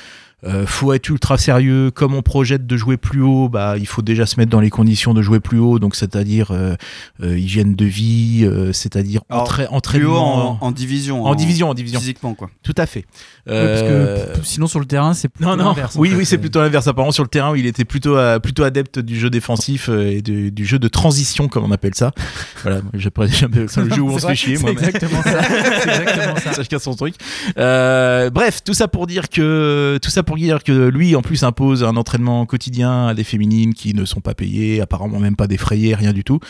euh, 0.45 0.67
faut 0.67 0.93
être 0.93 1.09
ultra 1.09 1.37
sérieux. 1.39 1.91
Comme 1.91 2.15
on 2.15 2.23
projette 2.23 2.67
de 2.67 2.77
jouer 2.77 2.97
plus 2.97 3.23
haut, 3.23 3.49
bah, 3.49 3.75
il 3.79 3.87
faut 3.87 4.03
déjà 4.03 4.27
se 4.27 4.39
mettre 4.39 4.51
dans 4.51 4.61
les 4.61 4.71
conditions 4.71 5.15
de 5.15 5.23
jouer 5.23 5.41
plus 5.41 5.59
haut, 5.59 5.79
donc 5.79 5.95
c'est-à-dire 5.97 6.51
euh, 6.51 6.75
euh, 7.23 7.39
hygiène 7.39 7.75
de 7.75 7.85
vie, 7.85 8.43
euh, 8.45 8.73
c'est-à-dire 8.73 9.21
entra- 9.31 9.65
Plus 9.65 9.65
haut 9.67 9.75
entraînement. 10.17 10.59
en, 10.63 10.67
en 10.67 10.71
division. 10.71 11.25
En 11.25 11.35
division, 11.35 11.69
en 11.71 11.75
division. 11.75 12.01
Physiquement, 12.01 12.35
quoi. 12.35 12.51
Tout 12.63 12.75
à 12.77 12.87
fait. 12.87 13.01
Oui, 13.47 13.55
parce 13.55 13.57
Euh, 13.83 14.27
que 14.35 14.39
p- 14.39 14.41
sinon 14.45 14.67
sur 14.67 14.81
le 14.81 14.87
terrain, 14.87 15.13
c'est 15.15 15.29
plutôt 15.29 15.57
non, 15.57 15.57
non. 15.57 15.75
Oui, 15.97 16.11
fait. 16.11 16.15
oui, 16.17 16.27
c'est 16.27 16.39
plutôt 16.39 16.61
l'inverse. 16.61 16.87
Apparemment, 16.87 17.13
sur 17.13 17.25
le 17.25 17.29
terrain, 17.29 17.51
où 17.53 17.57
il 17.57 17.67
était 17.67 17.85
plutôt, 17.85 18.17
euh, 18.17 18.39
plutôt 18.39 18.63
adepte 18.65 18.99
du 18.99 19.19
jeu 19.19 19.31
défensif 19.31 19.89
euh, 19.89 20.11
et 20.11 20.23
de- 20.23 20.49
du 20.51 20.65
jeu 20.65 20.79
de 20.79 20.89
transition, 20.89 21.49
comme 21.49 21.65
on 21.65 21.71
appelle 21.73 21.95
ça. 21.95 22.13
voilà, 22.63 22.81
j'appelle 22.95 23.31
ça 23.69 23.83
le 23.83 23.91
jeu 23.95 24.01
où 24.03 24.11
on 24.11 24.19
se 24.19 24.27
fait 24.27 24.35
chier. 24.35 24.57
c'est 24.57 24.69
exactement 24.69 25.23
ça. 25.23 25.43
C'est 25.43 25.89
exactement 25.91 26.37
ça. 26.37 26.53
Chacun 26.57 26.79
son 26.79 26.95
truc. 26.95 27.15
Euh, 27.59 28.31
bref, 28.31 28.63
tout 28.65 28.75
ça 28.75 28.89
pour 28.89 29.07
dire 29.07 29.29
que 29.29 29.99
tout 30.03 30.11
ça 30.11 30.23
pour 30.23 30.30
dire 30.37 30.63
que 30.63 30.89
lui, 30.89 31.17
en 31.17 31.23
plus, 31.23 31.43
impose 31.43 31.85
un 31.85 31.97
entraînement 31.97 32.47
quotidien 32.47 33.09
à 33.09 33.15
des 33.15 33.25
féminines 33.25 33.75
qui 33.75 33.95
ne 33.95 34.05
sont 34.05 34.21
pas 34.21 34.35
payées, 34.35 34.81
apparemment 34.81 35.19
même 35.19 35.37
pas 35.37 35.47
défrayées, 35.47 35.95
rien 35.95 36.13
du 36.13 36.25
tout. 36.25 36.41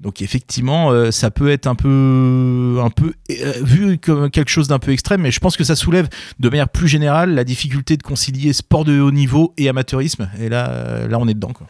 Donc 0.00 0.22
effectivement, 0.22 0.90
euh, 0.90 1.10
ça 1.10 1.30
peut 1.30 1.50
être 1.50 1.66
un 1.66 1.74
peu, 1.74 2.78
un 2.82 2.90
peu 2.90 3.14
euh, 3.30 3.52
vu 3.62 3.98
comme 3.98 4.30
quelque 4.30 4.50
chose 4.50 4.68
d'un 4.68 4.78
peu 4.78 4.92
extrême, 4.92 5.22
mais 5.22 5.30
je 5.30 5.40
pense 5.40 5.56
que 5.56 5.64
ça 5.64 5.76
soulève 5.76 6.08
de 6.38 6.48
manière 6.48 6.68
plus 6.68 6.88
générale 6.88 7.34
la 7.34 7.44
difficulté 7.44 7.96
de 7.96 8.02
concilier 8.02 8.52
sport 8.52 8.84
de 8.84 9.00
haut 9.00 9.10
niveau 9.10 9.54
et 9.56 9.68
amateurisme. 9.68 10.30
Et 10.40 10.48
là, 10.48 10.70
euh, 10.70 11.08
là, 11.08 11.18
on 11.18 11.28
est 11.28 11.34
dedans. 11.34 11.52
Quoi. 11.52 11.66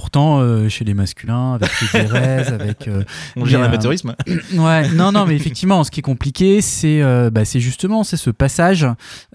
Pourtant, 0.00 0.40
euh, 0.40 0.70
chez 0.70 0.86
les 0.86 0.94
masculins, 0.94 1.52
avec 1.52 1.68
les 1.82 1.88
Pérez, 1.92 2.46
avec. 2.46 2.88
euh, 2.88 3.04
On 3.36 3.44
gère 3.44 3.60
euh, 3.60 3.64
l'amateurisme. 3.64 4.14
Ouais, 4.54 4.88
non, 4.88 5.12
non, 5.12 5.26
mais 5.26 5.36
effectivement, 5.36 5.84
ce 5.84 5.90
qui 5.90 6.00
est 6.00 6.02
compliqué, 6.02 6.62
c'est 6.62 7.02
euh, 7.02 7.28
bah, 7.28 7.44
c'est 7.44 7.60
justement 7.60 8.02
c'est 8.02 8.16
ce 8.16 8.30
passage, 8.30 8.86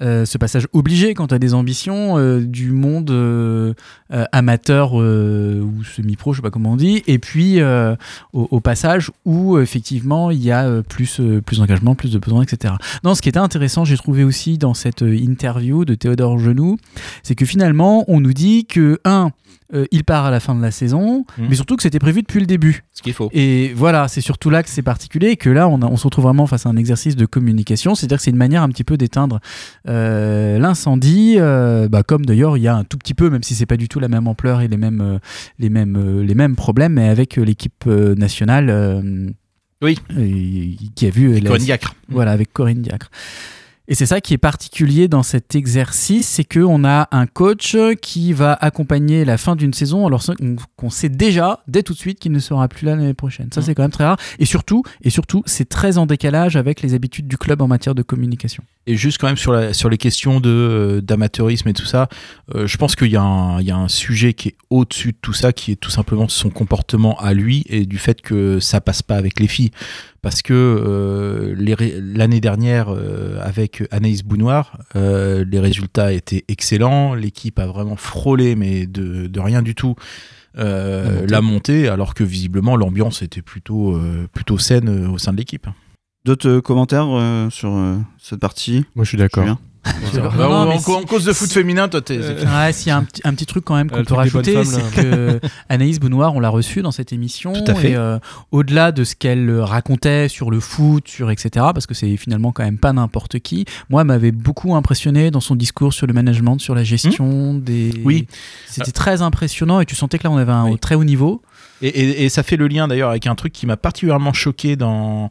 ce 0.02 0.38
passage 0.40 0.68
obligé 0.74 1.14
quand 1.14 1.28
tu 1.28 1.36
as 1.36 1.40
des 1.40 1.54
ambitions 1.54 2.18
du 2.42 2.72
monde 2.72 3.76
amateur 4.32 4.94
ou 4.96 5.84
semi-pro, 5.84 6.34
je 6.34 6.38
sais 6.38 6.42
pas 6.42 6.50
comment 6.50 6.72
on 6.72 6.76
dit, 6.78 7.04
et 7.06 7.20
puis 7.20 7.62
au, 7.62 7.98
au 8.34 8.60
passage 8.60 9.12
où 9.24 9.60
effectivement 9.60 10.32
il 10.32 10.44
y 10.44 10.52
a 10.52 10.82
plus 10.82 11.22
plus 11.46 11.60
d'engagement, 11.60 11.94
plus 11.96 12.12
de 12.12 12.18
besoins, 12.18 12.42
etc. 12.44 12.74
Non, 13.04 13.14
ce 13.14 13.22
qui 13.22 13.30
était 13.30 13.38
intéressant, 13.40 13.86
j'ai 13.86 13.98
trouvé 13.98 14.24
aussi 14.24 14.58
dans 14.58 14.74
cette 14.74 15.02
interview 15.02 15.86
de 15.86 15.94
Théodore 15.96 16.40
Genoux, 16.40 16.78
c'est 17.24 17.36
que 17.36 17.46
finalement 17.46 18.04
on 18.08 18.20
nous 18.20 18.34
dit 18.34 18.66
que 18.66 19.00
un 19.06 19.32
euh, 19.74 19.86
il 19.92 20.04
part 20.04 20.26
à 20.26 20.32
la 20.32 20.40
fin 20.40 20.54
de 20.56 20.62
la 20.62 20.72
saison, 20.72 21.26
Mhm. 21.38 21.48
mais 21.50 21.56
surtout 21.56 21.76
que 21.76 21.82
c'était 21.84 22.00
prévu 22.00 22.22
depuis 22.22 22.40
le 22.40 22.46
début. 22.46 22.84
Ce 22.94 23.02
qui 23.02 23.10
est 23.10 23.14
faux. 23.14 23.30
Et 23.34 23.74
voilà, 23.76 24.08
c'est 24.08 24.22
surtout 24.22 24.50
là 24.50 24.62
que 24.64 24.70
c'est 24.70 24.82
particulier 24.84 25.30
et 25.30 25.38
que 25.38 25.50
là, 25.50 25.68
on, 25.68 25.82
a- 25.82 25.88
on 25.88 25.98
se 25.98 26.04
retrouve 26.04 26.26
vraiment 26.26 26.46
face 26.48 26.66
à 26.66 26.70
un 26.70 26.78
exercice 26.78 27.16
de 27.16 27.26
communication. 27.26 27.96
C'est-à-dire 27.96 28.18
que 28.18 28.24
c'est 28.24 28.32
une 28.32 28.38
manière 28.38 28.62
un 28.64 28.70
petit 28.70 28.84
peu 28.84 28.98
d'éteindre 28.98 29.40
euh, 29.88 30.60
l'incendie, 30.60 31.36
euh, 31.40 31.88
bah, 31.90 32.04
comme 32.04 32.26
d'ailleurs 32.26 32.58
il 32.58 32.62
y 32.64 32.68
a 32.68 32.76
un 32.76 32.84
tout 32.84 32.98
petit 32.98 33.14
peu, 33.14 33.30
même 33.30 33.44
si 33.44 33.56
c'est 33.56 33.66
pas 33.66 33.78
du 33.78 33.88
tout 33.88 34.00
la 34.00 34.08
même 34.08 34.28
ampleur 34.28 34.62
et 34.62 34.68
les 34.68 34.78
mêmes, 34.78 35.20
les 35.60 35.70
mêmes, 35.70 36.22
les 36.22 36.36
mêmes 36.36 36.56
problèmes, 36.56 36.94
mais 36.94 37.08
avec 37.10 37.36
l'équipe 37.38 37.86
nationale. 37.86 39.34
Oui. 39.82 39.98
Qui 40.96 41.06
a 41.06 41.10
vu 41.10 41.42
Corinne 41.42 41.62
Diacre. 41.64 41.96
Voilà, 42.10 42.32
avec 42.32 42.54
Corinne 42.54 42.82
Diacre. 42.82 43.10
Et 43.88 43.94
c'est 43.96 44.06
ça 44.08 44.20
qui 44.22 44.34
est 44.34 44.38
particulier 44.40 45.08
dans 45.08 45.22
cet 45.24 45.54
exercice, 45.56 46.28
c'est 46.28 46.44
qu'on 46.44 46.84
a 46.86 47.08
un 47.12 47.28
coach 47.28 47.76
qui 48.02 48.34
va 48.34 48.54
accompagner 48.54 49.26
la 49.26 49.38
fin 49.38 49.56
d'une 49.56 49.74
saison, 49.74 50.08
alors 50.08 50.24
qu'on- 50.78 50.90
sait 50.90 51.10
déjà, 51.10 51.62
dès 51.68 51.84
tout 51.84 51.94
de 51.94 51.98
suite, 51.98 52.20
qu'il 52.20 52.32
ne 52.32 52.40
sera 52.40 52.68
plus 52.68 52.86
là 52.86 52.96
l'année 52.96 53.14
prochaine. 53.14 53.50
Ça, 53.54 53.60
Mhm. 53.62 53.66
c'est 53.66 53.76
quand 53.76 53.82
même 53.84 53.92
très 53.92 54.06
rare. 54.06 54.18
Et 54.40 54.46
surtout, 54.46 54.84
et 55.04 55.10
surtout, 55.10 55.44
c'est 55.46 55.68
très 55.70 55.98
en 55.98 56.06
décalage 56.06 56.56
avec 56.56 56.82
les 56.82 56.94
habitudes 56.94 57.28
du 57.28 57.38
club 57.38 57.62
en 57.62 57.68
matière 57.68 57.96
de 57.96 58.02
communication. 58.02 58.64
Et 58.88 58.96
juste 58.96 59.18
quand 59.20 59.28
même 59.28 59.38
sur, 59.38 59.52
la, 59.52 59.74
sur 59.74 59.90
les 59.90 59.98
questions 59.98 60.40
euh, 60.46 61.02
d'amateurisme 61.02 61.68
et 61.70 61.74
tout 61.74 61.86
ça, 61.86 62.08
euh, 62.54 62.68
je 62.68 62.78
pense 62.78 62.96
qu'il 62.96 63.12
y, 63.12 63.16
a 63.16 63.22
un- 63.22 63.60
il 63.60 63.68
y 63.68 63.72
a 63.72 63.78
un 63.78 63.88
sujet 63.88 64.34
qui 64.34 64.50
est 64.50 64.56
au-dessus 64.70 65.12
de 65.14 65.18
tout 65.22 65.34
ça, 65.34 65.54
qui 65.54 65.72
est 65.72 65.76
tout 65.76 65.90
simplement 65.92 66.28
son 66.28 66.50
comportement 66.50 67.18
à 67.20 67.34
lui 67.34 67.64
et 67.68 67.86
du 67.86 67.98
fait 67.98 68.22
que 68.22 68.60
ça 68.60 68.82
passe 68.82 69.02
pas 69.02 69.16
avec 69.16 69.40
les 69.40 69.48
filles. 69.48 69.72
Parce 70.26 70.42
que 70.42 70.54
euh, 70.56 71.54
l'année 72.02 72.42
dernière, 72.42 72.88
euh, 72.90 73.38
avec 73.44 73.84
Anaïs 73.92 74.24
Bounoir, 74.24 74.80
euh, 74.96 75.46
les 75.48 75.60
résultats 75.60 76.14
étaient 76.14 76.44
excellents. 76.48 77.14
L'équipe 77.14 77.60
a 77.60 77.68
vraiment 77.68 77.96
frôlé, 77.96 78.56
mais 78.56 78.88
de, 78.88 79.28
de 79.28 79.40
rien 79.40 79.62
du 79.62 79.76
tout. 79.76 79.94
euh, 80.58 81.04
La 81.04 81.12
montée. 81.12 81.32
la 81.32 81.42
montée, 81.42 81.88
alors 81.90 82.16
que 82.16 82.24
visiblement 82.24 82.76
l'ambiance 82.76 83.22
était 83.22 83.44
plutôt, 83.44 83.96
euh, 83.98 84.28
plutôt 84.34 84.58
saine 84.58 84.90
euh, 84.90 85.10
au 85.10 85.20
sein 85.20 85.32
de 85.32 85.38
l'équipe. 85.38 85.68
D'autres 86.26 86.60
commentaires 86.60 87.06
euh, 87.08 87.52
sur 87.52 87.76
euh, 87.76 87.98
cette 88.18 88.40
partie? 88.40 88.84
Moi, 88.96 89.06
je 89.06 89.10
suis 89.10 89.20
d'accord. 89.20 89.46
Julien 90.12 90.24
Non, 90.24 90.30
Bah, 90.30 90.36
non, 90.38 90.54
en, 90.56 90.66
mais 90.68 90.74
en- 90.76 90.80
si- 90.80 90.92
en 90.92 91.02
cause 91.04 91.26
de 91.26 91.34
foot 91.34 91.52
féminin, 91.52 91.88
toi, 91.88 92.02
t'es. 92.02 92.18
Euh, 92.20 92.44
Ouais, 92.46 92.74
s'il 92.74 92.88
y 92.88 92.92
a 92.92 92.98
un, 92.98 93.04
petit- 93.04 93.22
un 93.24 93.34
petit 93.34 93.46
truc 93.46 93.64
quand 93.66 93.76
même 93.76 93.90
qu'on 93.90 94.00
Euh, 94.00 94.04
peut 94.04 94.14
rajouter, 94.16 94.64
c'est 94.66 94.82
que 94.96 95.40
Anaïs 95.70 96.00
Benoît, 96.00 96.32
on 96.32 96.40
l'a 96.40 96.50
reçue 96.50 96.82
dans 96.82 96.92
cette 96.92 97.14
émission. 97.14 97.54
Tout 97.54 97.72
à 97.72 97.76
fait. 97.76 97.92
Et 97.92 97.96
euh, 97.96 98.18
au-delà 98.52 98.92
de 98.92 99.04
ce 99.04 99.16
qu'elle 99.16 99.50
euh, 99.50 99.64
racontait 99.64 100.28
sur 100.28 100.50
le 100.52 100.60
foot, 100.60 101.08
sur 101.08 101.30
etc., 101.32 101.50
parce 101.74 101.86
que 101.86 101.94
c'est 101.94 102.18
finalement 102.18 102.52
quand 102.52 102.64
même 102.64 102.78
pas 102.78 102.94
n'importe 102.94 103.40
qui, 103.40 103.66
moi, 103.90 104.02
elle 104.02 104.08
m'avait 104.08 104.32
beaucoup 104.32 104.76
impressionné 104.76 105.32
dans 105.32 105.40
son 105.42 105.56
discours 105.56 105.94
sur 105.94 106.08
le 106.08 106.14
management, 106.14 106.58
sur 106.60 106.76
la 106.76 106.84
gestion 106.84 107.54
des. 107.54 107.92
Oui. 108.04 108.28
C'était 108.68 108.92
très 108.92 109.22
impressionnant 109.22 109.80
et 109.82 109.86
tu 109.86 109.96
sentais 109.96 110.18
que 110.18 110.24
là, 110.24 110.32
on 110.32 110.38
avait 110.38 110.52
un 110.52 110.66
Oui. 110.72 110.80
très 110.80 110.96
haut 110.96 111.04
niveau. 111.04 111.42
Et, 111.82 111.90
et- 111.90 112.24
et 112.26 112.30
ça 112.30 112.42
fait 112.42 112.56
le 112.56 112.68
lien 112.70 112.88
d'ailleurs 112.88 113.10
avec 113.10 113.28
un 113.28 113.36
truc 113.36 113.52
qui 113.52 113.66
m'a 113.66 113.76
particulièrement 113.76 114.32
choqué 114.32 114.76
dans, 114.78 115.30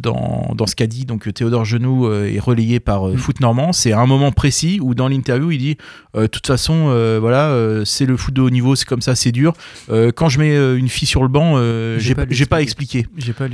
dans, 0.00 0.52
dans 0.54 0.66
ce 0.66 0.76
qu'a 0.76 0.86
dit 0.86 1.04
donc 1.04 1.32
Théodore 1.32 1.64
Genoux 1.64 2.06
euh, 2.06 2.26
et 2.26 2.38
relayé 2.38 2.80
par 2.80 3.08
euh, 3.08 3.16
Foot 3.16 3.40
Normand. 3.40 3.72
C'est 3.72 3.92
à 3.92 4.00
un 4.00 4.06
moment 4.06 4.32
précis 4.32 4.78
où 4.80 4.94
dans 4.94 5.08
l'interview 5.08 5.50
il 5.50 5.58
dit 5.58 5.76
euh, 6.14 6.22
de 6.22 6.26
toute 6.28 6.46
façon 6.46 6.86
euh, 6.88 7.18
voilà 7.20 7.84
c'est 7.84 8.06
le 8.06 8.16
foot 8.16 8.34
de 8.34 8.40
haut 8.42 8.50
niveau 8.50 8.76
c'est 8.76 8.86
comme 8.86 9.02
ça 9.02 9.14
c'est 9.14 9.32
dur. 9.32 9.54
Quand 9.88 10.28
je 10.28 10.38
mets 10.38 10.78
une 10.78 10.88
fille 10.88 11.08
sur 11.08 11.22
le 11.22 11.28
banc 11.28 11.56
j'ai 11.98 12.14
pas, 12.14 12.26
pas 12.48 12.62
expliqué. 12.62 13.06
J'ai 13.16 13.32
pas. 13.32 13.46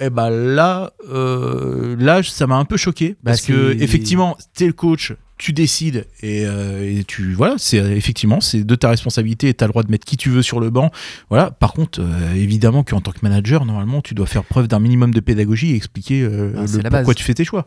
Et 0.00 0.10
bah 0.10 0.30
là 0.30 0.92
euh, 1.12 1.96
là 1.98 2.22
ça 2.22 2.46
m'a 2.46 2.56
un 2.56 2.64
peu 2.64 2.76
choqué 2.76 3.10
Bah, 3.22 3.32
parce 3.32 3.42
que 3.42 3.76
effectivement 3.80 4.36
t'es 4.54 4.66
le 4.66 4.72
coach 4.72 5.12
tu 5.36 5.52
décides 5.52 6.06
et, 6.22 6.46
euh, 6.46 6.98
et 7.00 7.04
tu 7.04 7.32
voilà 7.34 7.56
c'est 7.58 7.78
effectivement 7.78 8.40
c'est 8.40 8.62
de 8.62 8.74
ta 8.76 8.88
responsabilité 8.88 9.48
et 9.48 9.54
tu 9.54 9.64
as 9.64 9.66
le 9.66 9.72
droit 9.72 9.82
de 9.82 9.90
mettre 9.90 10.04
qui 10.06 10.16
tu 10.16 10.30
veux 10.30 10.42
sur 10.42 10.60
le 10.60 10.70
banc. 10.70 10.90
Voilà. 11.28 11.50
Par 11.50 11.72
contre 11.72 12.00
euh, 12.00 12.34
évidemment 12.34 12.84
qu'en 12.84 13.00
tant 13.00 13.10
que 13.10 13.18
manager 13.22 13.64
normalement 13.64 14.00
tu 14.00 14.14
dois 14.14 14.26
faire 14.26 14.44
preuve 14.44 14.68
d'un 14.68 14.78
minimum 14.78 15.12
de 15.12 15.20
pédagogie 15.20 15.72
et 15.72 15.76
expliquer 15.76 16.22
euh, 16.22 16.52
Ah, 16.56 16.60
le 16.62 16.66
pourquoi 16.82 16.90
base. 17.02 17.14
tu 17.16 17.24
fais 17.24 17.34
tes 17.34 17.44
choix 17.44 17.66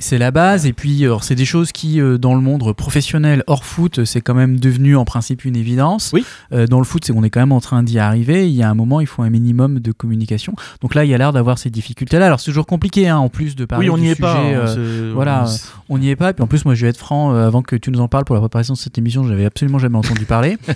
C'est 0.00 0.18
la 0.18 0.30
base, 0.30 0.64
et 0.66 0.72
puis 0.72 1.04
c'est 1.20 1.34
des 1.34 1.44
choses 1.44 1.70
qui, 1.70 2.00
euh, 2.00 2.16
dans 2.16 2.34
le 2.34 2.40
monde 2.40 2.72
professionnel, 2.72 3.44
hors 3.46 3.64
foot, 3.64 4.04
c'est 4.04 4.22
quand 4.22 4.32
même 4.34 4.58
devenu 4.58 4.96
en 4.96 5.04
principe 5.04 5.44
une 5.44 5.56
évidence. 5.56 6.10
Oui. 6.14 6.24
Euh, 6.52 6.66
dans 6.66 6.78
le 6.78 6.84
foot, 6.84 7.04
c'est 7.04 7.12
qu'on 7.12 7.22
est 7.22 7.28
quand 7.28 7.40
même 7.40 7.52
en 7.52 7.60
train 7.60 7.82
d'y 7.82 7.98
arriver. 7.98 8.48
Il 8.48 8.54
y 8.54 8.62
a 8.62 8.70
un 8.70 8.74
moment, 8.74 9.00
il 9.00 9.06
faut 9.06 9.22
un 9.22 9.30
minimum 9.30 9.80
de 9.80 9.92
communication. 9.92 10.54
Donc 10.80 10.94
là, 10.94 11.04
il 11.04 11.10
y 11.10 11.14
a 11.14 11.18
l'air 11.18 11.32
d'avoir 11.32 11.58
ces 11.58 11.68
difficultés-là. 11.68 12.26
Alors 12.26 12.40
c'est 12.40 12.46
toujours 12.46 12.66
compliqué, 12.66 13.08
hein, 13.08 13.18
en 13.18 13.28
plus 13.28 13.56
de 13.56 13.66
parler 13.66 13.88
oui 13.88 13.94
on 13.94 13.98
n'y 13.98 14.08
est 14.08 14.14
sujet, 14.14 14.22
pas 14.22 14.38
hein, 14.38 14.52
euh, 14.54 15.12
voilà, 15.14 15.44
on 15.90 15.98
n'y 15.98 16.08
est 16.08 16.16
pas. 16.16 16.30
Et 16.30 16.32
puis 16.32 16.42
en 16.42 16.46
plus, 16.46 16.64
moi, 16.64 16.74
je 16.74 16.86
vais 16.86 16.90
être 16.90 16.96
franc, 16.96 17.34
avant 17.34 17.60
que 17.60 17.76
tu 17.76 17.90
nous 17.90 18.00
en 18.00 18.08
parles 18.08 18.24
pour 18.24 18.34
la 18.34 18.40
préparation 18.40 18.72
de 18.72 18.78
cette 18.78 18.96
émission, 18.96 19.24
j'avais 19.24 19.44
absolument 19.44 19.78
jamais 19.78 19.98
entendu 19.98 20.24
parler. 20.24 20.56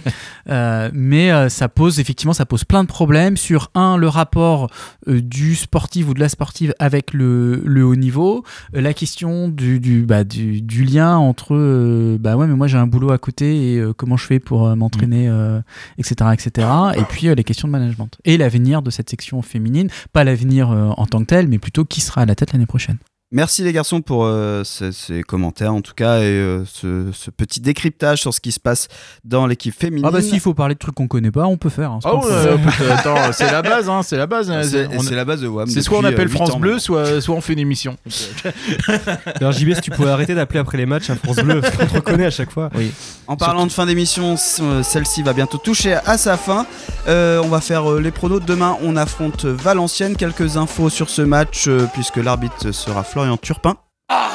Euh, 0.50 0.88
mais 0.94 1.50
ça 1.50 1.68
pose, 1.68 2.00
effectivement, 2.00 2.32
ça 2.32 2.46
pose 2.46 2.64
plein 2.64 2.82
de 2.82 2.88
problèmes 2.88 3.36
sur, 3.36 3.70
un, 3.74 3.98
le 3.98 4.08
rapport 4.08 4.70
euh, 5.06 5.20
du 5.20 5.54
sportif 5.54 6.08
ou 6.08 6.14
de 6.14 6.20
la 6.20 6.28
sportive 6.28 6.74
avec 6.78 7.12
le, 7.12 7.62
le 7.64 7.84
haut 7.84 7.96
niveau, 7.96 8.44
la 8.72 8.94
question 8.98 9.48
du, 9.48 9.78
du, 9.78 10.02
bah, 10.02 10.24
du, 10.24 10.60
du 10.60 10.82
lien 10.82 11.16
entre, 11.16 11.54
euh, 11.54 12.18
bah 12.18 12.36
ouais, 12.36 12.48
mais 12.48 12.56
moi 12.56 12.66
j'ai 12.66 12.78
un 12.78 12.88
boulot 12.88 13.12
à 13.12 13.18
côté 13.18 13.72
et 13.72 13.78
euh, 13.78 13.92
comment 13.92 14.16
je 14.16 14.26
fais 14.26 14.40
pour 14.40 14.66
euh, 14.66 14.74
m'entraîner, 14.74 15.28
euh, 15.28 15.60
etc., 15.98 16.30
etc. 16.32 16.66
Et 16.96 17.04
puis 17.04 17.32
les 17.32 17.44
questions 17.44 17.68
de 17.68 17.72
management. 17.72 18.10
Et 18.24 18.36
l'avenir 18.36 18.82
de 18.82 18.90
cette 18.90 19.08
section 19.08 19.40
féminine, 19.40 19.88
pas 20.12 20.24
l'avenir 20.24 20.70
en 20.70 21.06
tant 21.06 21.20
que 21.20 21.26
tel, 21.26 21.46
mais 21.46 21.58
plutôt 21.58 21.84
qui 21.84 22.00
sera 22.00 22.22
à 22.22 22.26
la 22.26 22.34
tête 22.34 22.52
l'année 22.52 22.66
prochaine. 22.66 22.98
Merci 23.30 23.62
les 23.62 23.74
garçons 23.74 24.00
pour 24.00 24.24
euh, 24.24 24.64
ces, 24.64 24.90
ces 24.90 25.22
commentaires 25.22 25.74
en 25.74 25.82
tout 25.82 25.92
cas 25.94 26.20
et 26.20 26.24
euh, 26.24 26.64
ce, 26.64 27.10
ce 27.12 27.30
petit 27.30 27.60
décryptage 27.60 28.22
sur 28.22 28.32
ce 28.32 28.40
qui 28.40 28.52
se 28.52 28.58
passe 28.60 28.88
dans 29.22 29.46
l'équipe 29.46 29.74
féminine. 29.78 30.06
Ah 30.08 30.10
bah 30.10 30.22
s'il 30.22 30.40
faut 30.40 30.54
parler 30.54 30.72
de 30.74 30.78
trucs 30.78 30.94
qu'on 30.94 31.08
connaît 31.08 31.30
pas, 31.30 31.44
on 31.44 31.58
peut 31.58 31.68
faire. 31.68 31.92
hein, 31.92 31.98
c'est 32.02 32.08
pas 32.08 32.16
ouais, 32.16 32.22
un 32.22 32.56
problème. 32.56 32.70
euh, 32.80 32.94
attends, 32.96 33.32
c'est 33.32 33.52
la 33.52 33.60
base, 33.60 33.86
hein, 33.90 34.02
c'est 34.02 34.16
la 34.16 34.26
base. 34.26 34.50
hein. 34.50 34.62
C'est 34.62 34.88
On- 34.96 35.14
la 35.14 35.26
base 35.26 35.42
de 35.42 35.46
WAM. 35.46 35.66
C'est 35.68 35.82
soit 35.82 35.98
on 35.98 36.04
appelle 36.04 36.30
France 36.30 36.50
ans 36.52 36.58
Bleu, 36.58 36.70
maintenant. 36.76 36.82
soit, 36.82 37.20
soit 37.20 37.34
on 37.34 37.42
fait 37.42 37.52
une 37.52 37.58
émission. 37.58 37.98
D'ailleurs, 39.40 39.52
JB, 39.52 39.74
si 39.74 39.80
tu 39.82 39.90
pouvais 39.90 40.08
arrêter 40.10 40.34
d'appeler 40.34 40.60
après 40.60 40.78
les 40.78 40.86
matchs 40.86 41.10
à 41.10 41.16
France 41.16 41.36
Bleu, 41.36 41.60
parce 41.60 41.76
qu'on 41.76 41.86
te 41.86 41.94
reconnaît 41.96 42.26
à 42.26 42.30
chaque 42.30 42.50
fois. 42.50 42.70
Oui. 42.76 42.90
En 43.26 43.36
parlant 43.36 43.66
de 43.66 43.72
fin 43.72 43.84
d'émission, 43.84 44.36
celle-ci 44.38 45.22
va 45.22 45.34
bientôt 45.34 45.58
toucher 45.58 45.94
à 46.06 46.16
sa 46.16 46.38
fin. 46.38 46.66
Euh, 47.08 47.42
on 47.44 47.48
va 47.48 47.60
faire 47.60 47.90
les 47.96 48.10
pronos. 48.10 48.40
Demain, 48.40 48.78
on 48.82 48.96
affronte 48.96 49.44
Valenciennes. 49.44 50.16
Quelques 50.16 50.56
infos 50.56 50.88
sur 50.88 51.10
ce 51.10 51.20
match, 51.20 51.66
euh, 51.68 51.86
puisque 51.92 52.16
l'arbitre 52.16 52.72
sera 52.72 53.02
Florian 53.18 53.36
Turpin. 53.36 53.74
Ah, 54.10 54.30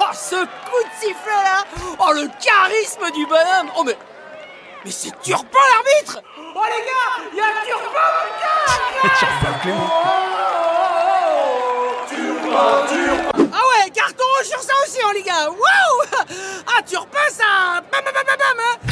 ah, 0.00 0.10
ce 0.14 0.36
coup 0.36 0.82
de 0.82 0.90
sifflet 0.98 1.42
là. 1.44 1.64
Oh, 1.98 2.12
le 2.14 2.30
charisme 2.42 3.10
du 3.14 3.26
bonhomme. 3.26 3.70
Oh, 3.76 3.84
mais. 3.84 3.94
Mais 4.86 4.90
c'est 4.90 5.10
Turpin 5.20 5.58
l'arbitre. 5.74 6.22
Oh, 6.54 6.62
les 6.64 6.82
gars 6.86 7.28
Il 7.30 7.36
y 7.36 7.40
a 7.42 7.44
Turpin, 7.66 8.08
putain 9.02 9.26
Ah 13.52 13.60
ouais, 13.84 13.90
carton 13.90 14.24
rouge 14.38 14.48
sur 14.48 14.62
ça 14.62 14.72
aussi, 14.86 14.98
hein, 15.04 15.12
les 15.12 15.22
gars 15.22 15.50
Waouh. 15.50 16.24
Ah, 16.68 16.80
Turpin, 16.86 17.28
ça 17.30 17.82
Bam, 17.92 18.02
bam, 18.02 18.14
bam, 18.14 18.24
bam, 18.24 18.60
hein 18.60 18.85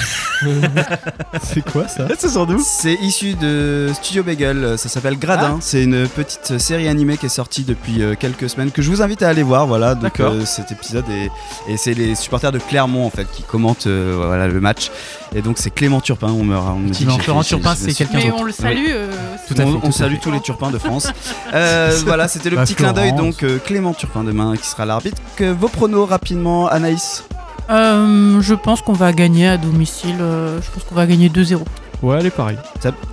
C'est 1.42 1.64
quoi 1.64 1.88
ça 1.88 2.06
C'est 2.18 2.28
sans 2.28 2.46
doute. 2.46 2.60
C'est 2.60 2.94
issu 2.94 3.34
de 3.34 3.90
Studio 3.94 4.22
Bagel, 4.22 4.78
ça 4.78 4.88
s'appelle 4.88 5.18
Gradin. 5.18 5.58
C'est 5.60 5.82
une 5.82 6.06
petite 6.08 6.58
série 6.58 6.88
animée 6.88 7.16
qui 7.16 7.26
est 7.26 7.30
sortie 7.30 7.62
depuis 7.64 8.02
euh, 8.02 8.14
quelques 8.18 8.48
semaines 8.48 8.70
que 8.70 8.82
je 8.82 8.90
vous 8.90 9.02
invite 9.02 9.22
à 9.22 9.28
aller 9.28 9.42
voir. 9.42 9.66
Voilà, 9.66 9.94
donc 9.94 10.20
euh, 10.20 10.44
cet 10.44 10.72
épisode 10.72 11.04
et, 11.10 11.30
et 11.72 11.76
c'est 11.76 11.94
les 11.94 12.14
supporters 12.14 12.52
de 12.52 12.58
Clermont 12.58 13.06
en 13.06 13.10
fait 13.10 13.26
qui 13.30 13.42
commentent 13.42 13.86
euh, 13.86 14.14
voilà 14.26 14.46
le 14.48 14.60
match. 14.60 14.90
Et 15.34 15.42
donc 15.42 15.56
c'est 15.58 15.70
Clément 15.70 16.00
Turpin. 16.00 16.28
On 16.28 16.44
me, 16.44 16.56
on 16.56 16.76
me 16.78 16.90
dit 16.90 17.04
que 17.04 17.10
Effectivement, 17.10 17.16
j'ai 17.16 17.22
Florent 17.22 17.42
fait- 17.42 17.48
Turpin, 17.48 17.74
c'est 17.74 17.92
quelqu'un 17.94 18.18
Mais 18.18 18.32
on 18.32 18.42
le 18.44 18.52
salue. 18.52 18.86
euh, 18.90 19.10
Tout 19.48 19.54
à 19.58 19.62
on, 19.62 19.66
fait, 19.66 19.76
on 19.76 19.80
tout 19.80 19.86
à 19.88 19.92
salue 19.92 20.12
fait. 20.14 20.20
tous 20.20 20.30
les 20.30 20.40
Turpins 20.40 20.70
de 20.70 20.78
France. 20.78 21.08
Euh, 21.52 21.98
voilà, 22.04 22.28
c'était 22.28 22.50
le 22.50 22.56
Bah, 22.56 22.64
petit 22.64 22.74
clin 22.74 22.92
d'œil 22.92 23.12
donc 23.14 23.42
euh, 23.42 23.58
Clément 23.58 23.92
Turpin 23.94 24.22
demain 24.24 24.56
qui 24.56 24.66
sera 24.68 24.84
l'arbitre. 24.86 25.20
Vos 25.40 25.68
pronos 25.68 26.06
rapidement, 26.08 26.68
Anaïs. 26.68 27.24
Euh, 27.70 28.40
je 28.40 28.54
pense 28.54 28.82
qu'on 28.82 28.92
va 28.92 29.12
gagner 29.12 29.48
à 29.48 29.56
domicile. 29.56 30.16
euh, 30.20 30.60
je 30.62 30.70
pense 30.70 30.84
qu'on 30.84 30.94
va 30.94 31.06
gagner 31.06 31.28
2-0. 31.28 31.58
Ouais, 32.02 32.16
elle 32.20 32.26
est 32.26 32.30
pareil. 32.30 32.58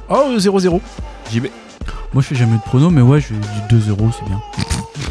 Oh, 0.10 0.34
0-0. 0.38 0.80
JB. 1.32 1.48
Moi 2.14 2.22
je 2.22 2.28
fais 2.28 2.36
jamais 2.36 2.58
de 2.58 2.62
prono, 2.62 2.90
mais 2.90 3.02
ouais, 3.02 3.22
je 3.22 3.34
dis 3.34 3.40
2 3.70 3.90
euros, 3.92 4.10
c'est 4.18 4.26
bien. 4.26 4.42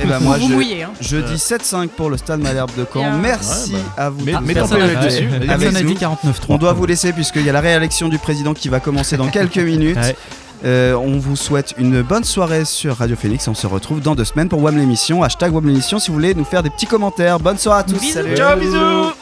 Et 0.02 0.06
ben 0.06 0.20
moi 0.20 0.36
Vous 0.38 0.48
je, 0.48 0.52
mouillez, 0.54 0.82
hein. 0.82 0.90
je 1.00 1.16
dis 1.16 1.34
7-5 1.34 1.88
pour 1.88 2.10
le 2.10 2.16
Stade 2.18 2.40
Malherbe 2.40 2.70
de 2.76 2.86
Caen. 2.92 3.00
Bien. 3.00 3.16
Merci 3.18 3.72
Ouais, 3.74 3.80
à 3.96 4.10
vous. 4.10 4.22
Mais- 4.24 4.32
tous 4.32 4.40
mais 4.44 4.54
peux 4.54 4.60
dessus. 5.06 5.26
avec 5.34 5.46
Personne 5.48 5.72
n'a 5.72 5.82
nous. 5.82 5.88
dit 5.94 5.94
49-3. 5.94 6.16
On 6.50 6.56
doit 6.58 6.72
vous 6.74 6.84
laisser 6.86 7.12
puisqu'il 7.12 7.42
y 7.44 7.48
a 7.50 7.52
la 7.52 7.60
réélection 7.60 8.08
du 8.08 8.18
président 8.18 8.52
qui 8.54 8.68
va 8.68 8.80
commencer 8.80 9.16
dans 9.16 9.28
quelques 9.28 9.56
minutes. 9.58 9.96
Ouais. 9.96 10.16
Euh, 10.62 10.94
on 10.94 11.18
vous 11.18 11.36
souhaite 11.36 11.74
une 11.78 12.02
bonne 12.02 12.24
soirée 12.24 12.66
sur 12.66 12.96
Radio 12.98 13.16
Phoenix. 13.16 13.48
On 13.48 13.54
se 13.54 13.66
retrouve 13.66 14.00
dans 14.02 14.14
deux 14.14 14.26
semaines 14.26 14.50
pour 14.50 14.62
WAM 14.62 14.76
l'émission. 14.76 15.22
Hashtag 15.22 15.54
WAM 15.54 15.66
l'émission 15.66 15.98
si 15.98 16.08
vous 16.08 16.14
voulez 16.14 16.34
nous 16.34 16.44
faire 16.44 16.62
des 16.62 16.70
petits 16.70 16.86
commentaires. 16.86 17.38
Bonne 17.40 17.56
soirée 17.58 17.80
à 17.80 17.84
tous. 17.84 17.98
Bisous. 17.98 18.12
Salut. 18.12 18.36
Ciao, 18.36 18.58
bisous 18.58 19.19